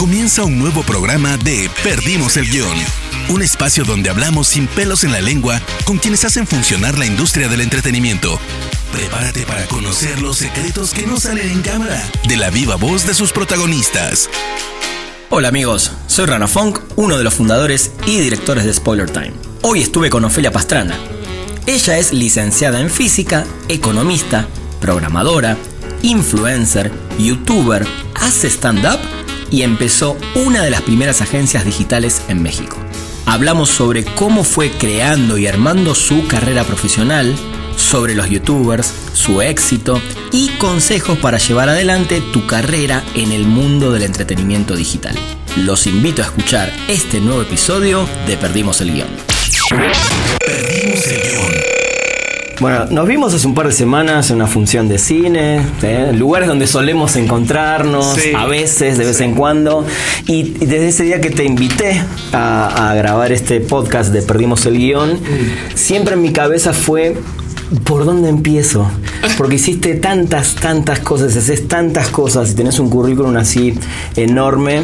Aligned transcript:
Comienza 0.00 0.44
un 0.44 0.58
nuevo 0.58 0.82
programa 0.82 1.36
de 1.36 1.70
Perdimos 1.84 2.38
el 2.38 2.46
Guión. 2.46 2.74
Un 3.28 3.42
espacio 3.42 3.84
donde 3.84 4.08
hablamos 4.08 4.48
sin 4.48 4.66
pelos 4.66 5.04
en 5.04 5.12
la 5.12 5.20
lengua 5.20 5.60
con 5.84 5.98
quienes 5.98 6.24
hacen 6.24 6.46
funcionar 6.46 6.98
la 6.98 7.04
industria 7.04 7.48
del 7.48 7.60
entretenimiento. 7.60 8.40
Prepárate 8.94 9.42
para 9.42 9.66
conocer 9.66 10.22
los 10.22 10.38
secretos 10.38 10.94
que 10.94 11.06
no 11.06 11.20
salen 11.20 11.50
en 11.50 11.60
cámara 11.60 12.02
de 12.26 12.36
la 12.38 12.48
viva 12.48 12.76
voz 12.76 13.06
de 13.06 13.12
sus 13.12 13.30
protagonistas. 13.32 14.30
Hola 15.28 15.48
amigos, 15.48 15.92
soy 16.06 16.24
Rana 16.24 16.48
Funk, 16.48 16.80
uno 16.96 17.18
de 17.18 17.24
los 17.24 17.34
fundadores 17.34 17.90
y 18.06 18.20
directores 18.20 18.64
de 18.64 18.72
Spoiler 18.72 19.10
Time. 19.10 19.34
Hoy 19.60 19.82
estuve 19.82 20.08
con 20.08 20.24
Ofelia 20.24 20.50
Pastrana. 20.50 20.98
Ella 21.66 21.98
es 21.98 22.14
licenciada 22.14 22.80
en 22.80 22.88
física, 22.88 23.44
economista, 23.68 24.48
programadora, 24.80 25.58
influencer, 26.00 26.90
youtuber, 27.18 27.86
hace 28.14 28.48
stand-up 28.48 29.19
y 29.50 29.62
empezó 29.62 30.16
una 30.34 30.62
de 30.62 30.70
las 30.70 30.82
primeras 30.82 31.20
agencias 31.20 31.64
digitales 31.64 32.22
en 32.28 32.42
México. 32.42 32.76
Hablamos 33.26 33.68
sobre 33.68 34.04
cómo 34.04 34.44
fue 34.44 34.70
creando 34.70 35.38
y 35.38 35.46
armando 35.46 35.94
su 35.94 36.26
carrera 36.26 36.64
profesional, 36.64 37.34
sobre 37.76 38.14
los 38.14 38.28
youtubers, 38.28 38.92
su 39.12 39.42
éxito 39.42 40.00
y 40.32 40.48
consejos 40.58 41.18
para 41.18 41.38
llevar 41.38 41.68
adelante 41.68 42.20
tu 42.32 42.46
carrera 42.46 43.04
en 43.14 43.32
el 43.32 43.44
mundo 43.46 43.92
del 43.92 44.02
entretenimiento 44.02 44.76
digital. 44.76 45.16
Los 45.56 45.86
invito 45.86 46.22
a 46.22 46.26
escuchar 46.26 46.72
este 46.88 47.20
nuevo 47.20 47.42
episodio 47.42 48.08
de 48.26 48.36
Perdimos 48.36 48.80
el 48.80 48.92
Guión. 48.92 49.08
Perdimos 50.38 51.06
el 51.06 51.22
Guión. 51.22 51.79
Bueno, 52.60 52.84
nos 52.90 53.08
vimos 53.08 53.32
hace 53.32 53.46
un 53.46 53.54
par 53.54 53.66
de 53.68 53.72
semanas 53.72 54.28
en 54.28 54.36
una 54.36 54.46
función 54.46 54.86
de 54.86 54.98
cine, 54.98 55.62
¿eh? 55.82 56.12
lugares 56.14 56.46
donde 56.46 56.66
solemos 56.66 57.16
encontrarnos, 57.16 58.14
Sí. 58.14 58.32
a 58.36 58.44
veces, 58.44 58.98
de 58.98 59.06
vez 59.06 59.18
en 59.22 59.34
cuando. 59.34 59.86
Y, 60.26 60.42
desde 60.42 60.88
ese 60.88 61.04
día 61.04 61.22
que 61.22 61.30
te 61.30 61.44
invité 61.44 62.02
a, 62.34 62.90
a 62.90 62.94
grabar 62.96 63.32
este 63.32 63.60
podcast 63.60 64.12
de 64.12 64.20
Perdimos 64.20 64.66
el 64.66 64.76
Guión, 64.76 65.18
siempre 65.74 66.14
en 66.14 66.22
mi 66.22 66.32
cabeza 66.32 66.74
fue. 66.74 67.16
¿Por 67.84 68.04
dónde 68.04 68.28
empiezo? 68.28 68.90
Porque 69.38 69.54
hiciste 69.54 69.94
tantas, 69.94 70.56
tantas 70.56 70.98
cosas, 70.98 71.36
haces 71.36 71.68
tantas 71.68 72.08
cosas 72.08 72.50
y 72.50 72.54
tenés 72.54 72.80
un 72.80 72.90
currículum 72.90 73.36
así 73.36 73.74
enorme 74.16 74.82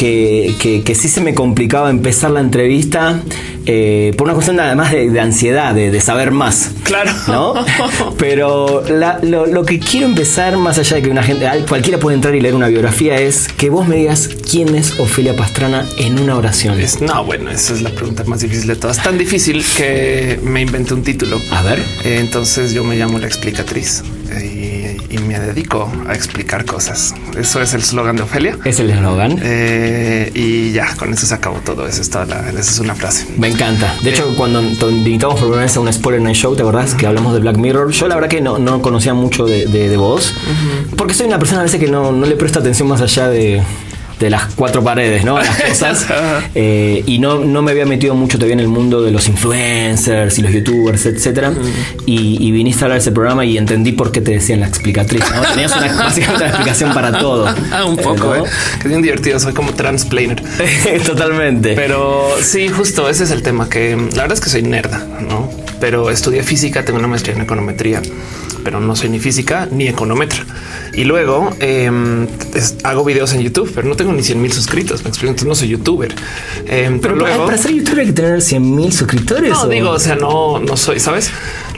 que, 0.00 0.54
que, 0.58 0.82
que 0.82 0.94
sí 0.94 1.08
se 1.08 1.20
me 1.20 1.34
complicaba 1.34 1.90
empezar 1.90 2.30
la 2.30 2.40
entrevista 2.40 3.20
eh, 3.66 4.14
por 4.16 4.24
una 4.24 4.32
cuestión 4.32 4.58
además 4.58 4.92
de, 4.92 5.10
de 5.10 5.20
ansiedad, 5.20 5.74
de, 5.74 5.90
de 5.90 6.00
saber 6.00 6.30
más. 6.30 6.70
Claro. 6.84 7.12
¿no? 7.28 7.54
Pero 8.18 8.82
la- 8.88 9.18
lo, 9.22 9.44
lo 9.44 9.64
que 9.66 9.78
quiero 9.78 10.06
empezar, 10.06 10.56
más 10.56 10.78
allá 10.78 10.96
de 10.96 11.02
que 11.02 11.10
una 11.10 11.22
gente, 11.22 11.46
al- 11.46 11.66
cualquiera 11.66 11.98
puede 11.98 12.14
entrar 12.16 12.34
y 12.34 12.40
leer 12.40 12.54
una 12.54 12.68
biografía, 12.68 13.16
es 13.20 13.48
que 13.48 13.68
vos 13.68 13.86
me 13.86 13.96
digas 13.96 14.30
quién 14.50 14.74
es 14.74 14.98
Ofelia 14.98 15.36
Pastrana 15.36 15.86
en 15.98 16.18
una 16.18 16.34
oración. 16.36 16.80
Es- 16.80 17.02
no, 17.02 17.22
bueno, 17.24 17.50
esa 17.50 17.74
es 17.74 17.82
la 17.82 17.90
pregunta 17.90 18.24
más 18.24 18.40
difícil 18.40 18.68
de 18.68 18.76
todas. 18.76 19.02
Tan 19.02 19.18
difícil 19.18 19.62
que 19.76 20.40
me 20.42 20.62
inventé 20.62 20.94
un 20.94 21.02
título. 21.02 21.38
A 21.50 21.60
ver. 21.62 21.78
Eh, 22.04 22.16
Entonces 22.20 22.72
yo 22.72 22.84
me 22.84 22.96
llamo 22.96 23.18
la 23.18 23.26
explicatriz 23.26 24.02
eh, 24.32 24.96
y, 25.10 25.18
me 25.18 25.38
dedico 25.38 25.90
a 26.06 26.14
explicar 26.14 26.64
cosas. 26.64 27.14
Eso 27.36 27.60
es 27.60 27.74
el 27.74 27.82
slogan 27.82 28.16
de 28.16 28.22
Ofelia. 28.22 28.58
Es 28.64 28.80
el 28.80 28.90
eslogan. 28.90 29.38
Eh, 29.42 30.30
y 30.34 30.72
ya, 30.72 30.94
con 30.96 31.12
eso 31.12 31.26
se 31.26 31.34
acabó 31.34 31.58
todo. 31.58 31.86
Eso 31.86 32.02
es 32.02 32.10
toda 32.10 32.26
la, 32.26 32.48
esa 32.50 32.60
es 32.60 32.78
una 32.78 32.94
frase. 32.94 33.26
Me 33.36 33.48
encanta. 33.48 33.94
De 34.02 34.10
hecho, 34.10 34.34
cuando 34.36 34.60
te 34.60 34.90
invitamos 34.90 35.36
por 35.36 35.44
primera 35.44 35.64
vez 35.64 35.76
a 35.76 35.80
un 35.80 35.92
Spoiler 35.92 36.22
Night 36.22 36.36
Show, 36.36 36.56
¿te 36.56 36.62
acordás? 36.62 36.94
Que 36.94 37.06
hablamos 37.06 37.34
de 37.34 37.40
Black 37.40 37.56
Mirror. 37.56 37.90
Yo 37.92 38.08
la 38.08 38.14
verdad 38.14 38.28
que 38.28 38.40
no, 38.40 38.58
no 38.58 38.82
conocía 38.82 39.14
mucho 39.14 39.46
de, 39.46 39.66
de, 39.66 39.88
de 39.88 39.96
vos. 39.96 40.34
Porque 40.96 41.14
soy 41.14 41.26
una 41.26 41.38
persona 41.38 41.60
a 41.60 41.64
veces 41.64 41.80
que 41.80 41.88
no, 41.88 42.12
no 42.12 42.26
le 42.26 42.36
presta 42.36 42.60
atención 42.60 42.88
más 42.88 43.00
allá 43.00 43.28
de, 43.28 43.62
de 44.20 44.28
las 44.30 44.54
cuatro 44.54 44.84
paredes, 44.84 45.24
¿no? 45.24 45.38
Las 45.38 45.60
cosas. 45.68 46.06
Eh, 46.54 47.02
y 47.06 47.18
no, 47.18 47.38
no 47.38 47.62
me 47.62 47.72
había 47.72 47.86
metido 47.86 48.14
mucho 48.14 48.36
todavía 48.36 48.54
en 48.54 48.60
el 48.60 48.68
mundo 48.68 49.02
de 49.02 49.10
los 49.10 49.26
influencers 49.28 50.38
y 50.38 50.42
los 50.42 50.52
youtubers, 50.52 51.06
etcétera. 51.06 51.52
y, 52.06 52.36
y 52.46 52.52
viniste 52.52 52.82
a 52.82 52.86
hablar 52.86 52.98
de 52.98 53.02
ese 53.02 53.12
programa 53.12 53.44
y 53.44 53.56
entendí 53.56 53.92
por 53.92 54.12
qué 54.12 54.20
te 54.20 54.32
decían 54.32 54.60
la 54.60 54.66
explicatriz, 54.66 55.24
¿no? 55.34 55.40
Tenías 55.40 55.74
una, 55.74 55.92
básicamente 56.04 56.44
una 56.44 56.50
explicación 56.50 56.94
para 56.94 57.18
todo. 57.18 57.48
Ah, 57.72 57.84
un 57.86 57.96
poco, 57.96 58.36
¿no? 58.36 58.44
eh, 58.46 58.48
que 58.74 58.82
es 58.82 58.88
bien 58.88 59.02
divertido. 59.02 59.40
Soy 59.40 59.54
como 59.54 59.72
transplaner. 59.72 60.42
Totalmente. 61.06 61.74
Pero 61.74 62.28
sí, 62.42 62.68
justo 62.68 63.08
ese 63.08 63.24
es 63.24 63.30
el 63.30 63.42
tema 63.42 63.68
que 63.70 63.96
la 63.96 64.22
verdad 64.22 64.32
es 64.32 64.40
que 64.40 64.50
soy 64.50 64.62
nerda, 64.62 64.98
no? 65.20 65.50
Pero 65.80 66.10
estudié 66.10 66.42
física, 66.42 66.84
tengo 66.84 66.98
una 66.98 67.08
maestría 67.08 67.34
en 67.34 67.42
econometría, 67.42 68.02
pero 68.62 68.80
no 68.80 68.94
soy 68.94 69.08
ni 69.08 69.18
física 69.18 69.66
ni 69.70 69.88
econometra. 69.88 70.44
Y 70.92 71.04
luego 71.04 71.50
eh, 71.60 71.90
es- 72.54 72.76
hago 72.84 73.04
videos 73.04 73.32
en 73.32 73.40
YouTube, 73.40 73.70
pero 73.74 73.88
no 73.88 73.96
tengo 73.96 74.12
ni 74.12 74.22
100 74.22 74.40
mil 74.42 74.52
suscritos. 74.52 75.02
Me 75.04 75.08
explico, 75.08 75.30
entonces 75.30 75.48
no 75.48 75.54
soy 75.54 75.68
youtuber. 75.68 76.12
Eh, 76.66 76.88
pero, 76.88 77.00
Pero 77.00 77.18
para- 77.18 77.28
luego 77.34 77.46
para 77.46 77.58
ser 77.58 77.72
youtuber 77.72 78.00
hay 78.00 78.06
que 78.06 78.12
tener 78.12 78.42
100 78.42 78.74
mil 78.76 78.92
suscriptores. 78.92 79.50
no 79.52 79.62
¿o? 79.62 79.68
digo, 79.68 79.90
o 79.90 79.98
sea, 79.98 80.16
no, 80.16 80.58
no 80.60 80.76
soy, 80.76 81.00
sabes? 81.00 81.30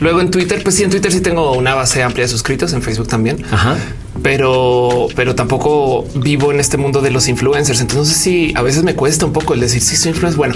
Luego 0.03 0.19
en 0.19 0.29
Twitter, 0.31 0.61
pues 0.61 0.75
sí, 0.75 0.83
en 0.83 0.89
Twitter 0.89 1.13
sí 1.13 1.21
tengo 1.21 1.53
una 1.53 1.75
base 1.75 2.03
amplia 2.03 2.25
de 2.25 2.27
suscritos, 2.27 2.73
en 2.73 2.81
Facebook 2.81 3.07
también. 3.07 3.41
Ajá. 3.49 3.77
Pero, 4.21 5.07
pero 5.15 5.33
tampoco 5.33 6.05
vivo 6.15 6.51
en 6.51 6.59
este 6.59 6.75
mundo 6.75 6.99
de 6.99 7.09
los 7.09 7.29
influencers. 7.29 7.79
Entonces 7.79 8.17
sí, 8.17 8.51
a 8.55 8.61
veces 8.61 8.83
me 8.83 8.95
cuesta 8.95 9.25
un 9.25 9.31
poco 9.31 9.53
el 9.53 9.61
decir 9.61 9.81
si 9.81 9.95
soy 9.95 10.09
influencer. 10.09 10.37
Bueno, 10.37 10.55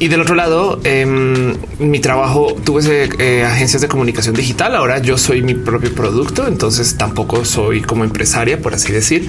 y 0.00 0.08
del 0.08 0.20
otro 0.20 0.34
lado, 0.34 0.80
em, 0.82 1.54
mi 1.78 2.00
trabajo 2.00 2.56
tuve 2.64 3.08
eh, 3.20 3.44
agencias 3.44 3.82
de 3.82 3.86
comunicación 3.86 4.34
digital. 4.34 4.74
Ahora 4.74 4.98
yo 4.98 5.16
soy 5.16 5.42
mi 5.42 5.54
propio 5.54 5.94
producto, 5.94 6.48
entonces 6.48 6.96
tampoco 6.98 7.44
soy 7.44 7.82
como 7.82 8.02
empresaria, 8.02 8.60
por 8.60 8.74
así 8.74 8.92
decir. 8.92 9.28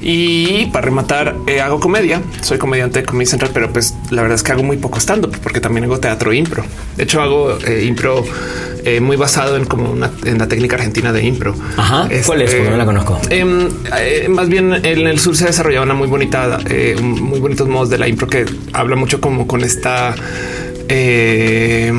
Y 0.00 0.66
para 0.66 0.84
rematar, 0.84 1.34
eh, 1.46 1.60
hago 1.60 1.80
comedia. 1.80 2.22
Soy 2.42 2.58
comediante 2.58 3.00
de 3.00 3.06
Comedy 3.06 3.26
Central, 3.26 3.50
pero 3.52 3.72
pues 3.72 3.94
la 4.10 4.22
verdad 4.22 4.36
es 4.36 4.42
que 4.42 4.52
hago 4.52 4.62
muy 4.62 4.76
poco 4.76 5.00
stand-up 5.00 5.36
porque 5.42 5.60
también 5.60 5.84
hago 5.84 5.98
teatro 5.98 6.32
impro. 6.32 6.62
De 6.96 7.04
hecho, 7.04 7.20
hago 7.20 7.58
eh, 7.66 7.84
impro 7.84 8.24
eh, 8.88 9.00
muy 9.00 9.16
basado 9.16 9.56
en 9.56 9.64
como 9.66 9.90
una, 9.90 10.10
en 10.24 10.38
la 10.38 10.48
técnica 10.48 10.76
argentina 10.76 11.12
de 11.12 11.22
impro. 11.22 11.54
Ajá. 11.76 12.08
¿Cuál 12.24 12.42
es? 12.42 12.54
Porque 12.54 12.70
no 12.70 12.76
la 12.76 12.84
conozco. 12.86 13.20
Em, 13.28 13.68
eh, 13.98 14.26
más 14.28 14.48
bien 14.48 14.72
en 14.84 15.06
el 15.06 15.18
sur 15.18 15.36
se 15.36 15.44
ha 15.44 15.48
desarrollado 15.48 15.84
una 15.84 15.94
muy 15.94 16.08
bonita, 16.08 16.58
eh, 16.68 16.96
muy 17.00 17.38
bonitos 17.38 17.68
modos 17.68 17.90
de 17.90 17.98
la 17.98 18.08
impro 18.08 18.26
que 18.28 18.46
habla 18.72 18.96
mucho 18.96 19.20
como 19.20 19.46
con 19.46 19.62
esta 19.62 20.14
eh, 20.88 21.92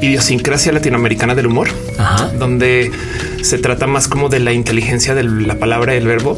idiosincrasia 0.00 0.72
latinoamericana 0.72 1.34
del 1.34 1.46
humor, 1.46 1.68
Ajá. 1.98 2.30
donde 2.38 2.90
se 3.42 3.58
trata 3.58 3.86
más 3.86 4.08
como 4.08 4.28
de 4.28 4.40
la 4.40 4.52
inteligencia 4.52 5.14
de 5.14 5.22
la 5.24 5.58
palabra 5.58 5.94
y 5.94 5.98
el 5.98 6.06
verbo 6.06 6.36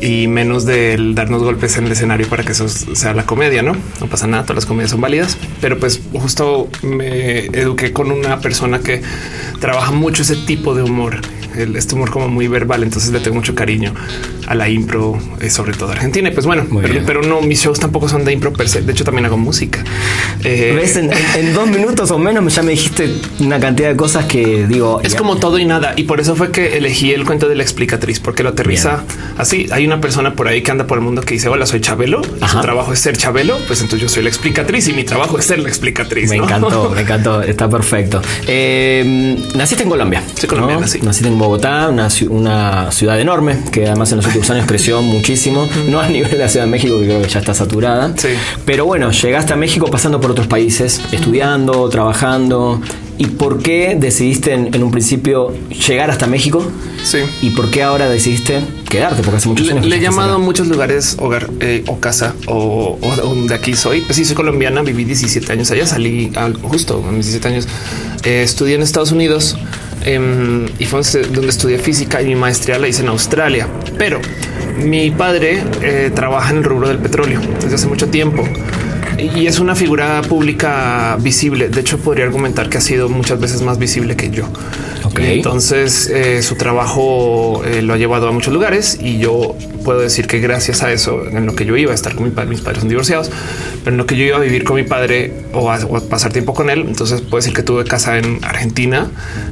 y 0.00 0.26
menos 0.28 0.64
del 0.66 1.14
darnos 1.14 1.42
golpes 1.42 1.76
en 1.76 1.86
el 1.86 1.92
escenario 1.92 2.28
para 2.28 2.44
que 2.44 2.52
eso 2.52 2.68
sea 2.68 3.14
la 3.14 3.24
comedia, 3.24 3.62
¿no? 3.62 3.76
No 4.00 4.06
pasa 4.06 4.26
nada, 4.26 4.42
todas 4.42 4.56
las 4.56 4.66
comedias 4.66 4.90
son 4.90 5.00
válidas, 5.00 5.38
pero 5.60 5.78
pues 5.78 6.00
justo 6.12 6.68
me 6.82 7.46
eduqué 7.46 7.92
con 7.92 8.10
una 8.10 8.40
persona 8.40 8.80
que 8.80 9.02
trabaja 9.60 9.92
mucho 9.92 10.22
ese 10.22 10.36
tipo 10.36 10.74
de 10.74 10.82
humor, 10.82 11.20
el, 11.56 11.76
este 11.76 11.94
humor 11.94 12.10
como 12.10 12.28
muy 12.28 12.48
verbal, 12.48 12.82
entonces 12.82 13.10
le 13.12 13.20
tengo 13.20 13.36
mucho 13.36 13.54
cariño 13.54 13.92
a 14.46 14.54
la 14.54 14.68
impro, 14.68 15.18
eh, 15.40 15.50
sobre 15.50 15.72
todo 15.74 15.92
argentina. 15.92 16.28
Y 16.28 16.32
pues 16.32 16.46
bueno, 16.46 16.66
pero, 16.70 16.92
bien. 16.92 17.04
pero 17.06 17.22
no, 17.22 17.40
mis 17.40 17.60
shows 17.62 17.80
tampoco 17.80 18.08
son 18.08 18.24
de 18.24 18.32
impro 18.32 18.52
per 18.52 18.68
se, 18.68 18.82
de 18.82 18.92
hecho 18.92 19.04
también 19.04 19.24
hago 19.26 19.36
música. 19.36 19.82
Eh, 20.42 20.72
¿Ves? 20.76 20.96
En, 20.96 21.10
en- 21.36 21.54
dos 21.54 21.68
minutos 21.68 22.10
o 22.10 22.18
menos 22.18 22.54
ya 22.54 22.62
me 22.62 22.72
dijiste 22.72 23.08
una 23.40 23.60
cantidad 23.60 23.88
de 23.90 23.96
cosas 23.96 24.24
que 24.26 24.66
digo. 24.66 25.00
Es 25.02 25.12
ya- 25.12 25.18
como 25.18 25.36
todo 25.36 25.58
y 25.58 25.64
nada. 25.64 25.94
Y 25.96 26.04
por 26.04 26.20
eso 26.20 26.34
fue 26.36 26.50
que 26.50 26.76
elegí 26.76 27.12
el 27.12 27.24
cuento 27.24 27.48
de 27.48 27.54
la 27.54 27.62
explicatriz, 27.62 28.18
porque 28.20 28.42
lo 28.42 28.50
aterriza 28.50 29.04
así. 29.38 29.66
Hay 29.70 29.86
una 29.86 30.00
persona 30.00 30.34
por 30.34 30.48
ahí 30.48 30.62
que 30.62 30.70
anda 30.70 30.86
por 30.86 30.98
el 30.98 31.04
mundo 31.04 31.22
que 31.22 31.34
dice: 31.34 31.48
Hola, 31.48 31.66
soy 31.66 31.80
Chabelo. 31.80 32.22
Y 32.44 32.48
su 32.48 32.60
trabajo 32.60 32.92
es 32.92 32.98
ser 32.98 33.16
Chabelo. 33.16 33.56
Pues 33.66 33.80
entonces 33.80 34.00
yo 34.02 34.08
soy 34.08 34.22
la 34.24 34.28
explicatriz 34.28 34.88
y 34.88 34.92
mi 34.92 35.04
trabajo 35.04 35.38
es 35.38 35.44
ser 35.44 35.58
la 35.60 35.68
explicatriz. 35.68 36.30
Me 36.30 36.38
¿no? 36.38 36.44
encantó, 36.44 36.90
me 36.94 37.00
encantó, 37.02 37.42
está 37.42 37.68
perfecto. 37.68 38.20
Eh, 38.46 39.36
naciste 39.54 39.84
en 39.84 39.90
Colombia. 39.90 40.22
Sí, 40.34 40.46
colombiana, 40.46 40.86
sí. 40.88 41.00
Naciste 41.02 41.28
en 41.28 41.38
Bogotá, 41.44 41.88
una, 41.88 42.08
ci- 42.08 42.28
una 42.28 42.90
ciudad 42.92 43.20
enorme 43.20 43.58
que 43.72 43.86
además 43.86 44.10
en 44.12 44.16
los 44.18 44.26
últimos 44.26 44.48
años 44.50 44.66
creció 44.66 45.00
muchísimo. 45.02 45.68
No 45.88 46.00
a 46.00 46.08
nivel 46.14 46.30
de 46.30 46.38
la 46.38 46.48
Ciudad 46.48 46.64
de 46.66 46.70
México, 46.70 46.98
que 46.98 47.04
creo 47.06 47.22
que 47.22 47.28
ya 47.28 47.40
está 47.40 47.54
saturada. 47.54 48.12
Sí. 48.16 48.28
Pero 48.64 48.84
bueno, 48.86 49.10
llegaste 49.10 49.52
a 49.52 49.56
México 49.56 49.86
pasando 49.90 50.20
por 50.20 50.30
otros 50.30 50.46
países, 50.46 51.00
estudiando, 51.12 51.88
trabajando. 51.88 52.80
¿Y 53.16 53.26
por 53.26 53.62
qué 53.62 53.96
decidiste 53.98 54.52
en, 54.54 54.74
en 54.74 54.82
un 54.82 54.90
principio 54.90 55.54
llegar 55.86 56.10
hasta 56.10 56.26
México? 56.26 56.66
Sí. 57.04 57.18
¿Y 57.42 57.50
por 57.50 57.70
qué 57.70 57.84
ahora 57.84 58.08
decidiste 58.08 58.60
quedarte? 58.90 59.22
Porque 59.22 59.36
hace 59.36 59.48
muchos 59.48 59.70
años. 59.70 59.86
le 59.86 59.96
he 59.96 60.00
llamado 60.00 60.34
a 60.34 60.38
muchos 60.38 60.66
lugares 60.66 61.16
hogar 61.20 61.48
eh, 61.60 61.84
o 61.86 62.00
casa 62.00 62.34
o, 62.48 62.98
o 63.00 63.16
donde 63.16 63.54
aquí 63.54 63.74
soy. 63.74 64.00
Pues 64.00 64.16
sí, 64.16 64.24
soy 64.24 64.34
colombiana, 64.34 64.82
viví 64.82 65.04
17 65.04 65.52
años 65.52 65.70
allá, 65.70 65.86
salí 65.86 66.32
al- 66.34 66.54
justo 66.56 67.04
a 67.06 67.12
mis 67.12 67.26
17 67.26 67.48
años. 67.48 67.68
Eh, 68.24 68.42
estudié 68.42 68.74
en 68.74 68.82
Estados 68.82 69.12
Unidos 69.12 69.56
em, 70.04 70.66
y 70.78 70.84
fue 70.84 71.00
donde 71.30 71.48
estudié 71.48 71.78
física 71.78 72.22
y 72.22 72.26
mi 72.26 72.34
maestría 72.34 72.78
la 72.78 72.88
hice 72.88 73.02
en 73.02 73.08
Australia. 73.08 73.68
Pero 73.98 74.20
mi 74.78 75.10
padre 75.10 75.62
eh, 75.82 76.10
trabaja 76.14 76.50
en 76.50 76.58
el 76.58 76.64
rubro 76.64 76.88
del 76.88 76.98
petróleo 76.98 77.40
desde 77.60 77.76
hace 77.76 77.86
mucho 77.86 78.08
tiempo. 78.08 78.44
Y 79.18 79.46
es 79.46 79.58
una 79.58 79.74
figura 79.74 80.22
pública 80.22 81.16
visible. 81.20 81.68
De 81.68 81.80
hecho, 81.80 81.98
podría 81.98 82.24
argumentar 82.24 82.68
que 82.68 82.78
ha 82.78 82.80
sido 82.80 83.08
muchas 83.08 83.40
veces 83.40 83.62
más 83.62 83.78
visible 83.78 84.16
que 84.16 84.30
yo. 84.30 84.48
Entonces, 85.16 86.08
eh, 86.08 86.42
su 86.42 86.56
trabajo 86.56 87.62
eh, 87.64 87.82
lo 87.82 87.94
ha 87.94 87.96
llevado 87.96 88.28
a 88.28 88.32
muchos 88.32 88.52
lugares 88.52 88.98
y 89.00 89.18
yo 89.18 89.56
puedo 89.84 90.00
decir 90.00 90.26
que 90.26 90.40
gracias 90.40 90.82
a 90.82 90.92
eso, 90.92 91.24
en 91.26 91.46
lo 91.46 91.54
que 91.54 91.64
yo 91.64 91.76
iba 91.76 91.92
a 91.92 91.94
estar 91.94 92.14
con 92.14 92.24
mi 92.24 92.30
padre, 92.30 92.50
mis 92.50 92.60
padres 92.62 92.80
son 92.80 92.88
divorciados, 92.88 93.30
pero 93.84 93.94
en 93.94 93.98
lo 93.98 94.06
que 94.06 94.16
yo 94.16 94.24
iba 94.24 94.38
a 94.38 94.40
vivir 94.40 94.64
con 94.64 94.76
mi 94.76 94.82
padre 94.82 95.32
o 95.52 95.70
a, 95.70 95.78
pasar 96.08 96.32
tiempo 96.32 96.54
con 96.54 96.70
él, 96.70 96.84
entonces 96.88 97.20
puedo 97.20 97.36
decir 97.36 97.52
que 97.52 97.62
tuve 97.62 97.84
casa 97.84 98.18
en 98.18 98.40
Argentina, 98.42 99.10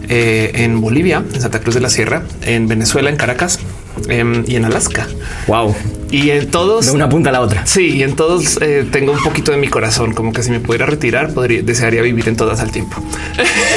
eh, 0.08 0.50
en 0.54 0.80
Bolivia, 0.80 1.22
en 1.32 1.40
Santa 1.40 1.60
Cruz 1.60 1.74
de 1.74 1.80
la 1.80 1.90
Sierra, 1.90 2.24
en 2.44 2.66
Venezuela, 2.66 3.10
en 3.10 3.16
Caracas 3.16 3.60
em, 4.08 4.44
y 4.46 4.56
en 4.56 4.64
Alaska. 4.64 5.06
Wow. 5.46 5.74
Y 6.10 6.30
en 6.30 6.50
todos 6.50 6.86
de 6.86 6.92
una 6.92 7.08
punta 7.08 7.30
a 7.30 7.32
la 7.32 7.40
otra. 7.40 7.66
Sí, 7.66 7.96
y 7.96 8.02
en 8.02 8.16
todos 8.16 8.58
eh, 8.60 8.86
tengo 8.92 9.12
un 9.12 9.22
poquito 9.22 9.50
de 9.50 9.56
mi 9.56 9.68
corazón, 9.68 10.12
como 10.12 10.32
que 10.32 10.42
si 10.42 10.50
me 10.50 10.60
pudiera 10.60 10.84
retirar, 10.84 11.32
podría 11.32 11.62
desearía 11.62 12.02
vivir 12.02 12.28
en 12.28 12.36
todas 12.36 12.60
al 12.60 12.70
tiempo. 12.70 13.02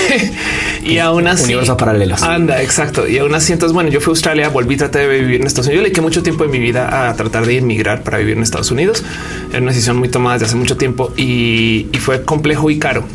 y 0.83 0.97
aún 0.97 1.27
así, 1.27 1.45
universos 1.45 1.77
paralelos. 1.77 2.21
Anda, 2.23 2.61
exacto. 2.61 3.07
Y 3.07 3.17
aún 3.19 3.33
así, 3.33 3.53
entonces, 3.53 3.73
bueno, 3.73 3.89
yo 3.89 4.01
fui 4.01 4.11
a 4.11 4.13
Australia, 4.13 4.49
volví, 4.49 4.75
traté 4.75 4.99
de 4.99 5.19
vivir 5.19 5.39
en 5.39 5.47
Estados 5.47 5.67
Unidos. 5.67 5.77
Yo 5.77 5.81
le 5.83 5.89
dediqué 5.89 6.01
mucho 6.01 6.23
tiempo 6.23 6.43
de 6.43 6.49
mi 6.49 6.59
vida 6.59 7.09
a 7.09 7.15
tratar 7.15 7.45
de 7.45 7.53
inmigrar 7.53 8.03
para 8.03 8.17
vivir 8.17 8.35
en 8.35 8.43
Estados 8.43 8.69
Unidos. 8.69 9.03
Era 9.51 9.59
una 9.59 9.71
decisión 9.71 9.95
muy 9.95 10.09
tomada 10.09 10.35
desde 10.35 10.47
hace 10.47 10.55
mucho 10.57 10.75
tiempo 10.75 11.13
y, 11.15 11.87
y 11.93 11.97
fue 11.99 12.23
complejo 12.23 12.69
y 12.69 12.79
caro 12.79 13.05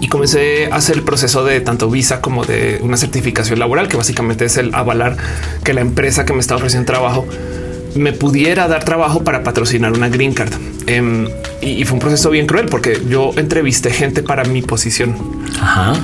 y 0.00 0.08
comencé 0.08 0.70
a 0.70 0.76
hacer 0.76 0.96
el 0.96 1.02
proceso 1.02 1.44
de 1.44 1.60
tanto 1.60 1.90
visa 1.90 2.20
como 2.20 2.44
de 2.44 2.78
una 2.82 2.96
certificación 2.96 3.58
laboral, 3.58 3.88
que 3.88 3.96
básicamente 3.96 4.44
es 4.44 4.56
el 4.56 4.74
avalar 4.74 5.16
que 5.62 5.74
la 5.74 5.80
empresa 5.80 6.24
que 6.24 6.32
me 6.32 6.40
está 6.40 6.56
ofreciendo 6.56 6.86
trabajo 6.86 7.26
me 7.94 8.12
pudiera 8.12 8.66
dar 8.68 8.84
trabajo 8.84 9.22
para 9.22 9.42
patrocinar 9.42 9.92
una 9.92 10.08
green 10.08 10.34
card. 10.34 10.52
Em, 10.86 11.28
y, 11.60 11.84
fue 11.84 11.94
un 11.94 12.00
proceso 12.00 12.28
bien 12.30 12.46
cruel 12.46 12.66
porque 12.66 13.00
yo 13.08 13.30
entrevisté 13.36 13.90
gente 13.90 14.22
para 14.22 14.44
mi 14.44 14.62
posición 14.62 15.16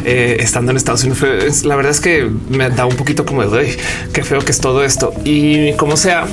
eh, 0.05 0.37
estando 0.41 0.71
en 0.71 0.77
Estados 0.77 1.05
Unidos. 1.05 1.65
la 1.65 1.77
verdad 1.77 1.91
es 1.91 2.01
que 2.01 2.31
me 2.49 2.71
da 2.71 2.87
un 2.87 2.97
poquito 2.97 3.27
como 3.27 3.45
de 3.45 3.77
qué 4.13 4.23
feo 4.23 4.41
que 4.41 4.53
es 4.53 4.61
todo 4.61 4.85
esto. 4.85 5.13
Y 5.25 5.73
como 5.75 5.97
sea, 5.97 6.27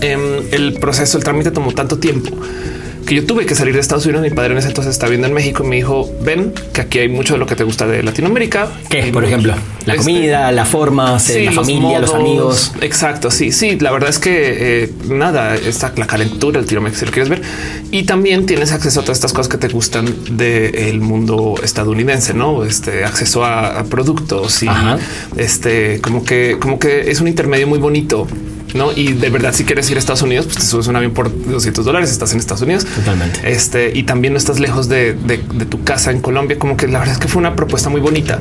em, 0.00 0.20
el 0.50 0.74
proceso, 0.74 1.16
el 1.16 1.24
trámite 1.24 1.50
tomó 1.50 1.72
tanto 1.72 1.98
tiempo 1.98 2.30
que 3.06 3.14
yo 3.14 3.24
tuve 3.24 3.46
que 3.46 3.54
salir 3.54 3.72
de 3.72 3.80
Estados 3.80 4.04
Unidos. 4.04 4.22
Mi 4.22 4.30
padre 4.30 4.52
en 4.52 4.58
ese 4.58 4.68
entonces 4.68 4.92
está 4.92 5.08
viendo 5.08 5.26
en 5.26 5.32
México 5.32 5.64
y 5.64 5.68
me 5.68 5.76
dijo, 5.76 6.10
ven 6.20 6.52
que 6.72 6.80
aquí 6.80 6.98
hay 6.98 7.08
mucho 7.08 7.34
de 7.34 7.38
lo 7.38 7.46
que 7.46 7.54
te 7.54 7.64
gusta 7.64 7.86
de 7.86 8.02
Latinoamérica. 8.02 8.68
¿Qué? 8.90 9.04
Por 9.12 9.24
ejemplo, 9.24 9.54
la 9.86 9.94
este, 9.94 10.04
comida, 10.04 10.52
la 10.52 10.64
forma, 10.64 11.12
la 11.12 11.52
familia, 11.52 12.00
los 12.00 12.12
amigos. 12.12 12.72
Exacto. 12.80 13.30
Sí, 13.30 13.52
sí. 13.52 13.78
La 13.78 13.92
verdad 13.92 14.10
es 14.10 14.18
que 14.18 14.82
eh, 14.84 14.92
nada, 15.08 15.54
está 15.54 15.92
la 15.96 16.06
calentura, 16.06 16.58
el 16.58 16.66
tiro 16.66 16.82
si 16.92 17.06
lo 17.06 17.12
quieres 17.12 17.28
ver. 17.28 17.42
Y 17.92 18.02
también 18.02 18.44
tienes 18.44 18.72
acceso 18.72 19.00
a 19.00 19.02
todas 19.04 19.18
estas 19.18 19.32
cosas 19.32 19.48
que 19.48 19.58
te 19.58 19.68
gustan 19.68 20.12
del 20.36 21.00
mundo 21.00 21.54
estadounidense, 21.62 22.34
no? 22.34 22.64
Este 22.64 23.04
acceso 23.04 23.44
a, 23.44 23.84
productos 23.84 24.62
y 24.64 24.68
este 25.36 26.00
como 26.00 26.24
que, 26.24 26.56
como 26.58 26.78
que 26.78 27.10
es 27.10 27.20
un 27.20 27.28
intermedio 27.28 27.68
muy 27.68 27.78
bonito 27.78 28.26
no? 28.76 28.92
Y 28.92 29.12
de 29.14 29.30
verdad, 29.30 29.54
si 29.54 29.64
quieres 29.64 29.90
ir 29.90 29.96
a 29.96 30.00
Estados 30.00 30.22
Unidos, 30.22 30.46
pues 30.46 30.58
te 30.58 30.62
subes 30.62 30.86
un 30.86 30.96
avión 30.96 31.12
por 31.12 31.30
200 31.46 31.84
dólares, 31.84 32.10
estás 32.10 32.32
en 32.32 32.38
Estados 32.38 32.62
Unidos. 32.62 32.84
Totalmente. 32.84 33.40
Este 33.50 33.92
y 33.94 34.04
también 34.04 34.32
no 34.32 34.38
estás 34.38 34.60
lejos 34.60 34.88
de, 34.88 35.14
tu 35.68 35.82
casa 35.84 36.10
en 36.10 36.20
Colombia. 36.20 36.58
Como 36.58 36.76
que 36.76 36.86
la 36.86 36.98
verdad 36.98 37.14
es 37.14 37.20
que 37.20 37.28
fue 37.28 37.40
una 37.40 37.56
propuesta 37.56 37.88
muy 37.88 38.00
bonita. 38.00 38.38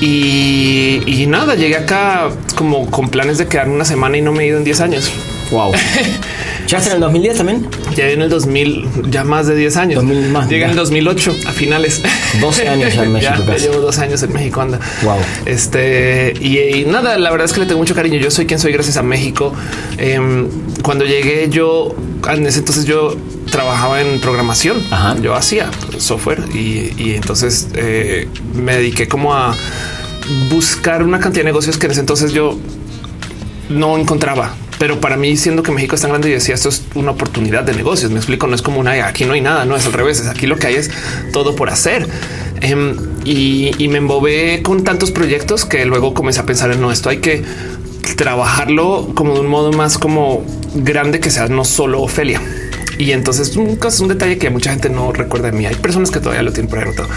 Y, 0.00 1.26
nada, 1.28 1.54
llegué 1.54 1.76
acá 1.76 2.30
como 2.56 2.90
con 2.90 3.08
planes 3.08 3.38
de 3.38 3.46
quedar 3.46 3.68
una 3.68 3.84
semana 3.84 4.16
y 4.16 4.22
no 4.22 4.32
me 4.32 4.44
he 4.44 4.46
ido 4.48 4.58
en 4.58 4.64
10 4.64 4.80
años. 4.80 5.12
Wow. 5.52 5.72
¿Ya 6.66 6.78
en 6.78 6.92
el 6.92 7.00
2010 7.00 7.36
también? 7.36 7.68
Ya 7.94 8.08
en 8.08 8.22
el 8.22 8.30
2000, 8.30 9.10
ya 9.10 9.24
más 9.24 9.46
de 9.46 9.54
10 9.54 9.76
años. 9.76 10.04
Llega 10.48 10.64
en 10.64 10.70
el 10.70 10.76
2008 10.76 11.36
a 11.46 11.52
finales. 11.52 12.00
12 12.40 12.68
años 12.68 12.94
en 12.94 13.12
México. 13.12 13.44
ya, 13.46 13.56
llevo 13.56 13.76
dos 13.76 13.98
años 13.98 14.22
en 14.22 14.32
México. 14.32 14.62
Anda. 14.62 14.80
Wow. 15.02 15.18
Este 15.44 16.32
y, 16.40 16.86
nada, 16.86 17.18
la 17.18 17.30
verdad 17.30 17.44
es 17.44 17.52
que 17.52 17.60
le 17.60 17.66
tengo 17.66 17.78
mucho 17.78 17.94
cariño. 17.94 18.18
Yo 18.18 18.30
soy 18.30 18.46
quien 18.46 18.58
soy 18.58 18.72
gracias 18.72 18.96
a 18.96 19.02
México. 19.02 19.52
Em, 19.98 20.48
cuando 20.82 21.04
llegué, 21.04 21.48
yo 21.50 21.94
en 22.32 22.46
ese 22.46 22.60
entonces 22.60 22.86
yo 22.86 23.14
trabajaba 23.50 24.00
en 24.00 24.18
programación. 24.20 24.82
Yo 25.20 25.34
hacía 25.34 25.70
software 25.98 26.42
y, 26.54 27.14
entonces 27.14 27.68
eh, 27.74 28.28
me 28.54 28.76
dediqué 28.76 29.08
como 29.08 29.34
a 29.34 29.54
buscar 30.48 31.02
una 31.02 31.20
cantidad 31.20 31.42
de 31.42 31.50
negocios 31.50 31.76
que 31.76 31.86
en 31.86 31.92
ese 31.92 32.00
entonces 32.00 32.32
yo 32.32 32.58
no 33.68 33.98
encontraba 33.98 34.54
pero 34.82 34.98
para 34.98 35.16
mí, 35.16 35.36
siendo 35.36 35.62
que 35.62 35.70
México 35.70 35.94
es 35.94 36.00
tan 36.00 36.10
grande, 36.10 36.28
y 36.28 36.32
decía 36.32 36.56
esto 36.56 36.68
es 36.68 36.82
una 36.96 37.12
oportunidad 37.12 37.62
de 37.62 37.72
negocios. 37.72 38.10
Me 38.10 38.16
explico, 38.16 38.48
no 38.48 38.56
es 38.56 38.62
como 38.62 38.80
una 38.80 39.06
aquí 39.06 39.24
no 39.24 39.34
hay 39.34 39.40
nada, 39.40 39.64
no 39.64 39.76
es 39.76 39.86
al 39.86 39.92
revés. 39.92 40.18
Es 40.18 40.26
aquí 40.26 40.48
lo 40.48 40.56
que 40.56 40.66
hay 40.66 40.74
es 40.74 40.90
todo 41.32 41.54
por 41.54 41.70
hacer. 41.70 42.08
Em, 42.60 42.96
y, 43.24 43.86
me 43.86 43.98
embobé 43.98 44.60
con 44.64 44.82
tantos 44.82 45.12
proyectos 45.12 45.64
que 45.64 45.84
luego 45.84 46.14
comencé 46.14 46.40
a 46.40 46.46
pensar 46.46 46.72
en 46.72 46.80
no, 46.80 46.90
esto 46.90 47.10
hay 47.10 47.18
que 47.18 47.44
trabajarlo 48.16 49.12
como 49.14 49.34
de 49.34 49.40
un 49.42 49.46
modo 49.46 49.70
más 49.70 49.98
como 49.98 50.44
grande 50.74 51.20
que 51.20 51.30
sea 51.30 51.46
no 51.46 51.64
solo 51.64 52.02
Ofelia. 52.02 52.42
Y 52.98 53.12
entonces 53.12 53.54
un, 53.54 53.78
un 53.78 54.08
detalle 54.08 54.36
que 54.36 54.50
mucha 54.50 54.70
gente 54.70 54.88
no 54.88 55.12
recuerda 55.12 55.52
de 55.52 55.56
mí. 55.56 55.64
Hay 55.64 55.76
personas 55.76 56.10
que 56.10 56.18
todavía 56.18 56.42
lo 56.42 56.52
tienen 56.52 56.68
por 56.68 56.80
ahí 56.80 56.86
anotado, 56.86 57.08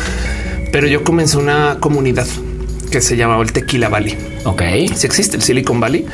pero 0.72 0.86
yo 0.86 1.04
comencé 1.04 1.38
una 1.38 1.78
comunidad 1.80 2.28
que 2.92 3.02
se 3.02 3.18
llamaba 3.18 3.42
el 3.42 3.52
Tequila 3.54 3.90
Valley. 3.90 4.16
Ok. 4.44 4.62
Si 4.96 5.08
existe 5.08 5.36
el 5.36 5.42
Silicon 5.42 5.80
Valley 5.80 6.06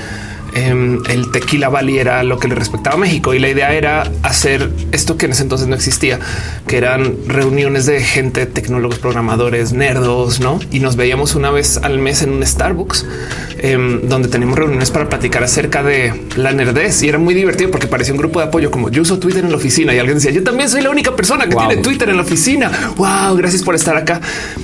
Em, 0.54 1.02
el 1.10 1.32
tequila 1.32 1.70
Valley 1.70 2.00
era 2.00 2.24
lo 2.24 2.38
que 2.38 2.48
le 2.48 2.56
respectaba 2.56 2.96
a 2.96 3.00
México 3.00 3.34
y 3.34 3.40
la 3.40 3.50
idea 3.50 3.74
era 3.74 4.12
hacer 4.24 4.70
esto 4.92 5.18
que 5.18 5.26
en 5.26 5.32
ese 5.32 5.44
entonces 5.44 5.68
no 5.68 5.76
existía, 5.76 6.20
que 6.68 6.78
eran 6.78 7.16
reuniones 7.28 7.86
de 7.86 8.02
gente, 8.02 8.46
tecnólogos, 8.46 9.00
programadores, 9.00 9.74
nerdos, 9.74 10.40
no? 10.40 10.60
Y 10.72 10.80
nos 10.80 10.96
veíamos 10.96 11.36
una 11.36 11.52
vez 11.52 11.78
al 11.78 12.00
mes 12.00 12.22
en 12.22 12.32
un 12.32 12.46
Starbucks 12.46 13.06
em, 13.60 14.02
donde 14.08 14.28
teníamos 14.28 14.58
reuniones 14.58 14.92
para 14.92 15.08
platicar 15.08 15.44
acerca 15.44 15.84
de 15.84 16.14
la 16.36 16.52
nerdez 16.52 17.02
y 17.04 17.10
era 17.10 17.18
muy 17.18 17.34
divertido 17.34 17.72
porque 17.72 17.88
parecía 17.88 18.14
un 18.14 18.20
grupo 18.20 18.40
de 18.40 18.46
apoyo 18.46 18.72
como 18.72 18.90
yo 18.90 19.04
uso 19.04 19.20
Twitter 19.20 19.44
en 19.44 19.52
la 19.52 19.58
oficina 19.58 19.94
y 19.94 20.00
alguien 20.00 20.18
decía 20.18 20.32
yo 20.32 20.44
también 20.44 20.70
soy 20.70 20.82
la 20.82 20.90
única 20.90 21.16
persona 21.16 21.48
que 21.48 21.56
tiene 21.56 21.78
Twitter 21.78 22.10
en 22.10 22.18
la 22.18 22.24
oficina. 22.24 22.72
Wow, 22.98 23.36
gracias 23.38 23.64
por 23.64 23.76
estar 23.76 23.96
acá 23.96 24.20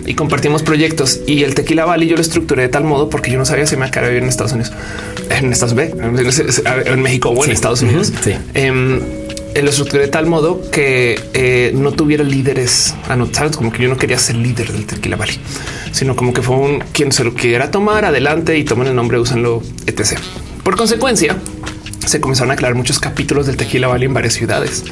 y 0.06 0.16
compartimos 0.16 0.64
proyectos 0.64 1.22
y 1.26 1.44
el 1.44 1.56
Tequila 1.56 1.86
Valley 1.86 2.10
yo 2.10 2.16
lo 2.16 2.22
estructuré 2.22 2.64
de 2.64 2.70
tal 2.70 2.84
modo 2.84 3.10
porque 3.10 3.32
yo 3.32 3.38
no 3.38 3.46
sabía 3.46 3.66
si 3.66 3.78
me 3.78 3.88
vivir 3.88 4.24
en 4.24 4.30
Estados 4.30 4.54
Unidos, 4.54 4.72
en 5.30 5.52
Estados 5.52 5.74
en 5.80 7.02
México 7.02 7.30
o 7.30 7.46
en 7.46 7.52
Estados 7.52 7.82
Unidos. 7.82 8.12
Sí. 8.24 8.34
Em, 8.54 9.00
lo 9.62 9.70
estructuré 9.70 10.04
de 10.04 10.08
tal 10.10 10.28
modo 10.28 10.62
que 10.72 11.20
eh, 11.34 11.72
no 11.74 11.92
tuviera 11.92 12.24
líderes 12.24 12.94
anotados, 13.10 13.58
como 13.58 13.72
que 13.72 13.84
yo 13.84 13.90
no 13.90 13.98
quería 13.98 14.20
ser 14.20 14.36
líder 14.36 14.72
del 14.72 14.86
Tequila 14.86 15.16
Valley, 15.16 15.40
sino 15.92 16.16
como 16.16 16.34
que 16.34 16.42
fue 16.42 16.56
un 16.58 16.80
quien 16.92 17.12
se 17.12 17.24
lo 17.24 17.34
quiera 17.34 17.72
tomar 17.72 18.06
adelante 18.06 18.58
y 18.58 18.64
tomen 18.64 18.88
el 18.88 18.96
nombre, 18.96 19.20
úsenlo, 19.20 19.64
etc. 19.88 20.20
Por 20.64 20.76
consecuencia, 20.76 21.38
se 22.08 22.22
comenzaron 22.22 22.52
a 22.52 22.54
aclarar 22.54 22.76
muchos 22.76 23.00
capítulos 23.00 23.46
del 23.46 23.58
Tequila 23.58 23.88
Valley 23.88 24.08
en 24.08 24.14
varias 24.14 24.34
ciudades 24.34 24.84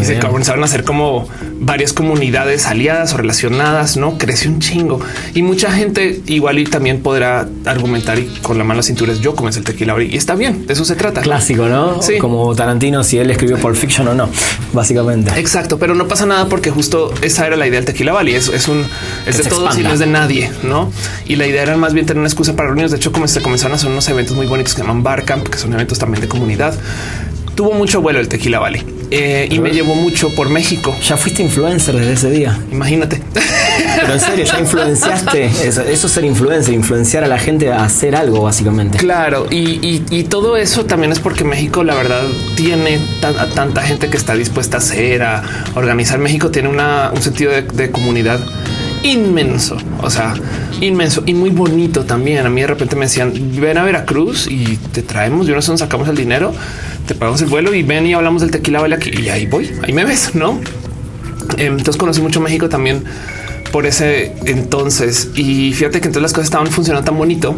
y 0.00 0.04
se 0.04 0.18
comenzaron 0.18 0.62
a 0.62 0.66
hacer 0.66 0.84
como 0.84 1.28
varias 1.60 1.92
comunidades 1.92 2.66
aliadas 2.66 3.14
o 3.14 3.16
relacionadas. 3.18 3.96
No 3.96 4.18
creció 4.18 4.50
un 4.50 4.60
chingo 4.60 5.00
y 5.34 5.42
mucha 5.42 5.70
gente 5.72 6.20
igual 6.26 6.58
y 6.58 6.64
también 6.64 7.02
podrá 7.02 7.48
argumentar 7.64 8.18
y 8.18 8.26
con 8.42 8.58
la 8.58 8.64
mano 8.64 8.82
cintura 8.82 9.12
es 9.12 9.20
yo 9.20 9.34
comencé 9.34 9.60
el 9.60 9.64
Tequila 9.64 9.92
Valley 9.92 10.10
y 10.12 10.16
está 10.16 10.34
bien. 10.34 10.66
De 10.66 10.72
eso 10.72 10.84
se 10.84 10.96
trata. 10.96 11.20
Clásico, 11.20 11.66
no? 11.66 12.02
Sí. 12.02 12.18
Como 12.18 12.54
Tarantino, 12.54 13.04
si 13.04 13.18
él 13.18 13.30
escribió 13.30 13.58
por 13.58 13.76
Fiction 13.76 14.08
o 14.08 14.14
no, 14.14 14.28
básicamente. 14.72 15.38
Exacto, 15.38 15.78
pero 15.78 15.94
no 15.94 16.08
pasa 16.08 16.26
nada 16.26 16.48
porque 16.48 16.70
justo 16.70 17.12
esa 17.22 17.46
era 17.46 17.56
la 17.56 17.66
idea 17.66 17.80
del 17.80 17.86
Tequila 17.86 18.12
Valley. 18.12 18.34
Es, 18.34 18.48
es 18.48 18.68
un 18.68 18.84
es 19.26 19.38
de 19.38 19.44
todos 19.44 19.78
y 19.78 19.82
no 19.82 19.92
es 19.92 19.98
de 19.98 20.06
nadie, 20.06 20.50
no? 20.62 20.90
Y 21.26 21.36
la 21.36 21.46
idea 21.46 21.62
era 21.62 21.76
más 21.76 21.92
bien 21.92 22.06
tener 22.06 22.18
una 22.18 22.28
excusa 22.28 22.56
para 22.56 22.68
reuniones. 22.68 22.90
De 22.90 22.96
hecho, 22.96 23.12
como 23.12 23.28
se 23.28 23.42
comenzaron 23.42 23.72
a 23.72 23.76
hacer 23.76 23.90
unos 23.90 24.08
eventos 24.08 24.36
muy 24.36 24.46
bonitos 24.46 24.74
que 24.74 24.80
se 24.80 24.86
llaman 24.86 25.02
Barcamp, 25.02 25.46
que 25.48 25.58
son 25.58 25.72
eventos 25.74 25.98
también 25.98 26.20
de 26.20 26.28
comunidad 26.28 26.45
Tuvo 27.54 27.72
mucho 27.72 28.00
vuelo 28.02 28.20
el 28.20 28.28
Tequila 28.28 28.58
Valley 28.58 28.96
eh, 29.10 29.48
y 29.50 29.60
me 29.60 29.70
llevó 29.70 29.94
mucho 29.94 30.34
por 30.34 30.50
México. 30.50 30.94
Ya 31.02 31.16
fuiste 31.16 31.42
influencer 31.42 31.94
desde 31.94 32.12
ese 32.12 32.30
día. 32.30 32.58
Imagínate. 32.72 33.22
Pero 34.00 34.12
en 34.12 34.20
serio, 34.20 34.44
ya 34.44 34.60
influenciaste. 34.60 35.44
Eso, 35.66 35.82
es 35.82 36.00
ser 36.00 36.24
influencer, 36.24 36.74
influenciar 36.74 37.24
a 37.24 37.26
la 37.28 37.38
gente 37.38 37.70
a 37.70 37.84
hacer 37.84 38.16
algo, 38.16 38.42
básicamente. 38.42 38.98
Claro. 38.98 39.46
Y, 39.50 40.24
todo 40.24 40.56
eso 40.56 40.84
también 40.86 41.12
es 41.12 41.20
porque 41.20 41.44
México, 41.44 41.84
la 41.84 41.94
verdad, 41.94 42.22
tiene 42.56 42.98
tanta 43.54 43.82
gente 43.82 44.10
que 44.10 44.16
está 44.16 44.34
dispuesta 44.34 44.78
a 44.78 44.80
hacer, 44.80 45.22
a 45.22 45.42
organizar. 45.74 46.18
México 46.18 46.50
tiene 46.50 46.68
un 46.68 47.22
sentido 47.22 47.52
de 47.52 47.90
comunidad 47.90 48.40
inmenso, 49.06 49.76
o 50.02 50.10
sea, 50.10 50.34
inmenso 50.80 51.22
y 51.26 51.34
muy 51.34 51.50
bonito 51.50 52.04
también. 52.04 52.44
A 52.46 52.50
mí 52.50 52.60
de 52.60 52.66
repente 52.66 52.96
me 52.96 53.06
decían, 53.06 53.32
ven 53.60 53.78
a 53.78 53.84
Veracruz 53.84 54.46
y 54.50 54.76
te 54.76 55.02
traemos, 55.02 55.46
yo 55.46 55.54
no 55.54 55.62
sé 55.62 55.68
dónde 55.68 55.80
sacamos 55.80 56.08
el 56.08 56.16
dinero, 56.16 56.52
te 57.06 57.14
pagamos 57.14 57.40
el 57.42 57.48
vuelo 57.48 57.74
y 57.74 57.82
ven 57.82 58.06
y 58.06 58.14
hablamos 58.14 58.42
del 58.42 58.50
tequila 58.50 58.80
vale 58.80 58.96
aquí 58.96 59.10
y 59.10 59.28
ahí 59.28 59.46
voy, 59.46 59.70
ahí 59.82 59.92
me 59.92 60.04
ves, 60.04 60.34
¿no? 60.34 60.60
Entonces 61.56 61.96
conocí 61.96 62.20
mucho 62.20 62.40
México 62.40 62.68
también 62.68 63.04
por 63.72 63.86
ese 63.86 64.34
entonces 64.46 65.30
y 65.34 65.72
fíjate 65.72 66.00
que 66.00 66.08
entonces 66.08 66.22
las 66.22 66.32
cosas 66.32 66.46
estaban 66.46 66.66
funcionando 66.68 67.04
tan 67.04 67.16
bonito 67.16 67.54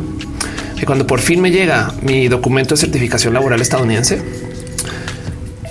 que 0.79 0.87
cuando 0.87 1.07
por 1.07 1.21
fin 1.21 1.41
me 1.41 1.51
llega 1.51 1.93
mi 2.03 2.29
documento 2.29 2.75
de 2.75 2.81
certificación 2.81 3.35
laboral 3.35 3.61
estadounidense, 3.61 4.23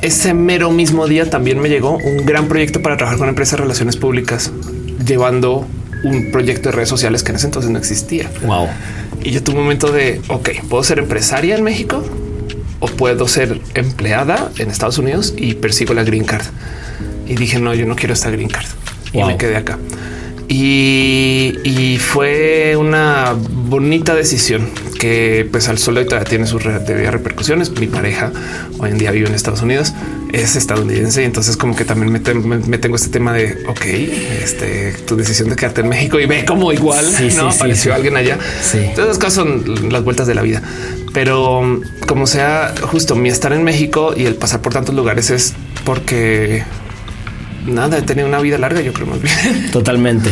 ese 0.01 0.33
mero 0.33 0.71
mismo 0.71 1.07
día 1.07 1.29
también 1.29 1.59
me 1.59 1.69
llegó 1.69 1.97
un 1.97 2.25
gran 2.25 2.47
proyecto 2.47 2.81
para 2.81 2.97
trabajar 2.97 3.19
con 3.19 3.29
empresas 3.29 3.57
de 3.57 3.63
relaciones 3.63 3.95
públicas, 3.95 4.51
llevando 5.07 5.65
un 6.03 6.31
proyecto 6.31 6.69
de 6.69 6.75
redes 6.75 6.89
sociales 6.89 7.23
que 7.23 7.31
en 7.31 7.37
ese 7.37 7.47
entonces 7.47 7.71
no 7.71 7.79
existía. 7.79 8.29
Wow. 8.45 8.67
Y 9.23 9.31
yo 9.31 9.41
tuve 9.43 9.55
un 9.57 9.63
momento 9.63 9.91
de, 9.91 10.21
ok, 10.27 10.49
¿puedo 10.69 10.83
ser 10.83 10.99
empresaria 10.99 11.55
en 11.55 11.63
México? 11.63 12.03
¿O 12.79 12.85
puedo 12.87 13.27
ser 13.27 13.59
empleada 13.73 14.51
en 14.59 14.69
Estados 14.69 14.99
Unidos 14.99 15.33
y 15.35 15.55
persigo 15.55 15.93
la 15.95 16.03
green 16.03 16.23
card? 16.25 16.45
Y 17.27 17.35
dije, 17.35 17.59
no, 17.59 17.73
yo 17.73 17.85
no 17.87 17.95
quiero 17.95 18.13
esta 18.13 18.29
green 18.29 18.49
card. 18.49 18.67
Y 19.13 19.17
Wow. 19.17 19.27
me 19.27 19.37
quedé 19.37 19.57
acá. 19.57 19.79
Y, 20.49 21.55
y 21.65 21.97
fue 21.97 22.75
una 22.77 23.35
bonita 23.37 24.15
decisión 24.15 24.69
que 24.97 25.47
pues 25.51 25.67
al 25.67 25.77
sol 25.77 25.95
de 25.95 26.01
hoy 26.01 26.07
todavía 26.07 26.29
tiene 26.29 26.47
sus 26.47 26.63
re- 26.63 26.79
repercusiones. 27.11 27.69
Mi 27.71 27.87
pareja 27.87 28.31
hoy 28.79 28.91
en 28.91 28.97
día 28.97 29.11
vive 29.11 29.27
en 29.27 29.35
Estados 29.35 29.61
Unidos, 29.61 29.93
es 30.33 30.55
estadounidense 30.55 31.21
y 31.21 31.25
entonces 31.25 31.55
como 31.57 31.75
que 31.75 31.85
también 31.85 32.11
me, 32.11 32.19
me- 32.19 32.57
me 32.65 32.77
tengo 32.77 32.95
este 32.95 33.09
tema 33.09 33.33
de, 33.33 33.63
ok, 33.67 33.81
este, 34.43 34.91
tu 35.05 35.15
decisión 35.15 35.49
de 35.49 35.55
quedarte 35.55 35.81
en 35.81 35.89
México 35.89 36.19
y 36.19 36.25
ve 36.25 36.43
como 36.45 36.71
igual, 36.73 37.05
Sí, 37.05 37.29
¿no? 37.35 37.51
sí, 37.51 37.57
Apareció 37.57 37.91
sí. 37.91 37.95
alguien 37.95 38.17
allá. 38.17 38.37
Sí. 38.61 38.77
Entonces, 38.79 39.07
las 39.07 39.17
cosas 39.17 39.33
son 39.33 39.91
las 39.91 40.03
vueltas 40.03 40.27
de 40.27 40.35
la 40.35 40.41
vida. 40.41 40.61
Pero 41.13 41.59
um, 41.59 41.81
como 42.07 42.27
sea, 42.27 42.73
justo 42.81 43.15
mi 43.15 43.29
estar 43.29 43.53
en 43.53 43.63
México 43.63 44.13
y 44.15 44.25
el 44.25 44.35
pasar 44.35 44.61
por 44.61 44.73
tantos 44.73 44.93
lugares 44.93 45.29
es 45.29 45.53
porque 45.85 46.63
nada, 47.65 47.97
he 47.97 48.01
tenido 48.01 48.27
una 48.27 48.39
vida 48.39 48.57
larga, 48.57 48.81
yo 48.81 48.93
creo 48.93 49.07
más 49.07 49.21
bien. 49.21 49.71
Totalmente. 49.71 50.29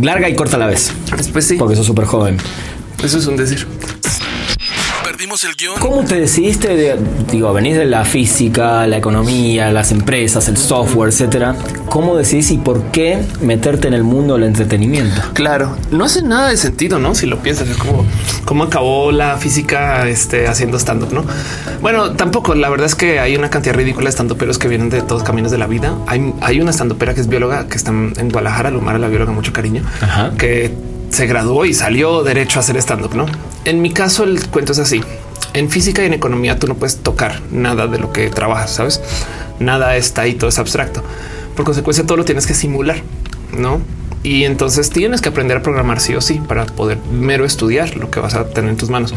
Larga 0.00 0.28
y 0.28 0.34
corta 0.34 0.56
a 0.56 0.60
la 0.60 0.66
vez. 0.66 0.92
Pues 1.32 1.46
sí, 1.46 1.56
Porque 1.56 1.74
sos 1.76 1.86
súper 1.86 2.04
joven. 2.04 2.36
eso 3.02 3.18
es 3.18 3.26
un 3.26 3.36
decir. 3.36 3.66
El 5.30 5.54
guion. 5.54 5.78
¿Cómo 5.78 6.04
te 6.04 6.18
decidiste 6.18 6.74
de, 6.74 6.98
digo, 7.30 7.52
venís 7.52 7.76
de 7.76 7.84
la 7.84 8.04
física, 8.04 8.84
la 8.88 8.96
economía, 8.96 9.70
las 9.70 9.92
empresas, 9.92 10.48
el 10.48 10.56
software, 10.56 11.10
etcétera? 11.10 11.54
¿Cómo 11.86 12.16
decidís 12.16 12.50
y 12.50 12.58
por 12.58 12.82
qué 12.90 13.22
meterte 13.40 13.86
en 13.86 13.94
el 13.94 14.02
mundo 14.02 14.34
del 14.34 14.42
entretenimiento? 14.42 15.22
Claro, 15.32 15.76
no 15.92 16.04
hace 16.04 16.22
nada 16.22 16.48
de 16.48 16.56
sentido, 16.56 16.98
¿no? 16.98 17.14
Si 17.14 17.26
lo 17.26 17.38
piensas, 17.38 17.68
es 17.68 17.76
como 17.76 18.04
cómo 18.44 18.64
acabó 18.64 19.12
la 19.12 19.36
física 19.36 20.08
este, 20.08 20.48
haciendo 20.48 20.80
stand-up, 20.80 21.12
¿no? 21.12 21.24
Bueno, 21.80 22.10
tampoco, 22.16 22.56
la 22.56 22.68
verdad 22.68 22.86
es 22.86 22.96
que 22.96 23.20
hay 23.20 23.36
una 23.36 23.50
cantidad 23.50 23.76
ridícula 23.76 24.06
de 24.06 24.12
stand-uperos 24.12 24.58
que 24.58 24.66
vienen 24.66 24.90
de 24.90 25.00
todos 25.00 25.22
caminos 25.22 25.52
de 25.52 25.58
la 25.58 25.68
vida. 25.68 25.94
Hay, 26.08 26.34
hay 26.40 26.60
una 26.60 26.72
stand-upera 26.72 27.14
que 27.14 27.20
es 27.20 27.28
bióloga, 27.28 27.68
que 27.68 27.76
está 27.76 27.92
en 27.92 28.30
Guadalajara, 28.30 28.72
Lumara, 28.72 28.98
la 28.98 29.06
bióloga, 29.06 29.30
mucho 29.30 29.52
cariño, 29.52 29.84
Ajá. 30.00 30.32
que 30.36 30.89
se 31.10 31.26
graduó 31.26 31.64
y 31.64 31.74
salió 31.74 32.22
derecho 32.22 32.58
a 32.58 32.62
hacer 32.62 32.76
stand-up, 32.78 33.14
¿no? 33.14 33.26
En 33.64 33.82
mi 33.82 33.92
caso, 33.92 34.24
el 34.24 34.48
cuento 34.48 34.72
es 34.72 34.78
así. 34.78 35.02
En 35.52 35.68
física 35.68 36.02
y 36.02 36.06
en 36.06 36.14
economía 36.14 36.58
tú 36.58 36.66
no 36.66 36.76
puedes 36.76 36.98
tocar 36.98 37.40
nada 37.50 37.86
de 37.86 37.98
lo 37.98 38.12
que 38.12 38.30
trabajas, 38.30 38.70
¿sabes? 38.70 39.02
Nada 39.58 39.96
está 39.96 40.22
ahí, 40.22 40.34
todo 40.34 40.48
es 40.48 40.58
abstracto. 40.58 41.02
Por 41.56 41.64
consecuencia, 41.64 42.06
todo 42.06 42.16
lo 42.16 42.24
tienes 42.24 42.46
que 42.46 42.54
simular, 42.54 43.02
¿no? 43.56 43.80
Y 44.22 44.44
entonces 44.44 44.90
tienes 44.90 45.20
que 45.20 45.30
aprender 45.30 45.56
a 45.56 45.62
programar 45.62 46.00
sí 46.00 46.14
o 46.14 46.20
sí 46.20 46.40
para 46.46 46.66
poder 46.66 46.98
mero 47.10 47.44
estudiar 47.44 47.96
lo 47.96 48.10
que 48.10 48.20
vas 48.20 48.34
a 48.34 48.46
tener 48.48 48.70
en 48.70 48.76
tus 48.76 48.90
manos. 48.90 49.14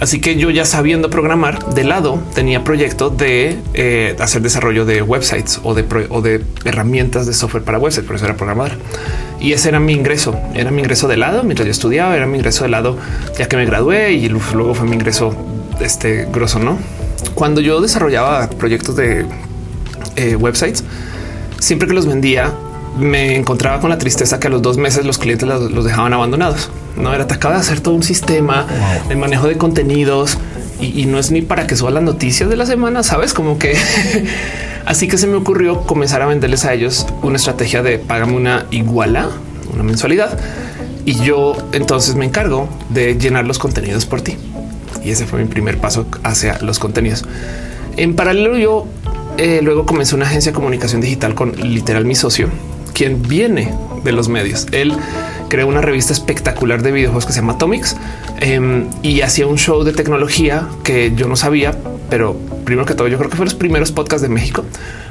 Así 0.00 0.20
que 0.20 0.36
yo 0.36 0.50
ya 0.50 0.64
sabiendo 0.64 1.08
programar 1.08 1.64
de 1.72 1.84
lado 1.84 2.20
tenía 2.34 2.64
proyecto 2.64 3.10
de 3.10 3.58
eh, 3.74 4.16
hacer 4.18 4.42
desarrollo 4.42 4.84
de 4.84 5.02
websites 5.02 5.60
o 5.62 5.74
de, 5.74 6.44
herramientas 6.64 7.26
de 7.26 7.32
software 7.32 7.62
para 7.62 7.78
websites, 7.78 8.06
por 8.06 8.16
eso 8.16 8.24
era 8.24 8.36
programador. 8.36 8.76
Y 9.40 9.52
ese 9.52 9.68
era 9.68 9.78
mi 9.78 9.92
ingreso, 9.92 10.38
era 10.54 10.70
mi 10.70 10.80
ingreso 10.80 11.06
de 11.06 11.16
lado 11.16 11.42
mientras 11.44 11.66
yo 11.66 11.70
estudiaba, 11.70 12.16
era 12.16 12.26
mi 12.26 12.38
ingreso 12.38 12.64
de 12.64 12.70
lado 12.70 12.96
ya 13.38 13.48
que 13.48 13.56
me 13.56 13.66
gradué 13.66 14.12
y 14.12 14.28
luego 14.28 14.74
fue 14.74 14.86
mi 14.86 14.94
ingreso 14.94 15.34
este 15.80 16.26
grosso, 16.32 16.58
¿no? 16.58 16.78
Cuando 17.34 17.60
yo 17.60 17.80
desarrollaba 17.80 18.48
proyectos 18.50 18.96
de 18.96 19.26
eh, 20.16 20.36
websites, 20.36 20.84
siempre 21.60 21.88
que 21.88 21.94
los 21.94 22.06
vendía, 22.06 22.52
me 22.98 23.36
encontraba 23.36 23.80
con 23.80 23.90
la 23.90 23.98
tristeza 23.98 24.38
que 24.38 24.46
a 24.46 24.50
los 24.50 24.62
dos 24.62 24.78
meses 24.78 25.04
los 25.04 25.18
clientes 25.18 25.48
los, 25.48 25.70
los 25.70 25.84
dejaban 25.84 26.12
abandonados. 26.12 26.70
No 26.96 27.12
era, 27.12 27.26
te 27.26 27.34
acaba 27.34 27.54
de 27.54 27.60
hacer 27.60 27.80
todo 27.80 27.94
un 27.94 28.02
sistema 28.02 28.66
de 29.08 29.16
manejo 29.16 29.48
de 29.48 29.56
contenidos 29.56 30.38
y, 30.80 31.00
y 31.00 31.06
no 31.06 31.18
es 31.18 31.30
ni 31.30 31.42
para 31.42 31.66
que 31.66 31.76
suba 31.76 31.90
las 31.90 32.02
noticias 32.02 32.48
de 32.48 32.56
la 32.56 32.66
semana, 32.66 33.02
sabes? 33.02 33.34
Como 33.34 33.58
que 33.58 33.76
así 34.86 35.08
que 35.08 35.18
se 35.18 35.26
me 35.26 35.36
ocurrió 35.36 35.82
comenzar 35.82 36.22
a 36.22 36.26
venderles 36.26 36.64
a 36.64 36.72
ellos 36.72 37.06
una 37.22 37.36
estrategia 37.36 37.82
de 37.82 37.98
págame 37.98 38.34
una 38.34 38.66
iguala, 38.70 39.28
una 39.72 39.82
mensualidad 39.82 40.38
y 41.04 41.14
yo 41.20 41.56
entonces 41.72 42.14
me 42.14 42.24
encargo 42.24 42.68
de 42.88 43.14
llenar 43.16 43.44
los 43.44 43.58
contenidos 43.58 44.06
por 44.06 44.22
ti. 44.22 44.36
Y 45.04 45.10
ese 45.10 45.26
fue 45.26 45.40
mi 45.40 45.46
primer 45.46 45.78
paso 45.78 46.06
hacia 46.22 46.58
los 46.60 46.78
contenidos. 46.78 47.24
En 47.96 48.16
paralelo, 48.16 48.56
yo 48.56 48.86
eh, 49.36 49.60
luego 49.62 49.84
comencé 49.84 50.14
una 50.14 50.26
agencia 50.26 50.52
de 50.52 50.56
comunicación 50.56 51.00
digital 51.00 51.34
con 51.34 51.52
literal 51.52 52.06
mi 52.06 52.14
socio, 52.14 52.48
quien 52.92 53.22
viene 53.22 53.72
de 54.04 54.12
los 54.12 54.28
medios. 54.28 54.66
Él 54.72 54.92
creó 55.48 55.66
una 55.66 55.80
revista 55.80 56.12
espectacular 56.12 56.82
de 56.82 56.92
videojuegos 56.92 57.26
que 57.26 57.32
se 57.32 57.40
llama 57.40 57.54
Atomics 57.54 57.96
em, 58.40 58.86
y 59.02 59.20
hacía 59.22 59.46
un 59.46 59.56
show 59.58 59.84
de 59.84 59.92
tecnología 59.92 60.68
que 60.82 61.12
yo 61.16 61.26
no 61.28 61.36
sabía, 61.36 61.74
pero 62.10 62.36
primero 62.64 62.86
que 62.86 62.94
todo, 62.94 63.08
yo 63.08 63.18
creo 63.18 63.30
que 63.30 63.36
fue 63.36 63.44
los 63.46 63.54
primeros 63.54 63.92
podcasts 63.92 64.22
de 64.22 64.28
México, 64.28 64.64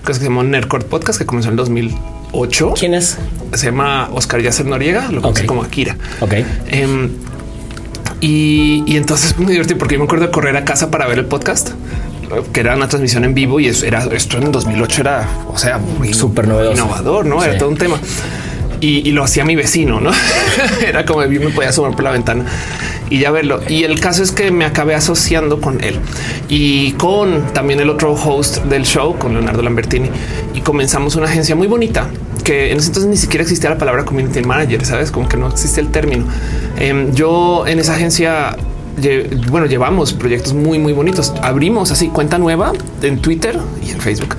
que 0.06 0.13
se 0.13 0.24
llamó 0.24 0.44
Nerdcore 0.44 0.86
Podcast, 0.86 1.20
que 1.20 1.25
comenzó 1.25 1.50
en 1.50 1.56
2008. 1.56 2.74
¿Quién 2.77 2.94
es? 2.94 3.18
Se 3.53 3.65
llama 3.68 4.10
Oscar 4.12 4.42
Yacer 4.42 4.65
Noriega, 4.65 5.10
lo 5.12 5.22
conocí 5.22 5.42
Ok. 5.44 5.48
como 5.48 5.63
Akira. 5.63 5.98
Ok. 6.22 6.34
Em, 6.68 7.10
y, 8.22 8.84
y 8.86 8.98
entonces 8.98 9.34
fue 9.34 9.44
muy 9.46 9.53
divertido 9.53 9.77
porque 9.77 9.96
yo 9.96 10.00
me 10.00 10.06
acuerdo 10.06 10.25
de 10.25 10.32
correr 10.32 10.56
a 10.56 10.63
casa 10.65 10.89
para 10.92 11.08
ver 11.08 11.20
el 11.20 11.25
podcast, 11.25 11.72
que 12.52 12.60
era 12.60 12.75
una 12.75 12.88
transmisión 12.88 13.24
en 13.24 13.34
vivo 13.34 13.60
y 13.60 13.68
eso 13.68 13.86
era 13.86 14.04
esto 14.06 14.38
en 14.38 14.52
2008 14.52 15.02
era, 15.02 15.28
o 15.48 15.58
sea, 15.58 15.80
Súper 16.12 16.46
innovador, 16.46 17.25
no 17.25 17.44
era 17.44 17.58
todo 17.58 17.70
un 17.70 17.78
tema. 17.78 18.00
Y, 18.82 19.08
y 19.08 19.12
lo 19.12 19.24
hacía 19.24 19.46
mi 19.46 19.56
vecino, 19.56 20.02
no 20.02 20.12
era 20.86 21.06
como 21.06 21.24
yo 21.24 21.40
me 21.40 21.50
podía 21.52 21.70
asomar 21.70 21.94
por 21.94 22.04
la 22.04 22.12
ventana 22.12 22.46
y 23.10 23.20
ya 23.20 23.32
verlo. 23.32 23.62
Y 23.70 23.84
el 23.84 24.00
caso 24.00 24.24
es 24.24 24.32
que 24.32 24.52
me 24.52 24.66
acabé 24.66 24.96
asociando 24.96 25.62
con 25.62 25.84
él 25.84 26.00
y 26.50 26.94
con 26.94 27.54
también 27.54 27.80
el 27.80 27.90
otro 27.90 28.13
host 28.13 28.63
del 28.66 28.84
show, 28.84 29.18
con 29.18 29.34
Leonardo 29.34 29.62
Lambertini, 29.62 30.10
y 30.54 30.62
comenzamos 30.62 31.16
una 31.16 31.28
agencia 31.28 31.56
muy 31.56 31.68
bonita 31.68 32.10
que 32.44 32.72
en 32.72 32.78
ese 32.80 32.88
entonces 32.88 33.10
ni 33.10 33.18
siquiera 33.18 33.44
existía 33.44 33.70
la 33.70 33.78
palabra 33.78 34.04
community 34.04 34.42
manager, 34.42 34.86
sabes, 34.86 35.12
como 35.12 35.30
que 35.30 35.38
no 35.38 35.48
existe 35.48 35.80
el 35.80 35.90
término. 35.90 36.25
Em, 36.78 37.13
yo 37.13 37.66
en 37.68 37.80
esa 37.80 37.94
agencia 37.94 38.58
bueno, 39.50 39.66
llevamos 39.68 40.14
proyectos 40.14 40.54
muy, 40.54 40.80
muy 40.80 40.94
bonitos. 40.94 41.34
Abrimos 41.42 41.92
así 41.92 42.08
cuenta 42.10 42.38
nueva 42.38 42.72
en 43.02 43.20
Twitter 43.22 43.58
y 43.86 43.92
en 43.92 44.00
Facebook 44.00 44.36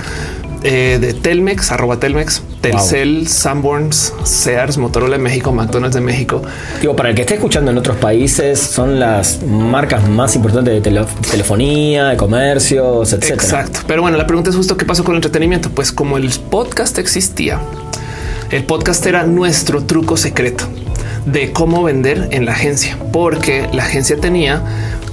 eh, 0.63 0.99
de 1.01 1.13
Telmex, 1.13 1.73
arroba 1.73 1.99
Telmex, 1.99 2.43
Telcel, 2.63 3.29
Sanborns, 3.29 4.15
Sears, 4.23 4.79
Motorola 4.79 5.19
de 5.19 5.23
México, 5.23 5.53
McDonald's 5.53 5.95
de 5.95 6.01
México. 6.01 6.41
Digo, 6.81 6.97
para 6.97 7.11
el 7.11 7.15
que 7.15 7.21
esté 7.23 7.35
escuchando 7.35 7.71
en 7.71 7.77
otros 7.77 7.99
países, 7.99 8.61
son 8.61 8.99
las 8.99 9.43
marcas 9.43 10.09
más 10.09 10.35
importantes 10.37 10.73
de 10.73 10.81
tele- 10.81 11.05
telefonía, 11.31 12.07
de 12.07 12.17
comercios, 12.17 13.13
etcétera. 13.13 13.35
Exacto. 13.35 13.81
Pero 13.87 14.01
bueno, 14.01 14.17
la 14.17 14.27
pregunta 14.27 14.49
es 14.51 14.57
justo 14.57 14.77
qué 14.79 14.87
pasó 14.87 15.05
con 15.05 15.13
el 15.15 15.19
entretenimiento. 15.19 15.69
Pues 15.69 15.93
como 15.93 16.17
el 16.17 16.31
podcast 16.51 16.99
existía, 16.99 17.61
el 18.51 18.65
podcast 18.65 19.05
era 19.05 19.25
nuestro 19.25 19.85
truco 19.85 20.17
secreto 20.17 20.65
de 21.27 21.53
cómo 21.53 21.83
vender 21.83 22.29
en 22.33 22.45
la 22.45 22.53
agencia, 22.53 22.99
porque 23.13 23.69
la 23.73 23.85
agencia 23.85 24.19
tenía 24.19 24.63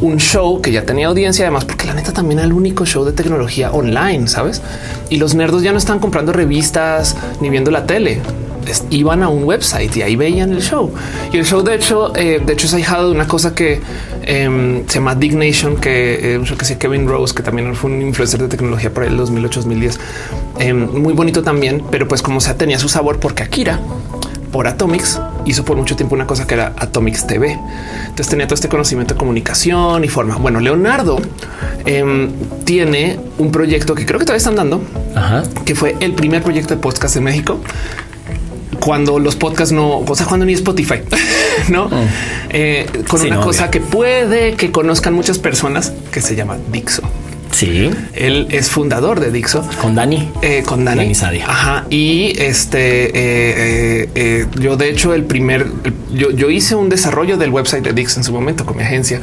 un 0.01 0.17
show 0.17 0.61
que 0.61 0.71
ya 0.71 0.83
tenía 0.83 1.07
audiencia, 1.07 1.45
además, 1.45 1.65
porque 1.65 1.85
la 1.85 1.93
neta 1.93 2.11
también 2.11 2.39
era 2.39 2.47
el 2.47 2.53
único 2.53 2.85
show 2.85 3.05
de 3.05 3.13
tecnología 3.13 3.71
online, 3.71 4.27
sabes? 4.27 4.61
Y 5.09 5.17
los 5.17 5.35
nerdos 5.35 5.63
ya 5.63 5.71
no 5.71 5.77
están 5.77 5.99
comprando 5.99 6.33
revistas 6.33 7.15
ni 7.39 7.49
viendo 7.49 7.71
la 7.71 7.85
tele. 7.85 8.19
Iban 8.89 9.23
a 9.23 9.29
un 9.29 9.43
website 9.43 9.95
y 9.97 10.01
ahí 10.01 10.15
veían 10.15 10.51
el 10.51 10.61
show. 10.61 10.91
Y 11.31 11.37
el 11.37 11.45
show, 11.45 11.63
de 11.63 11.75
hecho, 11.75 12.15
eh, 12.15 12.41
de 12.45 12.53
hecho, 12.53 12.67
es 12.67 12.73
ahijado 12.73 13.07
de 13.07 13.15
una 13.15 13.27
cosa 13.27 13.55
que 13.55 13.81
em, 14.23 14.87
se 14.87 14.95
llama 14.95 15.15
Dignation, 15.15 15.77
que 15.77 16.35
eh, 16.35 16.39
show 16.43 16.57
que 16.57 16.65
hacía 16.65 16.77
Kevin 16.77 17.07
Rose, 17.07 17.33
que 17.33 17.43
también 17.43 17.75
fue 17.75 17.91
un 17.91 18.01
influencer 18.01 18.39
de 18.39 18.47
tecnología 18.47 18.93
para 18.93 19.07
el 19.07 19.17
2008-2010. 19.17 19.97
Em, 20.59 21.01
muy 21.01 21.13
bonito 21.13 21.41
también, 21.41 21.83
pero 21.89 22.07
pues 22.07 22.21
como 22.21 22.39
sea, 22.39 22.55
tenía 22.55 22.79
su 22.79 22.87
sabor 22.87 23.19
porque 23.19 23.43
Akira 23.43 23.79
por 24.51 24.67
Atomics 24.67 25.19
hizo 25.45 25.63
por 25.65 25.77
mucho 25.77 25.95
tiempo 25.95 26.15
una 26.15 26.27
cosa 26.27 26.45
que 26.47 26.53
era 26.55 26.73
Atomics 26.77 27.27
TV. 27.27 27.57
Entonces 28.01 28.27
tenía 28.29 28.45
todo 28.47 28.55
este 28.55 28.69
conocimiento 28.69 29.13
de 29.13 29.17
comunicación 29.17 30.03
y 30.03 30.07
forma. 30.07 30.35
Bueno, 30.37 30.59
Leonardo 30.59 31.19
em, 31.85 32.29
tiene 32.63 33.19
un 33.37 33.51
proyecto 33.51 33.95
que 33.95 34.05
creo 34.05 34.19
que 34.19 34.25
todavía 34.25 34.37
están 34.39 34.55
dando, 34.55 34.81
Ajá. 35.15 35.43
que 35.65 35.75
fue 35.75 35.95
el 35.99 36.13
primer 36.13 36.43
proyecto 36.43 36.75
de 36.75 36.81
podcast 36.81 37.15
en 37.17 37.23
México. 37.23 37.59
Cuando 38.79 39.19
los 39.19 39.35
podcasts 39.35 39.71
no, 39.73 39.99
o 39.99 40.15
sea, 40.15 40.25
cuando 40.25 40.45
ni 40.45 40.53
Spotify, 40.53 41.01
no 41.69 41.87
Eh, 42.49 42.87
con 43.07 43.19
Sí, 43.19 43.27
una 43.27 43.35
no, 43.37 43.41
cosa 43.43 43.63
obvio. 43.65 43.71
que 43.71 43.79
puede 43.81 44.53
que 44.55 44.71
conozcan 44.71 45.13
muchas 45.13 45.37
personas 45.37 45.93
que 46.11 46.19
se 46.21 46.35
llama 46.35 46.57
Dixo. 46.71 47.01
Sí. 47.51 47.89
Él 48.13 48.47
es 48.49 48.69
fundador 48.69 49.19
de 49.19 49.31
Dixo. 49.31 49.67
Con 49.79 49.95
Dani. 49.95 50.31
Eh, 50.41 50.63
con 50.65 50.85
Dani. 50.85 51.01
Dani 51.01 51.15
Sadia. 51.15 51.45
Ajá. 51.49 51.85
Y 51.89 52.33
este, 52.39 53.07
eh, 53.07 54.09
eh, 54.15 54.45
yo 54.59 54.77
de 54.77 54.89
hecho 54.89 55.13
el 55.13 55.25
primer, 55.25 55.67
yo, 56.13 56.31
yo 56.31 56.49
hice 56.49 56.75
un 56.75 56.89
desarrollo 56.89 57.37
del 57.37 57.51
website 57.51 57.83
de 57.83 57.93
Dix 57.93 58.17
en 58.17 58.23
su 58.23 58.31
momento 58.31 58.65
con 58.65 58.77
mi 58.77 58.83
agencia. 58.83 59.21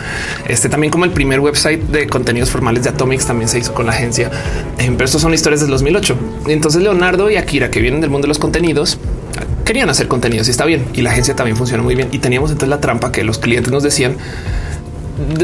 Este 0.48 0.68
también 0.68 0.90
como 0.90 1.04
el 1.04 1.10
primer 1.10 1.40
website 1.40 1.80
de 1.88 2.06
contenidos 2.06 2.50
formales 2.50 2.84
de 2.84 2.90
Atomics 2.90 3.26
también 3.26 3.48
se 3.48 3.58
hizo 3.58 3.74
con 3.74 3.86
la 3.86 3.92
agencia. 3.92 4.30
Eh, 4.78 4.90
pero 4.92 5.04
estos 5.04 5.22
son 5.22 5.34
historias 5.34 5.60
del 5.60 5.70
2008. 5.70 6.16
Y 6.46 6.52
entonces 6.52 6.82
Leonardo 6.82 7.30
y 7.30 7.36
Akira, 7.36 7.70
que 7.70 7.80
vienen 7.80 8.00
del 8.00 8.10
mundo 8.10 8.26
de 8.26 8.28
los 8.28 8.38
contenidos, 8.38 8.98
querían 9.64 9.90
hacer 9.90 10.08
contenidos 10.08 10.48
y 10.48 10.50
está 10.50 10.64
bien. 10.64 10.86
Y 10.94 11.02
la 11.02 11.10
agencia 11.10 11.34
también 11.34 11.56
funciona 11.56 11.82
muy 11.82 11.94
bien. 11.94 12.08
Y 12.12 12.18
teníamos 12.18 12.50
entonces 12.50 12.68
la 12.68 12.80
trampa 12.80 13.12
que 13.12 13.24
los 13.24 13.38
clientes 13.38 13.72
nos 13.72 13.82
decían, 13.82 14.16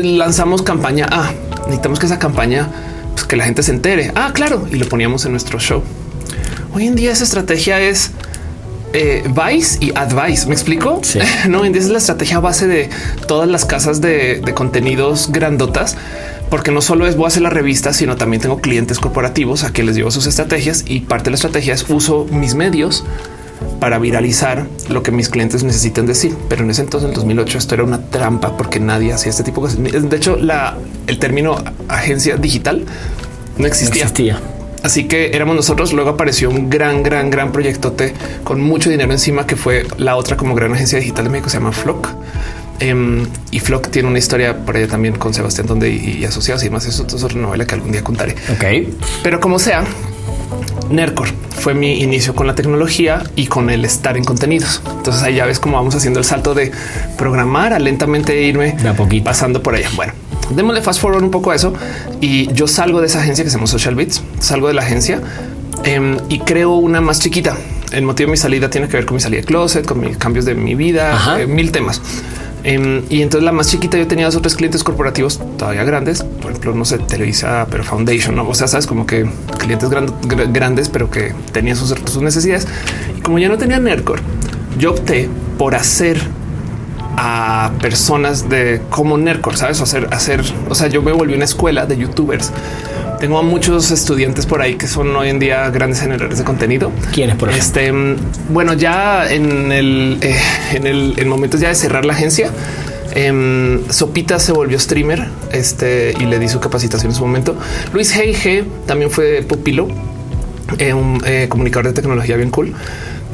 lanzamos 0.02 0.62
campaña 0.62 1.06
A, 1.10 1.32
necesitamos 1.66 1.99
que 1.99 2.06
esa 2.06 2.18
campaña, 2.18 2.68
pues 3.12 3.25
que 3.25 3.37
la 3.37 3.44
gente 3.44 3.62
se 3.62 3.73
entere. 3.73 4.12
Ah, 4.14 4.33
claro. 4.35 4.66
Y 4.71 4.76
lo 4.76 4.88
poníamos 4.88 5.25
en 5.25 5.33
nuestro 5.33 5.59
show. 5.59 5.83
Hoy 6.73 6.87
en 6.87 6.94
día 6.94 7.12
esa 7.12 7.25
estrategia 7.25 7.80
es 7.80 8.11
eh, 8.92 9.25
Vice 9.28 9.78
y 9.80 9.92
Advice. 9.94 10.47
¿Me 10.47 10.54
explico? 10.54 11.00
Sí. 11.02 11.18
No, 11.49 11.61
hoy 11.61 11.68
en 11.68 11.73
día 11.73 11.83
es 11.83 11.88
la 11.88 11.99
estrategia 11.99 12.40
base 12.40 12.66
de 12.66 12.90
todas 13.26 13.49
las 13.49 13.64
casas 13.64 14.00
de, 14.00 14.40
de 14.40 14.54
contenidos 14.54 15.30
grandotas, 15.30 15.97
porque 16.50 16.71
no 16.71 16.80
solo 16.80 17.06
es 17.06 17.16
voy 17.16 17.26
a 17.26 17.28
hacer 17.28 17.42
la 17.42 17.50
revista, 17.50 17.92
sino 17.92 18.16
también 18.16 18.40
tengo 18.40 18.61
clientes 18.61 18.99
corporativos 18.99 19.64
a 19.64 19.71
quienes 19.71 19.88
les 19.88 19.97
llevo 19.97 20.11
sus 20.11 20.26
estrategias 20.26 20.85
y 20.87 21.00
parte 21.00 21.25
de 21.25 21.30
la 21.30 21.37
estrategia 21.37 21.75
es 21.75 21.85
uso 21.88 22.26
mis 22.30 22.54
medios 22.54 23.04
para 23.84 23.98
viralizar 23.98 24.66
lo 24.88 25.02
que 25.02 25.10
mis 25.10 25.28
clientes 25.28 25.62
necesitan 25.62 26.06
decir. 26.06 26.34
Pero 26.48 26.64
en 26.64 26.70
ese 26.70 26.80
entonces, 26.80 27.04
en 27.04 27.10
el 27.10 27.16
2008, 27.16 27.58
esto 27.58 27.74
era 27.74 27.84
una 27.84 28.00
trampa 28.00 28.56
porque 28.56 28.80
nadie 28.80 29.12
hacía 29.12 29.28
este 29.28 29.42
tipo 29.42 29.60
de 29.60 29.76
cosas. 29.76 30.08
De 30.08 30.16
hecho, 30.16 30.38
la, 30.38 30.78
el 31.06 31.18
término 31.18 31.62
agencia 31.86 32.38
digital 32.38 32.86
no 33.58 33.66
existía. 33.66 34.04
No 34.04 34.08
existía. 34.08 34.40
Así 34.82 35.04
que 35.04 35.36
éramos 35.36 35.54
nosotros. 35.54 35.92
Luego 35.92 36.08
apareció 36.08 36.48
un 36.48 36.70
gran, 36.70 37.02
gran, 37.02 37.28
gran 37.28 37.52
proyectote 37.52 38.14
con 38.42 38.62
mucho 38.62 38.88
dinero 38.88 39.12
encima, 39.12 39.46
que 39.46 39.54
fue 39.54 39.86
la 39.98 40.16
otra 40.16 40.38
como 40.38 40.54
gran 40.54 40.72
agencia 40.72 40.98
digital 40.98 41.24
de 41.26 41.30
México, 41.32 41.50
se 41.50 41.58
llama 41.58 41.72
Flock. 41.72 42.08
Em, 42.80 43.26
y 43.50 43.60
Flock 43.60 43.88
tiene 43.90 44.08
una 44.08 44.18
historia 44.18 44.64
por 44.64 44.78
allá 44.78 44.88
también 44.88 45.16
con 45.16 45.34
Sebastián 45.34 45.66
Donde 45.66 45.90
y, 45.90 46.20
y 46.20 46.24
asociados 46.24 46.62
y 46.62 46.68
demás. 46.68 46.86
Eso 46.86 47.06
es 47.06 47.22
otra 47.22 47.38
novela 47.38 47.66
que 47.66 47.74
algún 47.74 47.92
día 47.92 48.02
contaré. 48.02 48.34
Ok. 48.50 48.94
Pero 49.22 49.40
como 49.40 49.58
sea, 49.58 49.84
Nercor 50.90 51.28
fue 51.58 51.74
mi 51.74 52.02
inicio 52.02 52.34
con 52.34 52.46
la 52.46 52.54
tecnología 52.54 53.22
y 53.36 53.46
con 53.46 53.70
el 53.70 53.84
estar 53.84 54.16
en 54.16 54.24
contenidos. 54.24 54.82
Entonces 54.96 55.22
ahí 55.22 55.36
ya 55.36 55.46
ves 55.46 55.58
cómo 55.58 55.76
vamos 55.76 55.94
haciendo 55.94 56.18
el 56.20 56.24
salto 56.26 56.54
de 56.54 56.72
programar 57.16 57.72
a 57.72 57.78
lentamente 57.78 58.40
irme 58.42 58.72
De 58.72 58.88
a 58.88 58.94
poquito. 58.94 59.24
pasando 59.24 59.62
por 59.62 59.74
allá. 59.74 59.88
Bueno, 59.96 60.12
démosle 60.50 60.82
fast 60.82 61.00
forward 61.00 61.22
un 61.22 61.30
poco 61.30 61.50
a 61.52 61.54
eso 61.54 61.72
y 62.20 62.52
yo 62.52 62.66
salgo 62.66 63.00
de 63.00 63.06
esa 63.06 63.20
agencia 63.20 63.44
que 63.44 63.50
se 63.50 63.56
llama 63.56 63.66
Social 63.66 63.94
Bits, 63.94 64.22
salgo 64.40 64.68
de 64.68 64.74
la 64.74 64.82
agencia 64.82 65.20
em, 65.84 66.18
y 66.28 66.40
creo 66.40 66.74
una 66.74 67.00
más 67.00 67.18
chiquita. 67.20 67.56
El 67.92 68.02
motivo 68.02 68.26
de 68.28 68.32
mi 68.32 68.36
salida 68.36 68.68
tiene 68.68 68.88
que 68.88 68.96
ver 68.96 69.06
con 69.06 69.14
mi 69.14 69.20
salida 69.20 69.40
de 69.40 69.46
closet, 69.46 69.86
con 69.86 70.00
mis 70.00 70.16
cambios 70.16 70.44
de 70.44 70.54
mi 70.54 70.74
vida, 70.74 71.38
eh, 71.40 71.46
mil 71.46 71.70
temas. 71.72 72.02
Em, 72.64 73.02
y 73.11 73.21
entonces 73.21 73.44
la 73.44 73.52
más 73.52 73.68
chiquita 73.68 73.99
yo 73.99 74.06
tenía 74.06 74.25
dos 74.25 74.37
o 74.37 74.40
tres 74.40 74.54
clientes 74.54 74.83
corporativos 74.83 75.38
todavía 75.59 75.85
grandes, 75.85 76.23
por 76.23 76.50
ejemplo, 76.50 76.75
no 76.75 76.85
sé, 76.87 76.97
Televisa, 76.99 77.66
pero 77.71 77.85
Foundation, 77.85 78.35
¿no? 78.37 78.49
o 78.49 78.54
sea, 78.54 78.68
sabes 78.68 78.87
como 78.87 79.06
que 79.06 79.26
clientes 79.59 79.90
gran- 79.90 80.09
gr- 80.23 80.50
grandes, 80.50 80.88
pero 80.88 81.11
que 81.11 81.35
tenían 81.52 81.76
sus, 81.76 81.90
sus 81.90 82.23
necesidades. 82.23 82.66
Y 83.18 83.21
como 83.21 83.38
ya 83.38 83.49
no 83.50 83.59
tenía 83.59 83.78
Nerdcore, 83.78 84.23
yo 84.78 84.92
opté 84.92 85.28
por 85.59 85.75
hacer 85.75 86.18
a 87.16 87.73
personas 87.80 88.49
de 88.49 88.83
como 88.90 89.16
Nerdcore, 89.18 89.56
sabes, 89.56 89.80
hacer, 89.80 90.09
hacer, 90.11 90.42
o 90.68 90.75
sea, 90.75 90.88
yo 90.88 91.02
me 91.02 91.12
volví 91.12 91.35
una 91.35 91.44
escuela 91.44 91.87
de 91.87 91.97
youtubers. 91.97 92.50
Tengo 93.21 93.38
a 93.38 93.42
muchos 93.42 93.90
estudiantes 93.90 94.44
por 94.44 94.61
ahí 94.61 94.75
que 94.75 94.87
son 94.87 95.14
hoy 95.16 95.30
en 95.30 95.38
día 95.38 95.71
grandes 95.71 96.00
generadores 96.00 96.38
de 96.38 96.44
contenido. 96.44 96.90
¿Quiénes, 97.12 97.37
por 97.37 97.49
ejemplo? 97.49 97.80
Este, 97.80 97.92
bueno, 98.50 98.75
ya 98.75 99.30
en 99.30 99.73
el, 99.73 100.18
eh, 100.21 100.37
en 100.73 100.87
el 100.87 101.14
en 101.16 101.28
momentos 101.28 101.61
ya 101.61 101.68
de 101.68 101.75
cerrar 101.75 102.04
la 102.04 102.12
agencia, 102.12 102.50
em, 103.14 103.80
Sopita 103.88 104.38
se 104.38 104.52
volvió 104.52 104.78
streamer 104.78 105.26
este, 105.52 106.14
y 106.18 106.25
le 106.25 106.38
di 106.38 106.49
su 106.49 106.61
capacitación 106.61 107.12
en 107.12 107.16
su 107.16 107.23
momento. 107.23 107.56
Luis 107.92 108.14
G 108.14 108.64
también 108.87 109.11
fue 109.11 109.42
pupilo, 109.42 109.88
eh, 110.78 110.92
un 110.92 111.23
eh, 111.25 111.47
comunicador 111.49 111.87
de 111.87 111.92
tecnología 111.92 112.37
bien 112.37 112.50
cool. 112.50 112.75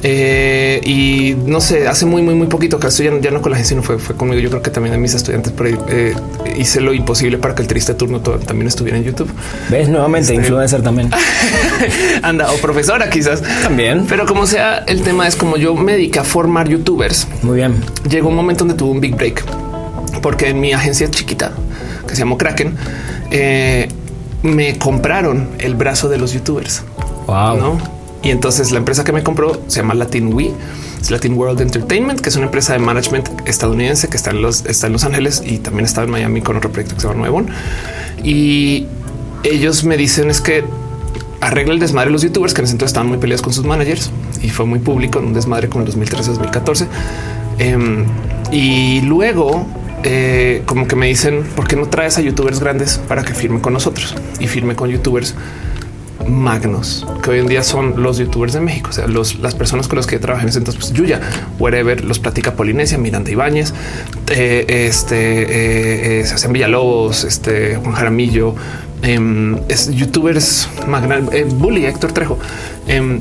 Eh, 0.03 0.81
y 0.85 1.35
no 1.47 1.61
sé, 1.61 1.87
hace 1.87 2.07
muy, 2.07 2.23
muy, 2.23 2.35
muy 2.35 2.47
poquito 2.47 2.79
que 2.79 2.87
estoy 2.87 3.07
ya, 3.07 3.21
ya 3.21 3.31
no 3.31 3.43
con 3.43 3.51
la 3.51 3.57
agencia, 3.57 3.77
no 3.77 3.83
fue, 3.83 3.99
fue 3.99 4.17
conmigo. 4.17 4.41
Yo 4.41 4.49
creo 4.51 4.63
que 4.63 4.71
también 4.71 4.93
de 4.95 4.99
mis 4.99 5.15
estudiantes 5.15 5.53
por 5.53 5.67
ahí 5.67 5.77
eh, 5.89 6.15
hice 6.57 6.81
lo 6.81 6.93
imposible 6.95 7.39
para 7.39 7.55
que 7.55 7.63
el 7.63 7.69
triste 7.69 7.95
turno 7.95 8.21
también 8.21 8.67
estuviera 8.67 8.97
en 8.99 9.05
YouTube. 9.05 9.31
¿Ves? 9.69 9.89
Nuevamente, 9.89 10.33
Este- 10.33 10.35
influencer 10.43 10.83
también. 10.83 11.11
Anda, 12.23 12.51
o 12.53 12.57
profesora 12.59 13.11
quizás. 13.11 13.43
También. 13.63 14.07
Pero 14.09 14.27
como 14.27 14.47
sea, 14.47 14.79
el 14.87 15.03
tema 15.03 15.27
es 15.27 15.37
como 15.37 15.57
yo 15.57 15.75
me 15.75 15.93
dediqué 15.93 16.19
a 16.21 16.25
formar 16.25 16.69
youtubers. 16.69 17.27
Muy 17.43 17.57
bien. 17.57 17.75
Llegó 18.09 18.29
un 18.29 18.37
momento 18.37 18.61
donde 18.65 18.75
tuve 18.75 18.91
un 18.93 19.01
big 19.01 19.17
break 19.17 19.45
porque 20.23 20.49
en 20.49 20.61
mi 20.61 20.73
agencia 20.73 21.11
chiquita 21.11 21.53
que 22.07 22.15
se 22.15 22.21
llamó 22.21 22.37
Kraken 22.37 22.75
eh, 23.31 23.89
me 24.43 24.77
compraron 24.79 25.49
el 25.59 25.75
brazo 25.75 26.09
de 26.09 26.19
los 26.19 26.33
youtubers. 26.33 26.83
Wow. 27.27 27.57
¿no? 27.57 28.00
Y 28.23 28.31
entonces 28.31 28.71
la 28.71 28.79
empresa 28.79 29.03
que 29.05 29.13
me 29.13 29.23
compró 29.23 29.61
se 29.67 29.81
llama 29.81 29.95
Latin 29.95 30.33
We, 30.33 30.53
Latin 31.09 31.35
World 31.35 31.61
Entertainment, 31.61 32.21
que 32.21 32.29
es 32.29 32.37
una 32.37 32.47
empresa 32.47 32.75
de 32.75 32.79
management 32.79 33.29
estadounidense 33.47 34.09
que 34.09 34.17
está 34.17 34.31
en 34.31 34.43
los, 34.43 34.67
está 34.67 34.89
en 34.89 34.93
Los 34.93 35.05
Ángeles 35.05 35.43
y 35.45 35.59
también 35.59 35.87
estaba 35.87 36.05
en 36.05 36.11
Miami 36.11 36.43
con 36.43 36.57
otro 36.57 36.71
proyecto 36.71 36.95
que 36.95 37.01
se 37.01 37.09
llama 37.09 37.21
Nuevon. 37.21 37.49
Y 38.23 38.87
ellos 39.43 39.85
me 39.85 39.97
dicen 39.97 40.31
es 40.31 40.41
que 40.41 40.65
arregla 41.41 41.73
el 41.73 41.81
desmadre 41.81 42.09
de 42.09 42.13
los 42.13 42.23
youtubers 42.23 42.53
que 42.53 42.61
en 42.61 42.67
ese 42.67 42.73
entonces 42.73 42.91
estaban 42.91 43.09
muy 43.09 43.19
peleados 43.19 43.41
con 43.41 43.55
sus 43.55 43.65
managers 43.65 44.11
y 44.43 44.51
fue 44.51 44.67
muy 44.67 44.79
público 44.79 45.19
en 45.19 45.27
un 45.27 45.35
desmadre 45.35 45.69
con 45.69 45.83
el 45.83 45.89
2013-2014. 45.89 46.87
Em, 47.59 48.05
y 48.53 49.01
luego 49.03 49.67
eh, 50.03 50.63
como 50.67 50.87
que 50.87 50.97
me 50.97 51.07
dicen 51.07 51.45
por 51.55 51.69
qué 51.69 51.77
no 51.77 51.87
traes 51.87 52.17
a 52.19 52.21
youtubers 52.21 52.61
grandes 52.61 52.99
para 53.07 53.23
que 53.23 53.35
firmen 53.35 53.61
con 53.61 53.73
nosotros 53.73 54.15
y 54.39 54.47
firme 54.47 54.75
con 54.75 54.91
youtubers 54.91 55.35
magnos 56.27 57.07
que 57.23 57.31
hoy 57.31 57.39
en 57.41 57.47
día 57.47 57.63
son 57.63 58.03
los 58.03 58.19
youtubers 58.19 58.53
de 58.53 58.61
México. 58.61 58.91
O 58.91 58.93
sea, 58.93 59.07
los, 59.07 59.39
las 59.39 59.55
personas 59.55 59.89
con 59.89 59.97
las 59.97 60.07
que 60.07 60.19
trabajé 60.19 60.45
en 60.45 60.49
ese 60.51 60.59
entonces, 60.59 60.83
pues 60.83 60.93
Yuya, 60.93 61.21
wherever, 61.59 62.05
los 62.05 62.19
platica 62.19 62.55
Polinesia, 62.55 62.99
Miranda 62.99 63.31
Ibáñez, 63.31 63.73
eh, 64.31 64.87
este, 64.87 65.43
eh, 65.43 66.21
eh, 66.21 66.25
Sebastián 66.25 66.53
Villalobos, 66.53 67.25
este 67.25 67.77
Juan 67.77 67.93
Jaramillo, 67.93 68.55
em, 69.03 69.59
es 69.69 69.91
youtubers 69.95 70.69
magnánimos, 70.87 71.35
eh, 71.35 71.45
Bully, 71.45 71.87
Héctor 71.87 72.13
Trejo, 72.13 72.39
em, 72.87 73.21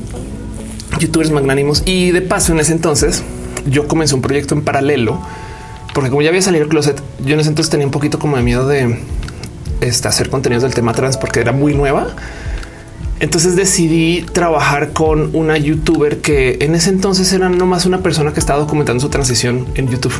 youtubers 0.98 1.30
magnánimos. 1.30 1.82
Y 1.86 2.10
de 2.10 2.22
paso, 2.22 2.52
en 2.52 2.60
ese 2.60 2.72
entonces, 2.72 3.22
yo 3.66 3.88
comencé 3.88 4.14
un 4.14 4.22
proyecto 4.22 4.54
en 4.54 4.62
paralelo, 4.62 5.20
porque 5.94 6.10
como 6.10 6.22
ya 6.22 6.28
había 6.28 6.42
salido 6.42 6.64
el 6.64 6.70
closet, 6.70 7.00
yo 7.24 7.34
en 7.34 7.40
ese 7.40 7.48
entonces 7.48 7.70
tenía 7.70 7.86
un 7.86 7.92
poquito 7.92 8.18
como 8.18 8.36
de 8.36 8.42
miedo 8.42 8.66
de 8.66 8.98
este, 9.80 10.08
hacer 10.08 10.30
contenidos 10.30 10.62
del 10.62 10.74
tema 10.74 10.92
trans 10.92 11.16
porque 11.16 11.40
era 11.40 11.52
muy 11.52 11.74
nueva. 11.74 12.14
Entonces 13.20 13.54
decidí 13.54 14.22
trabajar 14.22 14.92
con 14.92 15.36
una 15.36 15.58
youtuber 15.58 16.18
que 16.18 16.56
en 16.62 16.74
ese 16.74 16.88
entonces 16.88 17.30
era 17.34 17.50
nomás 17.50 17.84
una 17.84 17.98
persona 17.98 18.32
que 18.32 18.40
estaba 18.40 18.58
documentando 18.58 19.00
su 19.00 19.10
transición 19.10 19.66
en 19.74 19.88
YouTube, 19.88 20.14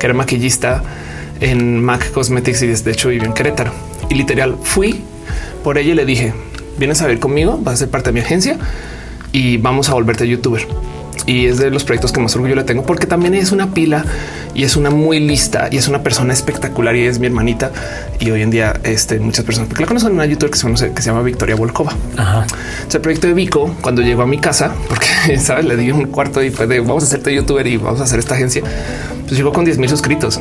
que 0.00 0.06
era 0.06 0.14
maquillista 0.14 0.82
en 1.40 1.84
Mac 1.84 2.10
Cosmetics 2.12 2.62
y 2.62 2.68
de 2.68 2.90
hecho 2.90 3.10
vive 3.10 3.26
en 3.26 3.34
Querétaro. 3.34 3.72
Y 4.08 4.14
literal 4.14 4.56
fui 4.62 5.02
por 5.62 5.76
ella 5.76 5.92
y 5.92 5.94
le 5.94 6.06
dije, 6.06 6.32
vienes 6.78 7.02
a 7.02 7.06
ver 7.06 7.18
conmigo, 7.18 7.58
vas 7.62 7.74
a 7.74 7.76
ser 7.76 7.90
parte 7.90 8.08
de 8.08 8.14
mi 8.14 8.20
agencia 8.20 8.56
y 9.32 9.58
vamos 9.58 9.90
a 9.90 9.94
volverte 9.94 10.26
youtuber. 10.26 10.66
Y 11.24 11.46
es 11.46 11.58
de 11.58 11.70
los 11.70 11.82
proyectos 11.84 12.12
que 12.12 12.20
más 12.20 12.34
orgullo 12.36 12.54
le 12.54 12.64
tengo 12.64 12.84
porque 12.84 13.06
también 13.06 13.34
es 13.34 13.50
una 13.50 13.72
pila 13.72 14.04
y 14.54 14.62
es 14.64 14.76
una 14.76 14.90
muy 14.90 15.18
lista 15.18 15.68
y 15.70 15.76
es 15.76 15.88
una 15.88 16.02
persona 16.02 16.32
espectacular 16.32 16.94
y 16.94 17.06
es 17.06 17.18
mi 17.18 17.26
hermanita. 17.26 17.72
Y 18.20 18.30
hoy 18.30 18.42
en 18.42 18.50
día 18.50 18.78
este, 18.84 19.18
muchas 19.18 19.44
personas, 19.44 19.68
porque 19.68 19.82
la 19.82 19.88
conocen 19.88 20.12
una 20.12 20.24
youtuber 20.26 20.50
que 20.52 20.58
se, 20.58 20.66
conoce- 20.66 20.92
que 20.94 21.02
se 21.02 21.08
llama 21.10 21.22
Victoria 21.22 21.56
Volkova. 21.56 21.92
Ajá. 22.16 22.46
El 22.92 23.00
proyecto 23.00 23.26
de 23.26 23.34
Vico, 23.34 23.74
cuando 23.80 24.02
llegó 24.02 24.22
a 24.22 24.26
mi 24.26 24.38
casa, 24.38 24.72
porque 24.88 25.06
sabes, 25.40 25.64
le 25.64 25.76
di 25.76 25.90
un 25.90 26.06
cuarto 26.06 26.42
y 26.42 26.50
fue 26.50 26.66
de 26.66 26.80
vamos 26.80 27.02
a 27.02 27.06
hacerte 27.06 27.34
youtuber 27.34 27.66
y 27.66 27.76
vamos 27.76 28.00
a 28.00 28.04
hacer 28.04 28.18
esta 28.18 28.34
agencia. 28.34 28.62
Pues 29.26 29.32
llegó 29.36 29.52
con 29.52 29.64
10 29.64 29.78
mil 29.78 29.88
suscritos. 29.90 30.40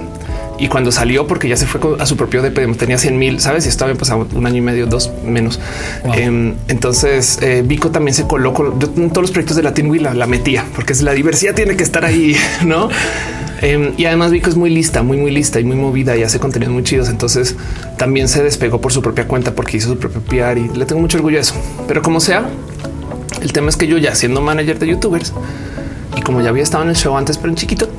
Y 0.57 0.67
cuando 0.67 0.91
salió, 0.91 1.27
porque 1.27 1.49
ya 1.49 1.57
se 1.57 1.65
fue 1.65 1.81
a 1.99 2.05
su 2.05 2.15
propio 2.15 2.41
DP, 2.41 2.77
tenía 2.77 2.97
100 2.97 3.17
mil, 3.17 3.39
sabes, 3.39 3.65
y 3.65 3.69
estaba 3.69 3.93
pasado 3.95 4.27
un 4.33 4.45
año 4.45 4.57
y 4.57 4.61
medio, 4.61 4.87
dos 4.87 5.11
menos. 5.25 5.59
Wow. 6.03 6.13
Em, 6.13 6.53
entonces, 6.67 7.39
eh, 7.41 7.63
Vico 7.65 7.91
también 7.91 8.13
se 8.13 8.25
colocó. 8.25 8.77
Yo 8.79 8.89
en 8.95 9.09
todos 9.09 9.23
los 9.23 9.31
proyectos 9.31 9.57
de 9.57 9.63
Latin 9.63 9.89
Wheel 9.89 10.03
la, 10.03 10.13
la 10.13 10.27
metía 10.27 10.65
porque 10.75 10.93
es 10.93 11.01
la 11.01 11.13
diversidad 11.13 11.53
tiene 11.55 11.75
que 11.75 11.83
estar 11.83 12.05
ahí, 12.05 12.35
no? 12.65 12.89
Em, 13.61 13.93
y 13.97 14.05
además 14.05 14.31
Vico 14.31 14.49
es 14.49 14.55
muy 14.55 14.69
lista, 14.69 15.01
muy, 15.03 15.17
muy 15.17 15.31
lista 15.31 15.59
y 15.59 15.63
muy 15.63 15.75
movida 15.75 16.15
y 16.15 16.23
hace 16.23 16.39
contenidos 16.39 16.73
muy 16.73 16.83
chidos. 16.83 17.09
Entonces 17.09 17.55
también 17.97 18.27
se 18.27 18.43
despegó 18.43 18.79
por 18.79 18.91
su 18.91 19.01
propia 19.01 19.27
cuenta 19.27 19.53
porque 19.53 19.77
hizo 19.77 19.89
su 19.89 19.97
propio 19.97 20.21
PR 20.21 20.57
y 20.57 20.69
le 20.69 20.85
tengo 20.85 21.01
mucho 21.01 21.17
orgullo 21.17 21.37
de 21.37 21.41
eso. 21.41 21.55
Pero 21.87 22.01
como 22.01 22.19
sea, 22.19 22.49
el 23.41 23.53
tema 23.53 23.69
es 23.69 23.75
que 23.75 23.87
yo 23.87 23.97
ya 23.97 24.15
siendo 24.15 24.41
manager 24.41 24.79
de 24.79 24.87
youtubers 24.87 25.33
y 26.17 26.21
como 26.21 26.41
ya 26.41 26.49
había 26.49 26.63
estado 26.63 26.83
en 26.83 26.89
el 26.89 26.95
show 26.95 27.15
antes, 27.17 27.37
pero 27.37 27.49
en 27.49 27.55
chiquito, 27.55 27.89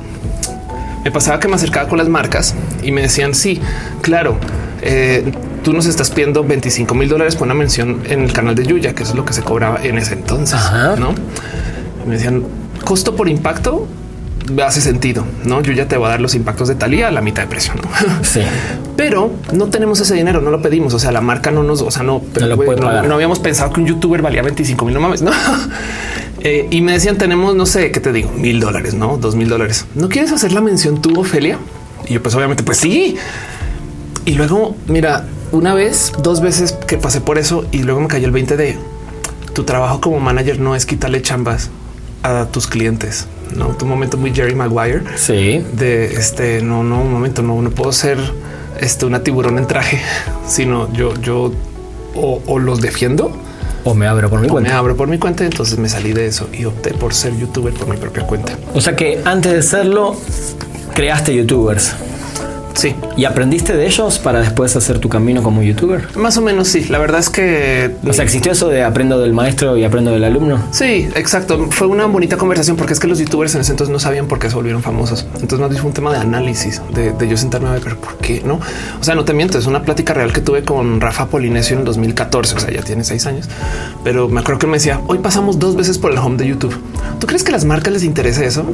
me 1.07 1.11
pasaba 1.11 1.39
que 1.39 1.47
me 1.47 1.55
acercaba 1.55 1.87
con 1.87 1.97
las 1.97 2.09
marcas 2.09 2.53
y 2.83 2.91
me 2.91 3.01
decían, 3.01 3.33
sí, 3.33 3.61
claro, 4.01 4.37
eh, 4.81 5.31
tú 5.63 5.71
nos 5.71 5.85
estás 5.85 6.09
pidiendo 6.09 6.43
25 6.43 6.93
mil 6.95 7.07
dólares 7.07 7.37
por 7.37 7.47
una 7.47 7.53
mención 7.53 8.01
en 8.09 8.23
el 8.23 8.33
canal 8.33 8.55
de 8.55 8.65
Yuya, 8.65 8.93
que 8.93 9.03
eso 9.03 9.13
es 9.13 9.17
lo 9.17 9.23
que 9.23 9.31
se 9.31 9.41
cobraba 9.41 9.79
en 9.81 9.97
ese 9.97 10.15
entonces, 10.15 10.59
¿no? 10.99 11.15
Me 12.05 12.15
decían 12.15 12.43
costo 12.83 13.15
por 13.15 13.29
impacto 13.29 13.87
hace 14.65 14.81
sentido, 14.81 15.25
no? 15.45 15.61
Yo 15.61 15.71
ya 15.71 15.87
te 15.87 15.95
voy 15.95 16.07
a 16.07 16.09
dar 16.09 16.19
los 16.19 16.35
impactos 16.35 16.67
de 16.67 16.75
Talía 16.75 17.07
a 17.07 17.11
la 17.11 17.21
mitad 17.21 17.43
de 17.43 17.47
precio, 17.47 17.73
¿no? 17.75 17.83
Sí. 18.23 18.41
Pero 18.97 19.31
no 19.53 19.67
tenemos 19.67 20.01
ese 20.01 20.13
dinero, 20.13 20.41
no 20.41 20.51
lo 20.51 20.61
pedimos. 20.61 20.93
O 20.93 20.99
sea, 20.99 21.13
la 21.13 21.21
marca 21.21 21.51
no 21.51 21.63
nos, 21.63 21.81
o 21.83 21.91
sea, 21.91 22.03
no, 22.03 22.21
No 22.37 22.47
lo 22.47 22.57
pagar. 22.57 23.07
no 23.07 23.15
habíamos 23.15 23.39
pensado 23.39 23.71
que 23.71 23.79
un 23.79 23.87
youtuber 23.87 24.21
valía 24.21 24.41
25 24.41 24.83
mil, 24.83 24.93
no 24.93 24.99
mames, 24.99 25.21
no. 25.21 25.31
Eh, 26.41 26.67
y 26.69 26.81
me 26.81 26.93
decían, 26.93 27.17
tenemos, 27.17 27.55
no 27.55 27.65
sé, 27.65 27.91
¿qué 27.91 27.99
te 27.99 28.11
digo? 28.11 28.31
Mil 28.31 28.59
dólares, 28.59 28.93
no? 28.93 29.17
Dos 29.17 29.35
mil 29.35 29.49
dólares. 29.49 29.85
¿No 29.95 30.07
quieres 30.09 30.31
hacer 30.31 30.51
la 30.53 30.61
mención 30.61 31.01
tú, 31.01 31.19
Ofelia? 31.19 31.57
Y 32.07 32.13
yo, 32.13 32.21
pues 32.23 32.35
obviamente, 32.35 32.63
pues 32.63 32.77
sí. 32.77 33.15
Y 34.25 34.33
luego, 34.33 34.75
mira, 34.87 35.25
una 35.51 35.73
vez, 35.73 36.11
dos 36.21 36.41
veces 36.41 36.73
que 36.73 36.97
pasé 36.97 37.21
por 37.21 37.37
eso 37.37 37.65
y 37.71 37.83
luego 37.83 38.01
me 38.01 38.07
cayó 38.07 38.25
el 38.25 38.31
20 38.31 38.57
de 38.57 38.77
tu 39.53 39.63
trabajo 39.63 39.99
como 40.01 40.19
manager 40.19 40.59
no 40.59 40.75
es 40.75 40.85
quitarle 40.85 41.21
chambas 41.21 41.69
a 42.21 42.45
tus 42.45 42.67
clientes. 42.67 43.27
No, 43.55 43.69
tu 43.69 43.85
momento 43.85 44.17
muy 44.17 44.33
Jerry 44.33 44.53
Maguire 44.53 45.01
Sí. 45.15 45.63
de 45.73 46.05
este 46.13 46.61
no, 46.61 46.83
no, 46.83 47.01
un 47.01 47.11
momento, 47.11 47.41
no, 47.41 47.59
no 47.61 47.69
puedo 47.71 47.91
ser 47.91 48.19
este 48.79 49.05
una 49.05 49.23
tiburón 49.23 49.57
en 49.57 49.65
traje, 49.65 50.01
sino 50.47 50.91
yo, 50.93 51.15
yo 51.21 51.53
o, 52.15 52.41
o 52.45 52.59
los 52.59 52.81
defiendo 52.81 53.31
O 53.89 53.93
me 53.93 54.05
abro 54.05 54.29
por 54.29 54.41
mi 54.41 54.47
o 54.47 54.49
me 54.49 54.51
cuenta. 54.51 54.77
abro 54.77 54.97
por 54.97 55.07
mi 55.07 55.17
cuenta. 55.17 55.45
Entonces 55.45 55.79
me 55.79 55.87
salí 55.87 56.11
de 56.11 56.27
eso 56.27 56.49
y 56.51 56.65
opté 56.65 56.93
por 56.93 57.13
ser 57.13 57.37
youtuber 57.37 57.73
por 57.73 57.87
mi 57.87 57.95
propia 57.95 58.23
cuenta. 58.27 58.53
O 58.73 58.81
sea 58.81 58.97
que 58.97 59.21
antes 59.23 59.53
de 59.53 59.61
serlo, 59.61 60.17
creaste 60.93 61.33
youtubers 61.33 61.93
Sí, 62.77 62.95
y 63.17 63.25
aprendiste 63.25 63.75
de 63.75 63.87
ellos 63.87 64.19
para 64.19 64.39
después 64.39 64.75
hacer 64.75 64.99
tu 64.99 65.09
camino 65.09 65.41
como 65.41 65.63
youtuber. 65.63 66.07
más 66.15 66.37
o 66.37 66.41
menos. 66.41 66.67
Sí, 66.67 66.85
la 66.89 66.99
verdad 66.99 67.19
es 67.19 67.29
que 67.31 67.95
O 68.07 68.13
sea, 68.13 68.23
existió 68.23 68.51
eso 68.51 68.69
de 68.69 68.83
aprendo 68.83 69.19
del 69.19 69.33
maestro 69.33 69.75
y 69.77 69.83
aprendo 69.83 70.11
del 70.11 70.23
alumno. 70.23 70.59
Sí, 70.71 71.09
exacto. 71.15 71.67
Fue 71.71 71.87
una 71.87 72.05
bonita 72.05 72.37
conversación 72.37 72.77
porque 72.77 72.93
es 72.93 72.99
que 72.99 73.07
los 73.07 73.17
youtubers 73.17 73.55
en 73.55 73.61
ese 73.61 73.71
entonces 73.71 73.91
no 73.91 73.97
sabían 73.97 74.27
por 74.27 74.37
qué 74.37 74.49
se 74.49 74.55
volvieron 74.55 74.83
famosos. 74.83 75.25
Entonces 75.33 75.59
más 75.59 75.69
bien 75.69 75.81
fue 75.81 75.87
un 75.89 75.95
tema 75.95 76.11
de 76.11 76.19
análisis, 76.19 76.79
de, 76.93 77.13
de 77.13 77.27
yo 77.27 77.35
sentarme 77.35 77.69
a 77.69 77.71
ver, 77.71 77.81
pero 77.83 77.97
¿por 77.99 78.15
qué 78.17 78.43
no? 78.45 78.59
O 79.01 79.03
sea, 79.03 79.15
no 79.15 79.25
te 79.25 79.33
miento, 79.33 79.57
es 79.57 79.65
una 79.65 79.81
plática 79.81 80.13
real 80.13 80.31
que 80.31 80.41
tuve 80.41 80.61
con 80.63 81.01
Rafa 81.01 81.25
Polinesio 81.27 81.73
en 81.73 81.79
el 81.79 81.85
2014, 81.85 82.55
o 82.55 82.59
sea, 82.59 82.71
ya 82.71 82.83
tiene 82.83 83.03
seis 83.03 83.25
años, 83.25 83.49
pero 84.03 84.29
me 84.29 84.39
acuerdo 84.41 84.59
que 84.59 84.67
me 84.67 84.73
decía, 84.77 85.01
hoy 85.07 85.17
pasamos 85.17 85.57
dos 85.57 85.75
veces 85.75 85.97
por 85.97 86.11
el 86.11 86.19
home 86.19 86.37
de 86.37 86.47
YouTube. 86.47 86.75
¿Tú 87.19 87.25
crees 87.25 87.43
que 87.43 87.49
a 87.49 87.53
las 87.53 87.65
marcas 87.65 87.91
les 87.93 88.03
interesa 88.03 88.45
eso? 88.45 88.65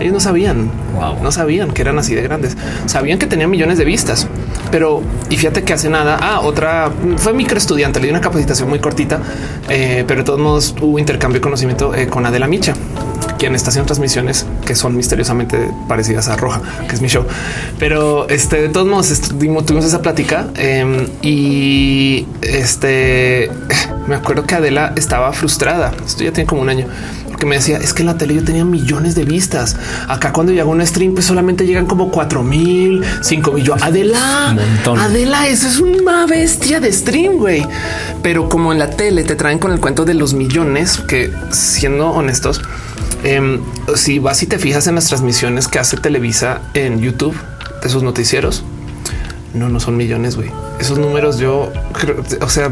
Ellos 0.00 0.12
no 0.12 0.20
sabían, 0.20 0.70
Wow. 0.94 1.22
no 1.22 1.32
sabían 1.32 1.70
que 1.72 1.82
eran 1.82 1.98
así 1.98 2.14
de 2.14 2.22
grandes. 2.22 2.56
Sabían 2.86 3.18
que 3.18 3.26
tenían 3.26 3.50
millones 3.50 3.78
de 3.78 3.84
vistas, 3.84 4.26
pero 4.70 5.02
y 5.30 5.36
fíjate 5.36 5.62
que 5.64 5.72
hace 5.72 5.88
nada. 5.88 6.18
Ah, 6.20 6.40
otra 6.40 6.90
fue 7.16 7.32
micro 7.32 7.56
estudiante, 7.58 8.00
le 8.00 8.06
di 8.06 8.10
una 8.10 8.20
capacitación 8.20 8.68
muy 8.68 8.78
cortita, 8.78 9.20
eh, 9.68 10.04
pero 10.06 10.20
de 10.20 10.24
todos 10.24 10.40
modos 10.40 10.74
hubo 10.80 10.98
intercambio 10.98 11.36
de 11.38 11.42
conocimiento 11.42 11.94
eh, 11.94 12.06
con 12.08 12.24
Adela 12.26 12.46
Micha, 12.46 12.74
quien 13.38 13.54
está 13.54 13.70
haciendo 13.70 13.86
transmisiones 13.86 14.46
que 14.64 14.74
son 14.74 14.96
misteriosamente 14.96 15.70
parecidas 15.88 16.28
a 16.28 16.36
Roja, 16.36 16.60
que 16.88 16.94
es 16.94 17.00
mi 17.00 17.08
show. 17.08 17.24
Pero 17.78 18.28
este, 18.28 18.62
de 18.62 18.68
todos 18.68 18.86
modos, 18.86 19.10
estuvimos- 19.10 19.64
tuvimos 19.66 19.84
esa 19.84 20.00
plática 20.02 20.48
eh, 20.56 21.08
y 21.22 22.26
este 22.42 23.50
me 24.08 24.14
acuerdo 24.14 24.44
que 24.44 24.54
Adela 24.54 24.92
estaba 24.96 25.32
frustrada. 25.32 25.92
Esto 26.06 26.24
ya 26.24 26.32
tiene 26.32 26.46
como 26.46 26.62
un 26.62 26.68
año 26.68 26.86
porque 27.36 27.44
me 27.44 27.56
decía 27.56 27.76
es 27.76 27.92
que 27.92 28.00
en 28.00 28.06
la 28.06 28.16
tele 28.16 28.34
yo 28.34 28.44
tenía 28.44 28.64
millones 28.64 29.14
de 29.14 29.26
vistas. 29.26 29.76
Acá 30.08 30.32
cuando 30.32 30.58
hago 30.58 30.70
un 30.70 30.86
stream, 30.86 31.12
pues 31.12 31.26
solamente 31.26 31.66
llegan 31.66 31.84
como 31.84 32.10
cuatro 32.10 32.42
mil, 32.42 33.04
cinco 33.20 33.52
mil. 33.52 33.62
Yo 33.62 33.74
Adela, 33.74 34.56
montón. 34.56 34.98
Adela, 34.98 35.46
eso 35.46 35.68
es 35.68 35.78
una 35.78 36.24
bestia 36.24 36.80
de 36.80 36.90
stream, 36.90 37.36
güey. 37.36 37.62
Pero 38.22 38.48
como 38.48 38.72
en 38.72 38.78
la 38.78 38.88
tele 38.88 39.22
te 39.22 39.34
traen 39.36 39.58
con 39.58 39.70
el 39.70 39.80
cuento 39.80 40.06
de 40.06 40.14
los 40.14 40.32
millones, 40.32 40.96
que 40.96 41.30
siendo 41.50 42.08
honestos, 42.08 42.62
em, 43.22 43.60
si 43.96 44.18
vas 44.18 44.42
y 44.42 44.46
te 44.46 44.58
fijas 44.58 44.86
en 44.86 44.94
las 44.94 45.04
transmisiones 45.04 45.68
que 45.68 45.78
hace 45.78 45.98
Televisa 45.98 46.62
en 46.72 47.02
YouTube 47.02 47.36
de 47.82 47.88
sus 47.90 48.02
noticieros, 48.02 48.64
no, 49.52 49.68
no 49.68 49.78
son 49.78 49.98
millones, 49.98 50.36
güey. 50.36 50.50
Esos 50.80 50.98
números 50.98 51.36
yo 51.36 51.70
creo, 51.92 52.24
o 52.40 52.48
sea, 52.48 52.70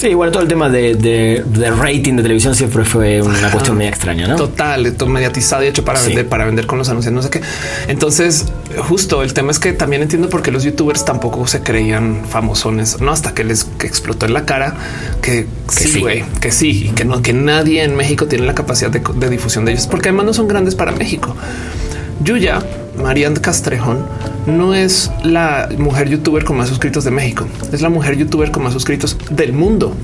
Sí, 0.00 0.14
bueno, 0.14 0.32
todo 0.32 0.42
el 0.42 0.48
tema 0.48 0.70
de, 0.70 0.94
de- 0.94 1.44
de 1.46 1.70
rating 1.70 2.14
de 2.16 2.22
televisión 2.22 2.54
siempre 2.54 2.86
fue 2.86 3.20
una 3.20 3.50
cuestión 3.50 3.76
media 3.76 3.90
extraña, 3.90 4.26
¿no? 4.28 4.36
Total, 4.36 4.94
todo 4.94 5.10
mediatizado 5.10 5.62
y 5.62 5.66
hecho 5.66 5.84
para 5.84 5.98
Sí. 5.98 6.06
vender, 6.06 6.26
para 6.26 6.46
vender 6.46 6.64
con 6.66 6.78
los 6.78 6.88
anuncios, 6.88 7.12
no 7.12 7.20
sé 7.20 7.28
qué. 7.28 7.42
Entonces, 7.86 8.46
justo 8.88 9.22
el 9.22 9.34
tema 9.34 9.50
es 9.50 9.58
que 9.58 9.74
también 9.74 10.00
entiendo 10.00 10.30
por 10.30 10.40
qué 10.40 10.52
los 10.52 10.64
youtubers 10.64 11.04
tampoco 11.04 11.46
se 11.46 11.60
creían 11.60 12.22
famosones, 12.26 12.98
no 13.02 13.10
hasta 13.10 13.34
que 13.34 13.44
les 13.44 13.64
que 13.64 13.86
explotó 13.86 14.24
en 14.24 14.32
la 14.32 14.46
cara 14.46 14.74
que, 15.20 15.46
Que 15.66 15.74
sí. 15.74 15.88
sí, 15.88 16.00
güey, 16.00 16.24
que 16.40 16.50
sí, 16.50 16.86
y 16.86 16.88
que 16.92 17.04
no, 17.04 17.20
que 17.20 17.34
nadie 17.34 17.84
en 17.84 17.94
México 17.94 18.24
tiene 18.24 18.46
la 18.46 18.54
capacidad 18.54 18.90
de, 18.90 19.02
de 19.16 19.28
difusión 19.28 19.66
de 19.66 19.72
ellos, 19.72 19.86
porque 19.86 20.08
además 20.08 20.24
no 20.24 20.32
son 20.32 20.48
grandes 20.48 20.74
para 20.76 20.92
México. 20.92 21.36
Yuya, 22.24 22.60
Marian 23.00 23.34
Castrejón, 23.34 24.04
no 24.46 24.74
es 24.74 25.10
la 25.24 25.68
mujer 25.78 26.08
youtuber 26.08 26.44
con 26.44 26.56
más 26.56 26.68
suscritos 26.68 27.04
de 27.04 27.10
México, 27.10 27.46
es 27.72 27.80
la 27.82 27.88
mujer 27.88 28.16
youtuber 28.16 28.50
con 28.50 28.62
más 28.62 28.72
suscritos 28.72 29.16
del 29.30 29.52
mundo. 29.52 29.94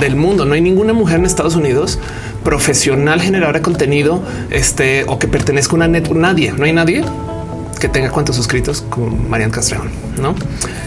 Del 0.00 0.16
mundo. 0.16 0.44
No 0.44 0.54
hay 0.54 0.60
ninguna 0.60 0.92
mujer 0.92 1.20
en 1.20 1.26
Estados 1.26 1.54
Unidos 1.54 1.98
profesional 2.44 3.20
generadora 3.20 3.60
de 3.60 3.62
contenido 3.62 4.20
este 4.50 5.04
o 5.06 5.18
que 5.18 5.28
pertenezca 5.28 5.72
a 5.72 5.76
una 5.76 5.88
net. 5.88 6.10
Nadie, 6.10 6.52
no 6.52 6.64
hay 6.64 6.72
nadie 6.72 7.04
que 7.78 7.88
tenga 7.88 8.10
cuantos 8.10 8.36
suscritos 8.36 8.84
como 8.90 9.08
Marian 9.10 9.50
Castrejón, 9.50 9.90
no? 10.20 10.34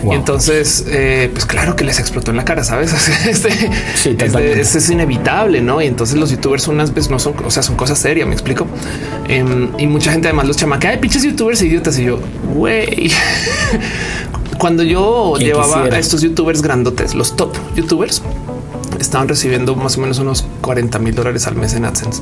Wow. 0.04 0.14
Y 0.14 0.16
entonces, 0.16 0.86
eh, 0.88 1.30
pues 1.34 1.46
claro 1.46 1.76
que 1.76 1.84
les 1.84 2.00
explotó 2.00 2.32
en 2.32 2.38
la 2.38 2.46
cara, 2.46 2.64
sabes? 2.64 2.94
Este, 3.28 3.52
Sí, 3.96 4.10
es, 4.12 4.18
de- 4.18 4.26
totalmente. 4.26 4.62
es- 4.62 4.90
inevitable, 4.90 5.62
no? 5.62 5.82
Y 5.82 5.88
entonces 5.88 6.18
los 6.18 6.30
youtubers 6.32 6.64
son 6.64 6.76
unas 6.76 6.94
veces 6.94 7.12
no 7.12 7.20
son, 7.20 7.34
o 7.46 7.52
sea, 7.52 7.62
son 7.64 7.76
cosas 7.76 8.00
serias. 8.00 8.28
Me 8.28 8.34
explico. 8.34 8.66
Em, 9.28 9.70
y 9.78 9.88
mucha 9.88 10.12
gente 10.12 10.28
además 10.28 10.48
los 10.48 10.58
chamaca, 10.58 10.90
ay, 10.90 10.98
pinches 10.98 11.24
youtubers 11.24 11.62
idiotas. 11.62 11.98
Y 12.00 12.06
yo, 12.06 12.20
güey, 12.56 13.12
cuando 14.58 14.84
yo 14.84 15.36
llevaba 15.38 15.76
quisiera. 15.78 15.96
a 15.98 16.00
estos 16.00 16.22
youtubers 16.22 16.62
grandotes, 16.62 17.14
los 17.16 17.36
top 17.36 17.56
youtubers 17.76 18.22
estaban 19.00 19.28
recibiendo 19.28 19.76
más 19.76 19.98
o 19.98 20.02
menos 20.02 20.20
unos 20.20 20.46
40 20.62 21.00
mil 21.00 21.16
dólares 21.16 21.48
al 21.48 21.56
mes 21.56 21.74
en 21.74 21.86
AdSense. 21.86 22.22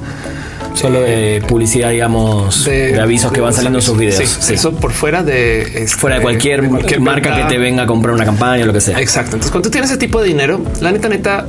Solo 0.74 1.02
de 1.02 1.44
publicidad, 1.48 1.90
digamos, 1.90 2.66
de, 2.66 3.00
avisos 3.00 3.32
que 3.32 3.42
van 3.42 3.54
saliendo 3.54 3.80
en 3.80 3.84
sus 3.84 3.98
videos. 3.98 4.18
Sí, 4.18 4.28
Sí. 4.40 4.54
Eso 4.54 4.74
por 4.74 4.92
fuera 4.92 5.24
de 5.24 5.62
este, 5.62 5.88
Fuera 5.88 6.18
de 6.18 6.22
cualquier, 6.22 6.62
marca 7.00 7.30
venta. 7.30 7.48
que 7.48 7.54
te 7.54 7.58
venga 7.58 7.84
a 7.84 7.88
comprar 7.88 8.14
una 8.14 8.26
campaña 8.26 8.64
o 8.64 8.68
lo 8.68 8.74
que 8.74 8.82
sea. 8.82 9.00
Exacto. 9.00 9.36
Entonces, 9.36 9.52
cuando 9.52 9.70
tú 9.70 9.72
tienes 9.72 9.90
ese 9.90 10.00
tipo 10.00 10.22
de 10.22 10.28
dinero, 10.28 10.62
la 10.82 10.92
neta, 10.92 11.10
neta, 11.10 11.46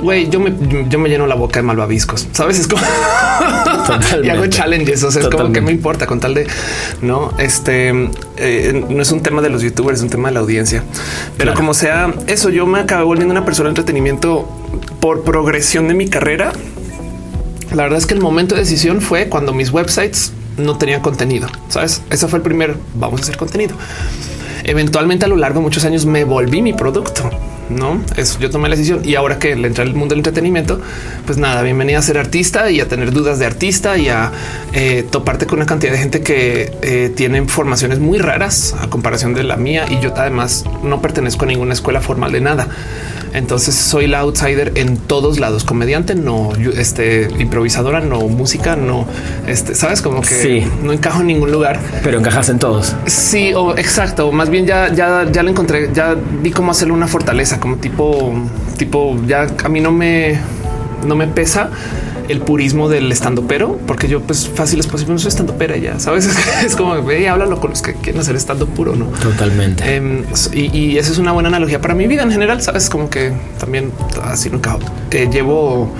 güey, 0.00 0.28
yo 0.28 0.40
me, 0.40 0.52
yo 0.88 0.98
me 0.98 1.08
lleno 1.08 1.26
la 1.26 1.34
boca 1.34 1.58
de 1.60 1.62
malvaviscos. 1.62 2.28
Sabes? 2.32 2.58
Es 2.58 2.66
como 2.68 2.82
y 4.22 4.28
hago 4.28 4.46
challenges. 4.46 5.02
O 5.02 5.10
sea, 5.10 5.22
es 5.22 5.28
como 5.28 5.52
que 5.52 5.60
me 5.60 5.72
importa 5.72 6.06
con 6.06 6.20
tal 6.20 6.34
de 6.34 6.46
no, 7.02 7.32
este 7.38 7.92
eh, 8.36 8.84
no 8.88 9.02
es 9.02 9.12
un 9.12 9.22
tema 9.22 9.42
de 9.42 9.50
los 9.50 9.62
youtubers, 9.62 9.98
es 9.98 10.02
un 10.04 10.10
tema 10.10 10.28
de 10.28 10.34
la 10.34 10.40
audiencia. 10.40 10.82
Pero 11.36 11.50
Claro. 11.50 11.56
como 11.56 11.74
sea 11.74 12.14
eso, 12.26 12.48
yo 12.50 12.66
me 12.66 12.78
acabé 12.80 13.04
volviendo 13.04 13.32
una 13.32 13.44
persona 13.44 13.68
de 13.68 13.70
entretenimiento 13.72 14.48
por 15.00 15.22
progresión 15.24 15.88
de 15.88 15.94
mi 15.94 16.08
carrera. 16.08 16.52
La 17.74 17.84
verdad 17.84 17.98
es 17.98 18.06
que 18.06 18.14
el 18.14 18.20
momento 18.20 18.54
de 18.54 18.62
decisión 18.62 19.00
fue 19.00 19.28
cuando 19.28 19.52
mis 19.52 19.70
websites 19.72 20.32
no 20.56 20.76
tenían 20.76 21.00
contenido. 21.00 21.48
Sabes, 21.68 22.02
ese 22.10 22.26
fue 22.28 22.38
el 22.38 22.42
primer 22.42 22.76
vamos 22.94 23.20
a 23.20 23.22
hacer 23.24 23.36
contenido. 23.36 23.74
Eventualmente 24.70 25.24
a 25.24 25.28
lo 25.28 25.36
largo 25.36 25.58
de 25.58 25.64
muchos 25.64 25.84
años 25.84 26.06
me 26.06 26.22
volví 26.22 26.62
mi 26.62 26.72
producto. 26.72 27.28
No, 27.70 28.00
eso 28.16 28.38
yo 28.40 28.50
tomé 28.50 28.68
la 28.68 28.74
decisión 28.76 29.00
y 29.04 29.16
ahora 29.16 29.38
que 29.38 29.54
le 29.56 29.66
entré 29.68 29.82
al 29.82 29.94
mundo 29.94 30.12
del 30.12 30.20
entretenimiento, 30.20 30.80
pues 31.24 31.38
nada, 31.38 31.62
bienvenida 31.62 31.98
a 31.98 32.02
ser 32.02 32.18
artista 32.18 32.70
y 32.70 32.80
a 32.80 32.86
tener 32.88 33.12
dudas 33.12 33.38
de 33.40 33.46
artista 33.46 33.96
y 33.98 34.08
a 34.08 34.30
eh, 34.72 35.04
toparte 35.08 35.46
con 35.46 35.58
una 35.58 35.66
cantidad 35.66 35.92
de 35.92 35.98
gente 35.98 36.20
que 36.20 36.72
eh, 36.82 37.12
tiene 37.14 37.46
formaciones 37.46 37.98
muy 37.98 38.18
raras 38.18 38.74
a 38.80 38.88
comparación 38.88 39.34
de 39.34 39.42
la 39.44 39.56
mía 39.56 39.86
y 39.88 39.98
yo 40.00 40.12
además 40.16 40.64
no 40.84 41.00
pertenezco 41.00 41.44
a 41.44 41.48
ninguna 41.48 41.72
escuela 41.72 42.00
formal 42.00 42.30
de 42.32 42.40
nada. 42.40 42.68
Entonces 43.32 43.76
soy 43.76 44.08
la 44.08 44.18
outsider 44.20 44.72
en 44.74 44.96
todos 44.96 45.38
lados. 45.38 45.62
Comediante, 45.62 46.16
no, 46.16 46.50
este, 46.76 47.28
improvisadora, 47.38 48.00
no, 48.00 48.18
música, 48.22 48.74
no, 48.74 49.06
este, 49.46 49.76
sabes 49.76 50.02
como 50.02 50.22
que 50.22 50.34
Sí. 50.34 50.66
no 50.82 50.92
encajo 50.92 51.20
en 51.20 51.28
ningún 51.28 51.52
lugar. 51.52 51.78
Pero 52.02 52.18
encajas 52.18 52.48
en 52.48 52.58
todos. 52.58 52.96
Sí, 53.06 53.52
o 53.54 53.76
exacto. 53.78 54.26
o 54.26 54.32
Más 54.32 54.50
bien 54.50 54.59
ya, 54.66 54.92
ya, 54.92 55.30
ya 55.30 55.42
le 55.42 55.50
encontré, 55.50 55.90
ya 55.92 56.14
vi 56.14 56.50
cómo 56.50 56.72
hacerle 56.72 56.94
una 56.94 57.06
fortaleza, 57.06 57.60
como 57.60 57.76
tipo, 57.76 58.32
tipo, 58.76 59.16
ya 59.26 59.46
a 59.64 59.68
mí 59.68 59.80
no 59.80 59.92
me, 59.92 60.38
no 61.06 61.16
me 61.16 61.26
pesa 61.26 61.70
el 62.30 62.40
purismo 62.40 62.88
del 62.88 63.10
estando 63.10 63.42
pero, 63.46 63.76
porque 63.86 64.06
yo 64.06 64.20
pues 64.20 64.48
fácil 64.48 64.78
es 64.78 64.86
posible, 64.86 65.14
no 65.14 65.18
soy 65.18 65.30
estando 65.30 65.56
pera 65.56 65.76
ya, 65.76 65.98
sabes? 65.98 66.28
Es 66.64 66.76
como 66.76 67.02
ve 67.02 67.22
y 67.22 67.26
háblalo 67.26 67.60
con 67.60 67.70
los 67.70 67.82
que 67.82 67.94
quieren 67.94 68.20
hacer 68.20 68.36
estando 68.36 68.66
puro, 68.66 68.94
no? 68.94 69.06
Totalmente. 69.06 69.96
Em, 69.96 70.24
y, 70.52 70.76
y 70.76 70.98
esa 70.98 71.10
es 71.10 71.18
una 71.18 71.32
buena 71.32 71.48
analogía 71.48 71.80
para 71.80 71.94
mi 71.94 72.06
vida 72.06 72.22
en 72.22 72.30
general. 72.30 72.62
Sabes, 72.62 72.88
como 72.88 73.10
que 73.10 73.32
también 73.58 73.92
así 74.22 74.48
nunca 74.48 74.78
eh, 75.10 75.28
llevo 75.30 75.92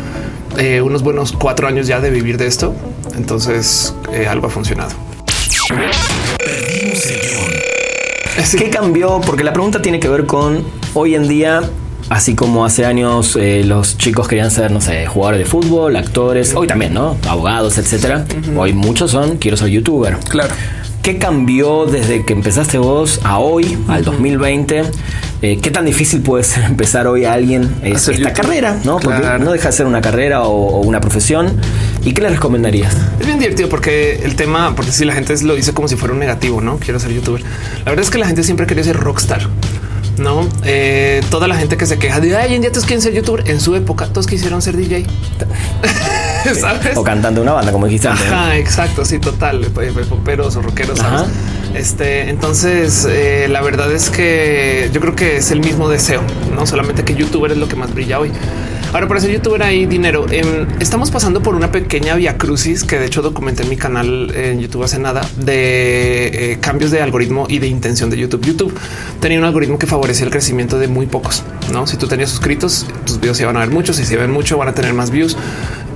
eh, 0.59 0.81
unos 0.81 1.03
buenos 1.03 1.33
cuatro 1.33 1.67
años 1.67 1.87
ya 1.87 2.01
de 2.01 2.11
vivir 2.11 2.39
de 2.39 2.47
esto. 2.47 2.75
Entonces 3.17 3.95
eh, 4.13 4.29
algo 4.29 4.47
ha 4.47 4.51
funcionado. 4.51 4.91
Perdimos 6.39 7.07
el 7.07 7.21
guion. 7.21 7.80
¿Qué 8.59 8.71
cambió? 8.71 9.21
Porque 9.21 9.45
la 9.45 9.53
pregunta 9.53 9.83
tiene 9.83 10.01
que 10.01 10.09
ver 10.09 10.27
con 10.27 10.65
hoy 10.95 11.15
en 11.15 11.29
día 11.29 11.63
Así 12.11 12.35
como 12.35 12.65
hace 12.65 12.87
años 12.87 13.37
eh, 13.37 13.63
los 13.65 13.97
chicos 13.97 14.27
querían 14.27 14.51
ser, 14.51 14.73
no 14.73 14.81
sé, 14.81 15.07
jugadores 15.07 15.39
de 15.39 15.45
fútbol, 15.45 15.95
actores, 15.95 16.57
hoy 16.57 16.67
también, 16.67 16.93
¿no? 16.93 17.17
Abogados, 17.29 17.79
etcétera. 17.79 18.25
Hoy 18.57 18.73
muchos 18.73 19.13
son, 19.13 19.37
quiero 19.37 19.57
ser 19.57 19.69
youtuber. 19.69 20.19
Claro. 20.29 20.53
¿Qué 21.03 21.19
cambió 21.19 21.87
desde 21.87 22.25
que 22.25 22.33
empezaste 22.33 22.79
vos 22.79 23.21
a 23.23 23.39
hoy, 23.39 23.79
al 23.87 24.05
2020? 24.05 24.83
Eh, 25.43 25.59
¿Qué 25.63 25.71
tan 25.71 25.87
difícil 25.87 26.21
puede 26.21 26.43
ser 26.43 26.65
empezar 26.67 27.07
hoy 27.07 27.27
a 27.27 27.35
alguien 27.35 27.73
esta 27.83 28.33
carrera? 28.33 28.77
¿no? 28.85 28.99
Porque 28.99 29.23
no 29.39 29.53
deja 29.53 29.69
de 29.69 29.73
ser 29.73 29.87
una 29.87 30.01
carrera 30.01 30.43
o, 30.43 30.81
una 30.81 31.01
profesión. 31.01 31.61
¿Y 32.03 32.13
qué 32.13 32.23
le 32.23 32.31
recomendarías? 32.31 32.97
Es 33.19 33.27
bien 33.27 33.39
divertido 33.39 33.69
porque 33.69 34.21
el 34.25 34.35
tema, 34.37 34.75
porque 34.75 34.91
si 34.93 35.05
la 35.05 35.13
gente 35.13 35.35
lo 35.43 35.55
dice 35.55 35.75
como 35.75 35.89
si 35.89 35.97
fuera 35.97 36.15
un 36.15 36.21
negativo, 36.21 36.61
¿no? 36.61 36.79
Quiero 36.79 36.99
ser 36.99 37.13
youtuber. 37.13 37.43
La 37.85 37.91
verdad 37.91 38.01
es 38.05 38.11
que 38.11 38.19
la 38.19 38.27
gente 38.27 38.43
siempre 38.43 38.67
quería 38.67 38.85
ser 38.85 38.97
rockstar. 38.97 39.49
No, 40.17 40.47
eh, 40.65 41.23
toda 41.31 41.49
la 41.49 41.57
gente 41.57 41.77
que 41.77 41.87
se 41.87 41.99
queja 41.99 42.21
de 42.21 42.37
ay, 42.37 42.55
en 42.55 42.61
día 42.61 42.71
todos 42.71 42.85
quieren 42.85 43.01
ser 43.03 43.15
youtuber. 43.15 43.49
En 43.49 43.61
su 43.61 43.75
época, 43.75 44.07
todos 44.07 44.27
quisieron 44.27 44.61
ser 44.61 44.77
DJ. 44.77 45.07
¿Sabes? 46.61 46.97
O 46.97 47.03
cantante 47.03 47.37
de 47.37 47.43
una 47.43 47.53
banda, 47.53 47.73
como 47.73 47.87
dijiste. 47.87 48.09
Ajá, 48.09 48.57
exacto. 48.57 49.05
Sí, 49.05 49.19
total. 49.19 49.67
Poperos 50.09 50.57
o 50.57 50.63
rockeros. 50.63 50.99
¿sabes? 50.99 51.29
Este, 51.75 52.29
entonces, 52.29 53.07
eh, 53.09 53.47
la 53.49 53.63
verdad 53.63 53.93
es 53.93 54.11
que 54.11 54.91
yo 54.93 55.01
creo 55.01 55.15
que 55.15 55.37
es 55.37 55.51
el 55.51 55.61
mismo 55.61 55.89
deseo, 55.89 56.23
no 56.55 56.67
solamente 56.67 57.05
que 57.05 57.15
youtuber 57.15 57.53
es 57.53 57.59
lo 57.59 57.69
que 57.69 57.77
más 57.77 57.95
brilla 57.95 58.19
hoy. 58.19 58.33
Ahora, 58.93 59.07
para 59.07 59.21
ser 59.21 59.31
youtuber 59.31 59.63
hay 59.63 59.87
dinero. 59.87 60.27
Em, 60.33 60.67
estamos 60.81 61.13
pasando 61.13 61.41
por 61.41 61.55
una 61.55 61.71
pequeña 61.71 62.17
via 62.17 62.37
crucis 62.37 62.83
que 62.83 62.99
de 62.99 63.07
hecho 63.07 63.23
documenté 63.23 63.63
en 63.63 63.69
mi 63.69 63.77
canal 63.77 64.35
en 64.35 64.59
YouTube 64.59 64.83
hace 64.83 64.99
nada 64.99 65.21
de 65.37 66.53
eh, 66.53 66.59
cambios 66.61 66.91
de 66.91 67.01
algoritmo 67.01 67.47
y 67.49 67.61
de 67.61 67.69
intención 67.69 68.11
de 68.11 68.17
YouTube. 68.17 68.45
YouTube 68.45 68.77
tenía 69.21 69.39
un 69.39 69.45
algoritmo 69.45 69.79
que 69.79 69.87
favorecía 69.87 70.25
el 70.25 70.33
crecimiento 70.33 70.77
de 70.77 70.89
muy 70.89 71.07
pocos. 71.07 71.45
No, 71.73 71.87
si 71.87 71.99
tú 71.99 72.09
tenías 72.09 72.31
suscritos, 72.31 72.85
tus 73.07 73.21
videos 73.21 73.41
iban 73.41 73.57
a 73.57 73.61
ver 73.61 73.71
muchos 73.71 73.95
si 73.95 74.17
ven 74.17 74.33
mucho 74.33 74.59
van 74.59 74.69
a 74.69 74.75
tener 74.75 74.93
más 74.93 75.13
views 75.13 75.37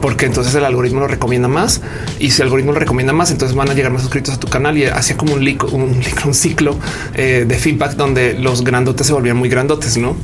porque 0.00 0.26
entonces 0.26 0.54
el 0.54 0.64
algoritmo 0.64 1.00
lo 1.00 1.08
recomienda 1.08 1.48
más 1.48 1.80
y 2.20 2.30
si 2.30 2.42
el 2.42 2.46
algoritmo 2.46 2.72
lo 2.72 2.78
recomienda 2.78 3.12
más, 3.12 3.32
entonces 3.32 3.56
van 3.56 3.70
a 3.70 3.74
llegar 3.74 3.90
más 3.90 4.02
suscritos 4.02 4.34
a 4.34 4.38
tu 4.38 4.46
canal 4.46 4.78
y 4.78 4.84
hacía 4.84 5.16
como 5.16 5.34
un, 5.34 5.42
un, 5.72 6.00
un 6.26 6.34
ciclo 6.34 6.78
eh, 7.14 7.44
de 7.48 7.54
feedback 7.56 7.96
donde 7.96 8.38
los 8.38 8.62
grandotes 8.62 9.06
se 9.06 9.12
volvían 9.12 9.36
muy 9.36 9.48
grandotes, 9.48 9.96
no? 9.96 10.14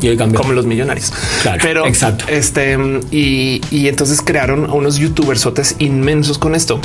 Y 0.00 0.16
como 0.16 0.52
los 0.52 0.66
millonarios. 0.66 1.12
Pero 1.62 1.86
exacto. 1.86 2.24
Este 2.28 2.78
y, 3.10 3.60
entonces 3.88 4.22
crearon 4.22 4.70
unos 4.70 4.96
youtubersotes 4.98 5.76
inmensos 5.78 6.38
con 6.38 6.54
esto 6.54 6.80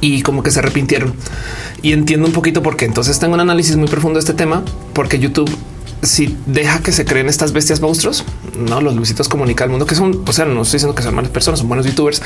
y 0.00 0.22
como 0.22 0.42
que 0.42 0.50
se 0.50 0.58
arrepintieron. 0.60 1.14
Y 1.82 1.92
entiendo 1.92 2.26
un 2.26 2.32
poquito 2.32 2.62
por 2.62 2.76
qué. 2.76 2.84
Entonces 2.84 3.18
tengo 3.18 3.34
un 3.34 3.40
análisis 3.40 3.76
muy 3.76 3.88
profundo 3.88 4.18
de 4.18 4.20
este 4.20 4.34
tema, 4.34 4.64
porque 4.92 5.18
YouTube 5.18 5.50
si 6.02 6.36
deja 6.46 6.80
que 6.80 6.92
se 6.92 7.04
creen 7.04 7.28
estas 7.28 7.52
bestias 7.52 7.80
monstruos, 7.80 8.24
no 8.58 8.80
los 8.80 8.94
Luisitos 8.94 9.28
comunica 9.28 9.64
al 9.64 9.70
mundo 9.70 9.86
que 9.86 9.94
son, 9.94 10.22
o 10.26 10.32
sea, 10.32 10.44
no 10.44 10.62
estoy 10.62 10.78
diciendo 10.78 10.94
que 10.94 11.02
son 11.02 11.14
malas 11.14 11.30
personas, 11.30 11.60
son 11.60 11.68
buenos 11.68 11.86
youtubers, 11.86 12.20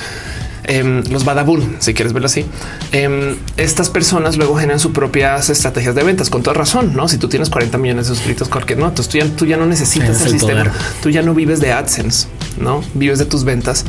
Em, 0.70 1.02
los 1.10 1.24
badabun, 1.24 1.76
si 1.78 1.94
quieres 1.94 2.12
verlo 2.12 2.26
así. 2.26 2.44
Em, 2.92 3.36
estas 3.56 3.88
personas 3.88 4.36
luego 4.36 4.54
generan 4.56 4.78
sus 4.78 4.92
propias 4.92 5.48
estrategias 5.48 5.94
de 5.94 6.04
ventas 6.04 6.28
con 6.28 6.42
toda 6.42 6.52
razón. 6.52 6.94
No, 6.94 7.08
si 7.08 7.16
tú 7.16 7.26
tienes 7.26 7.48
40 7.48 7.78
millones 7.78 8.06
de 8.06 8.14
suscritos, 8.14 8.50
cualquier 8.50 8.78
no, 8.78 8.92
tú 8.92 9.02
ya, 9.02 9.24
tú 9.34 9.46
ya 9.46 9.56
no 9.56 9.64
necesitas 9.64 10.20
el, 10.20 10.32
sistema. 10.32 10.70
Tú 11.02 11.08
ya 11.08 11.22
no 11.22 11.32
vives 11.32 11.60
de 11.60 11.72
AdSense, 11.72 12.28
no 12.60 12.82
vives 12.92 13.18
de 13.18 13.24
tus 13.24 13.44
ventas. 13.44 13.86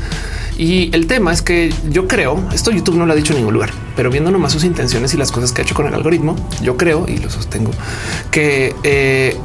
Y 0.58 0.90
el 0.96 1.06
tema 1.06 1.34
es 1.34 1.42
que 1.42 1.74
yo 1.90 2.08
creo, 2.08 2.42
esto 2.54 2.72
YouTube 2.72 2.96
no 2.96 3.06
lo 3.06 3.12
ha 3.12 3.16
dicho 3.18 3.34
en 3.34 3.40
ningún 3.40 3.56
lugar, 3.56 3.72
pero 3.98 4.10
viendo 4.10 4.32
nomás 4.32 4.54
sus 4.54 4.64
intenciones 4.64 5.14
y 5.14 5.18
las 5.18 5.34
cosas 5.34 5.52
que 5.52 5.62
ha 5.62 5.66
hecho 5.66 5.76
con 5.76 5.86
el 5.86 5.94
algoritmo, 5.94 6.38
yo 6.62 6.78
creo 6.78 7.06
y 7.10 7.18
lo 7.18 7.30
sostengo 7.30 7.72
que 8.32 8.74
eh, 8.84 9.36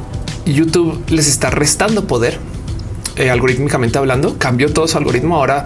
YouTube 0.45 1.03
les 1.09 1.27
está 1.27 1.49
restando 1.49 2.07
poder 2.07 2.39
eh, 3.17 3.29
algorítmicamente 3.29 3.97
hablando, 3.97 4.37
cambió 4.37 4.71
todo 4.71 4.87
su 4.87 4.97
algoritmo. 4.97 5.35
Ahora 5.35 5.65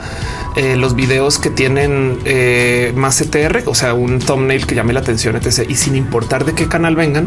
eh, 0.56 0.76
los 0.76 0.96
videos 0.96 1.40
que 1.40 1.50
tienen 1.50 2.20
eh, 2.26 2.94
más 2.96 3.22
CTR, 3.22 3.64
o 3.66 3.76
sea, 3.76 3.94
un 3.94 4.20
thumbnail 4.20 4.68
que 4.68 4.76
llame 4.76 4.94
la 4.94 5.00
atención, 5.00 5.36
etc. 5.36 5.70
Y 5.70 5.76
sin 5.76 5.96
importar 5.96 6.46
de 6.46 6.54
qué 6.54 6.68
canal 6.68 6.96
vengan, 6.96 7.26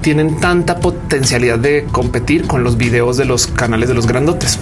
tienen 0.00 0.40
tanta 0.40 0.80
potencialidad 0.80 1.58
de 1.58 1.86
competir 1.90 2.46
con 2.46 2.64
los 2.64 2.76
videos 2.76 3.16
de 3.16 3.24
los 3.24 3.46
canales 3.46 3.88
de 3.88 3.94
los 3.94 4.06
grandotes. 4.06 4.58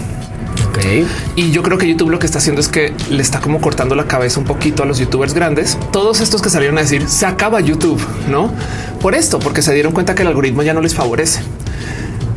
Y 1.37 1.51
yo 1.51 1.63
creo 1.63 1.79
que 1.79 1.89
YouTube 1.89 2.11
lo 2.11 2.19
que 2.19 2.27
está 2.27 2.39
haciendo 2.39 2.61
es 2.61 2.69
que 2.69 2.93
le 3.11 3.23
está 3.23 3.41
como 3.41 3.61
cortando 3.61 3.95
la 3.95 4.07
cabeza 4.07 4.39
un 4.39 4.47
poquito 4.47 4.83
a 4.83 4.87
los 4.87 4.99
youtubers 4.99 5.35
grandes. 5.35 5.77
Todos 5.93 6.21
estos 6.21 6.41
que 6.41 6.51
salieron 6.51 6.79
a 6.79 6.83
decir 6.83 7.09
se 7.09 7.27
acaba 7.27 7.61
YouTube, 7.61 8.01
no 8.29 8.53
por 9.01 9.15
esto, 9.15 9.39
porque 9.39 9.63
se 9.63 9.73
dieron 9.75 9.93
cuenta 9.93 10.15
que 10.15 10.23
el 10.23 10.29
algoritmo 10.29 10.63
ya 10.63 10.75
no 10.75 10.81
les 10.81 10.95
favorece. 10.95 11.41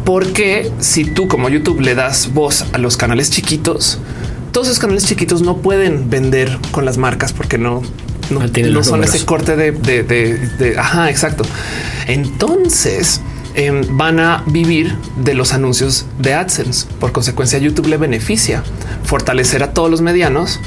Porque 0.06 0.72
si 0.80 1.06
tú 1.06 1.28
como 1.28 1.50
YouTube 1.50 1.82
le 1.82 1.96
das 1.96 2.34
voz 2.34 2.66
a 2.74 2.78
los 2.78 2.98
canales 2.98 3.30
chiquitos, 3.30 4.00
todos 4.52 4.68
esos 4.68 4.80
canales 4.80 5.06
chiquitos 5.06 5.42
no 5.42 5.58
pueden 5.58 6.10
vender 6.10 6.58
con 6.72 6.86
las 6.86 6.98
marcas 6.98 7.34
porque 7.34 7.58
no, 7.58 7.82
no, 8.30 8.84
son 8.84 9.04
ese 9.04 9.26
corte 9.26 9.56
de, 9.56 9.72
de, 9.72 10.04
de, 10.04 10.80
ajá, 10.80 11.10
exacto. 11.10 11.44
Entonces 12.08 13.22
em, 13.54 13.84
van 13.98 14.20
a 14.20 14.44
vivir 14.48 14.96
de 15.18 15.34
los 15.34 15.54
anuncios 15.54 16.06
de 16.20 16.34
AdSense. 16.34 16.88
Por 17.00 17.12
consecuencia, 17.12 17.60
YouTube 17.60 17.88
le 17.88 17.98
beneficia 17.98 18.64
fortalecer 19.04 19.64
a 19.64 19.74
todos 19.74 19.90
los 19.90 20.02
medianos 20.02 20.60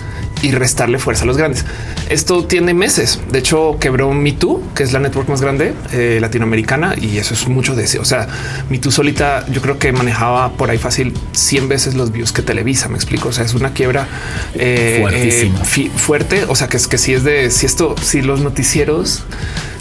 y 0.45 0.51
restarle 0.51 0.99
fuerza 0.99 1.25
a 1.25 1.27
los 1.27 1.39
grandes. 1.39 1.65
Esto 2.11 2.45
tiene 2.45 2.75
meses. 2.75 3.19
De 3.33 3.39
hecho, 3.39 3.79
quebró 3.81 4.13
MeToo, 4.13 4.63
que 4.75 4.83
es 4.83 4.93
la 4.93 4.99
network 4.99 5.29
más 5.31 5.41
grande 5.41 5.73
eh, 5.93 6.19
latinoamericana, 6.21 6.95
y 7.01 7.17
eso 7.17 7.33
es 7.33 7.49
mucho 7.49 7.75
de 7.75 7.85
ese. 7.85 7.99
O 7.99 8.05
sea, 8.05 8.29
MeToo 8.69 8.91
solita, 8.91 9.47
yo 9.51 9.63
creo 9.63 9.79
que 9.79 9.91
manejaba 9.93 10.53
por 10.53 10.69
ahí 10.69 10.77
fácil 10.77 11.15
100 11.33 11.69
veces 11.69 11.95
los 11.95 12.13
views 12.13 12.31
que 12.33 12.43
Televisa. 12.43 12.89
Me 12.89 12.97
explico. 12.97 13.31
O 13.31 13.33
sea, 13.33 13.45
es 13.45 13.55
una 13.55 13.73
quiebra 13.73 14.07
eh, 14.55 15.03
eh 15.11 15.91
fuerte. 15.97 16.45
O 16.49 16.55
sea, 16.55 16.69
que 16.69 16.77
es 16.77 16.87
que 16.89 16.99
si 16.99 17.15
es 17.15 17.25
de 17.25 17.51
si 17.51 17.65
esto, 17.65 17.95
si 18.03 18.21
los 18.21 18.41
noticieros 18.41 19.23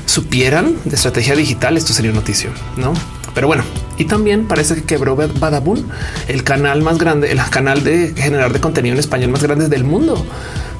supieran 0.05 0.75
de 0.85 0.95
estrategia 0.95 1.35
digital, 1.35 1.75
esto 1.75 1.91
sería 1.91 2.11
un 2.11 2.15
noticio, 2.15 2.51
no? 2.77 2.93
Pero 3.33 3.47
bueno, 3.47 3.63
y 3.97 4.05
también 4.05 4.47
parece 4.47 4.75
que 4.75 4.83
quebró 4.83 5.15
Badabun, 5.15 5.87
el 6.27 6.43
canal 6.43 6.81
más 6.81 6.97
grande, 6.97 7.31
el 7.31 7.39
canal 7.49 7.83
de 7.83 8.13
generar 8.15 8.51
de 8.53 8.59
contenido 8.59 8.93
en 8.93 8.99
español 8.99 9.31
más 9.31 9.43
grande 9.43 9.67
del 9.67 9.83
mundo. 9.83 10.25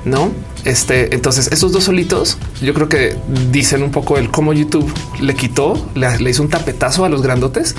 No, 0.06 0.32
este, 0.66 1.16
entonces 1.16 1.48
esos 1.52 1.72
dos 1.72 1.86
solitos, 1.86 2.38
yo 2.62 2.74
creo 2.74 2.90
que 2.90 3.16
dicen 3.52 3.84
un 3.84 3.92
poco 3.92 4.18
el 4.18 4.32
cómo 4.32 4.52
YouTube 4.52 4.92
le 5.22 5.34
quitó, 5.34 5.90
le, 5.96 6.30
hizo 6.30 6.44
un 6.44 6.50
tapetazo 6.50 7.06
a 7.06 7.10
los 7.10 7.22
grandotes 7.22 7.76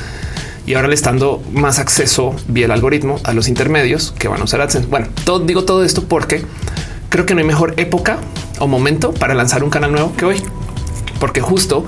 y 0.66 0.75
ahora 0.75 0.88
le 0.88 0.94
está 0.94 1.11
dando 1.11 1.42
más 1.53 1.79
acceso 1.79 2.35
vía 2.49 2.64
el 2.64 2.70
algoritmo 2.70 3.20
a 3.25 3.35
los 3.35 3.49
intermedios 3.49 4.14
que 4.18 4.29
van 4.29 4.40
a 4.40 4.44
usar 4.44 4.62
AdSense. 4.62 4.88
Bueno, 4.88 5.09
todo, 5.25 5.40
digo 5.40 5.64
todo 5.64 5.85
esto 5.85 6.05
porque 6.05 6.47
creo 7.11 7.27
que 7.27 7.35
no 7.35 7.40
hay 7.40 7.47
mejor 7.47 7.75
época 7.77 8.18
o 8.59 8.66
momento 8.66 9.12
para 9.12 9.35
lanzar 9.35 9.62
un 9.62 9.70
canal 9.70 9.92
nuevo 9.92 10.14
que 10.16 10.25
hoy, 10.25 10.42
porque 11.20 11.42
justo 11.42 11.85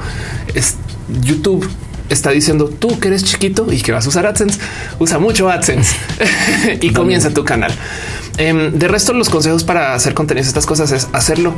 es 0.54 0.76
YouTube 1.22 1.66
está 2.08 2.30
diciendo 2.30 2.68
tú 2.68 2.98
que 2.98 3.08
eres 3.08 3.24
chiquito 3.24 3.72
y 3.72 3.80
que 3.80 3.92
vas 3.92 4.06
a 4.06 4.08
usar 4.08 4.26
AdSense, 4.26 4.58
usa 4.98 5.18
mucho 5.18 5.50
AdSense 5.50 5.96
y 6.80 6.90
comienza 6.92 7.30
tu 7.30 7.44
canal. 7.44 7.72
Em, 8.38 8.72
de 8.72 8.88
resto, 8.88 9.14
los 9.14 9.30
consejos 9.30 9.64
para 9.64 9.94
hacer 9.94 10.12
contenidos, 10.12 10.48
estas 10.48 10.66
cosas 10.66 10.92
es 10.92 11.08
hacerlo. 11.12 11.54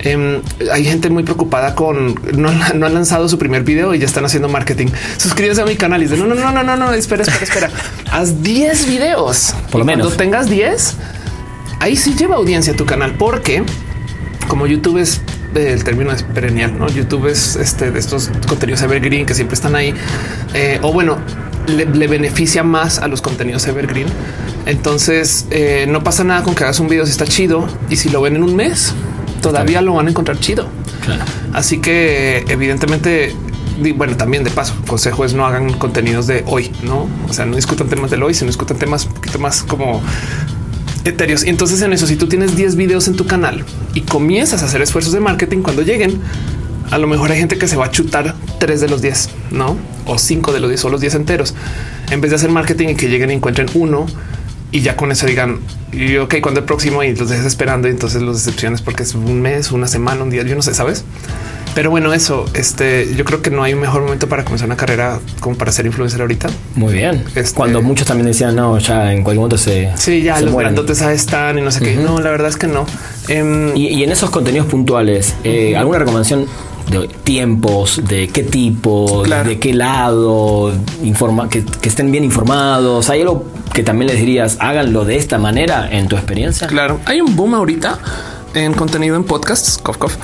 Em, 0.00 0.42
hay 0.70 0.84
gente 0.84 1.08
muy 1.08 1.22
preocupada 1.22 1.74
con 1.74 2.14
no, 2.36 2.52
no, 2.74 2.86
han 2.86 2.94
lanzado 2.94 3.28
su 3.28 3.38
primer 3.38 3.62
video 3.62 3.94
y 3.94 3.98
ya 3.98 4.06
están 4.06 4.24
haciendo 4.24 4.48
marketing. 4.48 4.88
Suscríbete 5.16 5.62
a 5.62 5.64
mi 5.64 5.76
canal 5.76 6.02
y 6.02 6.06
dice 6.06 6.18
no, 6.18 6.26
no, 6.26 6.34
no, 6.34 6.52
no, 6.52 6.62
no, 6.62 6.76
no, 6.76 6.92
espera, 6.92 7.22
espera, 7.22 7.44
espera. 7.44 7.70
Haz 8.12 8.42
10 8.42 8.86
videos. 8.86 9.54
Por 9.70 9.80
lo 9.80 9.84
menos 9.86 10.08
cuando 10.08 10.22
tengas 10.22 10.50
10, 10.50 10.94
ahí 11.80 11.96
sí 11.96 12.14
lleva 12.14 12.36
audiencia 12.36 12.74
a 12.74 12.76
tu 12.76 12.84
canal, 12.84 13.14
porque 13.18 13.64
como 14.48 14.66
YouTube 14.66 14.98
es 14.98 15.22
el 15.54 15.84
término 15.84 16.12
es 16.12 16.22
perennial, 16.22 16.78
¿no? 16.78 16.88
YouTube 16.88 17.26
es 17.26 17.56
este 17.56 17.90
de 17.90 17.98
estos 17.98 18.30
contenidos 18.46 18.82
evergreen 18.82 19.26
que 19.26 19.34
siempre 19.34 19.54
están 19.54 19.74
ahí. 19.74 19.94
Eh, 20.54 20.78
o 20.82 20.92
bueno, 20.92 21.18
le, 21.66 22.06
beneficia 22.06 22.62
más 22.62 22.98
a 22.98 23.08
los 23.08 23.22
contenidos 23.22 23.66
evergreen. 23.66 24.08
Entonces 24.66 25.46
eh, 25.50 25.86
no 25.88 26.04
pasa 26.04 26.24
nada 26.24 26.42
con 26.42 26.54
que 26.54 26.64
hagas 26.64 26.80
un 26.80 26.88
video 26.88 27.06
si 27.06 27.12
está 27.12 27.26
chido 27.26 27.66
y 27.88 27.96
si 27.96 28.08
lo 28.10 28.20
ven 28.20 28.36
en 28.36 28.42
un 28.42 28.54
mes, 28.54 28.92
todavía 29.40 29.80
lo 29.80 29.94
van 29.94 30.06
a 30.06 30.10
encontrar 30.10 30.38
chido. 30.38 30.68
Así 31.52 31.78
que 31.78 32.44
evidentemente 32.48 33.34
bueno, 33.94 34.16
también 34.16 34.44
de 34.44 34.50
paso, 34.50 34.74
consejo 34.86 35.24
es 35.24 35.34
no 35.34 35.46
hagan 35.46 35.72
contenidos 35.74 36.26
de 36.26 36.42
hoy, 36.46 36.72
no? 36.82 37.08
O 37.28 37.32
sea, 37.32 37.46
no 37.46 37.56
discutan 37.56 37.88
temas 37.88 38.10
del 38.10 38.22
hoy, 38.22 38.34
sino 38.34 38.48
discutan 38.48 38.76
temas 38.76 39.06
un 39.06 39.12
poquito 39.12 39.38
más 39.38 39.62
como 39.62 40.02
etéreos. 41.08 41.44
Entonces 41.44 41.82
en 41.82 41.92
eso, 41.92 42.06
si 42.06 42.16
tú 42.16 42.28
tienes 42.28 42.56
10 42.56 42.76
videos 42.76 43.08
en 43.08 43.16
tu 43.16 43.26
canal 43.26 43.64
y 43.94 44.02
comienzas 44.02 44.62
a 44.62 44.66
hacer 44.66 44.82
esfuerzos 44.82 45.12
de 45.12 45.20
marketing 45.20 45.62
cuando 45.62 45.82
lleguen, 45.82 46.20
a 46.90 46.98
lo 46.98 47.06
mejor 47.06 47.30
hay 47.30 47.38
gente 47.38 47.58
que 47.58 47.68
se 47.68 47.76
va 47.76 47.86
a 47.86 47.90
chutar 47.90 48.34
tres 48.58 48.80
de 48.80 48.88
los 48.88 49.02
10, 49.02 49.30
no? 49.50 49.76
O 50.06 50.18
cinco 50.18 50.52
de 50.52 50.60
los 50.60 50.70
10 50.70 50.84
o 50.86 50.88
los 50.88 51.00
10 51.00 51.16
enteros. 51.16 51.54
En 52.10 52.20
vez 52.20 52.30
de 52.30 52.36
hacer 52.36 52.50
marketing 52.50 52.88
y 52.88 52.94
que 52.94 53.08
lleguen 53.08 53.30
y 53.30 53.34
encuentren 53.34 53.68
uno 53.74 54.06
y 54.70 54.80
ya 54.80 54.96
con 54.96 55.10
eso 55.10 55.26
digan, 55.26 55.60
y 55.92 56.16
ok, 56.16 56.36
cuando 56.42 56.60
el 56.60 56.66
próximo 56.66 57.02
y 57.02 57.14
los 57.14 57.28
dejes 57.28 57.46
esperando. 57.46 57.88
Y 57.88 57.90
entonces 57.90 58.22
los 58.22 58.44
decepciones 58.44 58.82
porque 58.82 59.02
es 59.02 59.14
un 59.14 59.40
mes, 59.40 59.72
una 59.72 59.88
semana, 59.88 60.22
un 60.22 60.30
día, 60.30 60.42
yo 60.42 60.54
no 60.54 60.62
sé, 60.62 60.74
sabes? 60.74 61.04
Pero 61.74 61.90
bueno, 61.90 62.12
eso, 62.12 62.44
este, 62.54 63.14
yo 63.14 63.24
creo 63.24 63.40
que 63.40 63.50
no 63.50 63.62
hay 63.62 63.72
un 63.74 63.80
mejor 63.80 64.02
momento 64.02 64.28
para 64.28 64.44
comenzar 64.44 64.66
una 64.66 64.76
carrera 64.76 65.20
como 65.40 65.56
para 65.56 65.70
ser 65.70 65.86
influencer 65.86 66.20
ahorita. 66.20 66.48
Muy 66.74 66.92
bien. 66.94 67.24
Este- 67.36 67.54
Cuando 67.54 67.82
muchos 67.82 68.06
también 68.06 68.26
decían, 68.26 68.56
no, 68.56 68.78
ya 68.78 69.12
en 69.12 69.22
cualquier 69.22 69.40
momento 69.40 69.58
se. 69.58 69.90
Sí, 69.96 70.22
ya 70.22 70.36
se 70.36 70.42
los 70.42 70.52
mueren. 70.52 70.74
grandotes 70.74 71.02
ahí 71.02 71.14
están 71.14 71.58
y 71.58 71.62
no 71.62 71.70
sé 71.70 71.80
qué. 71.80 71.94
No, 71.96 72.20
la 72.20 72.30
verdad 72.30 72.48
es 72.48 72.56
que 72.56 72.66
no. 72.66 72.84
Em, 73.28 73.76
Y, 73.76 73.88
y 73.88 74.02
en 74.02 74.10
esos 74.10 74.30
contenidos 74.30 74.66
puntuales, 74.66 75.34
eh, 75.44 75.76
¿alguna 75.76 75.98
recomendación 76.00 76.46
de 76.90 77.06
tiempos, 77.22 78.00
de 78.08 78.28
qué 78.28 78.42
tipo, 78.42 79.22
Claro. 79.22 79.48
de 79.48 79.58
qué 79.60 79.74
lado, 79.74 80.72
informa 81.04 81.48
que, 81.48 81.62
que 81.64 81.88
estén 81.88 82.10
bien 82.10 82.24
informados? 82.24 83.08
¿Hay 83.10 83.20
algo 83.20 83.46
que 83.74 83.82
también 83.84 84.10
les 84.10 84.18
dirías, 84.18 84.56
háganlo 84.58 85.04
de 85.04 85.16
esta 85.16 85.38
manera 85.38 85.88
en 85.92 86.08
tu 86.08 86.16
experiencia? 86.16 86.66
Claro, 86.66 86.98
hay 87.04 87.20
un 87.20 87.36
boom 87.36 87.54
ahorita 87.54 87.98
en 88.64 88.74
contenido 88.74 89.16
en 89.16 89.24
podcasts. 89.24 89.78
Cof, 89.82 89.96
cof. 89.96 90.16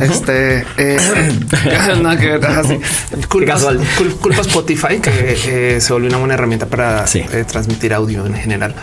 Este 0.00 0.64
eh, 0.76 0.98
nada 2.02 2.16
que 2.18 2.26
ver, 2.26 2.44
ajá, 2.46 2.64
sí. 2.64 2.78
culpa, 3.28 3.52
casual. 3.54 3.80
cul- 3.98 4.16
culpa 4.20 4.40
Spotify 4.42 4.98
que 5.00 5.76
eh, 5.76 5.80
se 5.80 5.92
volvió 5.92 6.08
una 6.08 6.18
buena 6.18 6.34
herramienta 6.34 6.66
para 6.66 7.06
Sí. 7.06 7.24
eh, 7.32 7.44
transmitir 7.46 7.92
audio 7.94 8.26
en 8.26 8.34
general. 8.34 8.74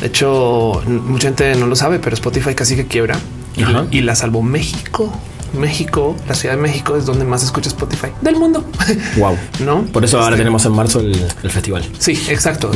De 0.00 0.08
hecho, 0.08 0.82
mucha 0.86 1.28
gente 1.28 1.54
no 1.54 1.66
lo 1.66 1.76
sabe, 1.76 1.98
pero 1.98 2.14
Spotify 2.14 2.54
casi 2.54 2.76
que 2.76 2.86
quiebra 2.86 3.16
y, 3.56 3.98
y 3.98 4.00
la 4.02 4.14
salvó 4.16 4.42
México. 4.42 5.12
México, 5.54 6.14
la 6.28 6.34
Ciudad 6.34 6.56
de 6.56 6.60
México 6.62 6.96
es 6.96 7.06
donde 7.06 7.24
más 7.24 7.40
se 7.40 7.46
escucha 7.46 7.68
Spotify 7.68 8.08
del 8.20 8.36
mundo. 8.36 8.64
Wow. 9.16 9.36
No, 9.64 9.82
Por 9.86 10.04
eso 10.04 10.18
ahora 10.18 10.30
Este, 10.30 10.38
tenemos 10.42 10.64
en 10.66 10.72
marzo 10.72 11.00
el, 11.00 11.14
el 11.42 11.50
festival. 11.50 11.84
Sí, 11.98 12.12
exacto. 12.28 12.70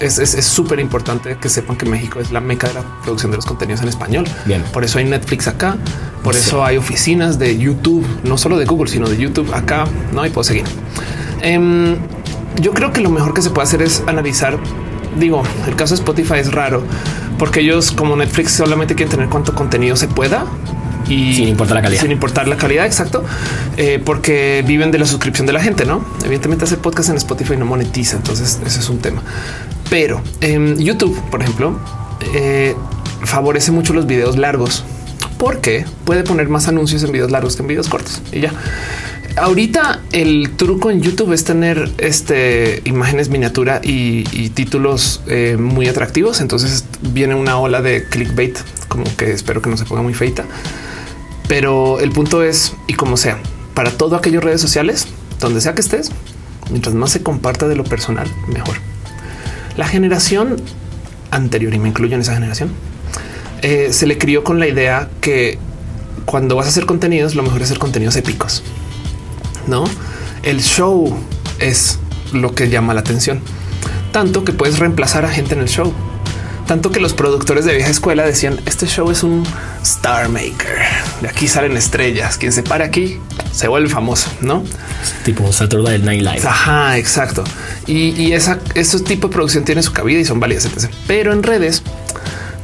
Es 0.00 0.44
súper 0.44 0.80
importante 0.80 1.36
que 1.40 1.48
sepan 1.48 1.76
que 1.76 1.86
México 1.86 2.20
es 2.20 2.30
la 2.32 2.40
meca 2.40 2.68
de 2.68 2.74
la 2.74 2.82
producción 3.02 3.30
de 3.30 3.36
los 3.38 3.46
contenidos 3.46 3.82
en 3.82 3.88
español. 3.88 4.24
Bien. 4.44 4.62
Por 4.72 4.84
eso 4.84 4.98
hay 4.98 5.04
Netflix 5.04 5.46
acá. 5.48 5.76
Por 6.22 6.34
Sí. 6.34 6.40
eso 6.40 6.64
hay 6.64 6.76
oficinas 6.76 7.38
de 7.38 7.56
YouTube, 7.56 8.04
no 8.24 8.36
solo 8.36 8.58
de 8.58 8.64
Google, 8.64 8.90
sino 8.90 9.08
de 9.08 9.16
YouTube 9.16 9.52
acá. 9.54 9.86
No, 10.12 10.26
y 10.26 10.30
puedo 10.30 10.44
seguir. 10.44 10.64
Em, 11.42 11.96
yo 12.60 12.72
creo 12.72 12.92
que 12.92 13.00
lo 13.00 13.10
mejor 13.10 13.34
que 13.34 13.42
se 13.42 13.50
puede 13.50 13.66
hacer 13.66 13.82
es 13.82 14.02
analizar. 14.06 14.58
Digo, 15.18 15.42
el 15.66 15.76
caso 15.76 15.94
de 15.94 16.00
Spotify 16.00 16.34
es 16.40 16.52
raro 16.52 16.82
porque 17.38 17.60
ellos, 17.60 17.92
como 17.92 18.16
Netflix, 18.16 18.52
solamente 18.52 18.94
quieren 18.94 19.10
tener 19.14 19.28
cuánto 19.28 19.54
contenido 19.54 19.94
se 19.96 20.08
pueda 20.08 20.44
y 21.08 21.34
Sin 21.34 21.48
importar 21.48 21.76
la 21.76 21.82
calidad. 21.82 22.02
Sin 22.02 22.12
importar 22.12 22.48
la 22.48 22.56
calidad, 22.56 22.86
exacto, 22.86 23.24
eh, 23.76 24.00
porque 24.04 24.64
viven 24.66 24.90
de 24.90 24.98
la 24.98 25.06
suscripción 25.06 25.46
de 25.46 25.52
la 25.52 25.60
gente, 25.60 25.84
no? 25.84 26.04
Evidentemente, 26.24 26.64
hacer 26.64 26.78
podcast 26.78 27.10
en 27.10 27.16
Spotify 27.16 27.56
no 27.56 27.64
monetiza, 27.64 28.16
entonces 28.16 28.60
ese 28.64 28.80
es 28.80 28.88
un 28.88 28.98
tema. 28.98 29.22
Pero 29.88 30.22
en 30.40 30.78
YouTube, 30.78 31.18
por 31.30 31.42
ejemplo, 31.42 31.78
eh, 32.34 32.74
favorece 33.22 33.72
mucho 33.72 33.92
los 33.92 34.06
videos 34.06 34.36
largos 34.36 34.84
porque 35.38 35.84
puede 36.04 36.22
poner 36.22 36.48
más 36.48 36.68
anuncios 36.68 37.02
en 37.02 37.12
videos 37.12 37.30
largos 37.30 37.56
que 37.56 37.62
en 37.62 37.68
videos 37.68 37.88
cortos 37.88 38.22
y 38.32 38.40
ya. 38.40 38.52
Ahorita 39.36 40.00
el 40.12 40.52
truco 40.56 40.90
en 40.90 41.02
YouTube 41.02 41.34
es 41.34 41.44
tener 41.44 41.90
este 41.98 42.80
imágenes 42.84 43.28
miniatura 43.28 43.82
y, 43.84 44.24
y 44.32 44.48
títulos 44.48 45.20
eh, 45.26 45.58
muy 45.58 45.88
atractivos. 45.88 46.40
Entonces 46.40 46.86
viene 47.02 47.34
una 47.34 47.58
ola 47.58 47.82
de 47.82 48.04
clickbait, 48.04 48.56
como 48.88 49.04
que 49.16 49.32
espero 49.32 49.60
que 49.60 49.68
no 49.68 49.76
se 49.76 49.84
ponga 49.84 50.00
muy 50.00 50.14
feita. 50.14 50.46
Pero 51.48 52.00
el 52.00 52.10
punto 52.10 52.42
es, 52.42 52.74
y 52.86 52.94
como 52.94 53.16
sea, 53.16 53.38
para 53.74 53.90
todo 53.90 54.16
aquellos 54.16 54.42
redes 54.42 54.60
sociales, 54.60 55.06
donde 55.40 55.60
sea 55.60 55.74
que 55.74 55.80
estés, 55.80 56.10
mientras 56.70 56.94
más 56.94 57.10
se 57.10 57.22
comparta 57.22 57.68
de 57.68 57.76
lo 57.76 57.84
personal, 57.84 58.28
mejor. 58.48 58.76
La 59.76 59.86
generación 59.86 60.56
anterior, 61.30 61.74
y 61.74 61.78
me 61.78 61.88
incluyo 61.88 62.14
en 62.14 62.22
esa 62.22 62.34
generación, 62.34 62.70
eh, 63.62 63.88
se 63.92 64.06
le 64.06 64.18
crió 64.18 64.44
con 64.44 64.58
la 64.58 64.66
idea 64.66 65.08
que 65.20 65.58
cuando 66.24 66.56
vas 66.56 66.66
a 66.66 66.68
hacer 66.70 66.86
contenidos, 66.86 67.34
lo 67.34 67.42
mejor 67.42 67.62
es 67.62 67.68
hacer 67.68 67.78
contenidos 67.78 68.16
épicos. 68.16 68.62
No, 69.66 69.84
el 70.42 70.60
show 70.60 71.16
es 71.58 71.98
lo 72.32 72.54
que 72.54 72.68
llama 72.68 72.94
la 72.94 73.00
atención, 73.00 73.40
tanto 74.12 74.44
que 74.44 74.52
puedes 74.52 74.78
reemplazar 74.78 75.24
a 75.24 75.28
gente 75.28 75.54
en 75.54 75.60
el 75.60 75.68
show. 75.68 75.92
Tanto 76.66 76.90
que 76.90 76.98
los 76.98 77.14
productores 77.14 77.64
de 77.64 77.74
vieja 77.74 77.90
escuela 77.90 78.24
decían 78.24 78.60
este 78.66 78.86
show 78.86 79.10
es 79.10 79.22
un 79.22 79.46
star 79.82 80.28
maker. 80.28 80.78
De 81.20 81.28
aquí 81.28 81.46
salen 81.46 81.76
estrellas. 81.76 82.38
Quien 82.38 82.52
se 82.52 82.62
para 82.62 82.86
aquí 82.86 83.20
se 83.52 83.68
vuelve 83.68 83.88
famoso, 83.88 84.30
no? 84.40 84.64
Tipo 85.24 85.52
Saturday 85.52 86.00
Night 86.00 86.22
Live. 86.22 86.46
Ajá, 86.46 86.98
exacto. 86.98 87.44
Y, 87.86 88.20
y 88.20 88.32
esa, 88.32 88.58
ese 88.74 88.98
tipo 89.00 89.28
de 89.28 89.34
producción 89.34 89.64
tiene 89.64 89.82
su 89.82 89.92
cabida 89.92 90.18
y 90.18 90.24
son 90.24 90.40
válidas, 90.40 90.64
etc. 90.64 90.90
Pero 91.06 91.32
en 91.32 91.44
redes, 91.44 91.82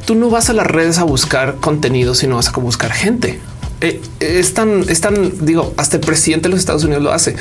tú 0.05 0.15
no 0.15 0.29
vas 0.29 0.49
a 0.49 0.53
las 0.53 0.67
redes 0.67 0.97
a 0.97 1.03
buscar 1.03 1.55
contenido, 1.55 2.13
sino 2.13 2.35
vas 2.35 2.49
a 2.49 2.51
buscar 2.51 2.91
gente. 2.91 3.39
Eh, 3.85 3.99
es 4.21 4.53
tan, 4.53 4.85
es 4.87 5.01
tan, 5.01 5.45
digo, 5.45 5.73
hasta 5.75 5.97
el 5.97 6.01
presidente 6.01 6.47
de 6.47 6.51
los 6.51 6.59
Estados 6.59 6.85
Unidos 6.85 7.03
lo 7.03 7.11
hace. 7.11 7.35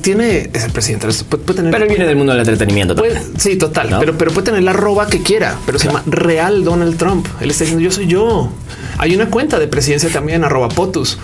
Tiene, 0.00 0.50
es 0.52 0.64
el 0.64 0.72
presidente, 0.72 1.06
puede, 1.28 1.44
puede 1.44 1.56
tener 1.58 1.72
Pero 1.72 1.86
viene 1.86 2.06
del 2.06 2.16
mundo 2.16 2.32
del 2.32 2.40
entretenimiento 2.40 2.96
Puede- 2.96 3.22
sí, 3.38 3.56
total, 3.56 3.88
¿No? 3.90 4.00
pero, 4.00 4.18
pero 4.18 4.32
puede 4.32 4.46
tener 4.46 4.64
la 4.64 4.72
arroba 4.72 5.06
que 5.06 5.22
quiera, 5.22 5.56
pero 5.66 5.78
se 5.78 5.86
llama 5.86 6.02
Real 6.06 6.64
Donald 6.64 6.96
Trump. 6.98 7.26
Él 7.40 7.50
está 7.50 7.62
diciendo 7.64 7.84
yo 7.84 7.92
soy 7.92 8.08
yo. 8.08 8.50
Hay 8.98 9.14
una 9.14 9.30
cuenta 9.30 9.60
de 9.60 9.68
presidencia 9.68 10.08
también, 10.10 10.42
arroba 10.44 10.68
POTUS. 10.68 11.18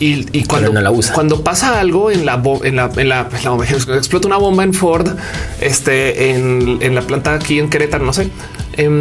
Y, 0.00 0.26
y 0.36 0.42
cuando, 0.44 0.72
no 0.72 0.80
la 0.80 0.90
usa. 0.90 1.14
cuando 1.14 1.44
pasa 1.44 1.78
algo 1.78 2.10
en 2.10 2.26
la, 2.26 2.42
en 2.64 2.74
la, 2.74 2.90
en 2.96 3.08
la, 3.08 3.28
en 3.32 3.44
la 3.44 3.50
bomba, 3.50 3.64
explota 3.64 4.26
una 4.26 4.38
bomba 4.38 4.64
en 4.64 4.74
Ford, 4.74 5.08
este, 5.60 6.30
en, 6.30 6.78
en 6.80 6.96
la 6.96 7.02
planta 7.02 7.34
aquí 7.34 7.60
en 7.60 7.70
Querétaro, 7.70 8.04
no 8.04 8.12
sé. 8.12 8.28
em, 8.76 8.98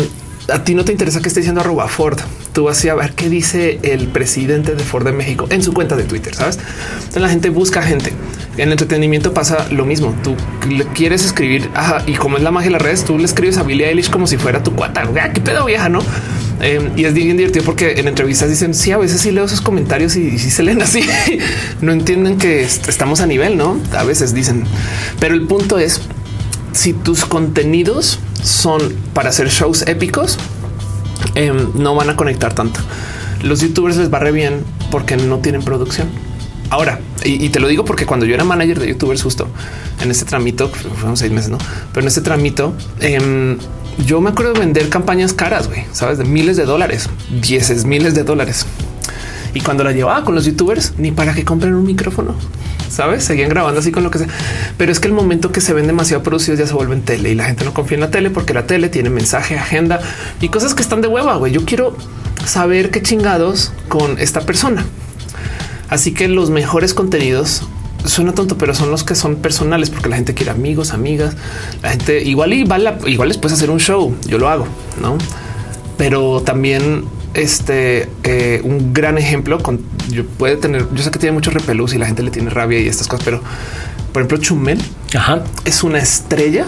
a 0.51 0.63
ti 0.63 0.75
no 0.75 0.83
te 0.85 0.91
interesa 0.91 1.21
que 1.21 1.27
esté 1.27 1.39
diciendo 1.41 1.61
arroba 1.61 1.87
Ford. 1.87 2.19
Tú 2.53 2.65
vas 2.65 2.83
a 2.85 2.95
ver 2.95 3.13
qué 3.13 3.29
dice 3.29 3.79
el 3.83 4.07
presidente 4.09 4.75
de 4.75 4.83
Ford 4.83 5.05
de 5.05 5.11
México 5.11 5.47
en 5.49 5.63
su 5.63 5.73
cuenta 5.73 5.95
de 5.95 6.03
Twitter. 6.03 6.35
Sabes? 6.35 6.59
Entonces 6.97 7.21
la 7.21 7.29
gente 7.29 7.49
busca 7.49 7.81
gente. 7.81 8.13
En 8.57 8.71
entretenimiento 8.71 9.33
pasa 9.33 9.67
lo 9.71 9.85
mismo. 9.85 10.13
Tú 10.23 10.35
le 10.69 10.85
quieres 10.85 11.25
escribir 11.25 11.69
y 12.05 12.13
como 12.13 12.37
es 12.37 12.43
la 12.43 12.51
magia 12.51 12.67
de 12.67 12.73
las 12.73 12.81
redes, 12.81 13.03
tú 13.05 13.17
le 13.17 13.25
escribes 13.25 13.57
a 13.57 13.63
Billie 13.63 13.87
Eilish 13.87 14.09
como 14.11 14.27
si 14.27 14.37
fuera 14.37 14.61
tu 14.61 14.73
cuata. 14.75 15.03
Ah, 15.19 15.31
Qué 15.33 15.41
pedo 15.41 15.65
vieja, 15.65 15.89
no? 15.89 15.99
Eh, 16.61 16.91
y 16.95 17.05
es 17.05 17.13
bien 17.15 17.35
divertido 17.35 17.65
porque 17.65 17.93
en 17.99 18.07
entrevistas 18.07 18.49
dicen 18.49 18.73
sí, 18.75 18.91
a 18.91 18.97
veces 18.97 19.19
sí 19.21 19.31
leo 19.31 19.45
esos 19.45 19.59
comentarios 19.59 20.15
y, 20.15 20.37
sí 20.37 20.51
se 20.51 20.61
leen 20.61 20.81
así. 20.83 21.03
no 21.81 21.91
entienden 21.91 22.37
que 22.37 22.61
est- 22.63 22.87
estamos 22.87 23.21
a 23.21 23.25
nivel, 23.27 23.57
no? 23.57 23.79
A 23.97 24.03
veces 24.03 24.33
dicen, 24.35 24.63
pero 25.19 25.33
el 25.33 25.47
punto 25.47 25.79
es 25.79 25.99
si 26.73 26.93
tus 26.93 27.25
contenidos 27.25 28.19
son 28.43 28.81
para 29.13 29.29
hacer 29.29 29.49
shows 29.49 29.83
épicos, 29.87 30.37
em, 31.35 31.69
no 31.75 31.95
van 31.95 32.09
a 32.09 32.15
conectar 32.15 32.53
tanto. 32.53 32.79
Los 33.41 33.61
youtubers 33.61 33.97
les 33.97 34.13
va 34.13 34.19
re 34.19 34.31
bien 34.31 34.63
porque 34.91 35.17
no 35.17 35.39
tienen 35.39 35.63
producción. 35.63 36.09
Ahora, 36.69 36.99
y, 37.23 37.49
te 37.49 37.59
lo 37.59 37.67
digo 37.67 37.85
porque 37.85 38.05
cuando 38.05 38.25
yo 38.25 38.33
era 38.33 38.43
manager 38.43 38.79
de 38.79 38.87
youtubers, 38.87 39.21
justo 39.21 39.47
en 40.01 40.09
este 40.09 40.25
tramito, 40.25 40.69
fueron 40.69 41.17
seis 41.17 41.31
meses, 41.31 41.51
no, 41.51 41.59
pero 41.91 42.01
en 42.01 42.07
este 42.07 42.21
tramito, 42.21 42.73
em, 42.99 43.59
yo 44.07 44.21
me 44.21 44.31
acuerdo 44.31 44.53
de 44.53 44.59
vender 44.61 44.89
campañas 44.89 45.33
caras, 45.33 45.67
güey, 45.67 45.85
sabes, 45.91 46.17
de 46.17 46.23
miles 46.23 46.57
de 46.57 46.65
dólares, 46.65 47.09
dieces, 47.41 47.85
miles 47.85 48.15
de 48.15 48.23
dólares. 48.23 48.65
Y 49.53 49.61
cuando 49.61 49.83
la 49.83 49.91
llevaba 49.91 50.23
con 50.23 50.35
los 50.35 50.45
youtubers, 50.45 50.93
ni 50.97 51.11
para 51.11 51.33
que 51.33 51.45
compren 51.45 51.75
un 51.75 51.85
micrófono, 51.85 52.35
sabes? 52.89 53.23
Seguían 53.23 53.49
grabando 53.49 53.79
así 53.79 53.91
con 53.91 54.03
lo 54.03 54.11
que 54.11 54.19
sea. 54.19 54.27
Pero 54.77 54.91
es 54.91 54.99
que 54.99 55.07
el 55.07 55.13
momento 55.13 55.51
que 55.51 55.61
se 55.61 55.73
ven 55.73 55.87
demasiado 55.87 56.23
producidos 56.23 56.59
ya 56.59 56.67
se 56.67 56.73
vuelven 56.73 57.01
tele 57.01 57.31
y 57.31 57.35
la 57.35 57.45
gente 57.45 57.65
no 57.65 57.73
confía 57.73 57.95
en 57.95 58.01
la 58.01 58.11
tele 58.11 58.29
porque 58.29 58.53
la 58.53 58.65
tele 58.65 58.89
tiene 58.89 59.09
mensaje, 59.09 59.57
agenda 59.57 59.99
y 60.41 60.49
cosas 60.49 60.73
que 60.73 60.81
están 60.81 61.01
de 61.01 61.07
hueva. 61.07 61.35
Güey, 61.35 61.51
yo 61.51 61.65
quiero 61.65 61.95
saber 62.45 62.89
qué 62.89 63.01
chingados 63.01 63.71
con 63.89 64.19
esta 64.19 64.41
persona. 64.41 64.85
Así 65.89 66.13
que 66.13 66.27
los 66.27 66.49
mejores 66.49 66.93
contenidos 66.93 67.63
suena 68.05 68.33
tonto, 68.33 68.57
pero 68.57 68.73
son 68.73 68.91
los 68.91 69.03
que 69.03 69.15
son 69.15 69.37
personales 69.37 69.89
porque 69.89 70.09
la 70.09 70.15
gente 70.15 70.33
quiere 70.33 70.51
amigos, 70.51 70.93
amigas. 70.93 71.35
La 71.81 71.91
gente 71.91 72.23
igual 72.23 72.53
y 72.53 72.63
vale, 72.63 72.93
igual 73.05 73.29
les 73.29 73.37
puedes 73.37 73.57
hacer 73.57 73.69
un 73.69 73.79
show. 73.79 74.15
Yo 74.27 74.37
lo 74.37 74.49
hago, 74.49 74.67
no? 75.01 75.17
Pero 75.97 76.41
también 76.41 77.05
este 77.33 78.09
eh, 78.23 78.61
un 78.63 78.93
gran 78.93 79.17
ejemplo 79.17 79.61
con 79.61 79.81
yo 80.09 80.25
puede 80.25 80.57
tener. 80.57 80.87
Yo 80.93 81.03
sé 81.03 81.11
que 81.11 81.19
tiene 81.19 81.33
mucho 81.33 81.51
repelús 81.51 81.93
y 81.93 81.97
la 81.97 82.05
gente 82.05 82.23
le 82.23 82.31
tiene 82.31 82.49
rabia 82.49 82.79
y 82.79 82.87
estas 82.87 83.07
cosas, 83.07 83.25
pero 83.25 83.41
por 84.13 84.21
ejemplo, 84.21 84.37
Chumel 84.37 84.79
Ajá. 85.15 85.43
es 85.65 85.83
una 85.83 85.97
estrella 85.97 86.67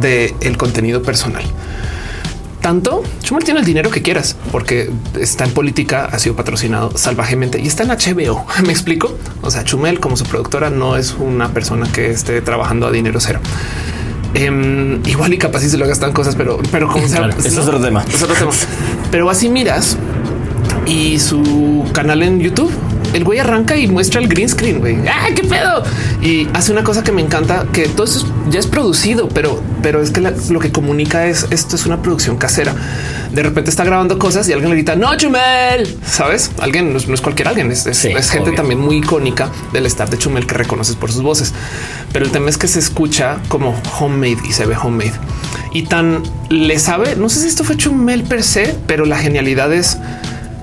del 0.00 0.56
contenido 0.56 1.02
personal. 1.02 1.42
Tanto 2.60 3.02
Chumel 3.20 3.44
tiene 3.44 3.60
el 3.60 3.66
dinero 3.66 3.90
que 3.90 4.02
quieras 4.02 4.36
porque 4.52 4.90
está 5.18 5.44
en 5.44 5.52
política, 5.52 6.04
ha 6.04 6.18
sido 6.18 6.36
patrocinado 6.36 6.96
salvajemente 6.96 7.60
y 7.60 7.66
está 7.66 7.82
en 7.82 7.90
HBO. 7.90 8.46
Me 8.64 8.70
explico. 8.70 9.16
O 9.42 9.50
sea, 9.50 9.64
Chumel, 9.64 9.98
como 9.98 10.16
su 10.16 10.24
productora, 10.24 10.70
no 10.70 10.96
es 10.96 11.14
una 11.18 11.48
persona 11.52 11.90
que 11.90 12.10
esté 12.10 12.40
trabajando 12.42 12.86
a 12.86 12.92
dinero 12.92 13.18
cero. 13.20 13.40
Em, 14.38 15.02
igual 15.04 15.34
y 15.34 15.38
capaz 15.38 15.60
si 15.60 15.68
se 15.68 15.76
lo 15.78 15.86
gastan 15.86 16.12
cosas, 16.12 16.36
pero, 16.36 16.60
pero 16.70 16.86
como 16.88 17.08
sea, 17.08 17.18
Claro, 17.18 17.34
pues, 17.34 17.46
eso 17.46 17.60
es 17.60 17.66
otro 17.66 17.80
tema. 17.80 18.04
Es 18.12 18.22
otro 18.22 18.36
tema. 18.36 18.52
Pero 19.10 19.28
así 19.30 19.48
miras 19.48 19.96
y 20.86 21.18
su 21.18 21.84
canal 21.92 22.22
en 22.22 22.40
YouTube 22.40 22.70
el 23.12 23.24
güey 23.24 23.38
arranca 23.38 23.76
y 23.76 23.86
muestra 23.86 24.20
el 24.20 24.28
green 24.28 24.48
screen, 24.48 24.80
güey. 24.80 24.96
¡Ah, 25.08 25.28
qué 25.34 25.42
pedo! 25.42 25.82
Y 26.22 26.48
hace 26.52 26.72
una 26.72 26.84
cosa 26.84 27.02
que 27.02 27.12
me 27.12 27.22
encanta, 27.22 27.66
que 27.72 27.88
todo 27.88 28.04
eso 28.04 28.26
ya 28.50 28.60
es 28.60 28.66
producido, 28.66 29.28
pero, 29.28 29.62
pero 29.82 30.02
es 30.02 30.10
que 30.10 30.20
lo 30.20 30.60
que 30.60 30.70
comunica 30.70 31.26
es 31.26 31.46
esto 31.50 31.76
es 31.76 31.86
una 31.86 32.02
producción 32.02 32.36
casera. 32.36 32.74
De 33.32 33.42
repente 33.42 33.70
está 33.70 33.84
grabando 33.84 34.18
cosas 34.18 34.48
y 34.48 34.52
alguien 34.52 34.70
le 34.70 34.76
grita, 34.76 34.96
no, 34.96 35.14
Chumel, 35.16 35.96
¿sabes? 36.06 36.50
Alguien, 36.58 36.92
no 36.92 36.98
es, 36.98 37.20
cualquier 37.20 37.48
alguien, 37.48 37.70
es, 37.70 37.84
gente 38.30 38.52
también 38.52 38.80
muy 38.80 38.98
icónica 38.98 39.50
del 39.72 39.86
staff 39.86 40.10
de 40.10 40.18
Chumel 40.18 40.46
que 40.46 40.54
reconoces 40.54 40.96
por 40.96 41.12
sus 41.12 41.22
voces. 41.22 41.52
Pero 42.12 42.24
el 42.24 42.30
tema 42.30 42.48
es 42.48 42.58
que 42.58 42.68
se 42.68 42.78
escucha 42.78 43.38
como 43.48 43.74
homemade 44.00 44.38
y 44.48 44.52
se 44.52 44.66
ve 44.66 44.76
homemade. 44.76 45.14
Y 45.72 45.82
tan 45.82 46.22
le 46.48 46.78
sabe, 46.78 47.16
no 47.16 47.28
sé 47.28 47.40
si 47.40 47.48
esto 47.48 47.64
fue 47.64 47.76
Chumel 47.76 48.22
per 48.22 48.42
se, 48.42 48.74
pero 48.86 49.04
la 49.04 49.18
genialidad 49.18 49.72
es 49.72 49.98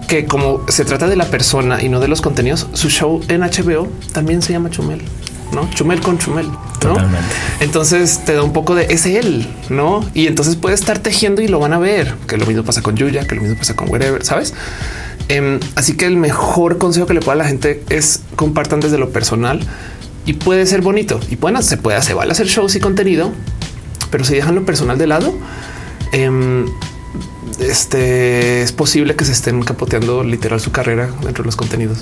que 0.08 0.26
como 0.26 0.62
se 0.70 0.86
trata 0.86 1.08
de 1.08 1.16
la 1.16 1.26
persona 1.26 1.82
y 1.82 1.90
no 1.90 2.00
de 2.00 2.08
los 2.08 2.22
contenidos, 2.22 2.68
su 2.74 2.90
show 2.90 3.22
en 3.28 3.42
HBO 3.42 3.88
también 4.14 4.42
se 4.42 4.54
llama 4.54 4.70
Chumel, 4.70 5.02
no 5.52 5.70
Chumel 5.72 6.02
con 6.02 6.18
Chumel. 6.18 6.50
¿no? 6.84 6.96
Entonces 7.60 8.24
te 8.26 8.34
da 8.34 8.44
un 8.44 8.54
poco 8.54 8.76
de 8.76 8.86
ese 8.90 9.18
él, 9.18 9.48
no? 9.70 10.08
Y 10.14 10.28
entonces 10.28 10.56
puede 10.56 10.76
estar 10.76 11.00
tejiendo 11.00 11.42
y 11.42 11.48
lo 11.48 11.60
van 11.60 11.74
a 11.74 11.80
ver. 11.80 12.14
Que 12.28 12.38
lo 12.38 12.46
mismo 12.46 12.64
pasa 12.64 12.82
con 12.82 12.96
Yuya, 12.96 13.26
que 13.26 13.36
lo 13.36 13.42
mismo 13.42 13.58
pasa 13.58 13.76
con 13.76 13.90
whatever, 13.90 14.24
sabes? 14.24 14.54
Em, 15.28 15.60
así 15.76 15.98
que 15.98 16.06
el 16.06 16.18
mejor 16.18 16.78
consejo 16.78 17.08
que 17.08 17.16
le 17.16 17.20
puedo 17.20 17.32
a 17.32 17.36
la 17.36 17.46
gente 17.46 17.84
es 17.90 18.22
compartan 18.36 18.80
desde 18.80 19.00
lo 19.00 19.10
personal 19.10 19.60
y 20.26 20.34
puede 20.34 20.68
ser 20.68 20.82
bonito 20.82 21.20
y 21.30 21.36
bueno, 21.36 21.62
se 21.64 21.78
puede 21.78 21.98
hacer, 21.98 22.16
vale 22.16 22.32
hacer 22.32 22.46
shows 22.46 22.76
y 22.76 22.80
contenido, 22.80 23.32
pero 24.12 24.24
si 24.24 24.36
dejan 24.36 24.54
lo 24.54 24.66
personal 24.66 25.00
de 25.00 25.08
lado, 25.08 25.34
eh, 26.12 26.66
este 27.60 28.62
es 28.62 28.72
posible 28.72 29.16
que 29.16 29.26
se 29.26 29.32
estén 29.32 29.64
capoteando 29.64 30.24
literal 30.24 30.60
su 30.60 30.72
carrera 30.72 31.10
dentro 31.24 31.44
de 31.44 31.48
los 31.48 31.56
contenidos. 31.56 32.00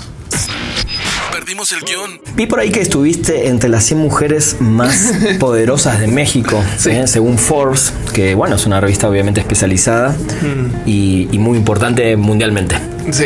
Perdimos 1.34 1.72
el 1.72 1.80
guion. 1.80 2.20
Vi 2.36 2.46
por 2.46 2.60
ahí 2.60 2.70
que 2.70 2.80
estuviste 2.80 3.48
entre 3.48 3.68
las 3.68 3.84
100 3.86 3.98
mujeres 3.98 4.56
más 4.60 5.14
poderosas 5.40 5.98
de 5.98 6.06
México, 6.06 6.62
¿eh? 6.86 7.08
según 7.08 7.38
Forbes, 7.38 7.92
que 8.12 8.36
bueno, 8.36 8.54
es 8.54 8.66
una 8.66 8.80
revista 8.80 9.08
obviamente 9.08 9.40
especializada 9.40 10.10
mm. 10.10 10.88
y, 10.88 11.28
y 11.32 11.38
muy 11.40 11.58
importante 11.58 12.16
mundialmente. 12.16 12.76
Sí. 13.10 13.24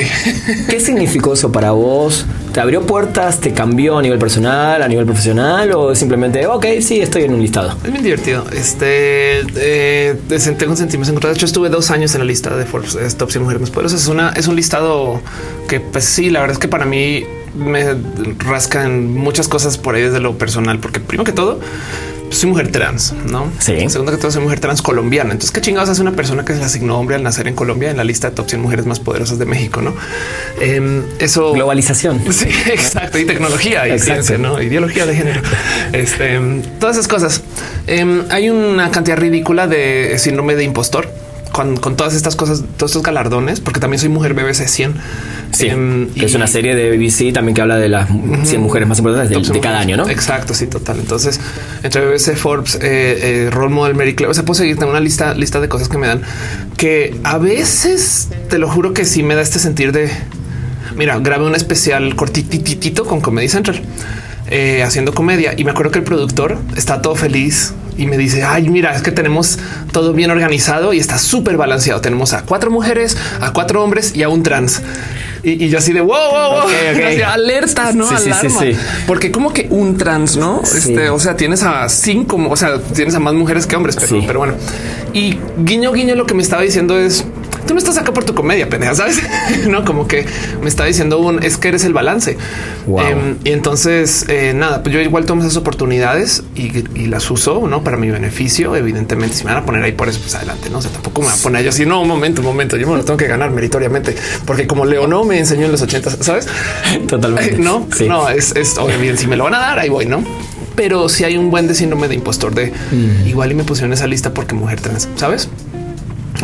¿Qué 0.70 0.80
significó 0.80 1.34
eso 1.34 1.52
para 1.52 1.72
vos? 1.72 2.24
¿Te 2.54 2.61
abrió 2.61 2.86
puertas? 2.86 3.40
¿Te 3.40 3.52
cambió 3.52 3.98
a 3.98 4.02
nivel 4.02 4.18
personal, 4.18 4.82
a 4.82 4.88
nivel 4.88 5.04
profesional? 5.04 5.70
¿O 5.72 5.94
simplemente, 5.94 6.46
ok, 6.46 6.64
sí, 6.80 7.00
estoy 7.00 7.24
en 7.24 7.34
un 7.34 7.42
listado? 7.42 7.76
Es 7.84 7.92
bien 7.92 8.02
divertido. 8.02 8.46
Este, 8.50 9.40
eh, 9.54 10.16
tengo 10.26 10.74
sentimientos 10.74 11.11
encontrados. 11.11 11.34
De 11.34 11.38
hecho, 11.38 11.46
estuve 11.46 11.68
dos 11.68 11.90
años 11.90 12.14
en 12.14 12.20
la 12.20 12.24
lista 12.24 12.56
de 12.56 12.64
Forbes, 12.64 13.16
Top 13.16 13.30
100 13.30 13.42
Mujeres 13.42 13.61
Más 13.61 13.70
Poderosas. 13.70 14.00
Es, 14.00 14.09
una, 14.09 14.30
es 14.30 14.48
un 14.48 14.56
listado 14.56 15.20
que, 15.68 15.78
pues 15.78 16.06
sí, 16.06 16.30
la 16.30 16.40
verdad 16.40 16.54
es 16.54 16.59
que 16.59 16.68
para 16.68 16.86
mí 16.86 17.24
me 17.59 17.94
rasca 18.38 18.84
en 18.84 19.14
muchas 19.14 19.48
cosas 19.48 19.76
por 19.78 19.94
ahí 19.94 20.02
desde 20.02 20.20
lo 20.20 20.38
personal, 20.38 20.78
porque 20.78 21.00
primero 21.00 21.24
que 21.24 21.32
todo, 21.32 21.61
soy 22.30 22.50
mujer 22.50 22.70
trans, 22.70 23.14
no? 23.30 23.50
Sí. 23.59 23.88
Segundo 23.88 24.12
que 24.12 24.18
todo, 24.18 24.30
soy 24.30 24.42
mujer 24.42 24.61
trans 24.61 24.82
colombiana. 24.82 25.32
Entonces, 25.32 25.50
qué 25.50 25.61
chingados 25.61 25.88
hace 25.88 26.02
una 26.02 26.12
persona 26.12 26.44
que 26.44 26.54
se 26.54 26.62
asignó 26.62 26.98
hombre 26.98 27.16
al 27.16 27.22
nacer 27.22 27.48
en 27.48 27.54
Colombia 27.54 27.90
en 27.90 27.96
la 27.96 28.04
lista 28.04 28.30
de 28.30 28.36
top 28.36 28.48
100 28.48 28.62
mujeres 28.62 28.86
más 28.86 29.00
poderosas 29.00 29.38
de 29.38 29.46
México, 29.46 29.80
no? 29.82 29.94
Em, 30.61 31.04
eso 31.18 31.52
globalización. 31.52 32.20
Sí, 32.32 32.48
exacto. 32.66 33.18
Y 33.18 33.24
tecnología 33.24 33.88
y 33.88 33.98
ciencia, 33.98 34.38
no 34.38 34.62
ideología 34.62 35.06
de 35.06 35.14
género. 35.14 35.42
Este, 35.92 36.38
todas 36.78 36.96
esas 36.96 37.09
cosas. 37.09 37.42
Em, 37.86 38.24
hay 38.30 38.50
una 38.50 38.90
cantidad 38.90 39.16
ridícula 39.16 39.66
de 39.66 40.16
síndrome 40.18 40.54
de 40.54 40.64
impostor 40.64 41.09
con, 41.80 41.96
todas 41.96 42.14
estas 42.14 42.36
cosas, 42.36 42.62
todos 42.76 42.92
estos 42.92 43.02
galardones, 43.02 43.61
porque 43.61 43.80
también 43.80 43.98
soy 43.98 44.09
mujer 44.09 44.34
BBC 44.34 44.68
100. 44.68 44.94
Sí, 45.50 45.66
em, 45.66 46.09
es 46.14 46.34
una 46.34 46.46
serie 46.46 46.74
de 46.76 46.96
BBC 46.96 47.32
también 47.32 47.54
que 47.54 47.62
habla 47.62 47.76
de 47.76 47.88
las 47.88 48.09
100 48.44 48.61
mujeres 48.61 48.86
más 48.86 48.98
importantes 48.98 49.48
de, 49.48 49.61
cada 49.61 49.80
año, 49.80 49.96
¿no? 49.96 50.09
Exacto, 50.09 50.54
sí, 50.54 50.66
total. 50.66 50.98
Entonces, 51.00 51.40
entre 51.82 52.06
BBC, 52.06 52.36
Forbes, 52.36 52.76
eh, 52.76 52.80
eh, 52.82 53.50
Role 53.50 53.74
Model, 53.74 53.96
Mary 53.96 54.14
Claire, 54.14 54.30
o 54.30 54.34
sea, 54.34 54.44
puedo 54.44 54.59
seguir 54.59 54.78
una 54.84 55.00
lista, 55.00 55.34
lista 55.34 55.61
de 55.61 55.68
cosas 55.68 55.88
que 55.88 55.98
me 55.98 56.06
dan 56.06 56.22
que 56.76 57.18
a 57.24 57.38
veces, 57.38 58.28
te 58.48 58.59
lo 58.59 58.68
juro 58.68 58.94
que 58.94 59.04
sí 59.04 59.22
me 59.22 59.34
da 59.34 59.42
este 59.42 59.59
sentir 59.59 59.90
de, 59.90 60.11
mira, 60.96 61.18
grabé 61.18 61.44
un 61.44 61.56
especial 61.56 62.14
cortititito 62.14 63.04
con 63.04 63.20
Comedy 63.20 63.48
Central. 63.48 63.82
Eh, 64.50 64.82
haciendo 64.82 65.12
comedia 65.12 65.52
y 65.54 65.64
me 65.64 65.72
acuerdo 65.72 65.92
que 65.92 65.98
el 65.98 66.06
productor 66.06 66.56
está 66.74 67.02
todo 67.02 67.14
feliz 67.14 67.74
y 67.99 68.07
me 68.07 68.16
dice, 68.16 68.44
ay, 68.44 68.68
mira, 68.70 68.94
es 68.94 69.03
que 69.03 69.11
tenemos 69.11 69.59
todo 69.92 70.12
bien 70.12 70.30
organizado 70.30 70.92
y 70.92 70.99
está 70.99 71.18
súper 71.18 71.57
balanceado. 71.57 72.01
Tenemos 72.01 72.32
a 72.32 72.42
cuatro 72.42 72.70
mujeres, 72.70 73.16
a 73.40 73.53
cuatro 73.53 73.82
hombres 73.82 74.14
y 74.14 74.22
a 74.22 74.28
un 74.28 74.44
trans. 74.44 74.80
Y, 75.42 75.68
yo 75.68 75.78
así 75.78 75.92
de 75.92 76.01
wow, 76.01 76.16
wow, 76.30 76.51
wow, 76.53 76.70
alerta, 77.26 77.92
no 77.92 78.09
sí, 78.09 78.30
sí, 78.40 78.51
sí, 78.51 78.76
porque 79.07 79.30
como 79.30 79.53
que 79.53 79.66
un 79.70 79.96
trans, 79.96 80.36
no? 80.36 80.62
Este, 80.62 81.11
o 81.11 81.18
sea, 81.18 81.36
tienes 81.36 81.62
a 81.62 81.88
cinco, 81.88 82.36
o 82.49 82.57
sea, 82.57 82.80
tienes 82.80 83.14
a 83.14 83.20
más 83.20 83.34
mujeres 83.34 83.66
que 83.66 83.76
hombres, 83.76 83.96
pero, 84.01 84.22
pero 84.26 84.38
bueno. 84.40 84.55
Y 85.12 85.36
guiño, 85.59 85.92
guiño, 85.92 86.14
lo 86.14 86.26
que 86.26 86.34
me 86.34 86.42
estaba 86.42 86.62
diciendo 86.62 86.99
es 86.99 87.24
tú 87.68 87.74
no 87.74 87.78
estás 87.78 87.98
acá 87.98 88.12
por 88.12 88.24
tu 88.24 88.34
comedia, 88.34 88.68
pendeja, 88.68 88.94
sabes? 88.94 89.22
no 89.68 89.84
como 89.84 90.08
que 90.08 90.26
me 90.60 90.68
está 90.68 90.84
diciendo 90.86 91.18
un 91.18 91.42
es 91.42 91.56
que 91.58 91.68
eres 91.68 91.84
el 91.84 91.92
balance. 91.92 92.36
Em, 92.86 93.36
y 93.44 93.50
entonces, 93.50 94.24
eh, 94.28 94.54
nada, 94.54 94.82
pues 94.82 94.94
yo 94.94 95.00
igual 95.00 95.26
tomo 95.26 95.42
esas 95.42 95.56
oportunidades 95.56 96.42
y, 96.56 96.68
las 97.08 97.30
uso 97.30 97.66
no 97.68 97.84
para 97.84 97.96
mi 97.96 98.10
beneficio. 98.10 98.74
Evidentemente, 98.74 99.36
si 99.36 99.44
me 99.44 99.52
van 99.52 99.62
a 99.62 99.66
poner 99.66 99.82
ahí 99.82 99.92
por 99.92 100.08
eso, 100.08 100.20
pues 100.20 100.34
adelante. 100.34 100.68
No 100.70 100.78
o 100.78 100.82
sea, 100.82 100.90
tampoco 100.90 101.20
me 101.20 101.28
va 101.28 101.34
a 101.34 101.36
poner 101.36 101.62
yo 101.62 101.70
así. 101.70 101.86
No, 101.86 102.00
un 102.02 102.08
momento, 102.08 102.40
un 102.40 102.46
momento. 102.46 102.76
Yo 102.76 102.88
me 102.88 102.96
lo 102.96 103.04
tengo 103.04 103.16
que 103.16 103.26
ganar 103.26 103.50
meritoriamente 103.50 104.16
porque 104.46 104.66
como 104.66 104.84
Leo 104.84 105.06
no 105.06 105.24
me 105.24 105.38
enseñó 105.38 105.66
en 105.66 105.72
los 105.72 105.82
ochentas, 105.82 106.16
sabes? 106.20 106.48
Totalmente. 107.06 107.58
no, 107.58 107.86
no 108.06 108.28
es, 108.28 108.56
es 108.56 108.78
obviamente 108.78 109.18
si 109.18 109.26
me 109.26 109.36
lo 109.36 109.44
van 109.44 109.54
a 109.54 109.58
dar, 109.58 109.78
ahí 109.78 109.88
voy, 109.88 110.06
no? 110.06 110.24
Pero 110.74 111.08
si 111.08 111.24
hay 111.24 111.36
un 111.36 111.50
buen 111.50 111.66
de 111.66 111.74
síndrome 111.74 112.08
de 112.08 112.14
impostor 112.14 112.54
de 112.54 112.72
mm. 112.92 113.26
igual 113.26 113.50
y 113.50 113.54
me 113.54 113.64
pusieron 113.64 113.92
esa 113.92 114.06
lista 114.06 114.32
porque 114.32 114.54
mujer 114.54 114.80
trans, 114.80 115.08
sabes? 115.16 115.48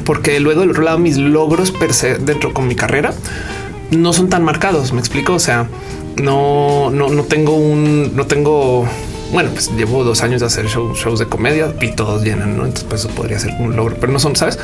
Porque 0.02 0.40
luego 0.40 0.62
del 0.62 0.70
otro 0.70 0.82
lado 0.82 0.98
mis 0.98 1.16
logros 1.16 1.70
per 1.70 1.94
se 1.94 2.18
dentro 2.18 2.52
con 2.52 2.66
mi 2.66 2.74
carrera 2.74 3.14
no 3.90 4.12
son 4.12 4.28
tan 4.28 4.44
marcados. 4.44 4.92
Me 4.92 5.00
explico. 5.00 5.34
O 5.34 5.38
sea, 5.38 5.68
no, 6.16 6.90
no, 6.90 7.08
no 7.08 7.22
tengo 7.24 7.54
un, 7.54 8.14
no 8.16 8.26
tengo. 8.26 8.86
Bueno, 9.32 9.50
pues 9.52 9.70
llevo 9.76 10.04
dos 10.04 10.22
años 10.22 10.40
de 10.40 10.46
hacer 10.46 10.66
shows 10.66 11.18
de 11.18 11.26
comedia 11.26 11.74
y 11.80 11.92
todos 11.92 12.22
llenan, 12.22 12.56
¿no? 12.56 12.64
Entonces, 12.64 12.86
pues 12.88 13.00
eso 13.04 13.10
podría 13.10 13.38
ser 13.38 13.52
un 13.58 13.74
logro, 13.74 13.96
pero 13.98 14.12
no 14.12 14.18
son, 14.18 14.36
¿sabes? 14.36 14.58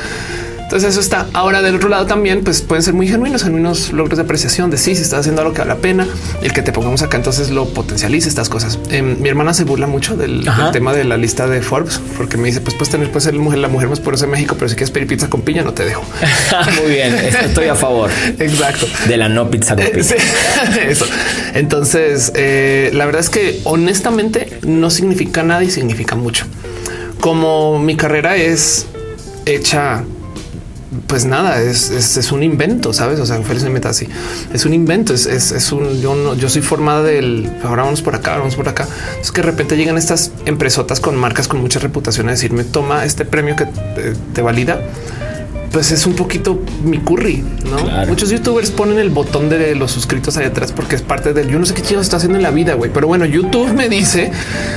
Entonces 0.71 0.91
eso 0.91 1.01
está. 1.01 1.27
Ahora 1.33 1.61
del 1.61 1.75
otro 1.75 1.89
lado 1.89 2.05
también, 2.05 2.45
pues 2.45 2.61
pueden 2.61 2.81
ser 2.81 2.93
muy 2.93 3.05
genuinos, 3.05 3.43
genuinos 3.43 3.91
logros 3.91 4.17
de 4.17 4.23
apreciación 4.23 4.71
de 4.71 4.77
sí, 4.77 4.95
si 4.95 5.01
estás 5.01 5.19
haciendo 5.19 5.41
algo 5.41 5.53
que 5.53 5.59
vale 5.59 5.73
la 5.73 5.81
pena, 5.81 6.07
el 6.41 6.53
que 6.53 6.61
te 6.61 6.71
pongamos 6.71 7.01
acá, 7.01 7.17
entonces 7.17 7.49
lo 7.49 7.65
potencializa 7.65 8.29
estas 8.29 8.47
cosas. 8.47 8.79
Em, 8.89 9.19
mi 9.19 9.27
hermana 9.27 9.53
se 9.53 9.65
burla 9.65 9.87
mucho 9.87 10.15
del, 10.15 10.49
tema 10.71 10.93
de 10.93 11.03
la 11.03 11.17
lista 11.17 11.45
de 11.45 11.61
Forbes, 11.61 11.99
porque 12.15 12.37
me 12.37 12.47
dice, 12.47 12.61
pues 12.61 12.77
puedes 12.77 12.89
tener, 12.89 13.09
puedes 13.09 13.25
ser 13.25 13.33
la 13.33 13.41
mujer, 13.41 13.59
la 13.59 13.67
mujer 13.67 13.89
más 13.89 13.99
poderosa 13.99 14.27
de 14.27 14.31
México, 14.31 14.55
pero 14.57 14.69
si 14.69 14.75
quieres 14.75 14.91
pedir 14.91 15.09
pizza 15.09 15.29
con 15.29 15.41
piña, 15.41 15.61
no 15.61 15.73
te 15.73 15.83
dejo. 15.83 16.03
muy 16.81 16.91
bien, 16.93 17.15
estoy 17.15 17.67
a 17.67 17.75
favor. 17.75 18.09
Exacto. 18.39 18.87
De 19.09 19.17
la 19.17 19.27
no 19.27 19.51
pizza 19.51 19.75
con 19.75 19.83
piña. 19.83 19.97
eso. 20.87 21.05
Entonces, 21.53 22.31
eh, 22.33 22.91
la 22.93 23.05
verdad 23.05 23.19
es 23.19 23.29
que 23.29 23.59
honestamente 23.65 24.57
no 24.65 24.89
significa 24.89 25.43
nada 25.43 25.65
y 25.65 25.69
significa 25.69 26.15
mucho. 26.15 26.45
Como 27.19 27.77
mi 27.77 27.97
carrera 27.97 28.37
es 28.37 28.85
hecha 29.45 30.05
pues 31.07 31.23
nada, 31.23 31.61
es, 31.61 31.89
es, 31.89 32.31
un 32.31 32.43
invento, 32.43 32.91
sabes? 32.91 33.19
O 33.19 33.25
sea, 33.25 33.41
Félix 33.41 33.63
me 33.63 33.69
meta 33.69 33.89
así. 33.89 34.09
Es 34.53 34.65
un 34.65 34.73
invento, 34.73 35.13
es, 35.13 35.25
es, 35.25 35.71
un 35.71 36.01
yo 36.01 36.15
no, 36.15 36.35
yo 36.35 36.49
soy 36.49 36.61
formada 36.61 37.03
del 37.03 37.49
ahora 37.63 37.83
vamos 37.83 38.01
por 38.01 38.13
acá, 38.13 38.37
vamos 38.37 38.55
por 38.55 38.67
acá. 38.67 38.87
Es 39.21 39.31
que 39.31 39.41
de 39.41 39.47
repente 39.47 39.77
llegan 39.77 39.97
estas 39.97 40.31
empresotas 40.45 40.99
con 40.99 41.15
marcas 41.15 41.47
con 41.47 41.61
mucha 41.61 41.79
reputación 41.79 42.27
a 42.27 42.31
decirme 42.31 42.65
toma 42.65 43.05
este 43.05 43.23
premio 43.23 43.55
que 43.55 43.67
te 44.33 44.41
valida 44.41 44.81
pues 45.71 45.91
es 45.91 46.05
un 46.05 46.13
poquito 46.13 46.59
mi 46.83 46.99
curry. 46.99 47.43
¿no? 47.65 48.05
Muchos 48.07 48.29
youtubers 48.29 48.71
ponen 48.71 48.99
el 48.99 49.09
botón 49.09 49.49
de 49.49 49.75
los 49.75 49.91
suscritos 49.91 50.35
ahí 50.37 50.45
atrás 50.45 50.71
porque 50.73 50.95
es 50.95 51.01
parte 51.01 51.33
del 51.33 51.47
yo 51.47 51.59
no 51.59 51.65
sé 51.65 51.73
qué 51.73 51.81
chido 51.81 52.01
está 52.01 52.17
haciendo 52.17 52.37
en 52.37 52.43
la 52.43 52.51
vida, 52.51 52.73
güey. 52.73 52.91
Pero 52.93 53.07
bueno, 53.07 53.25
YouTube 53.25 53.73
me 53.73 53.87
dice 53.87 54.31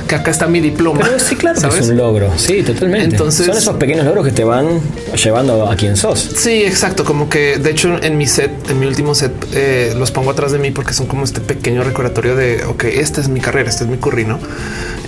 que 0.08 0.14
acá 0.14 0.30
está 0.30 0.46
mi 0.46 0.60
diploma. 0.60 1.00
Pero 1.02 1.18
sí, 1.18 1.36
claro, 1.36 1.58
es 1.68 1.88
un 1.88 1.96
logro. 1.96 2.32
Sí, 2.36 2.62
totalmente. 2.62 3.16
Entonces 3.16 3.46
son 3.46 3.56
esos 3.56 3.76
pequeños 3.76 4.04
logros 4.04 4.24
que 4.24 4.32
te 4.32 4.44
van 4.44 4.80
llevando 5.22 5.68
a 5.68 5.76
quien 5.76 5.96
sos. 5.96 6.18
Sí, 6.18 6.62
exacto. 6.62 7.04
Como 7.04 7.28
que 7.28 7.58
de 7.58 7.70
hecho 7.70 8.00
en 8.02 8.16
mi 8.16 8.26
set, 8.26 8.52
en 8.70 8.78
mi 8.78 8.86
último 8.86 9.14
set, 9.14 9.32
eh, 9.52 9.94
los 9.96 10.10
pongo 10.10 10.30
atrás 10.30 10.52
de 10.52 10.58
mí 10.58 10.70
porque 10.70 10.94
son 10.94 11.06
como 11.06 11.24
este 11.24 11.40
pequeño 11.40 11.82
recordatorio 11.82 12.36
de 12.36 12.64
ok, 12.64 12.84
esta 12.84 13.20
es 13.20 13.28
mi 13.28 13.40
carrera, 13.40 13.68
este 13.68 13.84
es 13.84 13.90
mi 13.90 13.96
curry, 13.96 14.24
no? 14.24 14.38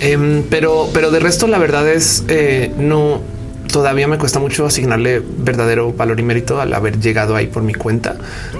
Em, 0.01 0.43
pero, 0.43 0.89
pero 0.93 1.11
de 1.11 1.19
resto, 1.19 1.47
la 1.47 1.57
verdad 1.57 1.89
es 1.89 2.23
eh, 2.27 2.71
no 2.77 3.21
todavía 3.77 4.07
me 4.07 4.17
cuesta 4.17 4.39
mucho 4.39 4.65
asignarle 4.65 5.21
verdadero 5.37 5.93
valor 5.93 6.19
y 6.19 6.23
mérito 6.23 6.59
al 6.59 6.73
haber 6.73 6.99
llegado 6.99 7.35
ahí 7.35 7.45
por 7.45 7.61
mi 7.61 7.75
cuenta, 7.75 8.15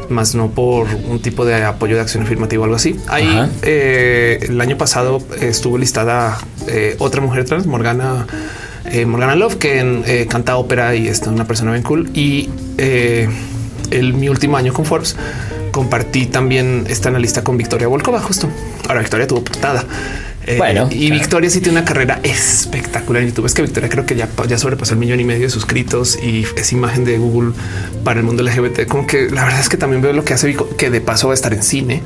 más 0.09 0.35
no 0.35 0.51
por 0.51 0.85
un 0.85 1.19
tipo 1.23 1.43
de 1.43 1.63
apoyo 1.63 1.95
de 1.95 2.01
acción 2.01 2.21
afirmativa 2.21 2.61
o 2.61 2.65
algo 2.65 2.75
así. 2.75 2.99
Ahí 3.07 3.27
eh, 3.63 4.37
el 4.47 4.61
año 4.61 4.77
pasado 4.77 5.19
estuvo 5.41 5.79
listada 5.79 6.37
eh, 6.67 6.95
otra 6.99 7.19
mujer 7.19 7.45
trans, 7.45 7.65
Morgana. 7.65 8.27
Eh, 8.85 9.07
Morgana 9.07 9.35
Love, 9.35 9.55
que 9.55 10.27
canta 10.29 10.55
ópera 10.55 10.93
y 10.93 11.07
es 11.07 11.19
una 11.23 11.45
persona 11.45 11.71
bien 11.71 11.83
cool. 11.83 12.11
Y 12.13 12.51
el 12.77 14.13
mi 14.13 14.29
último 14.29 14.55
año 14.55 14.71
con 14.71 14.85
Forbes 14.85 15.15
compartí 15.71 16.27
también 16.27 16.85
esta 16.87 17.09
analista 17.09 17.43
con 17.43 17.57
Victoria 17.57 17.87
Volkova 17.87 18.19
justo. 18.21 18.47
Ahora 18.87 19.01
Victoria 19.01 19.25
tuvo 19.25 19.43
portada. 19.43 19.83
Eh, 20.47 20.57
Bueno, 20.57 20.87
y 20.91 21.07
claro. 21.07 21.19
Victoria 21.21 21.49
sí 21.49 21.59
tiene 21.59 21.77
una 21.79 21.85
carrera 21.85 22.19
espectacular 22.23 23.21
en 23.21 23.29
YouTube. 23.29 23.45
Es 23.45 23.53
que 23.53 23.61
Victoria 23.61 23.89
creo 23.89 24.05
que 24.05 24.15
ya, 24.15 24.29
ya 24.47 24.57
sobrepasó 24.57 24.93
el 24.93 24.99
millón 24.99 25.19
y 25.19 25.25
medio 25.25 25.43
de 25.43 25.49
suscritos 25.49 26.17
y 26.21 26.45
es 26.55 26.71
imagen 26.71 27.03
de 27.05 27.17
Google 27.17 27.51
para 28.03 28.19
el 28.21 28.25
mundo 28.25 28.43
LGBT. 28.43 28.87
Como 28.87 29.05
que 29.05 29.29
la 29.29 29.43
verdad 29.43 29.59
es 29.59 29.69
que 29.69 29.77
también 29.77 30.01
veo 30.01 30.13
lo 30.13 30.23
que 30.23 30.33
hace 30.33 30.47
Vico, 30.47 30.69
que 30.77 30.89
de 30.89 31.01
paso 31.01 31.27
va 31.27 31.33
a 31.33 31.35
estar 31.35 31.53
en 31.53 31.63
cine. 31.63 32.01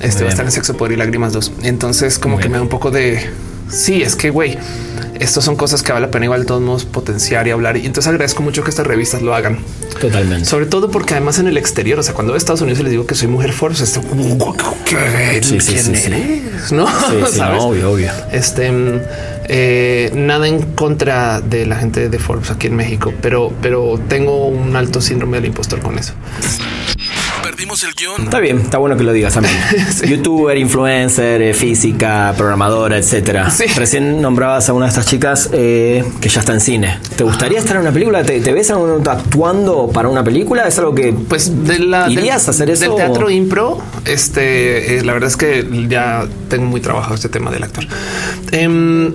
Este 0.00 0.22
va 0.22 0.28
a 0.28 0.30
estar 0.30 0.44
en 0.44 0.52
Sexo, 0.52 0.76
Poder 0.76 0.92
y 0.92 0.96
Lágrimas 0.96 1.32
2. 1.32 1.52
Entonces, 1.64 2.18
como 2.18 2.36
Muy 2.36 2.42
que 2.42 2.48
bien. 2.48 2.52
me 2.52 2.58
da 2.58 2.62
un 2.62 2.68
poco 2.68 2.90
de 2.92 3.28
sí, 3.68 4.02
es 4.02 4.14
que 4.16 4.30
güey, 4.30 4.56
estos 5.20 5.44
son 5.44 5.54
cosas 5.54 5.82
que 5.82 5.92
vale 5.92 6.06
la 6.06 6.10
pena 6.10 6.24
igual 6.24 6.40
de 6.40 6.46
todos 6.46 6.62
modos 6.62 6.84
potenciar 6.84 7.46
y 7.46 7.50
hablar. 7.50 7.76
Y 7.76 7.86
entonces 7.86 8.08
agradezco 8.08 8.42
mucho 8.42 8.64
que 8.64 8.70
estas 8.70 8.86
revistas 8.86 9.22
lo 9.22 9.34
hagan. 9.34 9.58
Totalmente. 10.00 10.46
Sobre 10.46 10.66
todo 10.66 10.90
porque 10.90 11.14
además 11.14 11.38
en 11.38 11.46
el 11.46 11.58
exterior, 11.58 11.98
o 11.98 12.02
sea, 12.02 12.14
cuando 12.14 12.32
voy 12.32 12.36
a 12.36 12.38
Estados 12.38 12.62
Unidos 12.62 12.80
y 12.80 12.84
les 12.84 12.92
digo 12.92 13.06
que 13.06 13.14
soy 13.14 13.28
mujer 13.28 13.52
Forbes, 13.52 13.80
esto 13.80 14.00
¿qué? 14.86 15.40
Sí, 15.42 15.60
sí, 15.60 15.74
¿Quién 15.74 15.96
sí, 15.96 16.74
no, 16.74 16.84
obvio, 17.58 17.92
obvio. 17.92 18.10
Este 18.32 18.70
mm, 18.72 19.00
eh, 19.48 20.10
nada 20.14 20.48
en 20.48 20.62
contra 20.72 21.40
de 21.40 21.66
la 21.66 21.76
gente 21.76 22.08
de 22.08 22.18
Forbes 22.18 22.50
aquí 22.50 22.68
en 22.68 22.76
México, 22.76 23.12
pero, 23.20 23.52
pero 23.60 24.00
tengo 24.08 24.46
un 24.46 24.74
alto 24.76 25.00
síndrome 25.00 25.38
del 25.38 25.46
impostor 25.46 25.80
con 25.80 25.98
eso. 25.98 26.14
Perdimos 27.50 27.82
el 27.82 27.94
guion. 27.94 28.22
Está 28.22 28.38
bien, 28.38 28.58
está 28.60 28.78
bueno 28.78 28.96
que 28.96 29.02
lo 29.02 29.12
digas 29.12 29.34
también. 29.34 29.56
Sí. 29.90 30.06
Youtuber, 30.08 30.56
influencer, 30.56 31.42
eh, 31.42 31.52
física, 31.52 32.32
programadora, 32.36 32.96
etcétera. 32.96 33.50
Sí. 33.50 33.64
Recién 33.76 34.22
nombrabas 34.22 34.68
a 34.68 34.72
una 34.72 34.84
de 34.84 34.90
estas 34.90 35.06
chicas 35.06 35.50
eh, 35.52 36.04
que 36.20 36.28
ya 36.28 36.40
está 36.40 36.52
en 36.52 36.60
cine. 36.60 36.98
¿Te 37.16 37.24
gustaría 37.24 37.58
estar 37.58 37.74
en 37.74 37.82
una 37.82 37.90
película? 37.90 38.22
¿Te, 38.22 38.40
te 38.40 38.52
ves 38.52 38.70
en 38.70 38.76
un- 38.76 39.08
actuando 39.08 39.90
para 39.92 40.08
una 40.08 40.22
película? 40.22 40.68
¿Es 40.68 40.78
algo 40.78 40.94
que 40.94 41.12
Pues 41.12 41.64
de 41.66 41.80
la 41.80 42.08
¿Irías 42.08 42.42
del, 42.46 42.50
a 42.50 42.50
hacer 42.50 42.70
eso 42.70 42.82
del 42.82 42.90
o- 42.92 42.96
teatro 42.96 43.28
impro, 43.30 43.82
este 44.04 44.98
eh, 44.98 45.04
la 45.04 45.12
verdad 45.12 45.28
es 45.28 45.36
que 45.36 45.66
ya 45.88 46.26
tengo 46.48 46.66
muy 46.66 46.80
trabajado 46.80 47.16
este 47.16 47.28
tema 47.30 47.50
del 47.50 47.64
actor. 47.64 47.84
Em, 48.52 49.12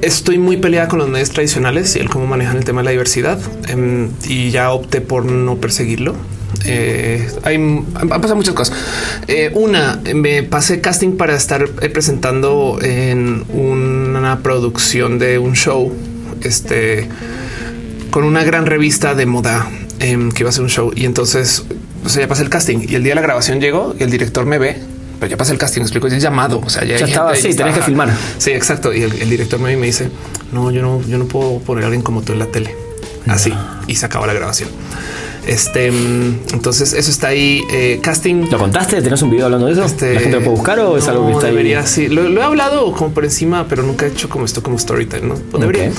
estoy 0.00 0.38
muy 0.38 0.56
peleada 0.56 0.88
con 0.88 1.00
los 1.00 1.08
medios 1.10 1.30
tradicionales 1.30 1.94
y 1.96 1.98
el 1.98 2.08
cómo 2.08 2.26
manejan 2.26 2.56
el 2.56 2.64
tema 2.64 2.80
de 2.80 2.84
la 2.86 2.90
diversidad 2.92 3.38
em, 3.68 4.08
y 4.26 4.50
ya 4.50 4.70
opté 4.70 5.02
por 5.02 5.26
no 5.26 5.56
perseguirlo. 5.56 6.14
Eh, 6.64 7.28
hay, 7.44 7.54
han 7.56 8.08
pasado 8.08 8.36
muchas 8.36 8.54
cosas. 8.54 8.76
Eh, 9.26 9.50
una, 9.54 10.00
me 10.14 10.42
pasé 10.42 10.80
casting 10.80 11.16
para 11.16 11.34
estar 11.34 11.68
eh, 11.80 11.88
presentando 11.88 12.78
en 12.82 13.44
una 13.48 14.40
producción 14.40 15.18
de 15.18 15.38
un 15.38 15.54
show, 15.54 15.92
este, 16.42 17.08
con 18.10 18.24
una 18.24 18.44
gran 18.44 18.66
revista 18.66 19.14
de 19.14 19.26
moda 19.26 19.70
em, 20.00 20.30
que 20.30 20.42
iba 20.42 20.50
a 20.50 20.52
ser 20.52 20.62
un 20.62 20.70
show. 20.70 20.92
Y 20.94 21.04
entonces 21.04 21.64
o 22.04 22.08
sea, 22.08 22.22
ya 22.22 22.28
pasé 22.28 22.42
el 22.42 22.50
casting 22.50 22.86
y 22.88 22.94
el 22.94 23.02
día 23.02 23.10
de 23.10 23.16
la 23.16 23.22
grabación 23.22 23.60
llegó 23.60 23.94
y 23.98 24.02
el 24.02 24.10
director 24.10 24.46
me 24.46 24.58
ve. 24.58 24.76
Pero 25.20 25.30
ya 25.30 25.36
pasé 25.36 25.50
el 25.50 25.58
casting, 25.58 25.80
me 25.80 25.84
explico, 25.84 26.06
ya 26.06 26.16
es 26.16 26.22
llamado. 26.22 26.60
O 26.64 26.70
sea, 26.70 26.84
ya, 26.84 26.96
Ya 26.96 27.06
estaba, 27.06 27.34
gente, 27.34 27.50
sí, 27.50 27.56
tenés 27.56 27.74
que 27.74 27.82
filmar. 27.82 28.08
Sí, 28.38 28.52
exacto. 28.52 28.94
Y 28.94 29.02
el, 29.02 29.12
el 29.20 29.28
director 29.28 29.58
me 29.58 29.76
me 29.76 29.86
dice: 29.86 30.10
No, 30.52 30.70
yo 30.70 30.80
no, 30.80 31.02
yo 31.08 31.18
no 31.18 31.26
puedo 31.26 31.58
poner 31.58 31.82
a 31.82 31.86
alguien 31.88 32.02
como 32.02 32.22
tú 32.22 32.34
en 32.34 32.38
la 32.38 32.46
tele. 32.46 32.74
Así 33.26 33.52
y 33.88 33.96
se 33.96 34.06
acabó 34.06 34.26
la 34.26 34.34
grabación. 34.34 34.68
Este, 35.48 35.90
mm, 35.90 36.40
entonces 36.52 36.92
eso 36.92 37.10
está 37.10 37.28
ahí. 37.28 37.62
eh, 37.72 37.98
casting. 38.02 38.46
¿Lo 38.50 38.58
contaste? 38.58 39.00
¿Tenés 39.02 39.22
un 39.22 39.30
video 39.30 39.46
hablando 39.46 39.66
de 39.66 39.72
eso? 39.72 39.84
Este, 39.84 40.14
¿La 40.14 40.20
gente 40.20 40.36
lo 40.36 40.44
puede 40.44 40.56
buscar 40.56 40.78
o 40.80 40.96
es 40.96 41.08
algo 41.08 41.26
que 41.26 41.32
está 41.32 41.46
ahí? 41.46 41.52
debería, 41.52 41.84
sí. 41.86 42.08
Lo, 42.08 42.28
lo 42.28 42.40
he 42.40 42.44
hablado 42.44 42.92
como 42.92 43.10
por 43.12 43.24
encima, 43.24 43.66
pero 43.68 43.82
nunca 43.82 44.06
he 44.06 44.10
hecho 44.10 44.28
como 44.28 44.44
esto 44.44 44.62
como 44.62 44.78
storytime, 44.78 45.22
¿no? 45.26 45.34
Pues 45.50 45.60
debería. 45.60 45.90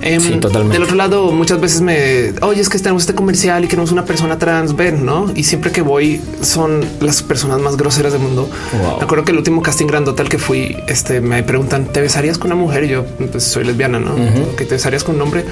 Em, 0.00 0.20
Sí, 0.20 0.32
totalmente. 0.40 0.74
Del 0.74 0.84
otro 0.84 0.96
lado, 0.96 1.32
muchas 1.32 1.60
veces 1.60 1.80
me... 1.80 2.32
Oye, 2.42 2.60
es 2.60 2.68
que 2.68 2.78
tenemos 2.78 3.02
este 3.02 3.14
comercial 3.14 3.64
y 3.64 3.68
queremos 3.68 3.90
una 3.92 4.04
persona 4.04 4.38
trans, 4.38 4.76
ven, 4.76 5.04
¿no? 5.04 5.30
Y 5.34 5.42
siempre 5.44 5.72
que 5.72 5.82
voy 5.82 6.20
son 6.40 6.84
las 7.00 7.22
personas 7.22 7.60
más 7.60 7.76
groseras 7.76 8.12
del 8.12 8.22
mundo. 8.22 8.48
Wow. 8.80 8.98
Me 8.98 9.04
acuerdo 9.04 9.24
que 9.24 9.32
el 9.32 9.38
último 9.38 9.62
casting 9.62 9.86
grandote 9.86 10.22
al 10.22 10.28
que 10.28 10.38
fui, 10.38 10.76
este, 10.86 11.20
me 11.20 11.42
preguntan, 11.42 11.86
¿te 11.86 12.00
besarías 12.00 12.38
con 12.38 12.52
una 12.52 12.60
mujer? 12.62 12.84
Y 12.84 12.88
yo, 12.90 13.04
pues 13.32 13.42
soy 13.44 13.64
lesbiana, 13.64 13.98
¿no? 13.98 14.14
¿Que 14.56 14.64
te 14.64 14.74
besarías 14.76 15.02
con 15.02 15.16
un 15.16 15.22
hombre? 15.22 15.44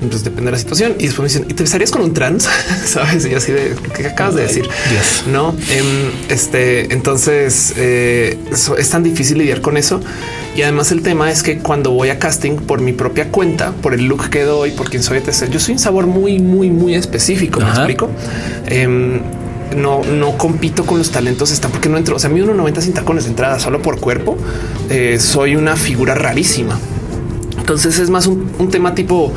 Pues 0.00 0.22
depende 0.22 0.46
de 0.46 0.52
la 0.52 0.58
situación. 0.58 0.94
Y 0.98 1.06
después 1.06 1.18
me 1.20 1.24
dicen, 1.40 1.50
¿y 1.50 1.54
te 1.54 1.64
besarías 1.64 1.90
con 1.90 2.02
un 2.02 2.14
trans? 2.14 2.48
¿Sabes? 2.84 3.26
Y 3.26 3.34
así 3.34 3.50
de, 3.52 3.74
¿qué 3.96 4.06
acabas 4.06 4.36
de 4.36 4.42
decir? 4.42 4.62
Dios. 4.90 5.24
No, 5.32 5.54
Em, 5.70 6.10
este, 6.28 6.92
entonces 6.92 7.72
eh, 7.76 8.38
es 8.78 8.90
tan 8.90 9.02
difícil 9.02 9.38
lidiar 9.38 9.60
con 9.60 9.76
eso. 9.76 10.00
Y 10.56 10.62
además 10.62 10.92
el 10.92 11.02
tema 11.02 11.30
es 11.30 11.42
que 11.42 11.58
cuando 11.58 11.90
voy 11.90 12.10
a 12.10 12.18
casting 12.18 12.56
por 12.56 12.80
mi 12.80 12.92
propia 12.92 13.30
cuenta, 13.30 13.72
por 13.72 13.92
el 13.94 14.06
look 14.06 14.28
que 14.30 14.42
doy, 14.42 14.70
por 14.72 14.88
quien 14.88 15.02
soy, 15.02 15.18
etc., 15.18 15.48
yo 15.50 15.58
soy 15.60 15.72
un 15.74 15.78
sabor 15.80 16.06
muy, 16.06 16.38
muy, 16.38 16.70
muy 16.70 16.94
específico. 16.94 17.58
Me 17.60 17.66
Ajá. 17.66 17.78
explico. 17.78 18.08
Em, 18.66 19.20
no, 19.76 20.02
no 20.04 20.38
compito 20.38 20.86
con 20.86 20.98
los 20.98 21.10
talentos, 21.10 21.50
está 21.50 21.68
porque 21.68 21.88
no 21.88 21.98
entro. 21.98 22.16
O 22.16 22.18
sea, 22.20 22.30
mi 22.30 22.40
1.90 22.40 22.80
sin 22.80 22.92
tacones 22.94 23.24
de 23.24 23.30
entrada 23.30 23.58
solo 23.58 23.82
por 23.82 23.98
cuerpo. 24.00 24.36
eh, 24.90 25.18
soy 25.20 25.56
una 25.56 25.76
figura 25.76 26.14
rarísima. 26.14 26.78
Entonces 27.58 27.98
es 27.98 28.10
más 28.10 28.26
un, 28.28 28.50
un 28.58 28.70
tema 28.70 28.94
tipo. 28.94 29.32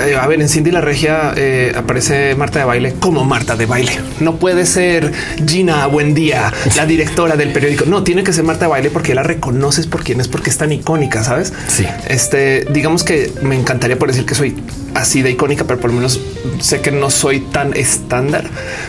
Eh, 0.00 0.16
a 0.20 0.26
ver, 0.26 0.40
en 0.40 0.48
Cindy 0.48 0.70
la 0.70 0.80
Regia 0.80 1.32
eh, 1.36 1.72
aparece 1.76 2.34
Marta 2.34 2.58
de 2.60 2.64
baile 2.64 2.94
como 3.00 3.24
Marta 3.24 3.56
de 3.56 3.66
baile. 3.66 3.92
No 4.20 4.36
puede 4.36 4.66
ser 4.66 5.12
Gina 5.46 5.86
Buendía, 5.86 6.52
la 6.76 6.86
directora 6.86 7.36
del 7.36 7.52
periódico. 7.52 7.84
No 7.86 8.02
tiene 8.02 8.22
que 8.24 8.32
ser 8.32 8.44
Marta 8.44 8.66
de 8.66 8.70
baile 8.70 8.90
porque 8.90 9.14
la 9.14 9.22
reconoces 9.22 9.86
por 9.86 10.02
quién 10.04 10.20
es, 10.20 10.28
porque 10.28 10.50
es 10.50 10.58
tan 10.58 10.72
icónica. 10.72 11.22
Sabes? 11.24 11.52
Sí. 11.68 11.86
Este, 12.08 12.66
digamos 12.70 13.04
que 13.04 13.32
me 13.42 13.56
encantaría 13.56 13.98
por 13.98 14.08
decir 14.08 14.24
que 14.26 14.34
soy 14.34 14.56
así 14.94 15.22
de 15.22 15.30
icónica, 15.30 15.64
pero 15.64 15.78
por 15.80 15.90
lo 15.90 15.96
menos 15.96 16.20
sé 16.60 16.80
que 16.80 16.90
no 16.90 17.10
soy 17.10 17.40
tan 17.40 17.74
estándar 17.76 18.44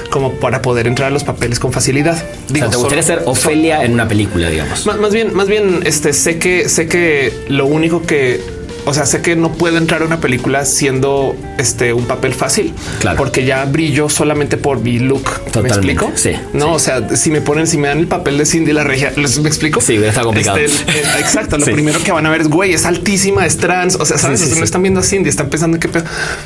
como 0.10 0.34
para 0.34 0.62
poder 0.62 0.88
entrar 0.88 1.08
a 1.10 1.12
los 1.12 1.24
papeles 1.24 1.60
con 1.60 1.72
facilidad. 1.72 2.18
O 2.50 2.54
Digo, 2.54 2.66
sea, 2.66 2.72
te 2.72 2.78
gustaría 2.78 3.04
solo- 3.04 3.20
ser 3.20 3.28
Ofelia 3.30 3.84
en 3.84 3.94
una 3.94 4.08
película, 4.08 4.50
digamos. 4.50 4.86
más, 4.86 4.98
más 5.00 5.14
bien, 5.14 5.34
más 5.36 5.48
bien, 5.48 5.82
este 5.86 6.14
sé 6.14 6.40
que 6.40 6.68
sé 6.70 6.88
que 6.88 7.34
lo 7.50 7.66
único 7.66 8.02
que, 8.04 8.42
o 8.90 8.94
sea, 8.94 9.06
sé 9.06 9.22
que 9.22 9.36
no 9.36 9.54
puedo 9.54 9.78
entrar 9.78 10.02
a 10.02 10.06
una 10.06 10.20
película 10.20 10.66
siendo 10.66 11.36
este 11.58 11.94
un 11.94 12.06
papel 12.06 12.34
fácil, 12.34 12.74
Claro. 13.00 13.18
porque 13.18 13.46
ya 13.46 13.64
brillo 13.66 14.10
solamente 14.10 14.58
por 14.58 14.80
mi 14.82 15.00
look. 15.00 15.30
¿Me 15.62 15.68
explico? 15.70 16.12
sí, 16.16 16.32
No, 16.54 16.66
sí. 16.66 16.72
o 16.74 16.80
sea, 16.80 17.16
si 17.16 17.32
me 17.32 17.42
ponen, 17.42 17.68
si 17.68 17.78
me 17.78 17.88
dan 17.88 18.00
el 18.00 18.08
papel 18.08 18.38
de 18.38 18.46
Cindy 18.46 18.74
la 18.74 18.84
regia, 18.84 19.14
¿les 19.16 19.40
me 19.40 19.48
explico? 19.48 19.80
Sí, 19.82 19.96
estado 19.96 20.28
complicado. 20.28 20.58
Este, 20.58 21.00
exacto. 21.20 21.58
Lo 21.58 21.66
Sí. 21.70 21.72
primero 21.72 22.00
que 22.04 22.12
van 22.12 22.26
a 22.26 22.30
ver 22.30 22.42
es 22.42 22.48
güey, 22.50 22.74
es 22.74 22.86
altísima, 22.86 23.46
es 23.46 23.58
trans. 23.58 23.96
O 23.96 24.06
sea, 24.06 24.18
sabes, 24.18 24.40
Sí, 24.42 24.54
no 24.58 24.64
están 24.64 24.82
viendo 24.82 25.00
a 25.00 25.04
Cindy, 25.04 25.30
están 25.30 25.50
pensando 25.50 25.78
en 25.78 25.82
qué 25.82 25.88
pedo. 25.90 26.04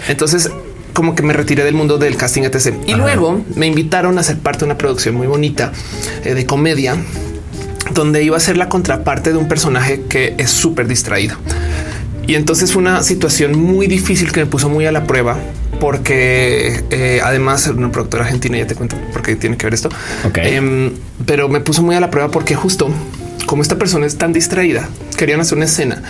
Entonces, 0.08 0.50
como 0.94 1.16
que 1.16 1.24
me 1.24 1.34
retiré 1.34 1.64
del 1.64 1.74
mundo 1.76 1.98
del 1.98 2.18
casting, 2.18 2.44
etc. 2.44 2.74
Y 2.88 2.94
luego 2.96 3.42
me 3.56 3.66
invitaron 3.68 4.18
a 4.20 4.24
ser 4.24 4.38
parte 4.38 4.60
de 4.60 4.66
una 4.66 4.78
producción 4.78 5.16
muy 5.16 5.28
bonita 5.28 5.72
eh, 6.24 6.34
de 6.36 6.46
comedia 6.46 6.96
donde 7.94 8.24
iba 8.24 8.38
a 8.38 8.40
ser 8.40 8.58
la 8.58 8.70
contraparte 8.70 9.32
de 9.32 9.38
un 9.38 9.48
personaje 9.48 10.04
que 10.10 10.36
es 10.38 10.50
súper 10.52 10.88
distraído. 10.88 11.36
Y 12.26 12.36
entonces 12.36 12.72
fue 12.72 12.82
una 12.82 13.04
situación 13.04 13.58
muy 13.58 13.88
difícil 13.88 14.32
que 14.32 14.42
me 14.42 14.46
puso 14.46 14.70
muy 14.70 14.86
a 14.86 14.92
la 14.92 15.06
prueba 15.06 15.38
porque 15.80 16.84
eh, 16.92 17.20
además 17.24 17.68
una 17.68 17.92
productora 17.92 18.24
argentina, 18.24 18.58
ya 18.58 18.68
te 18.68 18.76
cuento 18.76 18.96
porque 19.12 19.36
tiene 19.36 19.58
que 19.58 19.66
ver 19.66 19.74
esto. 19.74 19.90
Ok. 20.26 20.38
Em, 20.38 20.92
pero 21.26 21.50
me 21.50 21.60
puso 21.60 21.82
muy 21.82 21.96
a 21.96 22.00
la 22.00 22.10
prueba 22.10 22.32
porque 22.32 22.56
justo 22.56 22.90
como 23.46 23.62
esta 23.62 23.78
persona 23.78 24.06
es 24.06 24.18
tan 24.18 24.32
distraída, 24.32 24.88
querían 25.18 25.42
hacer 25.42 25.58
una 25.58 25.66
escena 25.66 26.02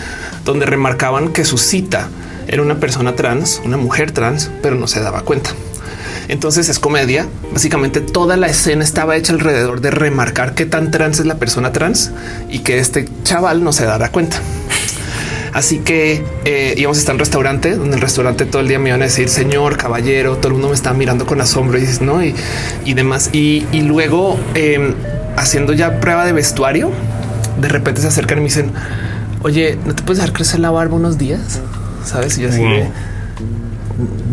donde 0.46 0.66
remarcaban 0.66 1.34
que 1.34 1.46
su 1.46 1.58
cita 1.58 2.10
era 2.48 2.62
una 2.62 2.80
persona 2.80 3.16
trans, 3.16 3.62
una 3.66 3.78
mujer 3.78 4.12
trans, 4.12 4.52
pero 4.62 4.76
no 4.76 4.88
se 4.88 5.00
daba 5.00 5.22
cuenta. 5.22 5.52
Entonces 6.28 6.70
es 6.70 6.80
comedia. 6.80 7.28
Básicamente 7.52 8.02
toda 8.02 8.38
la 8.38 8.48
escena 8.48 8.84
estaba 8.84 9.16
hecha 9.16 9.34
alrededor 9.34 9.82
de 9.82 9.92
remarcar 9.92 10.54
qué 10.54 10.66
tan 10.66 10.92
trans 10.92 11.20
es 11.20 11.26
la 11.26 11.36
persona 11.36 11.72
trans 11.72 12.12
y 12.50 12.60
que 12.60 12.80
este 12.80 13.08
chaval 13.24 13.64
no 13.64 13.74
se 13.74 13.86
dará 13.86 14.10
cuenta. 14.10 14.38
Así 15.54 15.80
que 15.80 16.24
eh, 16.46 16.74
íbamos 16.78 16.98
a 16.98 17.00
estar 17.00 17.14
en 17.14 17.20
restaurante 17.20 17.76
donde 17.76 17.96
el 17.96 18.02
restaurante 18.02 18.46
todo 18.46 18.62
el 18.62 18.68
día 18.68 18.80
me 18.80 18.90
iban 18.90 19.02
a 19.02 19.06
decir 19.06 19.30
señor, 19.30 19.78
caballero, 19.78 20.38
todo 20.38 20.48
el 20.48 20.54
mundo 20.54 20.70
me 20.70 20.76
estaba 20.76 20.98
mirando 20.98 21.26
con 21.26 21.40
asombro 21.42 21.78
y 21.78 21.84
y, 22.86 22.94
demás. 22.94 23.30
Y, 23.34 23.66
y 23.72 23.82
luego 23.82 24.40
eh, 24.56 24.94
haciendo 25.38 25.74
ya 25.74 26.00
prueba 26.00 26.26
de 26.26 26.34
vestuario, 26.34 26.92
de 27.60 27.68
repente 27.68 28.02
se 28.02 28.08
acercan 28.08 28.40
y 28.40 28.42
me 28.42 28.48
dicen, 28.48 28.72
oye, 29.44 29.78
no 29.86 29.94
te 29.94 30.04
puedes 30.04 30.18
dejar 30.18 30.34
crecer 30.34 30.60
la 30.60 30.72
barba 30.72 30.96
unos 30.96 31.18
días, 31.18 31.62
sabes? 32.04 32.38
Y 32.38 32.42
yo 32.42 32.50
así 32.50 32.62
de, 32.62 32.88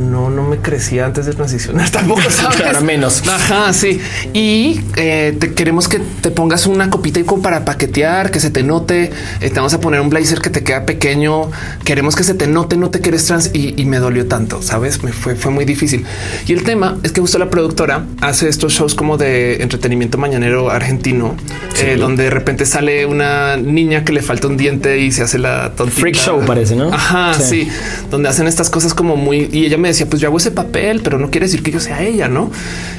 no, 0.00 0.30
no 0.30 0.42
me 0.48 0.58
crecía 0.58 1.04
antes 1.06 1.26
de 1.26 1.32
transicionar 1.32 1.90
tampoco, 1.92 2.22
¿sabes? 2.30 2.56
Claro, 2.56 2.80
menos. 2.80 3.22
Ajá, 3.28 3.72
sí. 3.72 4.00
Y 4.32 4.80
eh, 4.96 5.36
te 5.38 5.52
queremos 5.54 5.88
que 5.88 5.98
te 5.98 6.30
pongas 6.30 6.66
una 6.66 6.90
copita 6.90 7.20
y 7.20 7.24
como 7.24 7.42
para 7.42 7.64
paquetear, 7.64 8.30
que 8.30 8.40
se 8.40 8.50
te 8.50 8.62
note. 8.62 9.10
Eh, 9.40 9.50
te 9.50 9.54
vamos 9.54 9.74
a 9.74 9.80
poner 9.80 10.00
un 10.00 10.08
blazer 10.10 10.40
que 10.40 10.50
te 10.50 10.62
queda 10.64 10.86
pequeño. 10.86 11.50
Queremos 11.84 12.16
que 12.16 12.24
se 12.24 12.34
te 12.34 12.46
note, 12.46 12.76
no 12.76 12.90
te 12.90 13.00
quieres 13.00 13.26
trans 13.26 13.50
y, 13.52 13.80
y 13.80 13.84
me 13.84 13.98
dolió 13.98 14.26
tanto, 14.26 14.62
sabes? 14.62 15.02
Me 15.02 15.12
fue, 15.12 15.36
fue 15.36 15.50
muy 15.52 15.64
difícil. 15.64 16.04
Y 16.46 16.52
el 16.52 16.62
tema 16.64 16.98
es 17.02 17.12
que 17.12 17.20
justo 17.20 17.38
la 17.38 17.50
productora 17.50 18.06
hace 18.20 18.48
estos 18.48 18.72
shows 18.72 18.94
como 18.94 19.16
de 19.16 19.62
entretenimiento 19.62 20.16
mañanero 20.18 20.70
argentino, 20.70 21.36
eh, 21.82 21.96
donde 21.98 22.24
de 22.24 22.30
repente 22.30 22.64
sale 22.66 23.06
una 23.06 23.56
niña 23.56 24.04
que 24.04 24.12
le 24.12 24.22
falta 24.22 24.46
un 24.46 24.56
diente 24.56 24.98
y 25.00 25.12
se 25.12 25.22
hace 25.22 25.38
la 25.38 25.72
tontita. 25.74 26.00
Freak 26.00 26.16
show 26.16 26.42
parece, 26.46 26.76
¿no? 26.76 26.92
Ajá, 26.92 27.34
Sí. 27.34 27.64
sí. 27.64 27.68
Donde 28.10 28.28
hacen 28.28 28.46
estas 28.46 28.70
cosas 28.70 28.94
como 28.94 29.16
muy 29.16 29.48
y 29.52 29.66
ella 29.66 29.76
me 29.78 29.88
decía, 29.90 30.08
pues 30.08 30.20
yo 30.20 30.28
hago 30.28 30.38
ese 30.38 30.50
papel, 30.50 31.00
pero 31.02 31.18
no 31.18 31.30
quiere 31.30 31.46
decir 31.46 31.62
que 31.62 31.70
yo 31.70 31.80
sea 31.80 32.02
ella, 32.02 32.28
¿no? 32.28 32.50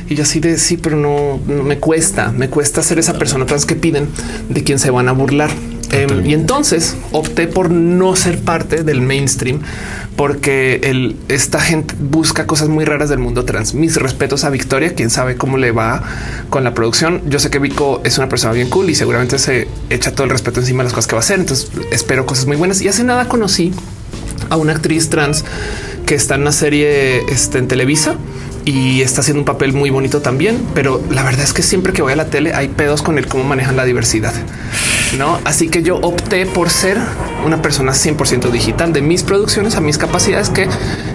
Y 0.10 0.16
yo 0.16 0.24
así 0.24 0.40
de 0.40 0.58
sí, 0.58 0.78
pero 0.78 0.98
no, 0.98 1.40
no 1.48 1.64
me 1.64 1.78
cuesta, 1.78 2.32
me 2.32 2.50
cuesta 2.50 2.84
ser 2.84 3.00
esa 3.00 3.18
persona 3.18 3.46
trans 3.46 3.66
que 3.66 3.76
piden 3.76 4.08
de 4.50 4.64
quien 4.64 4.80
se 4.80 4.92
van 4.92 5.08
a 5.08 5.12
burlar. 5.12 5.50
Em, 5.92 6.26
y 6.26 6.34
entonces 6.34 6.96
opté 7.12 7.48
por 7.48 7.70
no 7.70 8.16
ser 8.16 8.40
parte 8.40 8.84
del 8.84 9.02
mainstream 9.02 9.60
porque 10.16 10.80
el, 10.84 11.18
esta 11.28 11.60
gente 11.60 11.96
busca 12.00 12.48
cosas 12.48 12.70
muy 12.70 12.86
raras 12.86 13.10
del 13.10 13.20
mundo 13.20 13.44
trans. 13.44 13.74
Mis 13.74 13.98
respetos 13.98 14.44
a 14.44 14.50
Victoria, 14.50 14.94
quien 14.94 15.10
sabe 15.10 15.36
cómo 15.36 15.58
le 15.58 15.72
va 15.72 16.04
con 16.50 16.64
la 16.64 16.74
producción. 16.74 17.22
Yo 17.26 17.40
sé 17.40 17.50
que 17.50 17.60
Vico 17.60 18.02
es 18.06 18.18
una 18.18 18.30
persona 18.30 18.54
bien 18.54 18.70
cool 18.70 18.90
y 18.90 18.96
seguramente 18.96 19.38
se 19.38 19.68
echa 19.90 20.14
todo 20.14 20.24
el 20.26 20.30
respeto 20.30 20.60
encima 20.60 20.84
de 20.84 20.86
las 20.86 20.94
cosas 20.94 21.08
que 21.08 21.16
va 21.16 21.20
a 21.20 21.24
hacer. 21.24 21.40
Entonces 21.40 21.72
espero 21.92 22.26
cosas 22.26 22.46
muy 22.46 22.56
buenas. 22.56 22.82
Y 22.82 22.88
hace 22.88 23.04
nada 23.04 23.28
conocí 23.28 23.74
a 24.50 24.56
una 24.58 24.74
actriz 24.74 25.10
trans 25.10 25.44
que 26.12 26.16
está 26.16 26.36
en 26.36 26.42
una 26.42 26.52
serie 26.52 27.22
este, 27.32 27.58
en 27.58 27.70
Televisa 27.70 28.16
y 28.66 29.02
está 29.02 29.22
haciendo 29.22 29.40
un 29.40 29.46
papel 29.46 29.72
muy 29.72 29.92
bonito 29.92 30.22
también. 30.22 30.62
Pero 30.74 31.02
la 31.10 31.24
verdad 31.24 31.46
es 31.46 31.54
que 31.54 31.64
siempre 31.64 31.94
que 31.94 32.02
voy 32.02 32.12
a 32.12 32.18
la 32.18 32.26
tele 32.26 32.54
hay 32.54 32.68
pedos 32.68 33.02
con 33.02 33.18
el 33.18 33.28
cómo 33.28 33.46
manejan 33.46 33.78
la 33.78 33.86
diversidad. 33.86 34.34
No, 35.18 35.40
así 35.46 35.70
que 35.70 35.84
yo 35.84 35.96
opté 35.96 36.46
por 36.46 36.70
ser 36.70 36.98
una 37.46 37.62
persona 37.62 37.94
100% 37.94 38.52
digital 38.52 38.92
de 38.92 39.02
mis 39.02 39.24
producciones 39.24 39.76
a 39.76 39.80
mis 39.80 39.98
capacidades, 39.98 40.50
que 40.50 40.68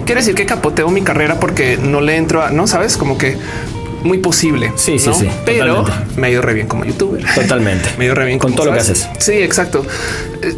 quiere 0.07 0.21
decir 0.21 0.33
que 0.33 0.47
capoteo 0.47 0.89
mi 0.89 1.03
carrera 1.03 1.39
porque 1.39 1.77
no 1.77 2.01
le 2.01 2.15
entro 2.15 2.41
a 2.41 2.49
no 2.49 2.65
sabes 2.65 2.97
como 2.97 3.19
que 3.19 3.37
muy 4.03 4.19
posible. 4.19 4.71
Sí, 4.75 4.99
sí, 4.99 5.11
sí. 5.13 5.27
Pero 5.45 5.85
me 6.15 6.27
ha 6.27 6.29
ido 6.29 6.41
re 6.41 6.53
bien 6.53 6.67
como 6.67 6.85
youtuber. 6.85 7.23
Totalmente. 7.35 7.89
me 7.97 8.03
ha 8.03 8.07
ido 8.07 8.15
re 8.15 8.25
bien 8.25 8.39
con 8.39 8.53
todo 8.55 8.67
lo 8.67 8.73
que 8.73 8.79
haces. 8.79 9.07
Sí, 9.19 9.33
exacto. 9.33 9.85
Eh, 10.41 10.55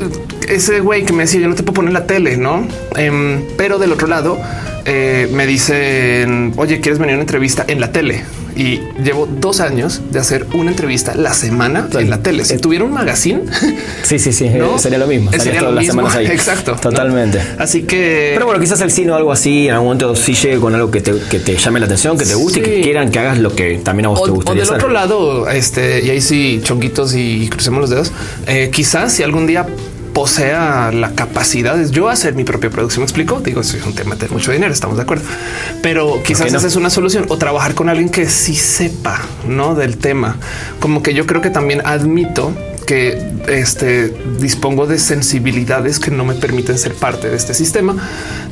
Ese 0.48 0.80
güey 0.80 1.06
que 1.06 1.14
me 1.14 1.24
decía 1.24 1.40
yo 1.40 1.48
no 1.48 1.56
te 1.56 1.64
puedo 1.64 1.76
poner 1.76 1.94
la 1.94 2.06
tele, 2.06 2.38
no? 2.38 2.68
Em, 2.96 3.44
pero 3.58 3.78
del 3.80 3.92
otro 3.92 4.08
lado 4.08 4.40
eh, 4.86 5.30
me 5.32 5.46
dicen, 5.46 6.54
oye, 6.58 6.80
¿quieres 6.82 7.00
venir 7.00 7.14
a 7.14 7.16
una 7.18 7.24
entrevista 7.24 7.66
en 7.68 7.80
la 7.80 7.92
tele? 7.92 8.24
Y 8.60 8.82
llevo 9.02 9.26
dos 9.26 9.62
años 9.62 10.02
de 10.12 10.20
hacer 10.20 10.46
una 10.54 10.70
entrevista 10.72 11.16
la 11.16 11.34
semana 11.34 11.88
en 11.98 12.10
la 12.10 12.18
tele. 12.22 12.44
Si 12.44 12.58
tuviera 12.58 12.84
un 12.84 12.92
magazine, 12.92 13.44
Sí, 14.04 14.20
sí, 14.20 14.34
sí. 14.34 14.50
¿no? 14.50 14.78
Sería 14.78 14.98
lo 14.98 15.08
mismo. 15.08 15.32
Sería 15.32 15.54
Estarías 15.54 15.64
lo 15.64 15.72
las 15.72 15.86
mismo. 15.86 16.10
ahí. 16.10 16.26
Exacto. 16.28 16.74
¿no? 16.74 16.80
Totalmente. 16.82 17.40
Así 17.58 17.84
que 17.84 18.32
Pero 18.34 18.46
bueno, 18.46 18.60
quizás 18.60 18.82
el 18.82 18.92
cine 18.92 19.12
o 19.12 19.16
algo 19.16 19.32
así, 19.32 19.68
en 19.68 19.74
algún 19.76 19.88
momento 19.88 20.14
sí 20.16 20.34
llegue 20.34 20.60
con 20.60 20.76
algo 20.76 20.92
que 20.92 21.00
te, 21.02 21.14
que 21.32 21.40
te 21.40 21.56
llame 21.56 21.80
la 21.80 21.86
atención, 21.86 22.18
que 22.18 22.26
te 22.26 22.36
guste 22.36 22.60
y 22.60 22.64
que 22.64 22.82
quieran 22.82 23.12
que 23.12 23.20
hagas 23.20 23.38
lo 23.40 23.56
que 23.56 23.78
también 23.82 24.08
a 24.08 24.10
vos 24.10 24.20
O, 24.22 24.26
te 24.26 24.32
o 24.32 24.34
gustaría 24.36 24.62
del 24.64 24.70
hacer. 24.70 24.76
otro 24.84 24.90
lado, 24.94 25.50
este, 25.50 26.06
y 26.06 26.10
ahí 26.10 26.20
sí, 26.22 26.60
chonguitos 26.62 27.16
y 27.16 27.48
crucemos 27.50 27.80
los 27.80 27.90
dedos. 27.90 28.12
eh, 28.46 28.70
quizás 28.74 29.14
si 29.14 29.24
algún 29.24 29.48
día 29.48 29.66
posea 30.14 30.92
la 30.92 31.12
capacidad 31.12 31.76
de 31.76 31.90
yo 31.90 32.10
hacer 32.10 32.36
mi 32.36 32.44
propia 32.44 32.70
producción, 32.70 33.02
me 33.02 33.06
explico. 33.06 33.40
Digo, 33.40 33.62
eso 33.62 33.78
es 33.78 33.86
un 33.86 33.94
tema 33.94 34.16
de 34.16 34.28
mucho 34.30 34.52
dinero, 34.52 34.74
estamos 34.74 34.98
de 34.98 35.04
acuerdo, 35.04 35.26
pero 35.82 36.22
quizás 36.24 36.52
no? 36.52 36.58
esa 36.58 36.68
es 36.68 36.76
una 36.76 36.90
solución 36.90 37.26
o 37.30 37.38
trabajar 37.38 37.74
con 37.74 37.90
alguien 37.90 38.10
que 38.10 38.28
sí 38.28 38.56
sepa 38.56 39.22
no 39.48 39.76
del 39.76 39.98
tema. 39.98 40.38
Como 40.80 41.04
que 41.04 41.14
yo 41.14 41.26
creo 41.26 41.42
que 41.42 41.50
también 41.50 41.82
admito 41.86 42.54
que 42.86 43.22
este 43.48 44.12
dispongo 44.40 44.88
de 44.88 44.98
sensibilidades 44.98 46.00
que 46.00 46.10
no 46.10 46.26
me 46.26 46.34
permiten 46.34 46.78
ser 46.78 46.96
parte 46.96 47.30
de 47.30 47.36
este 47.36 47.54
sistema 47.54 47.96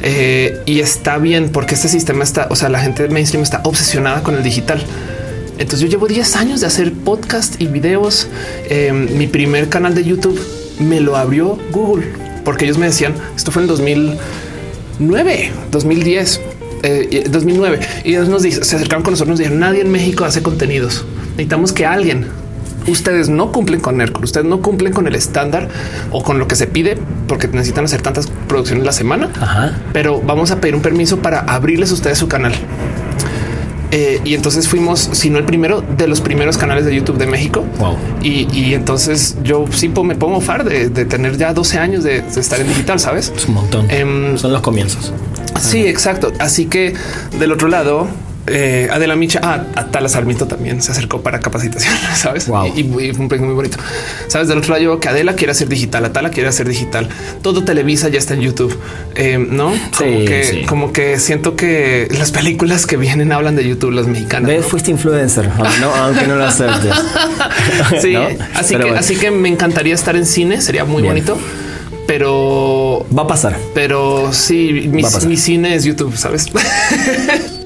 eh, 0.03 0.61
y 0.67 0.79
está 0.79 1.17
bien 1.17 1.49
porque 1.49 1.73
este 1.73 1.87
sistema 1.87 2.23
está, 2.23 2.45
o 2.51 2.55
sea, 2.55 2.69
la 2.69 2.79
gente 2.79 3.07
mainstream 3.09 3.41
está 3.41 3.61
obsesionada 3.63 4.21
con 4.21 4.35
el 4.35 4.43
digital. 4.43 4.83
Entonces 5.57 5.79
yo 5.79 5.87
llevo 5.87 6.07
10 6.07 6.35
años 6.35 6.61
de 6.61 6.67
hacer 6.67 6.93
podcast 6.93 7.59
y 7.59 7.65
videos. 7.65 8.27
Eh, 8.69 8.91
mi 8.93 9.25
primer 9.25 9.69
canal 9.69 9.95
de 9.95 10.03
YouTube 10.03 10.39
me 10.79 10.99
lo 10.99 11.15
abrió 11.15 11.57
Google 11.71 12.05
porque 12.43 12.65
ellos 12.65 12.77
me 12.77 12.85
decían 12.85 13.13
esto 13.35 13.51
fue 13.51 13.63
en 13.63 13.67
2009, 13.67 15.51
2010, 15.71 16.41
eh, 16.83 17.25
2009 17.29 17.79
y 18.03 18.09
ellos 18.11 18.29
nos 18.29 18.43
se 18.43 18.59
acercaron 18.59 19.03
con 19.03 19.11
nosotros, 19.11 19.29
nos 19.29 19.39
dijeron 19.39 19.59
nadie 19.59 19.81
en 19.81 19.91
México 19.91 20.25
hace 20.25 20.41
contenidos. 20.41 21.05
Necesitamos 21.31 21.73
que 21.73 21.85
alguien 21.85 22.27
ustedes 22.87 23.29
no 23.29 23.51
cumplen 23.51 23.79
con 23.79 23.97
NERCOL, 23.97 24.23
ustedes 24.23 24.45
no 24.45 24.61
cumplen 24.61 24.93
con 24.93 25.07
el 25.07 25.15
estándar 25.15 25.67
o 26.11 26.23
con 26.23 26.39
lo 26.39 26.47
que 26.47 26.55
se 26.55 26.67
pide 26.67 26.97
porque 27.27 27.47
necesitan 27.47 27.85
hacer 27.85 28.01
tantas 28.01 28.27
producciones 28.47 28.85
la 28.85 28.93
semana. 28.93 29.29
Ajá. 29.39 29.77
Pero 29.93 30.21
vamos 30.21 30.51
a 30.51 30.61
pedir 30.61 30.75
un 30.75 30.81
permiso 30.81 31.17
para 31.19 31.39
abrirles 31.41 31.91
a 31.91 31.95
ustedes 31.95 32.17
su 32.17 32.27
canal. 32.27 32.53
Eh, 33.91 34.19
y 34.25 34.33
entonces 34.33 34.67
fuimos, 34.67 35.09
si 35.13 35.29
no 35.29 35.37
el 35.39 35.45
primero, 35.45 35.81
de 35.81 36.07
los 36.07 36.21
primeros 36.21 36.57
canales 36.57 36.85
de 36.85 36.95
YouTube 36.95 37.17
de 37.17 37.27
México. 37.27 37.63
Wow. 37.79 37.95
Y, 38.21 38.47
y 38.51 38.73
entonces 38.73 39.37
yo 39.43 39.65
sí 39.71 39.87
me 39.89 40.15
pongo 40.15 40.35
mofar 40.35 40.63
de, 40.63 40.89
de 40.89 41.05
tener 41.05 41.37
ya 41.37 41.53
12 41.53 41.79
años 41.79 42.03
de, 42.03 42.21
de 42.21 42.39
estar 42.39 42.59
en 42.59 42.67
digital, 42.67 42.99
¿sabes? 42.99 43.31
Es 43.35 43.47
un 43.47 43.55
montón. 43.55 43.89
Em, 43.89 44.37
Son 44.37 44.51
los 44.51 44.61
comienzos. 44.61 45.13
Sí, 45.59 45.87
exacto. 45.87 46.31
Así 46.39 46.65
que 46.65 46.93
del 47.39 47.51
otro 47.51 47.67
lado, 47.67 48.07
eh, 48.47 48.87
Adela 48.91 49.15
Micha, 49.15 49.39
ah, 49.43 49.63
Atala 49.75 50.09
Sarmiento 50.09 50.47
también 50.47 50.81
se 50.81 50.91
acercó 50.91 51.21
para 51.21 51.39
capacitación, 51.39 51.93
sabes? 52.15 52.47
Wow. 52.47 52.73
Y, 52.75 52.79
y 52.81 52.83
fue 53.13 53.21
un 53.21 53.27
proyecto 53.27 53.45
muy 53.45 53.55
bonito. 53.55 53.77
Sabes, 54.27 54.47
del 54.47 54.57
otro 54.59 54.71
lado, 54.71 54.83
yo 54.83 54.99
que 54.99 55.09
Adela 55.09 55.33
quiere 55.35 55.51
hacer 55.51 55.67
digital, 55.69 56.05
Atala 56.05 56.29
quiere 56.31 56.49
hacer 56.49 56.67
digital. 56.67 57.07
Todo 57.41 57.63
Televisa 57.63 58.09
ya 58.09 58.19
está 58.19 58.33
en 58.33 58.41
YouTube, 58.41 58.77
eh, 59.15 59.37
no? 59.37 59.67
Como 59.97 60.19
Sí, 60.19 60.25
que, 60.25 60.43
sí. 60.43 60.61
como 60.65 60.93
que 60.93 61.19
siento 61.19 61.55
que 61.55 62.07
las 62.17 62.31
películas 62.31 62.85
que 62.85 62.97
vienen 62.97 63.31
hablan 63.31 63.55
de 63.55 63.67
YouTube, 63.67 63.91
las 63.91 64.07
mexicanas. 64.07 64.47
¿Ves? 64.49 64.61
¿no? 64.63 64.69
Fuiste 64.69 64.91
influencer, 64.91 65.49
aunque 65.57 65.79
no, 65.79 65.93
aunque 65.95 66.27
no 66.27 66.35
lo 66.35 66.45
aceptes. 66.45 66.93
Sí, 68.01 68.13
¿No? 68.13 68.21
así 68.55 68.73
Pero 68.73 68.79
que, 68.79 68.83
bueno, 68.85 68.99
así 68.99 69.15
que 69.17 69.29
me 69.31 69.49
encantaría 69.49 69.93
estar 69.93 70.15
en 70.15 70.25
cine, 70.25 70.61
sería 70.61 70.85
muy 70.85 71.01
Bien. 71.01 71.13
bonito, 71.13 71.37
pero 72.07 73.05
Va 73.17 73.23
a 73.23 73.27
pasar. 73.27 73.57
pero 73.73 74.31
sí, 74.33 74.87
mi, 74.91 75.03
a 75.03 75.19
mi 75.27 75.37
cine 75.37 75.75
es 75.75 75.83
YouTube, 75.83 76.15
sabes? 76.17 76.47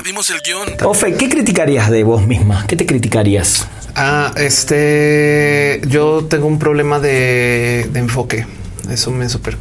Perdimos 0.00 0.30
el 0.30 0.40
guion. 0.40 0.66
Ofe, 0.84 1.12
¿qué 1.12 1.28
criticarías 1.28 1.90
de 1.90 2.04
vos 2.04 2.26
misma? 2.26 2.64
¿Qué 2.66 2.74
te 2.74 2.86
criticarías? 2.86 3.68
Ah, 3.94 4.32
este, 4.38 5.82
yo 5.86 6.24
tengo 6.24 6.46
un 6.46 6.58
problema 6.58 7.00
de, 7.00 7.86
de 7.92 8.00
enfoque. 8.00 8.46
Eso 8.90 9.10
me 9.10 9.28
super 9.28 9.58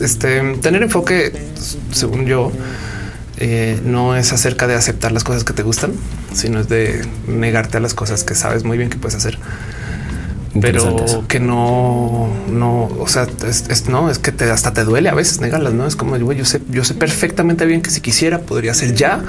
este 0.00 0.40
tener 0.62 0.84
enfoque, 0.84 1.32
según 1.90 2.26
yo, 2.26 2.52
eh, 3.38 3.80
no 3.84 4.14
es 4.14 4.32
acerca 4.32 4.68
de 4.68 4.76
aceptar 4.76 5.10
las 5.10 5.24
cosas 5.24 5.42
que 5.42 5.52
te 5.52 5.64
gustan, 5.64 5.94
sino 6.32 6.60
es 6.60 6.68
de 6.68 7.04
negarte 7.26 7.78
a 7.78 7.80
las 7.80 7.92
cosas 7.92 8.22
que 8.22 8.36
sabes 8.36 8.62
muy 8.62 8.78
bien 8.78 8.88
que 8.88 8.98
puedes 8.98 9.16
hacer, 9.16 9.36
pero 10.60 11.24
que 11.28 11.38
no, 11.40 12.28
no, 12.50 12.84
o 12.98 13.06
sea, 13.06 13.26
es, 13.46 13.64
es- 13.68 13.88
no 13.88 14.10
es 14.10 14.18
que 14.18 14.32
te 14.32 14.50
hasta 14.50 14.72
te 14.72 14.84
duele 14.84 15.08
a 15.08 15.14
veces 15.14 15.40
negarlas. 15.40 15.72
No 15.74 15.86
es 15.86 15.96
como 15.96 16.18
güey, 16.18 16.38
yo 16.38 16.44
sé, 16.44 16.60
yo 16.70 16.84
sé 16.84 16.94
perfectamente 16.94 17.66
bien 17.66 17.82
que 17.82 17.90
si 17.90 18.00
quisiera 18.00 18.40
podría 18.40 18.72
hacer 18.72 18.94
ya 18.94 19.22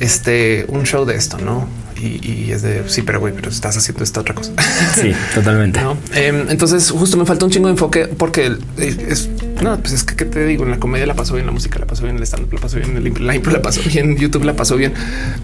este 0.00 0.66
un 0.68 0.84
show 0.84 1.04
de 1.04 1.16
esto, 1.16 1.38
no? 1.38 1.66
Y, 1.96 2.18
y 2.28 2.50
es 2.50 2.62
de 2.62 2.82
sí, 2.88 3.02
pero 3.02 3.20
güey, 3.20 3.32
pero 3.32 3.48
estás 3.48 3.76
haciendo 3.76 4.02
esta 4.02 4.20
otra 4.20 4.34
cosa. 4.34 4.52
Sí, 5.00 5.12
totalmente. 5.34 5.80
¿no? 5.80 5.96
Em, 6.14 6.48
entonces 6.50 6.90
justo 6.90 7.16
me 7.16 7.24
falta 7.24 7.44
un 7.44 7.50
chingo 7.52 7.68
de 7.68 7.72
enfoque 7.72 8.06
porque 8.06 8.46
eh, 8.78 9.06
es 9.08 9.28
no, 9.62 9.78
pues 9.78 9.92
es 9.92 10.02
que 10.02 10.16
¿qué 10.16 10.24
te 10.24 10.44
digo 10.44 10.64
en 10.64 10.72
la 10.72 10.78
comedia 10.80 11.06
la 11.06 11.14
pasó 11.14 11.34
bien, 11.34 11.46
la 11.46 11.52
música 11.52 11.78
la 11.78 11.86
pasó 11.86 12.02
bien, 12.04 12.16
el 12.16 12.22
stand 12.24 12.46
up 12.46 12.52
la 12.54 12.60
pasó 12.60 12.78
bien, 12.78 12.96
el 12.96 13.26
la 13.26 13.34
impro 13.36 13.52
la 13.52 13.62
pasó 13.62 13.80
bien, 13.82 14.16
YouTube 14.18 14.42
la 14.44 14.54
pasó 14.56 14.76
bien, 14.76 14.92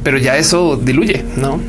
pero 0.02 0.18
ya 0.18 0.36
eso 0.36 0.76
diluye, 0.76 1.24
no? 1.36 1.60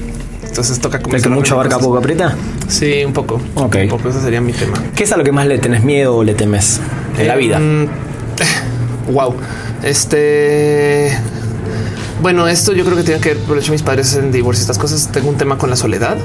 Entonces 0.49 0.79
toca 0.79 0.99
como 0.99 1.15
¿El 1.15 1.21
que 1.21 1.29
mucho 1.29 1.53
abarca 1.53 1.77
poco 1.77 1.97
aprieta? 1.97 2.35
Sí, 2.67 3.03
un 3.05 3.13
poco. 3.13 3.39
Ok. 3.55 3.77
Un 3.83 3.89
poco 3.89 4.09
ese 4.09 4.19
sería 4.19 4.41
mi 4.41 4.51
tema. 4.51 4.77
¿Qué 4.95 5.03
es 5.03 5.11
a 5.11 5.17
lo 5.17 5.23
que 5.23 5.31
más 5.31 5.47
le 5.47 5.59
tenés 5.59 5.83
miedo 5.83 6.17
o 6.17 6.23
le 6.23 6.33
temes 6.33 6.81
en 7.17 7.27
la 7.27 7.35
vida? 7.35 7.61
wow. 9.11 9.35
Este. 9.83 11.15
Bueno, 12.21 12.47
esto 12.47 12.73
yo 12.73 12.83
creo 12.83 12.97
que 12.97 13.03
tiene 13.03 13.21
que 13.21 13.35
ver 13.35 13.43
por 13.43 13.57
hecho 13.57 13.71
mis 13.71 13.83
padres 13.83 14.13
en 14.15 14.31
divorcio. 14.31 14.61
Estas 14.61 14.77
cosas 14.77 15.09
tengo 15.11 15.29
un 15.29 15.37
tema 15.37 15.57
con 15.57 15.69
la 15.69 15.77
soledad 15.77 16.17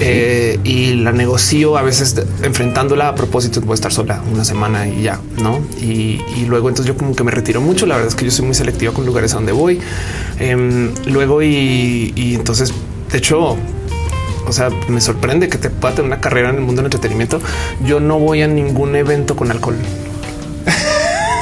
eh, 0.00 0.58
y 0.64 0.94
la 0.94 1.12
negocio 1.12 1.76
a 1.76 1.82
veces 1.82 2.16
enfrentándola 2.42 3.08
a 3.08 3.14
propósito. 3.14 3.60
Voy 3.60 3.72
a 3.72 3.74
estar 3.74 3.92
sola 3.92 4.22
una 4.32 4.44
semana 4.44 4.88
y 4.88 5.02
ya, 5.02 5.20
no? 5.42 5.60
Y, 5.78 6.22
y 6.36 6.46
luego 6.46 6.68
entonces 6.68 6.94
yo 6.94 6.96
como 6.96 7.14
que 7.14 7.24
me 7.24 7.32
retiro 7.32 7.60
mucho. 7.60 7.84
La 7.84 7.96
verdad 7.96 8.08
es 8.08 8.14
que 8.14 8.24
yo 8.24 8.30
soy 8.30 8.46
muy 8.46 8.54
selectiva 8.54 8.94
con 8.94 9.04
lugares 9.04 9.32
a 9.32 9.36
donde 9.36 9.52
voy. 9.52 9.80
Em, 10.38 10.92
luego 11.06 11.42
y, 11.42 12.12
y 12.16 12.34
entonces, 12.34 12.72
de 13.16 13.20
hecho, 13.20 13.56
o 14.46 14.52
sea, 14.52 14.68
me 14.88 15.00
sorprende 15.00 15.48
que 15.48 15.56
te 15.56 15.70
pueda 15.70 15.94
tener 15.94 16.06
una 16.06 16.20
carrera 16.20 16.50
en 16.50 16.56
el 16.56 16.60
mundo 16.60 16.82
del 16.82 16.88
entretenimiento. 16.88 17.40
Yo 17.82 17.98
no 17.98 18.18
voy 18.18 18.42
a 18.42 18.46
ningún 18.46 18.94
evento 18.94 19.36
con 19.36 19.50
alcohol. 19.50 19.78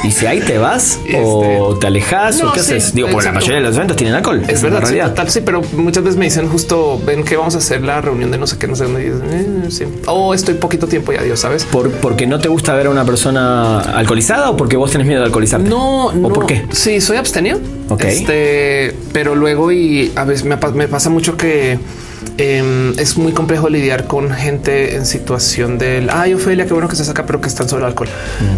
¿Y 0.04 0.10
si 0.10 0.26
ahí 0.26 0.40
te 0.40 0.58
vas 0.58 0.98
Este- 1.04 1.20
o 1.24 1.76
te 1.78 1.86
alejas 1.86 2.38
No, 2.40 2.50
o 2.50 2.52
qué 2.52 2.60
sí, 2.60 2.74
haces? 2.74 2.94
Digo, 2.94 3.08
porque 3.08 3.24
la 3.26 3.30
exacto. 3.30 3.40
mayoría 3.40 3.56
de 3.62 3.66
los 3.68 3.76
eventos 3.76 3.96
tienen 3.96 4.14
alcohol. 4.14 4.42
Es 4.46 4.62
verdad, 4.62 4.78
sí, 4.80 4.84
realidad. 4.86 5.08
total, 5.10 5.30
sí, 5.30 5.40
pero 5.44 5.62
muchas 5.76 6.04
veces 6.04 6.18
me 6.18 6.24
dicen 6.26 6.48
justo 6.48 7.00
ven 7.04 7.24
que 7.24 7.36
vamos 7.36 7.54
a 7.54 7.58
hacer 7.58 7.82
la 7.82 8.00
reunión 8.00 8.30
de 8.30 8.38
no 8.38 8.46
sé 8.46 8.58
qué, 8.58 8.66
no 8.66 8.76
sé 8.76 8.84
dónde. 8.84 9.02
y 9.02 9.10
dices, 9.10 9.22
eh, 9.30 9.70
sí. 9.70 9.84
O 10.06 10.34
estoy 10.34 10.54
poquito 10.54 10.86
tiempo 10.86 11.12
y 11.12 11.16
adiós, 11.16 11.40
sabes? 11.40 11.64
¿Por, 11.64 11.90
¿Porque 11.90 12.26
no 12.26 12.38
te 12.38 12.48
gusta 12.48 12.74
ver 12.74 12.86
a 12.86 12.90
una 12.90 13.04
persona 13.04 13.80
alcoholizada 13.80 14.50
o 14.50 14.56
porque 14.56 14.76
vos 14.76 14.90
tenés 14.90 15.06
miedo 15.06 15.20
de 15.20 15.26
alcoholizarte? 15.26 15.68
No, 15.68 16.12
no. 16.12 16.28
¿O 16.28 16.32
por 16.32 16.46
qué? 16.46 16.64
Sí, 16.72 17.00
soy 17.00 17.16
abstemio. 17.16 17.58
Ok. 17.88 18.04
Este, 18.04 18.94
pero 19.12 19.34
luego 19.34 19.72
y 19.72 20.12
a 20.16 20.24
veces 20.24 20.44
me 20.44 20.56
pasa 20.88 21.10
mucho 21.10 21.36
que 21.36 21.78
em, 22.38 22.98
es 22.98 23.16
muy 23.16 23.32
complejo 23.32 23.68
lidiar 23.68 24.06
con 24.06 24.30
gente 24.30 24.96
en 24.96 25.06
situación 25.06 25.78
del 25.78 26.10
ay, 26.10 26.34
Ofelia, 26.34 26.66
qué 26.66 26.72
bueno 26.72 26.88
que 26.88 26.96
se 26.96 27.04
saca, 27.04 27.26
pero 27.26 27.40
que 27.40 27.48
están 27.48 27.68
sobre 27.68 27.84
el 27.84 27.88
alcohol. 27.88 28.08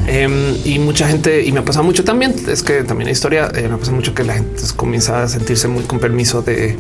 Em, 0.07 0.57
y 0.65 0.79
mucha 0.79 1.09
gente, 1.09 1.45
y 1.45 1.53
me 1.53 1.61
ha 1.61 1.65
pasado 1.65 1.85
mucho 1.85 2.05
también, 2.05 2.35
es 2.49 2.63
que 2.63 2.85
también 2.85 3.09
hay 3.09 3.13
historia, 3.13 3.51
eh, 3.55 3.69
me 3.69 3.77
pasa 3.77 3.93
mucho 3.93 4.15
que 4.15 4.25
la 4.25 4.35
gente 4.35 4.63
comienza 4.77 5.23
a 5.23 5.29
sentirse 5.29 5.69
muy 5.69 5.85
con 5.85 5.99
permiso 5.99 6.43
de 6.43 6.77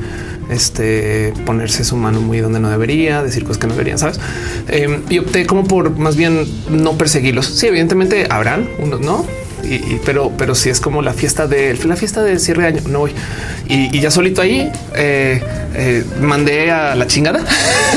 este 0.50 1.32
ponerse 1.44 1.84
su 1.84 1.96
mano 1.96 2.20
muy 2.20 2.38
donde 2.38 2.60
no 2.60 2.70
debería, 2.70 3.22
decir 3.22 3.42
cosas 3.42 3.58
que 3.58 3.66
no 3.66 3.74
deberían, 3.74 3.98
sabes? 3.98 4.20
Em, 4.68 5.02
y 5.08 5.18
opté 5.18 5.46
como 5.46 5.64
por 5.64 5.90
más 5.98 6.16
bien 6.16 6.46
no 6.70 6.96
perseguirlos. 6.96 7.46
Sí, 7.46 7.66
evidentemente 7.66 8.26
habrán 8.30 8.68
unos, 8.78 9.00
no? 9.00 9.26
Pero, 10.04 10.32
pero 10.36 10.54
si 10.54 10.70
es 10.70 10.80
como 10.80 11.02
la 11.02 11.12
fiesta 11.12 11.46
de 11.46 11.76
la 11.84 11.96
fiesta 11.96 12.22
de 12.22 12.38
cierre 12.38 12.62
de 12.62 12.68
año, 12.68 12.80
no 12.88 13.00
voy. 13.00 13.12
Y, 13.68 13.98
ya 14.00 14.10
solito 14.10 14.42
ahí 14.42 14.70
eh, 14.94 15.42
eh, 15.74 16.04
mandé 16.20 16.70
a 16.70 16.94
la 16.94 17.06
chingada 17.06 17.40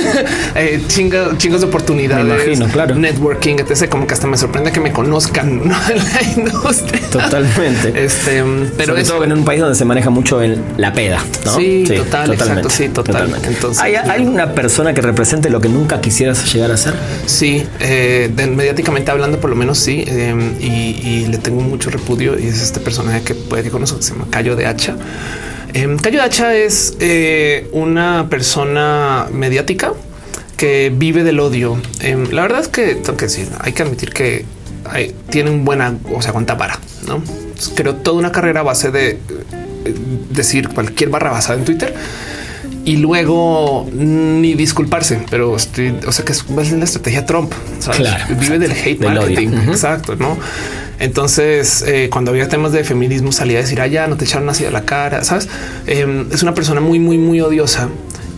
eh, 0.55 0.81
chingos 0.87 1.61
de 1.61 1.67
oportunidades, 1.67 2.25
me 2.25 2.33
imagino, 2.33 2.67
claro. 2.67 2.95
networking, 2.95 3.57
etc. 3.59 3.87
Como 3.87 4.07
que 4.07 4.15
hasta 4.15 4.25
me 4.25 4.37
sorprende 4.37 4.71
que 4.71 4.79
me 4.79 4.91
conozcan 4.91 5.61
la 5.69 6.21
industria. 6.35 7.01
Totalmente. 7.11 8.03
Este, 8.03 8.43
pero 8.77 8.93
Sobre 8.93 9.03
todo 9.03 9.23
en 9.23 9.33
un 9.33 9.45
país 9.45 9.61
donde 9.61 9.75
se 9.75 9.85
maneja 9.85 10.09
mucho 10.09 10.41
en 10.41 10.61
la 10.77 10.93
peda. 10.93 11.23
¿no? 11.45 11.55
Sí, 11.55 11.83
total, 11.87 12.33
exacto. 12.33 12.69
Sí, 12.69 12.89
totalmente. 12.89 13.47
Entonces, 13.47 13.83
¿Hay, 13.83 14.25
una 14.25 14.53
persona 14.53 14.93
que 14.93 15.01
represente 15.01 15.49
lo 15.49 15.61
que 15.61 15.69
nunca 15.69 16.01
quisieras 16.01 16.51
llegar 16.51 16.71
a 16.71 16.77
ser? 16.77 16.95
Sí, 17.25 17.65
mediáticamente 18.35 19.11
hablando, 19.11 19.39
por 19.39 19.49
lo 19.49 19.55
menos 19.55 19.77
sí. 19.77 20.03
y, 20.59 20.65
y 20.65 21.27
le 21.27 21.37
tengo 21.37 21.58
mucho 21.61 21.89
repudio 21.89 22.37
y 22.39 22.47
es 22.47 22.61
este 22.61 22.79
personaje 22.79 23.23
que 23.23 23.35
puede 23.35 23.63
que 23.63 23.69
conozco 23.69 23.97
que 23.97 24.03
se 24.03 24.11
llama 24.11 24.27
Cayo 24.29 24.55
de 24.55 24.65
Hacha. 24.65 24.95
Eh, 25.73 25.97
Cayo 26.01 26.19
de 26.19 26.25
Hacha 26.25 26.55
es 26.55 26.95
eh, 26.99 27.69
una 27.71 28.27
persona 28.29 29.27
mediática 29.31 29.93
que 30.57 30.91
vive 30.93 31.23
del 31.23 31.39
odio. 31.39 31.79
Em, 32.01 32.29
la 32.31 32.41
verdad 32.41 32.61
es 32.61 32.67
que 32.67 32.95
tengo 32.95 33.17
que 33.17 33.25
decir, 33.25 33.47
hay 33.59 33.73
que 33.73 33.83
admitir 33.83 34.11
que 34.11 34.45
tiene 35.29 35.51
un 35.51 35.65
buena, 35.65 35.97
o 36.13 36.21
sea, 36.21 36.31
aguanta 36.31 36.57
para, 36.57 36.79
¿no? 37.07 37.21
Creo 37.75 37.95
toda 37.95 38.17
una 38.17 38.31
carrera 38.31 38.61
a 38.61 38.63
base 38.63 38.91
de 38.91 39.09
eh, 39.09 39.17
decir 40.29 40.69
cualquier 40.69 41.09
barra 41.09 41.31
basada 41.31 41.59
en 41.59 41.65
Twitter 41.65 41.93
y 42.85 42.97
luego 42.97 43.87
ni 43.93 44.55
disculparse, 44.55 45.21
pero 45.29 45.55
estoy, 45.55 45.95
o 46.07 46.11
sea 46.11 46.25
que 46.25 46.31
es 46.31 46.43
la 46.49 46.83
estrategia 46.83 47.25
Trump, 47.25 47.53
vive 48.39 48.59
del 48.59 48.71
hate 48.71 48.99
marketing. 48.99 49.49
Exacto, 49.67 50.15
no? 50.15 50.37
Entonces, 50.99 51.83
eh, 51.87 52.09
cuando 52.11 52.31
había 52.31 52.49
temas 52.49 52.71
de 52.71 52.83
feminismo, 52.83 53.31
salía 53.31 53.59
a 53.59 53.61
decir, 53.61 53.81
allá 53.81 54.07
no 54.07 54.17
te 54.17 54.25
echaron 54.25 54.49
así 54.49 54.65
a 54.65 54.71
la 54.71 54.83
cara, 54.83 55.23
sabes? 55.23 55.47
Em, 55.87 56.27
es 56.31 56.43
una 56.43 56.53
persona 56.53 56.81
muy, 56.81 56.99
muy, 56.99 57.17
muy 57.17 57.41
odiosa 57.41 57.89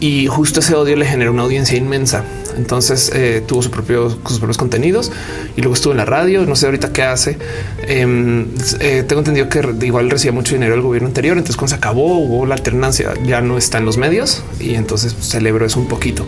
y 0.02 0.26
justo 0.26 0.60
ese 0.62 0.74
odio 0.74 0.96
le 0.96 1.06
genera 1.06 1.30
una 1.30 1.44
audiencia 1.44 1.78
inmensa. 1.78 2.24
Entonces 2.58 3.12
eh, 3.14 3.44
tuvo 3.48 3.62
su 3.62 3.70
propio, 3.70 4.10
sus 4.10 4.40
propios 4.40 4.58
contenidos 4.58 5.12
y 5.56 5.62
luego 5.62 5.76
estuvo 5.76 5.94
en 5.94 5.98
la 5.98 6.06
radio. 6.06 6.44
No 6.46 6.56
sé 6.56 6.66
ahorita 6.66 6.92
qué 6.92 7.04
hace. 7.04 7.38
Em, 7.84 8.48
eh, 8.80 9.04
tengo 9.08 9.20
entendido 9.20 9.48
que 9.48 9.86
igual 9.86 10.10
recibía 10.10 10.34
mucho 10.34 10.56
dinero 10.56 10.74
del 10.74 10.82
gobierno 10.82 11.08
anterior. 11.08 11.38
Entonces, 11.38 11.56
cuando 11.56 11.70
se 11.70 11.76
acabó, 11.76 12.18
hubo 12.18 12.48
la 12.48 12.56
alternancia, 12.56 13.14
ya 13.24 13.42
no 13.42 13.60
está 13.60 13.78
en 13.78 13.86
los 13.86 13.98
medios 13.98 14.44
y 14.60 14.74
entonces 14.74 15.16
celebro 15.22 15.68
eso 15.68 15.80
un 15.80 15.88
poquito. 15.88 16.26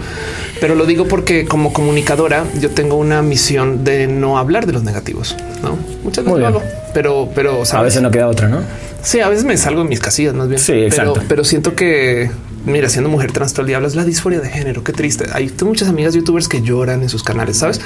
Pero 0.61 0.75
lo 0.75 0.85
digo 0.85 1.07
porque, 1.07 1.45
como 1.45 1.73
comunicadora, 1.73 2.45
yo 2.61 2.69
tengo 2.69 2.95
una 2.95 3.23
misión 3.23 3.83
de 3.83 4.05
no 4.05 4.37
hablar 4.37 4.67
de 4.67 4.73
los 4.73 4.83
negativos. 4.83 5.35
No 5.63 5.79
muchas 6.03 6.23
veces 6.23 6.39
lo 6.39 6.47
hago, 6.47 6.61
pero, 6.93 7.29
pero 7.33 7.63
a 7.71 7.81
veces 7.81 8.03
no 8.03 8.11
queda 8.11 8.27
otra, 8.27 8.49
no? 8.49 8.61
Sí, 9.01 9.19
a 9.19 9.29
veces 9.29 9.45
me 9.45 9.57
salgo 9.57 9.81
en 9.81 9.89
mis 9.89 9.99
casillas 9.99 10.35
más 10.35 10.47
bien. 10.47 10.59
Sí, 10.59 10.73
exacto. 10.73 11.21
pero 11.27 11.43
siento 11.43 11.75
que 11.75 12.29
mira, 12.65 12.89
siendo 12.89 13.09
mujer 13.09 13.31
trans 13.31 13.53
todo 13.53 13.61
el 13.61 13.67
día 13.67 13.77
hablas 13.77 13.95
la 13.95 14.05
disforia 14.05 14.39
de 14.39 14.49
género. 14.49 14.83
Qué 14.83 14.93
triste. 14.93 15.25
Hay 15.33 15.51
muchas 15.63 15.89
amigas 15.89 16.13
youtubers 16.13 16.47
que 16.47 16.61
lloran 16.61 17.01
en 17.01 17.09
sus 17.09 17.23
canales, 17.23 17.57
sabes? 17.57 17.81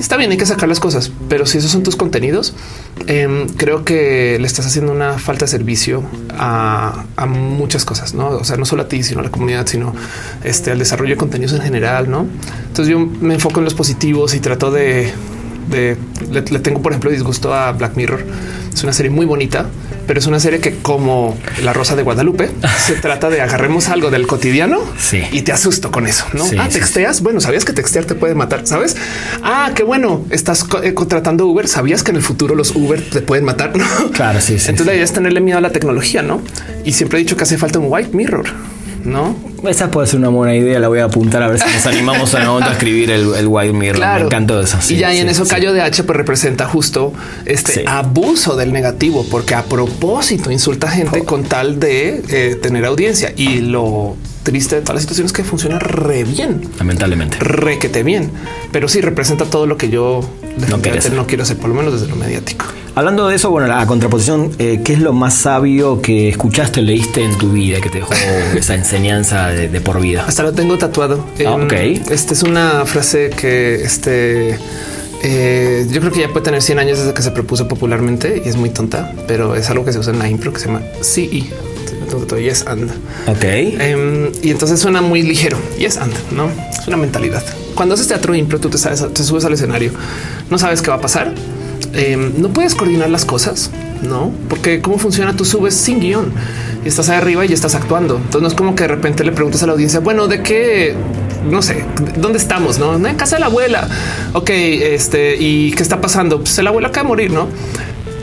Está 0.00 0.16
bien, 0.16 0.30
hay 0.30 0.36
que 0.36 0.46
sacar 0.46 0.68
las 0.68 0.80
cosas, 0.80 1.10
pero 1.28 1.46
si 1.46 1.58
esos 1.58 1.70
son 1.70 1.82
tus 1.82 1.96
contenidos, 1.96 2.54
em, 3.06 3.48
creo 3.48 3.84
que 3.84 4.38
le 4.40 4.46
estás 4.46 4.66
haciendo 4.66 4.92
una 4.92 5.18
falta 5.18 5.44
de 5.44 5.50
servicio 5.50 6.02
a, 6.30 7.04
muchas 7.26 7.84
cosas, 7.84 8.14
no? 8.14 8.28
O 8.28 8.44
sea, 8.44 8.56
no 8.56 8.64
solo 8.64 8.82
a 8.82 8.88
ti, 8.88 9.02
sino 9.02 9.20
a 9.20 9.22
la 9.24 9.30
comunidad, 9.30 9.66
sino 9.66 9.94
este 10.44 10.70
al 10.70 10.78
desarrollo 10.78 11.14
de 11.14 11.16
contenidos 11.16 11.54
en 11.54 11.62
general, 11.62 12.10
no? 12.10 12.26
Entonces 12.68 12.88
yo 12.88 12.98
me 12.98 13.34
enfoco 13.34 13.60
en 13.60 13.64
los 13.64 13.74
positivos 13.74 14.34
y 14.34 14.40
trato 14.40 14.70
de 14.70 15.12
le, 15.70 16.60
tengo, 16.60 16.82
por 16.82 16.92
ejemplo, 16.92 17.10
disgusto 17.10 17.54
a 17.54 17.72
Black 17.72 17.96
Mirror. 17.96 18.24
Es 18.72 18.82
una 18.82 18.92
serie 18.92 19.10
muy 19.10 19.24
bonita, 19.24 19.66
pero 20.06 20.20
es 20.20 20.26
una 20.26 20.38
serie 20.38 20.60
que, 20.60 20.76
como 20.76 21.36
La 21.62 21.72
Rosa 21.72 21.96
de 21.96 22.02
Guadalupe, 22.02 22.50
se 22.86 22.94
trata 22.94 23.30
de 23.30 23.40
agarremos 23.40 23.88
algo 23.88 24.10
del 24.10 24.26
cotidiano 24.26 24.80
y 25.32 25.42
te 25.42 25.52
asusto 25.52 25.90
con 25.90 26.06
eso. 26.06 26.26
No 26.34 26.44
ah, 26.58 26.68
texteas. 26.68 27.22
Bueno, 27.22 27.40
sabías 27.40 27.64
que 27.64 27.72
textear 27.72 28.04
te 28.04 28.14
puede 28.14 28.34
matar, 28.34 28.66
sabes? 28.66 28.96
Ah, 29.42 29.72
qué 29.74 29.82
bueno. 29.82 30.24
Estás 30.30 30.66
eh, 30.82 30.94
contratando 30.94 31.46
Uber. 31.46 31.68
Sabías 31.68 32.02
que 32.02 32.10
en 32.10 32.16
el 32.16 32.22
futuro 32.22 32.54
los 32.54 32.74
Uber 32.74 33.02
te 33.02 33.20
pueden 33.20 33.44
matar. 33.44 33.72
Claro, 34.12 34.40
sí. 34.40 34.52
Entonces 34.54 34.86
la 34.86 34.94
idea 34.94 35.04
es 35.04 35.12
tenerle 35.12 35.40
miedo 35.40 35.58
a 35.58 35.60
la 35.60 35.70
tecnología, 35.70 36.22
no? 36.22 36.40
Y 36.84 36.92
siempre 36.92 37.18
he 37.18 37.22
dicho 37.22 37.36
que 37.36 37.42
hace 37.42 37.58
falta 37.58 37.78
un 37.78 37.86
white 37.88 38.16
mirror 38.16 38.46
no? 39.06 39.36
Esa 39.68 39.90
puede 39.90 40.06
ser 40.06 40.18
una 40.18 40.28
buena 40.28 40.54
idea. 40.54 40.78
La 40.78 40.88
voy 40.88 41.00
a 41.00 41.04
apuntar 41.04 41.42
a 41.42 41.48
ver 41.48 41.58
si 41.58 41.68
nos 41.70 41.86
animamos 41.86 42.34
a, 42.34 42.70
escribir 42.70 43.10
el, 43.10 43.34
el 43.34 43.46
White 43.46 43.72
Mirror. 43.72 44.00
Me 44.00 44.20
encantó 44.22 44.60
eso. 44.60 44.78
y 44.88 44.96
ya 44.96 45.12
en 45.12 45.28
eso 45.28 45.46
Cayo 45.46 45.72
de 45.72 45.82
H 45.82 46.04
pues 46.04 46.16
representa 46.16 46.66
justo 46.66 47.12
este 47.44 47.84
abuso 47.86 48.56
del 48.56 48.72
negativo, 48.72 49.26
porque 49.30 49.54
a 49.54 49.64
propósito 49.64 50.50
insulta 50.50 50.88
a 50.88 50.90
gente 50.90 51.24
con 51.24 51.44
tal 51.44 51.80
de 51.80 52.22
eh, 52.28 52.56
tener 52.56 52.84
audiencia 52.84 53.32
y 53.36 53.60
lo 53.60 54.16
triste 54.42 54.76
de 54.76 54.82
todas 54.82 54.94
las 54.94 55.02
situaciones 55.02 55.32
que 55.32 55.42
funciona 55.42 55.78
re 55.78 56.22
bien. 56.22 56.62
Lamentablemente. 56.78 57.38
Requete 57.40 58.04
bien. 58.04 58.30
Pero 58.70 58.88
sí 58.88 59.00
representa 59.00 59.44
todo 59.44 59.66
lo 59.66 59.76
que 59.76 59.88
yo 59.88 60.20
no, 60.56 60.76
no 60.76 61.26
quiero 61.26 61.42
hacer, 61.42 61.56
por 61.56 61.68
lo 61.68 61.74
menos 61.74 61.94
desde 61.94 62.06
lo 62.06 62.16
mediático. 62.16 62.64
Hablando 62.94 63.28
de 63.28 63.36
eso, 63.36 63.50
bueno, 63.50 63.66
la 63.66 63.84
contraposición, 63.86 64.52
eh, 64.58 64.80
¿qué 64.82 64.94
es 64.94 65.00
lo 65.00 65.12
más 65.12 65.34
sabio 65.34 66.00
que 66.00 66.30
escuchaste 66.30 66.80
o 66.80 66.82
leíste 66.82 67.24
en 67.24 67.36
tu 67.36 67.52
vida 67.52 67.78
que 67.80 67.90
te 67.90 67.98
dejó 67.98 68.14
esa 68.56 68.74
enseñanza 68.74 69.48
de, 69.56 69.80
por 69.80 70.00
vida? 70.00 70.24
Hasta 70.26 70.42
lo 70.42 70.52
tengo 70.52 70.76
tatuado. 70.78 71.24
Ah, 71.46 71.54
ok. 71.54 71.72
Esta 72.10 72.34
es 72.34 72.42
una 72.42 72.84
frase 72.86 73.30
que 73.30 73.76
este... 73.82 74.58
Eh, 75.22 75.86
yo 75.90 76.00
creo 76.00 76.12
que 76.12 76.20
ya 76.20 76.28
puede 76.28 76.44
tener 76.44 76.62
100 76.62 76.78
años 76.78 76.98
desde 76.98 77.14
que 77.14 77.22
se 77.22 77.30
propuso 77.30 77.66
popularmente 77.66 78.42
y 78.44 78.48
es 78.48 78.56
muy 78.56 78.68
tonta, 78.70 79.12
pero 79.26 79.56
es 79.56 79.70
algo 79.70 79.84
que 79.84 79.92
se 79.92 79.98
usa 79.98 80.12
en 80.12 80.18
la 80.18 80.28
impro 80.28 80.52
que 80.52 80.60
se 80.60 80.66
llama 80.66 80.82
CE 81.00 81.46
yes 82.34 82.64
and. 82.66 82.90
Ok. 83.26 83.44
Em, 83.44 84.32
y 84.42 84.50
entonces 84.50 84.80
suena 84.80 85.02
muy 85.02 85.22
ligero. 85.22 85.58
Yes 85.78 85.96
and, 85.96 86.12
¿no? 86.32 86.48
Es 86.70 86.86
una 86.86 86.96
mentalidad. 86.96 87.42
Cuando 87.74 87.94
haces 87.94 88.08
teatro 88.08 88.34
impro, 88.34 88.58
tú 88.58 88.70
te, 88.70 88.78
sabes, 88.78 89.04
te 89.12 89.22
subes 89.22 89.44
al 89.44 89.52
escenario, 89.52 89.92
no 90.50 90.58
sabes 90.58 90.82
qué 90.82 90.90
va 90.90 90.96
a 90.96 91.00
pasar. 91.00 91.32
Em, 91.92 92.32
no 92.38 92.48
puedes 92.48 92.74
coordinar 92.74 93.10
las 93.10 93.24
cosas, 93.24 93.70
no? 94.02 94.32
Porque 94.48 94.80
cómo 94.80 94.98
funciona, 94.98 95.36
tú 95.36 95.44
subes 95.44 95.74
sin 95.74 96.00
guion 96.00 96.32
estás 96.86 97.08
arriba 97.08 97.44
y 97.44 97.52
estás 97.52 97.74
actuando. 97.74 98.16
Entonces 98.16 98.42
no 98.42 98.48
es 98.48 98.54
como 98.54 98.74
que 98.74 98.84
de 98.84 98.88
repente 98.88 99.24
le 99.24 99.32
preguntas 99.32 99.62
a 99.62 99.66
la 99.66 99.72
audiencia, 99.72 100.00
bueno, 100.00 100.28
de 100.28 100.42
qué 100.42 100.94
no 101.48 101.62
sé 101.62 101.84
dónde 102.16 102.38
estamos, 102.38 102.78
no 102.78 102.94
en 103.06 103.16
casa 103.16 103.36
de 103.36 103.40
la 103.40 103.46
abuela. 103.46 103.88
Ok, 104.32 104.50
este 104.50 105.36
y 105.36 105.72
qué 105.72 105.82
está 105.82 106.00
pasando? 106.00 106.38
Pues 106.38 106.58
la 106.58 106.70
abuela 106.70 106.88
acaba 106.88 107.04
de 107.04 107.08
morir, 107.08 107.30
no? 107.30 107.48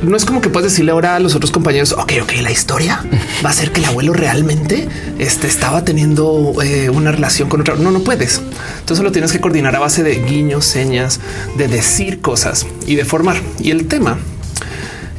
no 0.04 0.18
es 0.18 0.26
como 0.26 0.42
que 0.42 0.50
puedes 0.50 0.72
decirle 0.72 0.92
ahora 0.92 1.16
a 1.16 1.20
los 1.20 1.36
otros 1.36 1.52
compañeros, 1.52 1.94
ok, 1.94 2.14
ok, 2.22 2.34
la 2.42 2.52
historia 2.52 3.04
va 3.46 3.50
a 3.50 3.54
ser 3.54 3.72
que 3.72 3.80
el 3.80 3.86
abuelo 3.86 4.14
realmente 4.14 4.88
este, 5.20 5.48
estaba 5.48 5.84
teniendo 5.86 6.54
eh, 6.62 6.90
una 6.90 7.12
relación 7.12 7.50
con 7.50 7.62
otra. 7.62 7.76
No, 7.76 7.92
no 7.92 8.02
puedes. 8.02 8.42
Entonces 8.80 9.04
lo 9.04 9.12
tienes 9.12 9.32
que 9.32 9.40
coordinar 9.40 9.76
a 9.76 9.80
base 9.80 10.04
de 10.04 10.16
guiños, 10.16 10.66
señas, 10.66 11.20
de 11.58 11.68
decir 11.68 12.22
cosas 12.22 12.66
y 12.86 12.96
de 12.96 13.06
formar. 13.06 13.38
Y 13.60 13.72
el 13.72 13.88
tema 13.88 14.18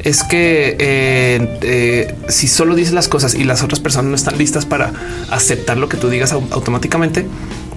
es 0.05 0.23
que 0.23 0.77
eh, 0.79 1.59
eh, 1.61 2.15
si 2.29 2.47
solo 2.47 2.75
dices 2.75 2.93
las 2.93 3.09
cosas 3.09 3.35
y 3.35 3.43
las 3.43 3.63
otras 3.63 3.81
personas 3.81 4.09
no 4.09 4.15
están 4.15 4.37
listas 4.37 4.65
para 4.65 4.93
aceptar 5.29 5.77
lo 5.77 5.89
que 5.89 5.97
tú 5.97 6.09
digas 6.09 6.31
automáticamente, 6.31 7.25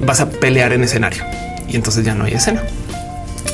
vas 0.01 0.21
a 0.21 0.31
pelear 0.31 0.73
en 0.73 0.85
escenario 0.85 1.25
y 1.69 1.75
entonces 1.75 2.05
ya 2.05 2.15
no 2.15 2.25
hay 2.25 2.35
escena. 2.35 2.63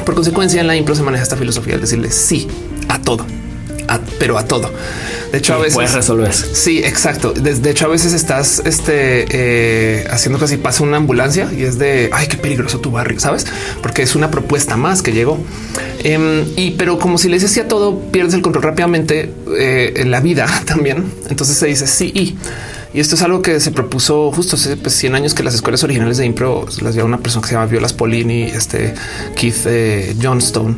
Por 0.05 0.15
consecuencia, 0.15 0.61
en 0.61 0.67
la 0.67 0.77
impro 0.77 0.95
se 0.95 1.03
maneja 1.03 1.23
esta 1.23 1.37
filosofía 1.37 1.77
de 1.77 1.83
decirle 1.83 2.11
sí 2.11 2.47
a 2.89 3.01
todo 3.01 3.25
pero 4.19 4.39
a 4.39 4.47
todo. 4.47 4.71
De 5.35 5.39
hecho, 5.39 5.55
a 5.55 5.59
veces 5.59 5.75
puedes 5.75 5.93
resolver. 5.93 6.33
Sí, 6.33 6.79
exacto. 6.79 7.33
De, 7.33 7.69
hecho, 7.69 7.87
a 7.87 7.89
veces 7.89 8.13
estás 8.13 8.63
este, 8.65 9.27
eh, 9.31 10.07
haciendo 10.09 10.45
así 10.45 10.59
pasa 10.59 10.85
una 10.85 10.97
ambulancia 10.97 11.51
y 11.53 11.65
es 11.65 11.77
de 11.77 12.09
ay, 12.13 12.29
qué 12.29 12.37
peligroso 12.37 12.79
tu 12.79 12.93
barrio, 12.93 13.19
sabes? 13.19 13.45
Porque 13.83 14.03
es 14.03 14.15
una 14.15 14.31
propuesta 14.31 14.77
más 14.77 15.03
que 15.03 15.11
llegó. 15.11 15.45
Em, 16.05 16.45
y 16.55 16.71
pero 16.79 17.01
como 17.01 17.19
si 17.19 17.29
le 17.29 17.35
dices 17.35 17.51
sí 17.51 17.59
a 17.59 17.67
todo, 17.67 17.99
pierdes 18.13 18.35
el 18.35 18.43
control 18.43 18.63
rápidamente 18.63 19.33
eh, 19.59 19.95
en 19.97 20.13
la 20.13 20.21
vida 20.21 20.47
también. 20.67 21.13
Entonces 21.29 21.57
se 21.57 21.67
dice 21.67 21.89
sí 21.89 22.13
y. 22.15 22.37
Y 22.97 23.01
esto 23.01 23.17
es 23.17 23.23
algo 23.23 23.43
que 23.43 23.59
se 23.59 23.73
propuso 23.73 24.31
justo 24.31 24.55
hace 24.55 24.77
100 24.77 24.83
pues, 24.83 25.05
años 25.05 25.35
que 25.35 25.43
las 25.43 25.57
escuelas 25.57 25.83
originales 25.83 26.17
de 26.17 26.27
impro 26.27 26.65
las 26.81 26.95
dio 26.95 27.05
una 27.05 27.19
persona 27.19 27.43
que 27.43 27.49
se 27.49 27.55
llama 27.57 27.67
Violas 27.67 27.93
Polini, 27.93 28.45
este 28.45 28.95
Keith 29.35 29.67
eh, 29.67 30.15
Johnstone 30.23 30.77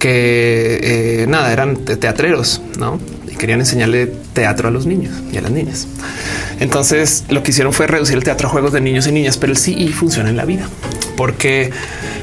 que 0.00 0.80
eh, 1.22 1.26
nada, 1.28 1.52
eran 1.52 1.76
teatreros, 1.76 2.60
¿no? 2.78 2.98
Y 3.30 3.36
querían 3.36 3.60
enseñarle 3.60 4.06
teatro 4.32 4.66
a 4.66 4.70
los 4.72 4.86
niños 4.86 5.14
y 5.32 5.36
a 5.36 5.42
las 5.42 5.52
niñas. 5.52 5.86
Entonces 6.58 7.24
lo 7.28 7.44
que 7.44 7.52
hicieron 7.52 7.72
fue 7.72 7.86
reducir 7.86 8.16
el 8.16 8.24
teatro 8.24 8.48
a 8.48 8.50
juegos 8.50 8.72
de 8.72 8.80
niños 8.80 9.06
y 9.06 9.12
niñas, 9.12 9.36
pero 9.36 9.52
el 9.52 9.58
sí 9.58 9.88
funciona 9.88 10.30
en 10.30 10.36
la 10.36 10.44
vida 10.44 10.66
porque 11.20 11.70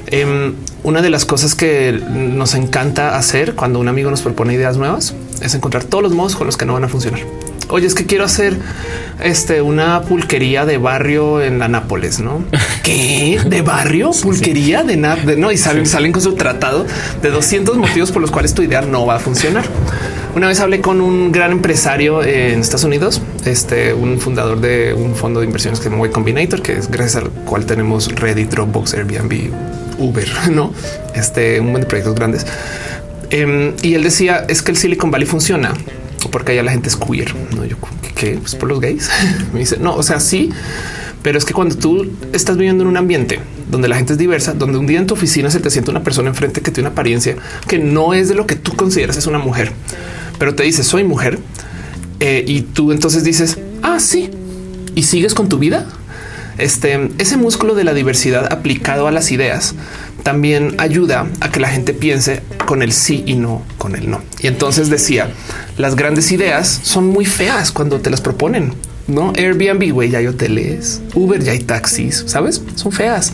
em, 0.07 0.55
una 0.81 1.03
de 1.03 1.11
las 1.11 1.23
cosas 1.23 1.53
que 1.53 1.91
nos 2.09 2.55
encanta 2.55 3.15
hacer 3.15 3.53
cuando 3.53 3.79
un 3.79 3.87
amigo 3.87 4.09
nos 4.09 4.23
propone 4.23 4.55
ideas 4.55 4.75
nuevas 4.75 5.13
es 5.39 5.53
encontrar 5.53 5.83
todos 5.83 6.01
los 6.01 6.13
modos 6.13 6.35
con 6.35 6.47
los 6.47 6.57
que 6.57 6.65
no 6.65 6.73
van 6.73 6.83
a 6.83 6.87
funcionar. 6.87 7.19
Oye, 7.69 7.85
es 7.85 7.95
que 7.95 8.05
quiero 8.05 8.23
hacer 8.23 8.57
este 9.21 9.61
una 9.61 10.01
pulquería 10.01 10.65
de 10.65 10.77
barrio 10.77 11.41
en 11.41 11.59
la 11.59 11.67
Nápoles, 11.67 12.19
¿no? 12.19 12.43
¿Qué? 12.83 13.39
¿De 13.45 13.61
barrio? 13.61 14.11
¿Pulquería 14.11 14.83
de, 14.83 14.95
no? 14.95 15.51
Y 15.51 15.57
salen, 15.57 15.85
salen 15.85 16.11
con 16.11 16.21
su 16.21 16.35
tratado 16.35 16.85
de 17.21 17.29
200 17.29 17.77
motivos 17.77 18.11
por 18.11 18.21
los 18.21 18.31
cuales 18.31 18.53
tu 18.53 18.61
idea 18.61 18.81
no 18.81 19.05
va 19.05 19.15
a 19.15 19.19
funcionar. 19.19 19.65
Una 20.35 20.47
vez 20.47 20.59
hablé 20.59 20.81
con 20.81 21.01
un 21.01 21.31
gran 21.31 21.51
empresario 21.51 22.23
en 22.23 22.61
Estados 22.61 22.83
Unidos, 22.83 23.21
este, 23.45 23.93
un 23.93 24.19
fundador 24.19 24.61
de 24.61 24.93
un 24.93 25.15
fondo 25.15 25.39
de 25.39 25.47
inversiones 25.47 25.79
que 25.79 25.85
se 25.85 25.89
llama 25.89 26.05
Y 26.05 26.11
Combinator, 26.11 26.61
que 26.61 26.73
es 26.73 26.89
gracias 26.89 27.23
al 27.23 27.31
cual 27.31 27.65
tenemos 27.65 28.13
Reddit, 28.13 28.51
Dropbox, 28.51 28.93
Airbnb, 28.93 29.51
Uber, 29.97 30.29
no? 30.51 30.73
Este, 31.15 31.59
un 31.59 31.67
montón 31.67 31.81
de 31.81 31.87
proyectos 31.87 32.15
grandes. 32.15 32.45
Em, 33.29 33.73
y 33.81 33.95
él 33.95 34.03
decía 34.03 34.45
es 34.47 34.61
que 34.61 34.71
el 34.71 34.77
Silicon 34.77 35.11
Valley 35.11 35.27
funciona 35.27 35.73
porque 36.31 36.53
allá 36.53 36.63
la 36.63 36.71
gente 36.71 36.89
es 36.89 36.95
queer. 36.95 37.33
No, 37.55 37.65
yo 37.65 37.77
que 38.15 38.37
pues 38.37 38.55
por 38.55 38.69
los 38.69 38.79
gays. 38.79 39.09
Me 39.53 39.59
dice 39.59 39.77
no, 39.77 39.95
o 39.95 40.03
sea, 40.03 40.19
sí, 40.19 40.49
pero 41.23 41.37
es 41.37 41.45
que 41.45 41.53
cuando 41.53 41.75
tú 41.75 42.11
estás 42.33 42.57
viviendo 42.57 42.83
en 42.83 42.89
un 42.89 42.97
ambiente 42.97 43.39
donde 43.69 43.87
la 43.87 43.97
gente 43.97 44.13
es 44.13 44.19
diversa, 44.19 44.53
donde 44.53 44.77
un 44.77 44.87
día 44.87 44.99
en 44.99 45.07
tu 45.07 45.13
oficina 45.13 45.49
se 45.51 45.59
te 45.59 45.69
siente 45.69 45.91
una 45.91 46.03
persona 46.03 46.29
enfrente 46.29 46.61
que 46.61 46.71
tiene 46.71 46.87
una 46.87 46.93
apariencia 46.93 47.35
que 47.67 47.79
no 47.79 48.13
es 48.13 48.29
de 48.29 48.35
lo 48.35 48.47
que 48.47 48.55
tú 48.55 48.75
consideras 48.75 49.17
es 49.17 49.27
una 49.27 49.39
mujer 49.39 49.73
pero 50.37 50.55
te 50.55 50.63
dice 50.63 50.83
soy 50.83 51.03
mujer 51.03 51.39
eh, 52.19 52.43
y 52.47 52.61
tú 52.61 52.91
entonces 52.91 53.23
dices 53.23 53.57
ah, 53.81 53.99
sí 53.99 54.29
y 54.95 55.03
sigues 55.03 55.33
con 55.33 55.49
tu 55.49 55.59
vida. 55.59 55.85
Este 56.57 57.09
ese 57.19 57.37
músculo 57.37 57.75
de 57.75 57.83
la 57.83 57.93
diversidad 57.93 58.51
aplicado 58.51 59.07
a 59.07 59.11
las 59.11 59.31
ideas 59.31 59.75
también 60.23 60.75
ayuda 60.77 61.27
a 61.39 61.51
que 61.51 61.59
la 61.59 61.69
gente 61.69 61.93
piense 61.93 62.41
con 62.65 62.81
el 62.81 62.91
sí 62.91 63.23
y 63.25 63.35
no 63.35 63.63
con 63.77 63.95
el 63.95 64.09
no. 64.09 64.21
Y 64.41 64.47
entonces 64.47 64.89
decía 64.89 65.29
las 65.77 65.95
grandes 65.95 66.31
ideas 66.31 66.67
son 66.83 67.07
muy 67.07 67.25
feas 67.25 67.71
cuando 67.71 67.99
te 67.99 68.09
las 68.09 68.21
proponen. 68.21 68.73
No 69.07 69.31
Airbnb, 69.37 69.91
güey, 69.93 70.09
ya 70.09 70.19
hay 70.19 70.27
hoteles, 70.27 71.01
Uber, 71.15 71.41
ya 71.41 71.53
hay 71.53 71.59
taxis, 71.59 72.25
sabes? 72.27 72.61
Son 72.75 72.91
feas. 72.91 73.31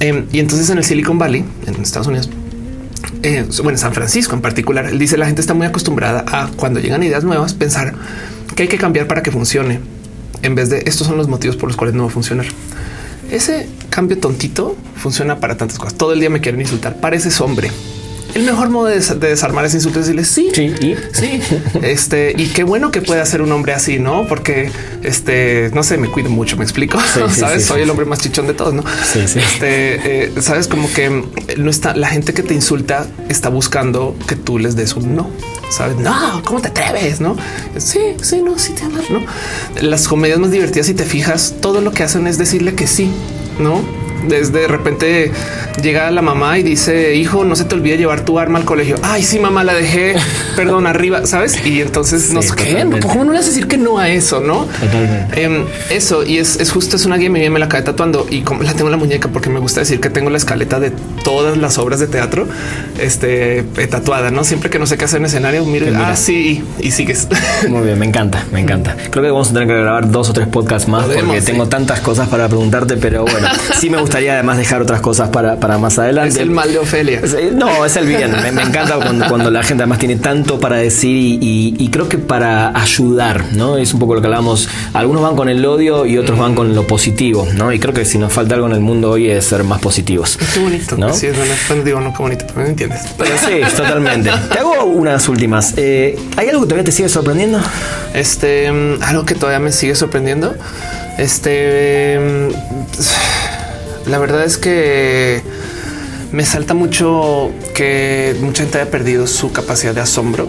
Em, 0.00 0.26
y 0.32 0.40
entonces 0.40 0.68
en 0.70 0.78
el 0.78 0.84
Silicon 0.84 1.18
Valley, 1.18 1.44
en 1.66 1.82
Estados 1.82 2.08
Unidos, 2.08 2.28
eh, 3.22 3.46
bueno, 3.62 3.78
San 3.78 3.92
Francisco 3.92 4.34
en 4.34 4.40
particular, 4.40 4.86
él 4.86 4.98
dice 4.98 5.16
la 5.16 5.26
gente 5.26 5.40
está 5.40 5.54
muy 5.54 5.66
acostumbrada 5.66 6.24
a 6.26 6.48
cuando 6.56 6.80
llegan 6.80 7.02
ideas 7.02 7.22
nuevas 7.22 7.54
pensar 7.54 7.94
que 8.56 8.64
hay 8.64 8.68
que 8.68 8.78
cambiar 8.78 9.06
para 9.06 9.22
que 9.22 9.30
funcione 9.30 9.80
en 10.42 10.54
vez 10.54 10.70
de 10.70 10.82
estos 10.86 11.06
son 11.06 11.16
los 11.16 11.28
motivos 11.28 11.56
por 11.56 11.68
los 11.68 11.76
cuales 11.76 11.94
no 11.94 12.04
va 12.04 12.08
a 12.08 12.12
funcionar. 12.12 12.46
Ese 13.30 13.68
cambio 13.90 14.18
tontito 14.18 14.76
funciona 14.96 15.40
para 15.40 15.56
tantas 15.56 15.78
cosas. 15.78 15.94
Todo 15.94 16.12
el 16.12 16.20
día 16.20 16.30
me 16.30 16.40
quieren 16.40 16.60
insultar. 16.60 17.00
Pareces 17.00 17.40
hombre 17.40 17.70
el 18.34 18.42
mejor 18.44 18.68
modo 18.68 18.86
de, 18.86 19.00
desarmar 19.00 19.64
ese 19.64 19.78
insulto 19.78 20.00
es 20.00 20.06
decirle 20.06 20.24
sí, 20.24 20.50
sí, 20.52 20.72
y 20.80 20.96
sí. 21.12 21.40
Este 21.82 22.34
y 22.36 22.46
qué 22.48 22.64
bueno 22.64 22.90
que 22.90 23.02
pueda 23.02 23.24
ser 23.26 23.42
un 23.42 23.50
hombre 23.52 23.72
así, 23.72 23.98
no? 23.98 24.26
Porque 24.28 24.70
este 25.02 25.70
no 25.74 25.82
sé, 25.82 25.96
me 25.98 26.08
cuido 26.08 26.30
mucho. 26.30 26.56
Me 26.56 26.64
explico. 26.64 26.98
sabes, 27.30 27.64
soy 27.64 27.82
el 27.82 27.90
hombre 27.90 28.06
más 28.06 28.20
chichón 28.20 28.46
de 28.46 28.54
todos. 28.54 28.74
No. 28.74 28.84
Este 29.14 30.24
eh, 30.24 30.32
sabes 30.40 30.68
como 30.68 30.92
que 30.92 31.24
no 31.56 31.70
está 31.70 31.96
la 31.96 32.08
gente 32.08 32.32
que 32.32 32.42
te 32.42 32.54
insulta 32.54 33.06
está 33.28 33.48
buscando 33.48 34.16
que 34.26 34.36
tú 34.36 34.58
les 34.58 34.76
des 34.76 34.94
un 34.94 35.16
no. 35.16 35.30
Sabes, 35.70 35.96
no, 35.96 36.42
cómo 36.44 36.60
te 36.60 36.68
atreves? 36.68 37.20
No, 37.20 37.36
sí, 37.78 38.00
sí, 38.22 38.42
no, 38.42 38.58
sí 38.58 38.72
te 38.72 38.84
hablas, 38.84 39.08
no. 39.08 39.20
Las 39.80 40.08
comedias 40.08 40.38
más 40.38 40.50
divertidas, 40.50 40.86
si 40.86 40.94
te 40.94 41.04
fijas, 41.04 41.54
todo 41.60 41.80
lo 41.80 41.92
que 41.92 42.02
hacen 42.02 42.26
es 42.26 42.38
decirle 42.38 42.74
que 42.74 42.86
sí, 42.86 43.10
no 43.58 43.80
desde 44.28 44.60
de 44.60 44.68
repente 44.68 45.32
llega 45.82 46.10
la 46.10 46.22
mamá 46.22 46.58
y 46.58 46.62
dice, 46.62 47.14
hijo, 47.14 47.44
no 47.44 47.56
se 47.56 47.64
te 47.64 47.74
olvide 47.74 47.96
llevar 47.96 48.24
tu 48.24 48.38
arma 48.38 48.58
al 48.58 48.64
colegio. 48.64 48.96
Ay, 49.02 49.22
sí, 49.22 49.38
mamá, 49.38 49.64
la 49.64 49.74
dejé, 49.74 50.14
perdón, 50.56 50.86
arriba, 50.86 51.26
¿sabes? 51.26 51.64
Y 51.64 51.80
entonces 51.80 52.32
nos 52.32 52.52
quedan. 52.52 53.00
¿Cómo 53.00 53.24
no 53.24 53.32
le 53.32 53.38
vas 53.38 53.46
a 53.46 53.48
decir 53.48 53.66
que 53.66 53.78
no 53.78 53.98
a 53.98 54.08
eso? 54.08 54.40
No, 54.40 54.66
em, 55.32 55.64
eso. 55.90 56.24
Y 56.24 56.38
es, 56.38 56.70
justo, 56.70 56.96
es 56.96 57.06
una 57.06 57.16
guía, 57.16 57.30
me 57.30 57.58
la 57.58 57.68
cae 57.68 57.82
tatuando 57.82 58.26
y 58.28 58.42
como 58.42 58.62
la 58.62 58.72
tengo 58.72 58.86
en 58.86 58.92
la 58.92 58.98
muñeca 58.98 59.28
porque 59.28 59.50
me 59.50 59.60
gusta 59.60 59.80
decir 59.80 60.00
que 60.00 60.10
tengo 60.10 60.30
la 60.30 60.38
escaleta 60.38 60.80
de 60.80 60.92
todas 61.22 61.56
las 61.56 61.78
obras 61.78 62.00
de 62.00 62.06
teatro 62.06 62.46
este, 62.98 63.60
eh, 63.60 63.86
tatuada, 63.88 64.30
¿no? 64.30 64.44
Siempre 64.44 64.70
que 64.70 64.78
no 64.78 64.86
sé 64.86 64.98
qué 64.98 65.06
hacer 65.06 65.20
en 65.20 65.26
escenario, 65.26 65.64
mire, 65.64 65.92
ah, 65.96 66.14
sí, 66.16 66.62
y 66.78 66.90
sigues. 66.90 67.28
Muy 67.68 67.82
bien, 67.82 67.98
me 67.98 68.06
encanta, 68.06 68.44
me 68.52 68.60
encanta. 68.60 68.96
Creo 69.10 69.24
que 69.24 69.30
vamos 69.30 69.50
a 69.50 69.52
tener 69.54 69.68
que 69.68 69.74
grabar 69.74 70.10
dos 70.10 70.28
o 70.28 70.32
tres 70.32 70.48
podcasts 70.48 70.88
más 70.88 71.06
porque 71.06 71.40
tengo 71.40 71.66
tantas 71.66 72.00
cosas 72.00 72.28
para 72.28 72.48
preguntarte, 72.48 72.96
pero 72.96 73.24
bueno, 73.24 73.48
sí 73.78 73.88
me 73.88 73.98
gusta 73.98 74.10
gustaría 74.10 74.34
además 74.34 74.58
dejar 74.58 74.82
otras 74.82 75.00
cosas 75.00 75.28
para, 75.28 75.60
para 75.60 75.78
más 75.78 75.96
adelante. 76.00 76.30
Es 76.30 76.40
el 76.40 76.50
mal 76.50 76.72
de 76.72 76.78
Ofelia. 76.80 77.22
No, 77.54 77.84
es 77.84 77.94
el 77.94 78.08
bien. 78.08 78.32
Me, 78.32 78.48
encanta 78.60 78.96
cuando, 79.28 79.50
la 79.52 79.62
gente 79.62 79.84
además 79.84 80.00
tiene 80.00 80.16
tanto 80.16 80.58
para 80.58 80.78
decir 80.78 81.38
y, 81.40 81.88
creo 81.92 82.08
que 82.08 82.18
para 82.18 82.76
ayudar, 82.76 83.44
¿no? 83.52 83.76
Es 83.76 83.94
un 83.94 84.00
poco 84.00 84.16
lo 84.16 84.20
que 84.20 84.26
hablamos. 84.26 84.68
Algunos 84.94 85.22
van 85.22 85.36
con 85.36 85.48
el 85.48 85.64
odio 85.64 86.06
y 86.06 86.18
otros 86.18 86.38
van 86.40 86.56
con 86.56 86.74
lo 86.74 86.88
positivo, 86.88 87.46
¿no? 87.56 87.72
Y 87.72 87.78
creo 87.78 87.94
que 87.94 88.04
si 88.04 88.18
nos 88.18 88.32
falta 88.32 88.56
algo 88.56 88.66
en 88.66 88.72
el 88.72 88.80
mundo 88.80 89.10
hoy 89.10 89.30
es 89.30 89.44
ser 89.44 89.62
más 89.62 89.80
positivos. 89.80 90.36
Qué 90.52 90.58
bonito. 90.58 90.96
¿no? 90.96 91.09
Sí, 91.12 91.26
es 91.26 91.36
bueno, 91.68 91.84
digo, 91.84 92.00
no, 92.00 92.12
qué 92.12 92.22
bonito, 92.22 92.44
pero 92.48 92.62
me 92.62 92.68
entiendes. 92.70 93.02
sí, 93.46 93.60
totalmente. 93.76 94.30
Te 94.52 94.58
hago 94.58 94.84
unas 94.84 95.28
últimas. 95.28 95.74
Eh, 95.76 96.18
¿Hay 96.36 96.48
algo 96.48 96.62
que 96.62 96.66
todavía 96.66 96.84
te 96.84 96.92
sigue 96.92 97.08
sorprendiendo? 97.08 97.60
Este, 98.14 98.70
mm, 98.70 99.02
algo 99.02 99.24
que 99.24 99.34
todavía 99.34 99.60
me 99.60 99.72
sigue 99.72 99.94
sorprendiendo. 99.94 100.54
Este... 101.18 102.18
Mm, 102.18 104.08
la 104.10 104.18
verdad 104.18 104.44
es 104.44 104.56
que 104.56 105.42
me 106.32 106.44
salta 106.44 106.74
mucho 106.74 107.50
que 107.74 108.36
mucha 108.40 108.62
gente 108.62 108.80
haya 108.80 108.90
perdido 108.90 109.26
su 109.26 109.52
capacidad 109.52 109.94
de 109.94 110.00
asombro. 110.00 110.48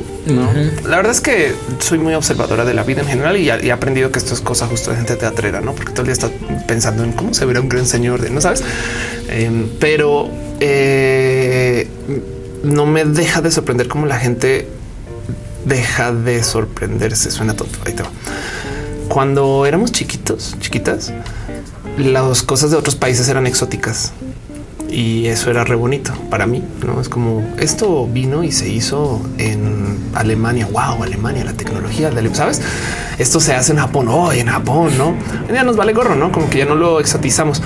La 0.86 0.98
verdad 0.98 1.12
es 1.12 1.22
que 1.22 1.54
soy 1.80 1.98
muy 1.98 2.14
observadora 2.14 2.66
de 2.66 2.74
la 2.74 2.84
vida 2.84 3.02
en 3.02 3.08
general 3.08 3.38
y, 3.38 3.50
he 3.50 3.72
aprendido 3.72 4.12
que 4.12 4.20
esto 4.20 4.34
es 4.34 4.42
cosa 4.42 4.68
justo 4.68 4.92
de 4.92 4.98
gente 4.98 5.16
teatrera, 5.16 5.62
no? 5.62 5.74
Porque 5.74 5.92
todo 5.92 6.02
el 6.02 6.08
día 6.08 6.14
está 6.14 6.30
pensando 6.68 7.04
en 7.04 7.14
cómo 7.14 7.34
se 7.34 7.46
verá 7.46 7.62
un 7.62 7.70
gran 7.70 7.86
señor 7.86 8.22
de 8.22 8.30
no 8.30 8.42
sabes, 8.42 8.64
em, 9.30 9.68
pero 9.80 10.30
eh, 10.62 11.88
no 12.64 12.86
me 12.86 13.04
deja 13.04 13.42
de 13.42 13.52
sorprender 13.52 13.88
cómo 13.88 14.06
la 14.06 14.18
gente 14.18 14.68
deja 15.66 16.14
de 16.14 16.44
sorprenderse. 16.44 17.32
Suena 17.32 17.56
tonto. 17.56 17.80
Ahí 17.86 17.94
te 17.94 18.04
va. 18.04 18.10
Cuando 19.10 19.66
éramos 19.66 19.92
chiquitos, 19.92 20.56
chiquitas, 20.60 21.12
las 21.98 22.44
cosas 22.44 22.72
de 22.72 22.78
otros 22.78 22.96
países 22.96 23.28
eran 23.28 23.46
exóticas 23.48 24.14
y 24.90 25.28
eso 25.28 25.50
era 25.50 25.64
re 25.64 25.76
bonito 25.76 26.14
para 26.30 26.46
mí. 26.46 26.64
No 26.86 27.02
es 27.02 27.10
como 27.10 27.44
esto 27.58 28.08
vino 28.08 28.44
y 28.44 28.52
se 28.52 28.70
hizo 28.70 29.22
en 29.38 29.98
Alemania. 30.14 30.68
Wow, 30.72 31.04
Alemania, 31.04 31.44
la 31.44 31.54
tecnología, 31.54 32.12
sabes? 32.34 32.62
Esto 33.18 33.40
se 33.40 33.54
hace 33.54 33.72
en 33.72 33.80
Japón. 33.80 34.08
Hoy 34.10 34.40
en 34.40 34.48
Japón, 34.48 34.98
no 34.98 35.16
ya 35.52 35.64
nos 35.64 35.76
vale 35.76 35.94
gorro, 35.94 36.16
no 36.16 36.32
como 36.32 36.50
que 36.50 36.60
ya 36.60 36.66
no 36.66 36.76
lo 36.76 37.00
exotizamos. 37.00 37.62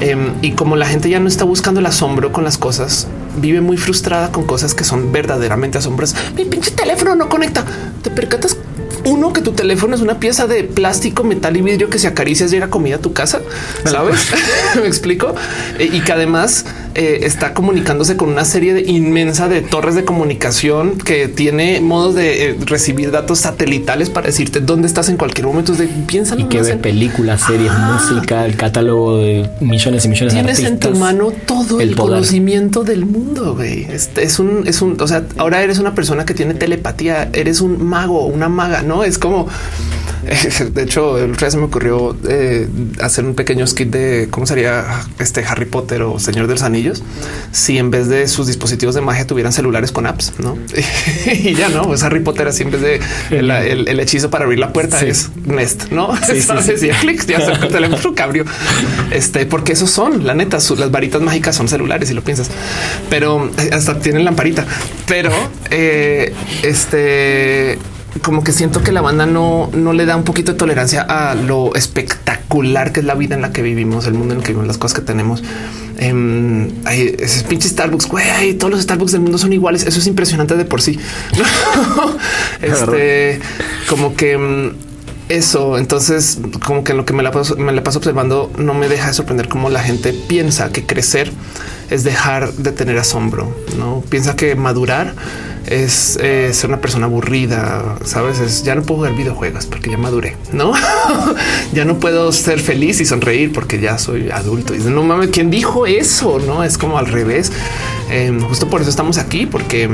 Em, 0.00 0.32
y 0.40 0.52
como 0.52 0.76
la 0.76 0.86
gente 0.86 1.10
ya 1.10 1.20
no 1.20 1.28
está 1.28 1.44
buscando 1.44 1.80
el 1.80 1.86
asombro 1.86 2.32
con 2.32 2.44
las 2.44 2.56
cosas, 2.56 3.06
vive 3.36 3.60
muy 3.60 3.76
frustrada 3.76 4.32
con 4.32 4.44
cosas 4.44 4.74
que 4.74 4.84
son 4.84 5.12
verdaderamente 5.12 5.78
asombrosas. 5.78 6.18
Mi 6.34 6.44
pinche 6.44 6.70
teléfono 6.70 7.14
no 7.14 7.28
conecta. 7.28 7.64
Te 8.02 8.10
percatas 8.10 8.56
uno, 9.04 9.32
que 9.32 9.40
tu 9.40 9.52
teléfono 9.52 9.94
es 9.94 10.02
una 10.02 10.18
pieza 10.18 10.46
de 10.46 10.64
plástico, 10.64 11.24
metal 11.24 11.56
y 11.56 11.62
vidrio 11.62 11.88
que 11.88 11.98
si 11.98 12.06
acaricias 12.06 12.50
llega 12.50 12.68
comida 12.68 12.96
a 12.96 12.98
tu 12.98 13.12
casa, 13.12 13.40
¿sabes? 13.84 14.30
Me 14.76 14.86
explico. 14.86 15.34
Eh, 15.78 15.90
y 15.92 16.00
que 16.00 16.12
además 16.12 16.66
eh, 16.94 17.20
está 17.22 17.54
comunicándose 17.54 18.16
con 18.16 18.30
una 18.30 18.44
serie 18.44 18.74
de 18.74 18.82
inmensa 18.82 19.48
de 19.48 19.60
torres 19.60 19.94
de 19.94 20.04
comunicación 20.04 20.98
que 20.98 21.28
tiene 21.28 21.80
modos 21.80 22.14
de 22.14 22.50
eh, 22.50 22.56
recibir 22.66 23.10
datos 23.10 23.40
satelitales 23.40 24.10
para 24.10 24.26
decirte 24.26 24.60
dónde 24.60 24.88
estás 24.88 25.08
en 25.08 25.16
cualquier 25.16 25.46
momento. 25.46 25.72
De 25.74 25.86
piensa 25.86 26.36
y 26.38 26.44
que 26.44 26.62
ve 26.62 26.76
películas, 26.76 27.42
series, 27.42 27.72
música, 27.72 28.44
el 28.44 28.56
catálogo 28.56 29.18
de 29.18 29.48
millones 29.60 30.04
y 30.04 30.08
millones 30.08 30.34
de 30.34 30.40
artistas. 30.40 30.64
Tienes 30.64 30.84
en 30.84 30.92
tu 30.92 30.98
mano 30.98 31.32
todo 31.46 31.80
el, 31.80 31.94
conocimiento 31.94 32.84
del 32.84 33.06
mundo. 33.06 33.54
Güey. 33.54 33.86
Es, 33.90 34.38
un, 34.38 34.66
es 34.66 34.82
un, 34.82 35.00
o 35.00 35.06
sea, 35.06 35.24
ahora 35.36 35.62
eres 35.62 35.78
una 35.78 35.94
persona 35.94 36.24
que 36.24 36.34
tiene 36.34 36.54
telepatía, 36.54 37.30
eres 37.32 37.60
un 37.60 37.84
mago, 37.84 38.26
una 38.26 38.48
maga, 38.48 38.82
no 38.82 39.04
es 39.04 39.18
como 39.18 39.46
de 40.72 40.82
hecho, 40.82 41.18
el 41.18 41.32
otro 41.32 41.40
día 41.40 41.50
se 41.50 41.58
me 41.58 41.64
ocurrió 41.64 42.16
eh, 42.28 42.68
hacer 43.00 43.24
un 43.24 43.34
pequeño 43.34 43.66
skit 43.66 43.90
de 43.90 44.28
cómo 44.30 44.46
sería 44.46 44.84
este 45.18 45.44
Harry 45.44 45.64
Potter 45.64 46.02
o 46.02 46.18
Señor 46.20 46.46
de 46.46 46.54
los 46.54 46.62
Anillos 46.62 47.02
si 47.52 47.78
en 47.78 47.90
vez 47.90 48.08
de 48.08 48.28
sus 48.28 48.46
dispositivos 48.46 48.94
de 48.94 49.00
magia 49.00 49.26
tuvieran 49.26 49.52
celulares 49.52 49.90
con 49.92 50.06
apps, 50.06 50.34
no? 50.38 50.56
y 51.26 51.54
ya 51.54 51.68
no, 51.68 51.92
es 51.92 52.02
Harry 52.02 52.20
Potter 52.20 52.46
así 52.48 52.62
en 52.62 52.70
vez 52.70 52.80
de 52.80 53.00
el, 53.30 54.00
hechizo 54.00 54.30
para 54.30 54.44
abrir 54.44 54.58
la 54.60 54.72
puerta 54.72 55.00
es 55.00 55.30
Nest, 55.44 55.90
no? 55.90 56.16
Sí, 56.24 56.40
sí, 56.76 56.88
clics, 57.00 57.26
ya 57.26 57.38
el 57.38 57.68
teléfono 57.68 58.14
cabrio. 58.14 58.44
Este, 59.10 59.46
porque 59.46 59.72
esos 59.72 59.90
son 59.90 60.26
la 60.26 60.34
neta, 60.34 60.58
las 60.58 60.90
varitas 60.90 61.20
mágicas 61.20 61.56
son 61.56 61.68
celulares 61.68 62.08
si 62.08 62.14
lo 62.14 62.22
piensas, 62.22 62.50
pero 63.08 63.50
eh, 63.58 63.70
hasta 63.72 63.98
tienen 63.98 64.24
lamparita, 64.24 64.64
pero 65.06 65.32
eh, 65.70 66.32
este 66.62 67.78
como 68.22 68.42
que 68.44 68.52
siento 68.52 68.82
que 68.82 68.92
la 68.92 69.00
banda 69.00 69.26
no, 69.26 69.70
no 69.72 69.92
le 69.92 70.04
da 70.04 70.16
un 70.16 70.24
poquito 70.24 70.52
de 70.52 70.58
tolerancia 70.58 71.02
a 71.02 71.34
lo 71.34 71.74
espectacular 71.74 72.92
que 72.92 73.00
es 73.00 73.06
la 73.06 73.14
vida 73.14 73.34
en 73.34 73.42
la 73.42 73.52
que 73.52 73.62
vivimos, 73.62 74.06
el 74.06 74.14
mundo 74.14 74.34
en 74.34 74.40
el 74.40 74.44
que 74.44 74.52
vivimos, 74.52 74.66
las 74.66 74.78
cosas 74.78 74.98
que 74.98 75.04
tenemos. 75.04 75.42
Eh, 75.98 76.72
hay 76.86 77.14
ese 77.18 77.44
pinche 77.44 77.68
Starbucks, 77.68 78.08
güey, 78.08 78.54
todos 78.54 78.72
los 78.72 78.82
Starbucks 78.82 79.12
del 79.12 79.20
mundo 79.20 79.38
son 79.38 79.52
iguales. 79.52 79.84
Eso 79.84 80.00
es 80.00 80.06
impresionante 80.06 80.56
de 80.56 80.64
por 80.64 80.82
sí. 80.82 80.98
este, 82.62 83.40
como 83.88 84.16
que 84.16 84.36
mm, 84.36 84.70
eso. 85.28 85.78
Entonces, 85.78 86.38
como 86.64 86.84
que 86.84 86.94
lo 86.94 87.04
que 87.04 87.12
me 87.12 87.22
la, 87.22 87.30
paso, 87.30 87.56
me 87.56 87.72
la 87.72 87.84
paso 87.84 87.98
observando 87.98 88.50
no 88.56 88.74
me 88.74 88.88
deja 88.88 89.08
de 89.08 89.14
sorprender 89.14 89.48
cómo 89.48 89.70
la 89.70 89.82
gente 89.82 90.12
piensa 90.12 90.70
que 90.70 90.84
crecer 90.86 91.30
es 91.90 92.04
dejar 92.04 92.52
de 92.52 92.72
tener 92.72 92.98
asombro. 92.98 93.54
No 93.78 94.02
piensa 94.08 94.36
que 94.36 94.54
madurar 94.54 95.14
es 95.66 96.18
eh, 96.20 96.50
ser 96.52 96.70
una 96.70 96.80
persona 96.80 97.06
aburrida. 97.06 97.96
Sabes, 98.04 98.38
es 98.40 98.62
ya 98.62 98.74
no 98.74 98.82
puedo 98.82 98.98
jugar 99.00 99.14
videojuegos 99.14 99.66
porque 99.66 99.90
ya 99.90 99.98
maduré, 99.98 100.36
no? 100.52 100.72
ya 101.72 101.84
no 101.84 101.98
puedo 101.98 102.32
ser 102.32 102.60
feliz 102.60 103.00
y 103.00 103.04
sonreír 103.04 103.52
porque 103.52 103.80
ya 103.80 103.98
soy 103.98 104.30
adulto. 104.30 104.74
Y 104.74 104.78
no 104.78 105.02
mames, 105.02 105.30
quién 105.30 105.50
dijo 105.50 105.86
eso? 105.86 106.38
No 106.38 106.64
es 106.64 106.78
como 106.78 106.98
al 106.98 107.06
revés. 107.06 107.52
Eh, 108.10 108.36
justo 108.48 108.68
por 108.68 108.80
eso 108.80 108.90
estamos 108.90 109.18
aquí, 109.18 109.46
porque 109.46 109.88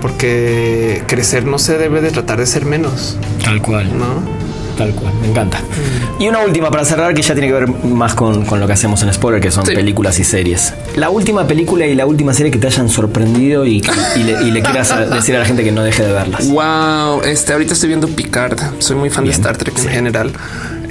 porque 0.00 1.02
crecer 1.06 1.44
no 1.44 1.58
se 1.58 1.76
debe 1.76 2.00
de 2.00 2.10
tratar 2.10 2.38
de 2.38 2.46
ser 2.46 2.64
menos. 2.64 3.18
Tal 3.44 3.60
cual. 3.60 3.86
No? 3.98 4.49
Tal 4.80 4.94
cual, 4.94 5.12
me 5.20 5.28
encanta. 5.28 5.60
Y 6.18 6.26
una 6.28 6.40
última 6.40 6.70
para 6.70 6.84
cerrar 6.86 7.12
que 7.14 7.20
ya 7.22 7.34
tiene 7.34 7.48
que 7.48 7.52
ver 7.54 7.68
más 7.68 8.14
con, 8.14 8.44
con 8.46 8.60
lo 8.60 8.66
que 8.66 8.72
hacemos 8.72 9.02
en 9.02 9.12
Spoiler, 9.12 9.40
que 9.40 9.50
son 9.50 9.66
Sí. 9.66 9.74
películas 9.74 10.18
y 10.18 10.24
series. 10.24 10.72
La 10.96 11.10
última 11.10 11.46
película 11.46 11.84
y 11.86 11.94
la 11.94 12.06
última 12.06 12.32
serie 12.32 12.50
que 12.50 12.58
te 12.58 12.66
hayan 12.66 12.88
sorprendido 12.88 13.66
y, 13.66 13.82
y 14.16 14.22
le, 14.22 14.42
y 14.42 14.50
le 14.50 14.62
quieras 14.62 14.92
decir 15.12 15.36
a 15.36 15.40
la 15.40 15.44
gente 15.44 15.64
que 15.64 15.72
no 15.72 15.82
deje 15.82 16.02
de 16.04 16.12
verlas. 16.12 16.48
Wow, 16.48 17.22
este 17.24 17.52
ahorita 17.52 17.74
estoy 17.74 17.88
viendo 17.88 18.08
Picard. 18.08 18.58
Soy 18.78 18.96
muy 18.96 19.10
fan 19.10 19.24
Bien. 19.24 19.32
de 19.34 19.40
Star 19.40 19.56
Trek 19.58 19.78
en 19.78 19.88
general. 19.88 20.32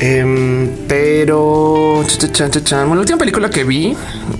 Em, 0.01 0.69
pero 0.87 2.03
cha, 2.31 2.49
cha, 2.49 2.63
cha. 2.63 2.77
Bueno, 2.79 2.95
la 2.95 3.01
última 3.01 3.17
película 3.17 3.49
que 3.49 3.63
vi 3.63 3.95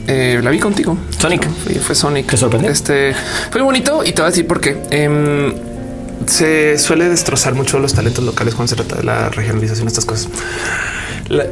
eh, 0.08 0.40
la 0.42 0.52
vi 0.52 0.60
contigo. 0.60 0.98
Sonic. 1.18 1.48
Fue, 1.50 1.76
fue 1.76 1.96
Sonic. 1.96 2.28
¿Te 2.28 2.38
sorprendió? 2.38 2.72
Este 2.72 3.14
fue 3.52 3.62
bonito 3.62 4.04
y 4.06 4.12
te 4.14 4.22
voy 4.22 4.28
a 4.28 4.30
decir 4.30 4.48
por 4.48 4.62
qué. 4.62 4.78
Em, 4.92 5.54
se 6.28 6.78
suele 6.78 7.10
destrozar 7.10 7.56
mucho 7.56 7.80
los 7.80 7.94
talentos 7.94 8.24
locales 8.24 8.56
cuando 8.56 8.70
se 8.70 8.76
trata 8.76 8.96
de 8.98 9.04
la 9.04 9.30
regionalización 9.30 9.88
estas 9.88 10.06
cosas. 10.06 10.30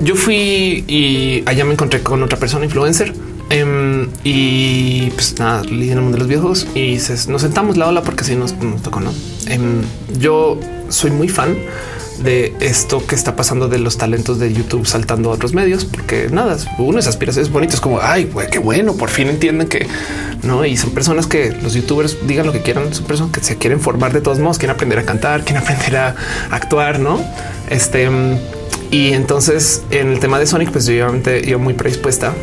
Yo 0.01 0.15
fui 0.15 0.83
y 0.87 1.43
allá 1.45 1.63
me 1.65 1.73
encontré 1.73 2.01
con 2.01 2.23
otra 2.23 2.39
persona 2.39 2.65
influencer 2.65 3.13
em, 3.49 4.07
y 4.23 5.09
pues 5.11 5.37
nada, 5.39 5.63
leí 5.63 5.91
en 5.91 5.97
el 5.97 6.01
mundo 6.01 6.15
de 6.15 6.19
los 6.19 6.27
viejos 6.27 6.67
y 6.73 6.99
se- 6.99 7.29
nos 7.31 7.43
sentamos 7.43 7.77
la 7.77 7.87
ola 7.87 8.01
porque 8.01 8.23
así 8.23 8.35
nos, 8.35 8.53
nos 8.57 8.81
tocó, 8.81 8.99
¿no? 9.01 9.13
Em, 9.47 9.81
yo 10.19 10.59
soy 10.89 11.11
muy 11.11 11.27
fan 11.29 11.55
de 12.23 12.55
esto 12.59 13.05
que 13.05 13.15
está 13.15 13.35
pasando 13.35 13.67
de 13.67 13.79
los 13.79 13.97
talentos 13.97 14.39
de 14.39 14.53
YouTube 14.53 14.85
saltando 14.85 15.29
a 15.29 15.33
otros 15.33 15.53
medios, 15.53 15.85
porque 15.85 16.29
nada, 16.31 16.57
uno 16.77 16.99
es 16.99 17.07
aspiración, 17.07 17.45
es 17.45 17.51
bonito, 17.51 17.75
es 17.75 17.81
como, 17.81 17.99
ay, 18.01 18.25
güey, 18.25 18.49
qué 18.49 18.59
bueno, 18.59 18.93
por 18.93 19.09
fin 19.09 19.27
entienden 19.27 19.67
que 19.67 19.87
no, 20.43 20.65
y 20.65 20.77
son 20.77 20.91
personas 20.91 21.27
que 21.27 21.51
los 21.61 21.73
youtubers 21.73 22.17
digan 22.27 22.45
lo 22.45 22.53
que 22.53 22.61
quieran, 22.61 22.93
son 22.93 23.05
personas 23.05 23.33
que 23.33 23.43
se 23.43 23.57
quieren 23.57 23.79
formar 23.79 24.13
de 24.13 24.21
todos 24.21 24.39
modos, 24.39 24.57
quieren 24.57 24.75
aprender 24.75 24.99
a 24.99 25.03
cantar, 25.03 25.43
quieren 25.43 25.63
aprender 25.63 25.97
a 25.97 26.15
actuar, 26.51 26.99
no? 26.99 27.19
Este, 27.69 28.09
y 28.91 29.13
entonces 29.13 29.83
en 29.91 30.13
el 30.13 30.19
tema 30.19 30.39
de 30.39 30.47
Sonic, 30.47 30.71
pues 30.71 30.85
yo 30.85 30.93
obviamente 30.93 31.41
iba 31.47 31.57
muy 31.57 31.73
predispuesta. 31.73 32.33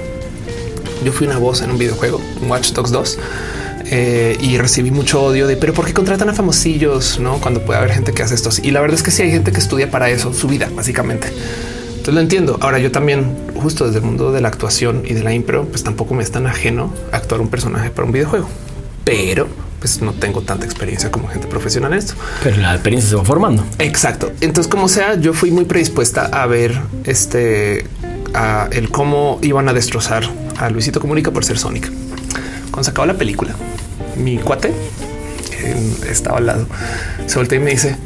Yo 1.04 1.12
fui 1.12 1.26
una 1.26 1.38
voz 1.38 1.60
en 1.62 1.70
un 1.70 1.78
videojuego, 1.78 2.20
Watch 2.48 2.72
Dogs 2.72 2.90
2. 2.90 3.18
Eh, 3.86 4.36
y 4.40 4.58
recibí 4.58 4.90
mucho 4.90 5.22
odio 5.22 5.46
de 5.46 5.56
pero 5.56 5.72
por 5.72 5.86
qué 5.86 5.92
contratan 5.92 6.28
a 6.28 6.32
famosillos 6.32 7.18
no 7.20 7.38
cuando 7.40 7.64
puede 7.64 7.78
haber 7.78 7.92
gente 7.92 8.12
que 8.12 8.22
hace 8.22 8.34
esto 8.34 8.50
y 8.62 8.70
la 8.70 8.80
verdad 8.80 8.96
es 8.96 9.02
que 9.02 9.10
sí 9.10 9.22
hay 9.22 9.30
gente 9.30 9.52
que 9.52 9.58
estudia 9.58 9.90
para 9.90 10.10
eso 10.10 10.32
su 10.32 10.48
vida 10.48 10.70
básicamente 10.74 11.28
entonces 11.28 12.14
lo 12.14 12.20
entiendo 12.20 12.58
ahora 12.60 12.78
yo 12.78 12.90
también 12.90 13.36
justo 13.54 13.86
desde 13.86 13.98
el 13.98 14.04
mundo 14.04 14.32
de 14.32 14.40
la 14.40 14.48
actuación 14.48 15.02
y 15.06 15.14
de 15.14 15.22
la 15.22 15.32
impro 15.32 15.64
pues 15.66 15.84
tampoco 15.84 16.14
me 16.14 16.22
es 16.22 16.30
tan 16.30 16.46
ajeno 16.46 16.92
actuar 17.12 17.40
un 17.40 17.48
personaje 17.48 17.90
para 17.90 18.06
un 18.06 18.12
videojuego 18.12 18.48
pero 19.04 19.48
pues 19.84 20.00
no 20.00 20.14
tengo 20.14 20.40
tanta 20.40 20.64
experiencia 20.64 21.10
como 21.10 21.28
gente 21.28 21.46
profesional 21.46 21.92
en 21.92 21.98
esto 21.98 22.14
Pero 22.42 22.56
la 22.56 22.72
experiencia 22.72 23.10
se 23.10 23.16
va 23.16 23.22
formando. 23.22 23.66
Exacto. 23.78 24.32
Entonces, 24.40 24.70
como 24.70 24.88
sea, 24.88 25.16
yo 25.16 25.34
fui 25.34 25.50
muy 25.50 25.66
predispuesta 25.66 26.24
a 26.24 26.46
ver 26.46 26.80
este 27.04 27.84
a 28.32 28.68
el 28.72 28.88
cómo 28.88 29.38
iban 29.42 29.68
a 29.68 29.74
destrozar 29.74 30.24
a 30.56 30.70
Luisito 30.70 31.00
Comunica 31.00 31.32
por 31.32 31.44
ser 31.44 31.58
Sonic. 31.58 31.92
Cuando 32.70 32.84
se 32.84 32.92
acabó 32.92 33.04
la 33.06 33.18
película, 33.18 33.54
mi 34.16 34.38
cuate 34.38 34.72
estaba 36.10 36.38
al 36.38 36.46
lado, 36.46 36.66
se 37.26 37.36
voltea 37.38 37.58
y 37.58 37.62
me 37.62 37.70
dice: 37.70 37.96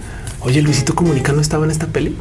Oye, 0.41 0.63
Luisito 0.63 0.95
Comunica 0.95 1.33
no 1.33 1.41
estaba 1.41 1.65
en 1.65 1.71
esta 1.71 1.87
peli. 1.87 2.17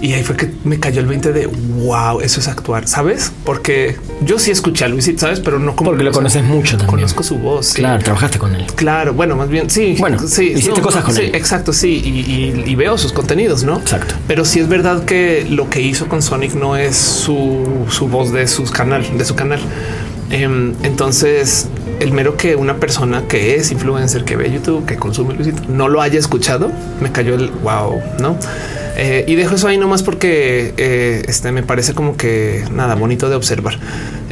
Y 0.00 0.12
ahí 0.12 0.22
fue 0.22 0.36
que 0.36 0.48
me 0.62 0.78
cayó 0.78 1.00
el 1.00 1.06
20 1.08 1.32
de 1.32 1.46
wow, 1.46 2.20
eso 2.20 2.38
es 2.38 2.46
actuar, 2.46 2.86
sabes? 2.86 3.32
Porque 3.44 3.96
yo 4.24 4.38
sí 4.38 4.52
escuché 4.52 4.84
a 4.84 4.88
Luisito, 4.88 5.18
sabes, 5.22 5.40
pero 5.40 5.58
no 5.58 5.74
como 5.74 5.90
Porque 5.90 6.04
lo 6.04 6.12
conoces 6.12 6.44
mucho 6.44 6.76
también. 6.76 6.98
Conozco 7.00 7.24
su 7.24 7.36
voz. 7.38 7.66
sí. 7.66 7.78
Claro, 7.78 8.00
trabajaste 8.04 8.38
con 8.38 8.54
él. 8.54 8.64
Claro, 8.76 9.12
bueno, 9.12 9.34
más 9.34 9.48
bien 9.48 9.68
sí. 9.68 9.96
Bueno, 9.98 10.20
sí, 10.28 10.52
hiciste 10.54 10.80
cosas 10.82 11.02
con 11.02 11.16
sí, 11.16 11.22
él. 11.22 11.34
Exacto, 11.34 11.72
sí, 11.72 12.00
y, 12.04 12.08
y- 12.30 12.62
y 12.70 12.74
veo 12.76 12.96
sus 12.96 13.12
contenidos, 13.12 13.64
no? 13.64 13.78
Exacto. 13.80 14.14
Pero 14.28 14.44
sí 14.44 14.60
es 14.60 14.68
verdad 14.68 15.04
que 15.04 15.44
lo 15.50 15.68
que 15.68 15.80
hizo 15.80 16.06
con 16.06 16.22
Sonic 16.22 16.54
no 16.54 16.76
es 16.76 16.96
su, 16.96 17.66
su 17.90 18.06
voz 18.06 18.32
de 18.32 18.46
su 18.46 18.66
canal, 18.66 19.04
de 19.18 19.24
su 19.24 19.34
canal. 19.34 19.58
Em, 20.30 20.74
entonces, 20.84 21.66
el 22.00 22.12
mero 22.12 22.36
que 22.36 22.56
una 22.56 22.76
persona 22.76 23.24
que 23.28 23.56
es 23.56 23.72
influencer, 23.72 24.24
que 24.24 24.36
ve 24.36 24.50
YouTube, 24.50 24.86
que 24.86 24.96
consume 24.96 25.34
Luisito, 25.34 25.62
no 25.68 25.88
lo 25.88 26.00
haya 26.00 26.18
escuchado, 26.18 26.70
me 27.00 27.12
cayó 27.12 27.34
el 27.34 27.50
wow, 27.50 28.00
no? 28.20 28.36
Eh, 28.96 29.24
y 29.28 29.36
dejo 29.36 29.54
eso 29.54 29.68
ahí 29.68 29.78
nomás 29.78 30.02
porque 30.02 30.74
eh, 30.76 31.22
este 31.28 31.52
me 31.52 31.62
parece 31.62 31.94
como 31.94 32.16
que 32.16 32.64
nada 32.72 32.96
bonito 32.96 33.30
de 33.30 33.36
observar. 33.36 33.78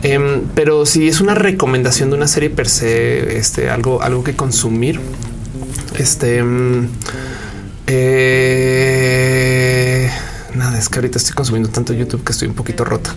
Em, 0.02 0.42
pero 0.54 0.86
si 0.86 1.06
es 1.08 1.20
una 1.20 1.34
recomendación 1.34 2.10
de 2.10 2.16
una 2.16 2.26
serie 2.26 2.50
per 2.50 2.68
se, 2.68 3.38
este 3.38 3.70
algo, 3.70 4.02
algo 4.02 4.24
que 4.24 4.34
consumir, 4.34 5.00
este 5.98 6.42
mm, 6.42 6.88
eh, 7.86 8.76
nada, 10.54 10.78
es 10.78 10.88
que 10.88 10.98
ahorita 10.98 11.18
estoy 11.18 11.34
consumiendo 11.34 11.68
tanto 11.68 11.92
YouTube 11.92 12.24
que 12.24 12.32
estoy 12.32 12.48
un 12.48 12.54
poquito 12.54 12.84
rota. 12.84 13.14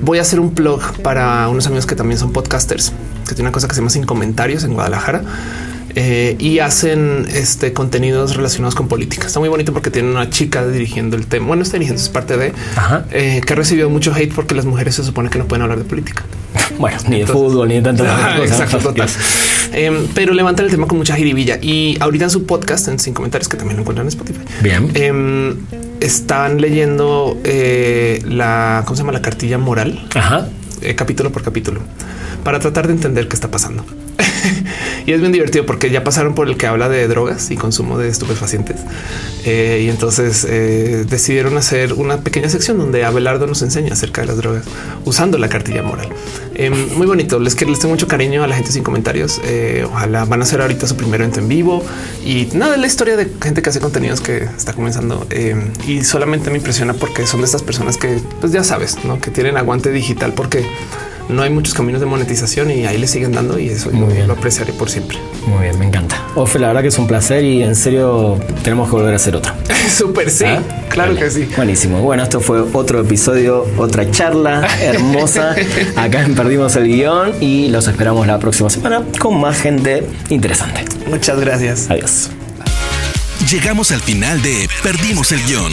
Voy 0.00 0.18
a 0.18 0.22
hacer 0.22 0.40
un 0.40 0.54
blog 0.54 0.80
para 1.02 1.48
unos 1.48 1.66
amigos 1.66 1.86
que 1.86 1.94
también 1.94 2.18
son 2.18 2.32
podcasters, 2.32 2.92
que 3.28 3.34
tiene 3.34 3.48
una 3.48 3.52
cosa 3.52 3.68
que 3.68 3.74
se 3.74 3.80
llama 3.80 3.90
Sin 3.90 4.04
Comentarios 4.04 4.64
en 4.64 4.74
Guadalajara. 4.74 5.22
Eh, 5.94 6.36
y 6.38 6.58
hacen 6.60 7.26
este 7.32 7.72
contenidos 7.72 8.36
relacionados 8.36 8.74
con 8.74 8.88
política. 8.88 9.26
Está 9.26 9.40
muy 9.40 9.48
bonito 9.48 9.72
porque 9.72 9.90
tiene 9.90 10.10
una 10.10 10.30
chica 10.30 10.66
dirigiendo 10.66 11.16
el 11.16 11.26
tema. 11.26 11.46
Bueno, 11.48 11.62
está 11.62 11.74
dirigiendo, 11.74 12.02
es 12.02 12.08
parte 12.08 12.36
de 12.36 12.52
Ajá. 12.76 13.04
eh, 13.10 13.40
que 13.46 13.52
ha 13.52 13.56
recibido 13.56 13.90
mucho 13.90 14.12
hate 14.14 14.32
porque 14.34 14.54
las 14.54 14.64
mujeres 14.64 14.94
se 14.94 15.04
supone 15.04 15.28
que 15.30 15.38
no 15.38 15.46
pueden 15.46 15.62
hablar 15.62 15.78
de 15.78 15.84
política. 15.84 16.24
Bueno, 16.78 16.96
ni 17.08 17.20
de 17.20 17.26
fútbol, 17.26 17.68
ni 17.68 17.74
de 17.74 17.82
tantas 17.82 18.06
otras 18.10 18.40
cosas. 18.40 18.60
Exacto, 18.60 18.78
total. 18.90 19.08
Em, 19.72 20.06
pero 20.14 20.32
levantan 20.32 20.64
el 20.64 20.70
tema 20.70 20.86
con 20.86 20.98
mucha 20.98 21.14
jiribilla 21.14 21.58
y 21.60 21.96
ahorita 22.00 22.24
en 22.24 22.30
su 22.30 22.44
podcast, 22.46 22.88
en 22.88 22.98
sin 22.98 23.12
comentarios, 23.14 23.48
que 23.48 23.56
también 23.56 23.76
lo 23.76 23.82
encuentran 23.82 24.06
en 24.06 24.08
Spotify. 24.08 24.40
Bien. 24.62 24.90
em, 24.94 25.56
están 26.00 26.60
leyendo 26.60 27.38
eh, 27.44 28.22
la, 28.26 28.82
¿cómo 28.86 28.96
se 28.96 29.02
llama? 29.02 29.12
La 29.12 29.22
cartilla 29.22 29.58
moral, 29.58 30.06
Ajá. 30.14 30.48
capítulo 30.96 31.30
por 31.30 31.42
capítulo, 31.42 31.80
para 32.42 32.58
tratar 32.58 32.86
de 32.86 32.94
entender 32.94 33.28
qué 33.28 33.34
está 33.34 33.50
pasando. 33.50 33.84
y 35.06 35.12
es 35.12 35.20
bien 35.20 35.32
divertido 35.32 35.66
porque 35.66 35.90
ya 35.90 36.04
pasaron 36.04 36.34
por 36.34 36.48
el 36.48 36.56
que 36.56 36.66
habla 36.66 36.88
de 36.88 37.06
drogas 37.08 37.50
y 37.50 37.56
consumo 37.56 37.98
de 37.98 38.08
estupefacientes. 38.08 38.76
Eh, 39.44 39.82
y 39.84 39.88
entonces 39.88 40.46
eh, 40.48 41.04
decidieron 41.08 41.56
hacer 41.56 41.94
una 41.94 42.18
pequeña 42.18 42.48
sección 42.48 42.78
donde 42.78 43.04
Abelardo 43.04 43.46
nos 43.46 43.62
enseña 43.62 43.92
acerca 43.92 44.20
de 44.20 44.28
las 44.28 44.36
drogas 44.36 44.64
usando 45.04 45.38
la 45.38 45.48
cartilla 45.48 45.82
moral. 45.82 46.08
Eh, 46.54 46.70
muy 46.70 47.06
bonito. 47.06 47.38
Les, 47.38 47.54
que 47.54 47.64
les 47.64 47.78
tengo 47.78 47.94
mucho 47.94 48.06
cariño 48.06 48.42
a 48.42 48.46
la 48.46 48.54
gente 48.54 48.72
sin 48.72 48.82
comentarios. 48.82 49.40
Eh, 49.44 49.84
ojalá 49.86 50.24
van 50.24 50.40
a 50.40 50.44
hacer 50.44 50.60
ahorita 50.60 50.86
su 50.86 50.96
primer 50.96 51.20
evento 51.20 51.40
en 51.40 51.48
vivo 51.48 51.82
y 52.24 52.48
nada 52.54 52.76
la 52.76 52.86
historia 52.86 53.16
de 53.16 53.28
gente 53.42 53.62
que 53.62 53.70
hace 53.70 53.80
contenidos 53.80 54.20
que 54.20 54.44
está 54.44 54.72
comenzando. 54.72 55.26
Eh, 55.30 55.56
y 55.86 56.04
solamente 56.04 56.50
me 56.50 56.58
impresiona 56.58 56.94
porque 56.94 57.26
son 57.26 57.40
de 57.40 57.46
estas 57.46 57.62
personas 57.62 57.96
que, 57.96 58.20
pues 58.40 58.52
ya 58.52 58.64
sabes, 58.64 59.04
¿no? 59.04 59.20
que 59.20 59.30
tienen 59.30 59.56
aguante 59.56 59.90
digital 59.90 60.32
porque 60.34 60.64
no 61.28 61.42
hay 61.42 61.50
muchos 61.50 61.74
caminos 61.74 62.00
de 62.00 62.06
monetización 62.06 62.70
y 62.70 62.84
ahí 62.86 62.98
le 62.98 63.06
siguen 63.06 63.32
dando 63.32 63.58
y 63.58 63.68
eso 63.68 63.90
Muy 63.90 64.08
yo 64.08 64.14
bien. 64.14 64.26
lo 64.26 64.34
apreciaré 64.34 64.72
por 64.72 64.90
siempre. 64.90 65.18
Muy 65.46 65.62
bien, 65.64 65.78
me 65.78 65.86
encanta. 65.86 66.22
Ofe, 66.34 66.58
la 66.58 66.68
verdad 66.68 66.82
que 66.82 66.88
es 66.88 66.98
un 66.98 67.06
placer 67.06 67.44
y 67.44 67.62
en 67.62 67.74
serio 67.76 68.38
tenemos 68.62 68.88
que 68.88 68.96
volver 68.96 69.12
a 69.12 69.16
hacer 69.16 69.34
otro. 69.36 69.52
Súper 69.96 70.30
sí, 70.30 70.44
¿Ah? 70.46 70.60
claro 70.88 71.14
Vale. 71.14 71.24
que 71.24 71.30
sí. 71.30 71.48
Buenísimo. 71.56 72.00
Bueno, 72.00 72.22
esto 72.22 72.40
fue 72.40 72.60
otro 72.72 73.00
episodio, 73.00 73.66
otra 73.76 74.10
charla 74.10 74.66
hermosa. 74.80 75.54
Acá 75.96 76.22
en 76.22 76.34
Perdimos 76.34 76.76
el 76.76 76.84
Guión 76.88 77.32
y 77.40 77.68
los 77.68 77.88
esperamos 77.88 78.26
la 78.26 78.38
próxima 78.38 78.70
semana 78.70 79.02
con 79.18 79.40
más 79.40 79.60
gente 79.60 80.06
interesante. 80.30 80.84
Muchas 81.08 81.38
gracias. 81.40 81.90
Adiós. 81.90 82.30
Llegamos 83.50 83.90
al 83.90 84.00
final 84.00 84.40
de 84.42 84.68
Perdimos 84.82 85.32
el 85.32 85.42
Guión. 85.44 85.72